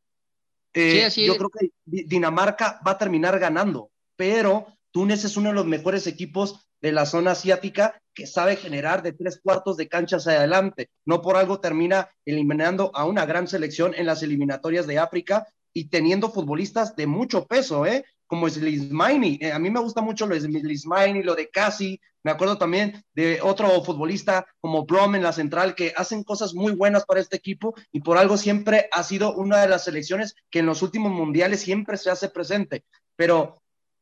Eh, 0.73 1.09
sí 1.11 1.25
yo 1.25 1.35
creo 1.37 1.49
que 1.49 1.71
Dinamarca 1.85 2.79
va 2.85 2.91
a 2.91 2.97
terminar 2.97 3.37
ganando, 3.39 3.91
pero 4.15 4.67
Túnez 4.91 5.23
es 5.25 5.37
uno 5.37 5.49
de 5.49 5.55
los 5.55 5.65
mejores 5.65 6.07
equipos 6.07 6.67
de 6.81 6.91
la 6.91 7.05
zona 7.05 7.31
asiática 7.31 8.01
que 8.13 8.27
sabe 8.27 8.55
generar 8.55 9.03
de 9.03 9.13
tres 9.13 9.39
cuartos 9.41 9.77
de 9.77 9.87
cancha 9.87 10.17
hacia 10.17 10.33
adelante. 10.33 10.89
No 11.05 11.21
por 11.21 11.37
algo 11.37 11.59
termina 11.59 12.09
eliminando 12.25 12.91
a 12.93 13.05
una 13.05 13.25
gran 13.25 13.47
selección 13.47 13.93
en 13.95 14.05
las 14.05 14.23
eliminatorias 14.23 14.87
de 14.87 14.99
África 14.99 15.47
y 15.73 15.89
teniendo 15.89 16.31
futbolistas 16.31 16.95
de 16.95 17.07
mucho 17.07 17.45
peso, 17.45 17.85
¿eh? 17.85 18.03
Como 18.31 18.47
Slismaini. 18.47 19.39
Eh, 19.41 19.51
a 19.51 19.59
mí 19.59 19.69
me 19.69 19.81
gusta 19.81 19.99
mucho 19.99 20.25
lo 20.25 20.35
de 20.35 20.39
Slismaini, 20.39 21.21
lo 21.21 21.35
de 21.35 21.49
Casi. 21.49 21.99
Me 22.23 22.31
acuerdo 22.31 22.57
también 22.57 23.03
de 23.13 23.41
otro 23.41 23.83
futbolista 23.83 24.45
como 24.61 24.85
Brom 24.85 25.15
en 25.15 25.23
la 25.23 25.33
central 25.33 25.75
que 25.75 25.91
hacen 25.97 26.23
cosas 26.23 26.53
muy 26.53 26.71
buenas 26.71 27.03
para 27.03 27.19
este 27.19 27.35
equipo 27.35 27.75
y 27.91 27.99
por 27.99 28.17
algo 28.17 28.37
siempre 28.37 28.87
ha 28.93 29.03
sido 29.03 29.35
una 29.35 29.59
de 29.59 29.67
las 29.67 29.83
selecciones 29.83 30.35
que 30.49 30.59
en 30.59 30.65
los 30.65 30.81
últimos 30.81 31.11
mundiales 31.11 31.59
siempre 31.59 31.97
se 31.97 32.09
hace 32.09 32.29
presente. 32.29 32.85
Pero 33.17 33.61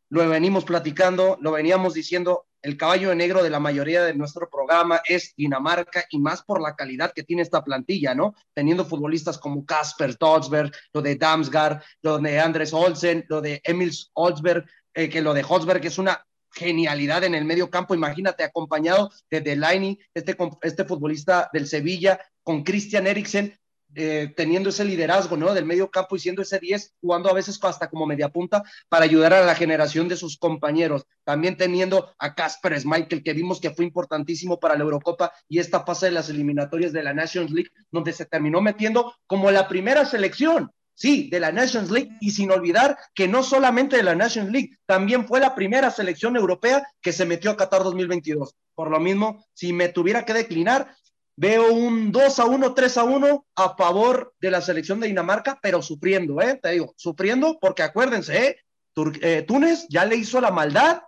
lo 0.10 0.30
venimos 0.30 0.64
platicando, 0.64 1.40
lo 1.42 1.54
veníamos 1.54 1.96
diciendo, 1.96 2.46
el 2.62 2.78
caballo 2.78 3.14
negro 3.16 3.44
de 3.44 3.50
la 3.50 3.60
mayoría 3.60 4.04
de 4.04 4.14
nuestro 4.14 4.50
programa 4.50 5.02
es 5.08 5.34
Dinamarca 5.36 6.06
y 6.10 6.20
más 6.20 6.44
por 6.44 6.62
la 6.62 6.76
calidad 6.76 7.14
que 7.14 7.24
tiene 7.24 7.42
esta 7.42 7.64
plantilla, 7.64 8.14
¿no? 8.14 8.36
Teniendo 8.54 8.86
futbolistas 8.86 9.38
como 9.38 9.66
Kasper 9.66 10.18
Dolsberg, 10.18 10.72
lo 10.94 11.02
de 11.02 11.16
Damsgaard, 11.16 11.82
lo 12.02 12.20
de 12.20 12.40
Andres 12.40 12.74
Olsen, 12.74 13.26
lo 13.30 13.42
de 13.42 13.62
Emil 13.64 13.92
Olsberg, 14.14 14.66
eh, 14.94 15.10
que 15.10 15.22
lo 15.22 15.34
de 15.34 15.46
Holzberg 15.48 15.86
es 15.86 15.98
una 15.98 16.26
genialidad 16.52 17.24
en 17.24 17.36
el 17.36 17.46
medio 17.46 17.70
campo, 17.70 17.94
imagínate 17.94 18.44
acompañado 18.44 19.12
de 19.30 19.42
Delaney, 19.42 20.00
este, 20.14 20.36
este 20.62 20.86
futbolista 20.86 21.50
del 21.54 21.68
Sevilla, 21.68 22.20
con 22.44 22.64
Christian 22.64 23.08
Eriksen, 23.08 23.58
eh, 23.96 24.32
teniendo 24.36 24.70
ese 24.70 24.86
liderazgo, 24.86 25.36
¿no? 25.36 25.54
Del 25.54 25.66
medio 25.66 25.90
campo 25.90 26.16
y 26.16 26.20
siendo 26.20 26.42
ese 26.42 26.60
10, 26.60 26.96
jugando 27.02 27.30
a 27.30 27.34
veces 27.34 27.60
hasta 27.64 27.90
como 27.90 28.06
media 28.06 28.30
punta 28.30 28.64
para 28.88 29.06
ayudar 29.06 29.34
a 29.34 29.46
la 29.46 29.56
generación 29.56 30.08
de 30.08 30.16
sus 30.16 30.38
compañeros. 30.38 31.06
También 31.24 31.58
teniendo 31.58 32.14
a 32.20 32.36
Casper 32.36 32.80
Schmeichel, 32.80 33.24
que 33.24 33.34
vimos 33.34 33.60
que 33.60 33.72
fue 33.72 33.86
importantísimo 33.86 34.60
para 34.60 34.76
la 34.76 34.84
Eurocopa 34.84 35.32
y 35.48 35.60
esta 35.60 35.84
fase 35.86 36.08
de 36.08 36.12
las 36.12 36.30
eliminatorias 36.30 36.94
de 36.94 37.04
la 37.04 37.14
Nations 37.14 37.52
League, 37.52 37.72
donde 37.92 38.14
se 38.14 38.26
terminó 38.26 38.62
metiendo 38.62 39.16
como 39.26 39.50
la 39.52 39.68
primera 39.68 40.06
selección. 40.06 40.72
Sí, 40.94 41.30
de 41.32 41.40
la 41.40 41.54
Nations 41.54 41.90
League 41.92 42.10
y 42.20 42.32
sin 42.32 42.52
olvidar 42.52 42.98
que 43.16 43.30
no 43.30 43.42
solamente 43.42 43.96
de 43.96 44.04
la 44.04 44.16
Nations 44.16 44.52
League, 44.52 44.72
también 44.86 45.26
fue 45.26 45.40
la 45.40 45.56
primera 45.56 45.92
selección 45.92 46.36
europea 46.36 46.86
que 47.02 47.14
se 47.14 47.26
metió 47.26 47.52
a 47.52 47.56
Qatar 47.56 47.84
2022. 47.84 48.54
Por 48.76 48.92
lo 48.92 49.00
mismo, 49.00 49.46
si 49.54 49.72
me 49.72 49.88
tuviera 49.88 50.26
que 50.26 50.34
declinar, 50.34 50.94
Veo 51.42 51.72
un 51.72 52.12
2 52.12 52.40
a 52.40 52.44
1, 52.44 52.74
3 52.74 52.98
a 52.98 53.04
1 53.06 53.46
a 53.56 53.76
favor 53.78 54.36
de 54.42 54.52
la 54.52 54.60
selección 54.60 55.00
de 55.00 55.08
Dinamarca, 55.08 55.58
pero 55.62 55.82
sufriendo, 55.82 56.42
¿eh? 56.42 56.60
Te 56.62 56.72
digo, 56.72 56.94
sufriendo 56.98 57.58
porque 57.62 57.82
acuérdense, 57.82 58.46
¿eh? 58.46 58.58
Tur 58.94 59.18
eh, 59.22 59.44
Túnez 59.44 59.86
ya 59.88 60.04
le 60.04 60.18
hizo 60.18 60.42
la 60.42 60.52
maldad 60.52 61.02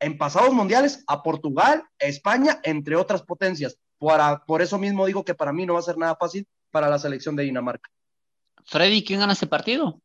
en 0.00 0.16
pasados 0.16 0.54
mundiales 0.54 1.04
a 1.06 1.22
Portugal, 1.22 1.84
a 2.00 2.06
España, 2.06 2.58
entre 2.62 2.96
otras 2.96 3.22
potencias. 3.22 3.76
Por, 3.98 4.18
por 4.46 4.62
eso 4.62 4.78
mismo 4.78 5.04
digo 5.04 5.26
que 5.26 5.34
para 5.34 5.52
mí 5.52 5.66
no 5.66 5.74
va 5.74 5.80
a 5.80 5.82
ser 5.82 5.98
nada 5.98 6.16
fácil 6.16 6.48
para 6.70 6.88
la 6.88 6.98
selección 6.98 7.36
de 7.36 7.42
Dinamarca. 7.42 7.90
Freddy, 8.64 9.04
¿quién 9.04 9.20
gana 9.20 9.34
este 9.34 9.46
partido? 9.46 10.00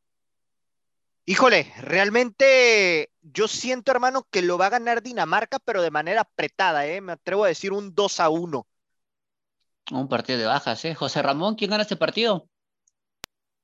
Híjole, 1.23 1.71
realmente 1.79 3.09
yo 3.21 3.47
siento, 3.47 3.93
hermano, 3.93 4.27
que 4.29 4.41
lo 4.41 4.57
va 4.57 4.65
a 4.65 4.71
ganar 4.71 5.01
Dinamarca, 5.01 5.59
pero 5.59 5.81
de 5.81 5.91
manera 5.91 6.21
apretada, 6.21 6.85
¿eh? 6.87 6.99
Me 6.99 7.13
atrevo 7.13 7.45
a 7.45 7.47
decir 7.47 7.71
un 7.71 7.95
2 7.95 8.19
a 8.19 8.27
1. 8.27 8.67
Un 9.89 10.07
partido 10.07 10.37
de 10.37 10.45
bajas, 10.45 10.85
¿eh? 10.85 10.95
José 10.95 11.21
Ramón, 11.21 11.55
¿quién 11.55 11.71
gana 11.71 11.83
este 11.83 11.95
partido? 11.95 12.47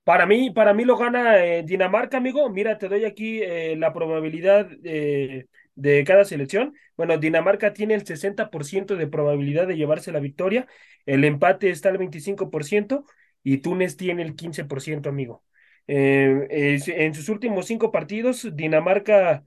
Para 0.08 0.26
mí, 0.26 0.52
para 0.52 0.74
mí 0.74 0.86
lo 0.86 0.96
gana 0.96 1.44
eh, 1.46 1.64
Dinamarca, 1.64 2.16
amigo. 2.16 2.50
Mira, 2.50 2.78
te 2.78 2.88
doy 2.88 3.04
aquí 3.04 3.42
eh, 3.44 3.76
la 3.76 3.92
probabilidad 3.92 4.70
eh, 4.86 5.48
de 5.76 6.04
cada 6.06 6.24
selección. 6.24 6.74
Bueno, 6.96 7.18
Dinamarca 7.18 7.74
tiene 7.74 7.94
el 7.94 8.06
60% 8.06 8.96
de 8.96 9.08
probabilidad 9.08 9.68
de 9.68 9.76
llevarse 9.76 10.14
la 10.14 10.22
victoria. 10.22 10.66
El 11.06 11.26
empate 11.26 11.72
está 11.72 11.90
al 11.90 11.98
25% 11.98 13.04
y 13.44 13.58
Túnez 13.58 13.98
tiene 13.98 14.24
el 14.24 14.38
15%, 14.38 15.10
amigo. 15.10 15.44
en 15.88 17.14
sus 17.14 17.28
últimos 17.28 17.66
cinco 17.66 17.92
partidos, 17.92 18.48
Dinamarca 18.56 19.44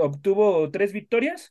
obtuvo 0.00 0.70
tres 0.70 0.94
victorias 0.94 1.50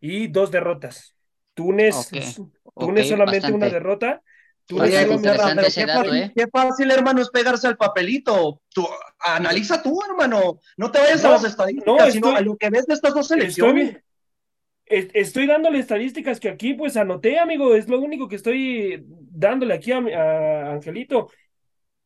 y 0.00 0.28
dos 0.28 0.52
derrotas. 0.52 1.16
Túnez, 1.54 1.96
okay. 2.06 2.32
Túnez 2.76 3.04
okay, 3.04 3.10
solamente 3.10 3.36
bastante. 3.36 3.56
una 3.56 3.68
derrota. 3.68 4.22
Túnez 4.66 4.88
Oye, 4.90 5.04
Oye, 5.04 5.14
interesante 5.14 5.66
ese 5.66 5.80
qué, 5.80 5.86
dato, 5.86 6.04
fácil, 6.04 6.22
¿eh? 6.22 6.32
qué 6.34 6.46
fácil, 6.46 6.90
hermano, 6.90 7.20
es 7.20 7.30
pegarse 7.30 7.66
al 7.66 7.76
papelito. 7.76 8.60
Tú, 8.68 8.86
analiza 9.18 9.82
tú, 9.82 10.00
hermano. 10.08 10.60
No 10.76 10.90
te 10.90 10.98
vayas 11.00 11.22
No, 11.22 11.28
a 11.28 11.32
las 11.32 11.44
estadísticas, 11.44 12.06
no, 12.06 12.10
sino 12.10 12.36
a 12.36 12.40
lo 12.40 12.56
que 12.56 12.70
ves 12.70 12.86
de 12.86 12.94
estas 12.94 13.14
dos 13.14 13.26
selecciones. 13.28 13.88
Estoy, 13.88 14.02
es- 14.86 15.08
estoy 15.14 15.46
dándole 15.46 15.78
estadísticas 15.78 16.38
que 16.40 16.48
aquí 16.48 16.74
pues 16.74 16.96
anoté, 16.96 17.38
amigo. 17.38 17.74
Es 17.74 17.88
lo 17.88 18.00
único 18.00 18.28
que 18.28 18.36
estoy 18.36 19.04
dándole 19.06 19.74
aquí 19.74 19.92
a, 19.92 20.72
Angelito. 20.72 21.30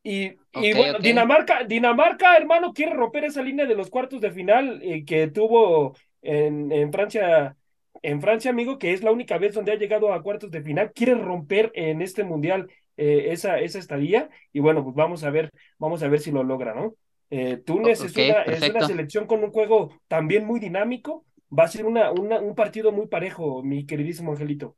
Y, 0.02 0.36
bueno. 0.52 0.98
Dinamarca, 1.00 1.64
Dinamarca, 1.64 2.36
hermano, 2.36 2.72
quiere 2.72 2.94
romper 2.94 3.24
esa 3.24 3.42
línea 3.42 3.66
de 3.66 3.74
los 3.74 3.90
cuartos 3.90 4.20
de 4.20 4.30
final 4.30 4.80
eh, 4.82 5.04
que 5.04 5.26
tuvo 5.28 5.96
en, 6.22 6.70
en 6.70 6.92
Francia 6.92 7.55
en 8.02 8.20
Francia, 8.20 8.50
amigo, 8.50 8.78
que 8.78 8.92
es 8.92 9.02
la 9.02 9.12
única 9.12 9.38
vez 9.38 9.54
donde 9.54 9.72
ha 9.72 9.76
llegado 9.76 10.12
a 10.12 10.22
cuartos 10.22 10.50
de 10.50 10.62
final, 10.62 10.92
quieren 10.92 11.22
romper 11.22 11.70
en 11.74 12.02
este 12.02 12.24
mundial 12.24 12.68
eh, 12.96 13.28
esa, 13.30 13.58
esa 13.60 13.78
estadía 13.78 14.30
y 14.52 14.60
bueno, 14.60 14.82
pues 14.82 14.96
vamos 14.96 15.24
a 15.24 15.30
ver, 15.30 15.50
vamos 15.78 16.02
a 16.02 16.08
ver 16.08 16.20
si 16.20 16.30
lo 16.30 16.42
logra, 16.42 16.74
¿no? 16.74 16.94
Eh, 17.30 17.56
Túnez 17.64 18.02
es, 18.02 18.16
una, 18.16 18.42
es, 18.42 18.70
una, 18.70 18.86
selección 18.86 19.26
con 19.26 19.42
un 19.42 19.50
juego 19.50 19.98
también 20.08 20.46
muy 20.46 20.60
dinámico, 20.60 21.24
va 21.56 21.64
a 21.64 21.68
ser 21.68 21.84
una, 21.84 22.10
una, 22.12 22.38
un 22.38 22.54
partido 22.54 22.92
muy 22.92 23.08
parejo, 23.08 23.62
mi 23.62 23.84
queridísimo 23.84 24.32
Angelito. 24.32 24.76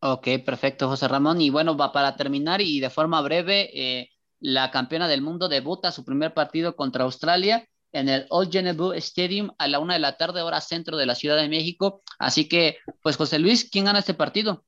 Ok, 0.00 0.28
perfecto, 0.44 0.88
José 0.88 1.08
Ramón. 1.08 1.40
Y 1.40 1.50
bueno, 1.50 1.76
va 1.76 1.92
para 1.92 2.16
terminar 2.16 2.60
y 2.60 2.80
de 2.80 2.90
forma 2.90 3.22
breve, 3.22 3.70
eh, 3.72 4.10
la 4.40 4.70
campeona 4.70 5.08
del 5.08 5.22
mundo 5.22 5.48
debuta 5.48 5.92
su 5.92 6.04
primer 6.04 6.34
partido 6.34 6.76
contra 6.76 7.04
Australia 7.04 7.66
en 7.94 8.08
el 8.08 8.26
Old 8.28 8.50
Genebu 8.50 8.92
Stadium 8.94 9.52
a 9.56 9.68
la 9.68 9.78
una 9.78 9.94
de 9.94 10.00
la 10.00 10.16
tarde, 10.16 10.42
hora 10.42 10.60
centro 10.60 10.96
de 10.96 11.06
la 11.06 11.14
Ciudad 11.14 11.36
de 11.36 11.48
México. 11.48 12.02
Así 12.18 12.48
que, 12.48 12.78
pues 13.00 13.16
José 13.16 13.38
Luis, 13.38 13.70
¿quién 13.70 13.84
gana 13.84 14.00
este 14.00 14.14
partido? 14.14 14.64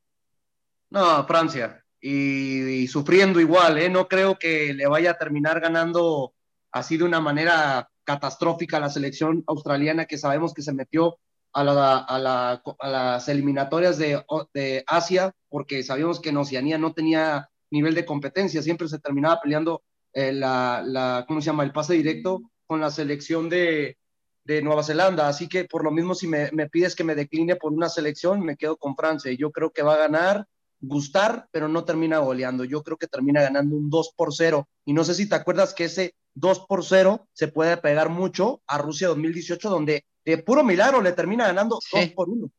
No, 0.91 1.27
Francia. 1.27 1.83
Y, 2.01 2.87
sufriendo 2.87 3.41
igual, 3.41 3.79
¿eh? 3.79 3.91
No 3.91 4.07
creo 4.07 4.39
que 4.39 4.73
le 4.73 4.87
vaya 4.87 5.11
a 5.11 5.19
terminar 5.19 5.61
ganando 5.61 6.35
así 6.71 6.97
de 6.97 7.05
una 7.05 7.21
manera 7.21 7.91
catastrófica 8.05 8.79
la 8.79 8.91
selección 8.91 9.43
australiana 9.49 10.07
que 10.07 10.19
sabemos 10.19 10.55
que 10.55 10.63
se 10.63 10.73
metió 10.73 11.19
a, 11.53 11.65
la, 11.65 11.99
a, 11.99 12.19
la, 12.21 12.63
a 12.79 12.89
las 12.89 13.29
eliminatorias 13.29 13.99
de, 13.99 14.23
de, 14.55 14.85
Asia 14.87 15.33
porque 15.49 15.83
sabíamos 15.83 16.21
que 16.21 16.29
en 16.29 16.37
Oceanía 16.37 16.79
no 16.79 16.93
tenía 16.93 17.49
nivel 17.71 17.95
de 17.95 18.05
competencia, 18.05 18.63
siempre 18.63 18.87
se 18.87 19.01
terminaba 19.01 19.41
peleando 19.41 19.83
eh, 20.13 20.33
la, 20.33 20.83
la, 20.87 21.25
¿cómo 21.27 21.41
se 21.41 21.47
llama?, 21.47 21.65
el 21.65 21.73
pase 21.73 21.95
directo 21.95 22.43
con 22.67 22.81
la 22.81 22.91
selección 22.91 23.49
de, 23.49 23.97
de 24.45 24.63
Nueva 24.63 24.83
Zelanda. 24.83 25.29
Así 25.29 25.49
que 25.49 25.65
por 25.65 25.85
lo 25.85 25.91
mismo, 25.91 26.15
si 26.15 26.27
me, 26.27 26.51
me, 26.53 26.69
pides 26.69 26.95
que 26.95 27.05
me 27.05 27.15
decline 27.15 27.57
por 27.57 27.73
una 27.73 27.89
selección, 27.89 28.41
me 28.41 28.57
quedo 28.57 28.77
con 28.77 28.97
Francia. 28.97 29.33
Yo 29.33 29.51
creo 29.51 29.71
que 29.71 29.83
va 29.83 29.95
a 29.95 29.99
ganar, 29.99 30.47
gustar, 30.81 31.49
pero 31.51 31.69
no 31.69 31.85
termina 31.85 32.19
goleando. 32.19 32.65
Yo 32.65 32.83
creo 32.83 32.97
que 32.97 33.07
termina 33.07 33.43
ganando 33.43 33.77
un 33.77 33.91
2 33.91 34.13
por 34.17 34.35
0. 34.35 34.69
Y 34.85 34.93
no 34.93 35.05
sé 35.05 35.15
si 35.15 35.29
te 35.29 35.35
acuerdas 35.35 35.75
que 35.75 35.85
ese 35.85 36.15
2 36.35 36.67
por 36.69 36.85
0 36.85 37.27
se 37.33 37.49
puede 37.49 37.77
pegar 37.77 38.09
mucho 38.09 38.63
a 38.67 38.79
Rusia 38.79 39.09
2018, 39.09 39.69
donde 39.69 40.05
de 40.25 40.39
puro 40.39 40.65
milagro 40.65 41.01
le 41.03 41.13
termina 41.13 41.47
ganando 41.47 41.79
sí. 41.81 41.99
2 41.99 42.09
por 42.11 42.29
1. 42.29 42.51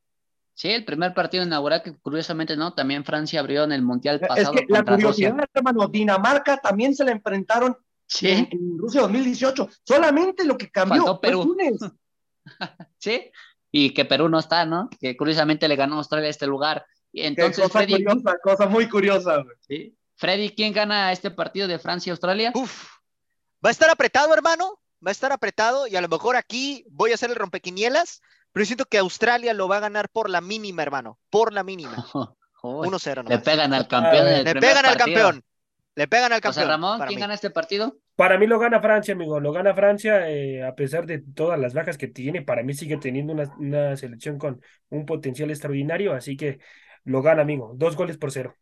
Sí, 0.57 0.69
el 0.69 0.85
primer 0.85 1.13
partido 1.13 1.43
inaugural 1.43 1.83
que 1.83 1.93
curiosamente 1.93 2.57
no, 2.57 2.73
también 2.73 3.05
Francia 3.05 3.39
abrió 3.39 3.63
en 3.65 3.71
el 3.73 3.83
Mundial 3.83 4.19
pasado. 4.19 4.55
Es 4.55 4.61
que 4.61 4.73
la 4.73 4.83
curiosidad, 4.83 5.31
Rusia. 5.33 5.47
hermano, 5.53 5.87
Dinamarca 5.87 6.57
también 6.57 6.95
se 6.95 7.05
le 7.05 7.11
enfrentaron 7.11 7.77
Sí. 8.07 8.29
En, 8.29 8.47
en, 8.51 8.77
Rusia 8.77 9.01
2018. 9.01 9.69
Solamente 9.83 10.45
lo 10.45 10.57
que 10.57 10.71
cambió 10.71 11.03
Faltó 11.03 11.21
Perú. 11.21 11.57
sí, 12.97 13.29
y 13.71 13.93
que 13.93 14.05
Perú 14.05 14.29
no 14.29 14.39
está, 14.39 14.65
¿no? 14.65 14.89
Que 14.99 15.17
curiosamente 15.17 15.67
le 15.67 15.75
ganó 15.75 15.95
a 15.95 15.97
Australia 15.99 16.29
este 16.29 16.47
lugar. 16.47 16.85
Entonces, 17.13 17.63
cosa 17.63 17.79
Freddy, 17.79 18.03
curiosa, 18.03 18.37
cosa 18.41 18.65
muy 18.67 18.89
curiosa. 18.89 19.43
¿sí? 19.67 19.95
Freddy, 20.15 20.49
¿quién 20.49 20.73
gana 20.73 21.11
este 21.11 21.31
partido 21.31 21.67
de 21.67 21.79
Francia-Australia? 21.79 22.51
Uf, 22.55 22.89
va 23.63 23.69
a 23.69 23.71
estar 23.71 23.89
apretado, 23.89 24.33
hermano. 24.33 24.79
Va 25.05 25.09
a 25.09 25.11
estar 25.11 25.31
apretado 25.31 25.85
y 25.85 25.95
a 25.95 26.01
lo 26.01 26.07
mejor 26.07 26.35
aquí 26.35 26.83
voy 26.89 27.11
a 27.11 27.13
hacer 27.13 27.29
el 27.29 27.35
rompequinielas, 27.35 28.21
pero 28.51 28.65
siento 28.65 28.85
que 28.85 28.97
Australia 28.97 29.53
lo 29.53 29.67
va 29.67 29.77
a 29.77 29.81
ganar 29.81 30.09
por 30.09 30.27
la 30.27 30.41
mínima, 30.41 30.81
hermano. 30.81 31.19
Por 31.29 31.53
la 31.53 31.63
mínima. 31.63 32.03
1-0. 32.63 33.29
Le 33.29 33.39
pegan 33.39 33.73
al 33.73 33.87
campeón. 33.87 34.27
Ah, 34.27 34.41
le 34.41 34.55
pegan 34.55 34.85
al 34.85 34.97
campeón. 34.97 35.43
Le 35.97 36.07
pegan 36.07 36.31
al 36.31 36.41
campeón. 36.41 36.53
José 36.53 36.67
Ramón, 36.67 36.99
¿quién 36.99 37.15
mí. 37.15 37.21
gana 37.21 37.33
este 37.33 37.49
partido? 37.49 37.97
Para 38.15 38.37
mí 38.37 38.45
lo 38.45 38.59
gana 38.59 38.79
Francia, 38.79 39.15
amigo. 39.15 39.39
Lo 39.39 39.51
gana 39.51 39.73
Francia, 39.73 40.29
eh, 40.29 40.63
a 40.63 40.75
pesar 40.75 41.07
de 41.07 41.23
todas 41.33 41.59
las 41.59 41.73
bajas 41.73 41.97
que 41.97 42.07
tiene. 42.07 42.43
Para 42.43 42.61
mí 42.61 42.75
sigue 42.75 42.97
teniendo 42.97 43.33
una, 43.33 43.51
una, 43.57 43.97
selección 43.97 44.37
con 44.37 44.61
un 44.89 45.07
potencial 45.07 45.49
extraordinario. 45.49 46.13
Así 46.13 46.37
que 46.37 46.59
lo 47.03 47.23
gana, 47.23 47.41
amigo. 47.41 47.73
Dos 47.75 47.95
goles 47.95 48.19
por 48.19 48.31
cero. 48.31 48.55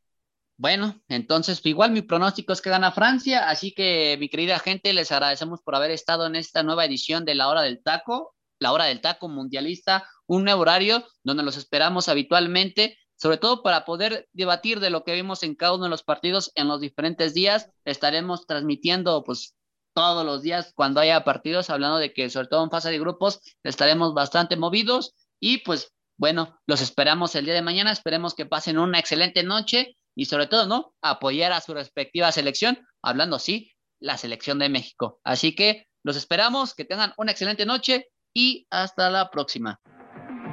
Bueno, 0.56 1.04
entonces 1.10 1.60
igual 1.66 1.92
mi 1.92 2.04
pronóstico 2.04 2.54
es 2.54 2.62
que 2.62 2.70
gana 2.70 2.94
Francia. 2.94 3.50
Así 3.50 3.74
que, 3.74 4.16
mi 4.18 4.30
querida 4.30 4.58
gente, 4.58 4.94
les 4.94 5.12
agradecemos 5.12 5.62
por 5.62 5.76
haber 5.76 5.92
estado 5.92 6.28
en 6.28 6.38
esta 6.38 6.64
nueva 6.64 6.86
edición 6.86 7.26
de 7.26 7.36
La 7.36 7.50
Hora 7.50 7.64
del 7.64 7.84
Taco. 7.84 8.34
La 8.60 8.72
Hora 8.72 8.86
del 8.86 9.02
Taco 9.02 9.28
Mundialista, 9.28 10.08
un 10.26 10.46
nuevo 10.46 10.62
horario 10.62 11.06
donde 11.22 11.44
los 11.44 11.58
esperamos 11.58 12.08
habitualmente 12.08 12.98
sobre 13.26 13.40
todo 13.40 13.64
para 13.64 13.86
poder 13.86 14.30
debatir 14.34 14.80
de 14.80 14.92
lo 14.92 15.04
que 15.04 15.16
vimos 15.16 15.42
en 15.42 15.56
cada 15.56 15.74
uno 15.74 15.86
de 15.86 15.90
los 15.90 16.04
partidos 16.04 16.52
en 16.54 16.68
los 16.68 16.80
diferentes 16.80 17.34
días. 17.34 17.72
Estaremos 17.84 18.46
transmitiendo 18.46 19.24
pues 19.24 19.56
todos 19.96 20.24
los 20.24 20.44
días 20.44 20.74
cuando 20.76 21.00
haya 21.00 21.24
partidos, 21.24 21.72
hablando 21.72 21.98
de 21.98 22.14
que 22.14 22.30
sobre 22.30 22.50
todo 22.50 22.64
en 22.64 22.70
fase 22.70 22.92
de 22.92 23.00
grupos 23.00 23.42
estaremos 23.64 24.14
bastante 24.14 24.58
movidos 24.58 25.16
y 25.40 25.64
pues 25.64 25.92
bueno, 26.18 26.60
los 26.68 26.82
esperamos 26.82 27.34
el 27.34 27.46
día 27.46 27.56
de 27.56 27.64
mañana, 27.64 27.92
esperemos 27.92 28.36
que 28.36 28.46
pasen 28.46 28.78
una 28.78 29.00
excelente 29.00 29.42
noche 29.42 29.98
y 30.16 30.26
sobre 30.26 30.46
todo, 30.46 30.68
¿no? 30.68 30.94
Apoyar 31.02 31.52
a 31.52 31.62
su 31.62 31.74
respectiva 31.74 32.32
selección, 32.32 32.78
hablando 33.02 33.40
sí, 33.40 33.72
la 34.00 34.20
selección 34.20 34.60
de 34.60 34.70
México. 34.70 35.20
Así 35.24 35.56
que 35.56 35.88
los 36.04 36.16
esperamos, 36.16 36.76
que 36.76 36.86
tengan 36.86 37.12
una 37.18 37.32
excelente 37.32 37.66
noche 37.66 38.08
y 38.36 38.68
hasta 38.70 39.10
la 39.10 39.32
próxima. 39.32 39.82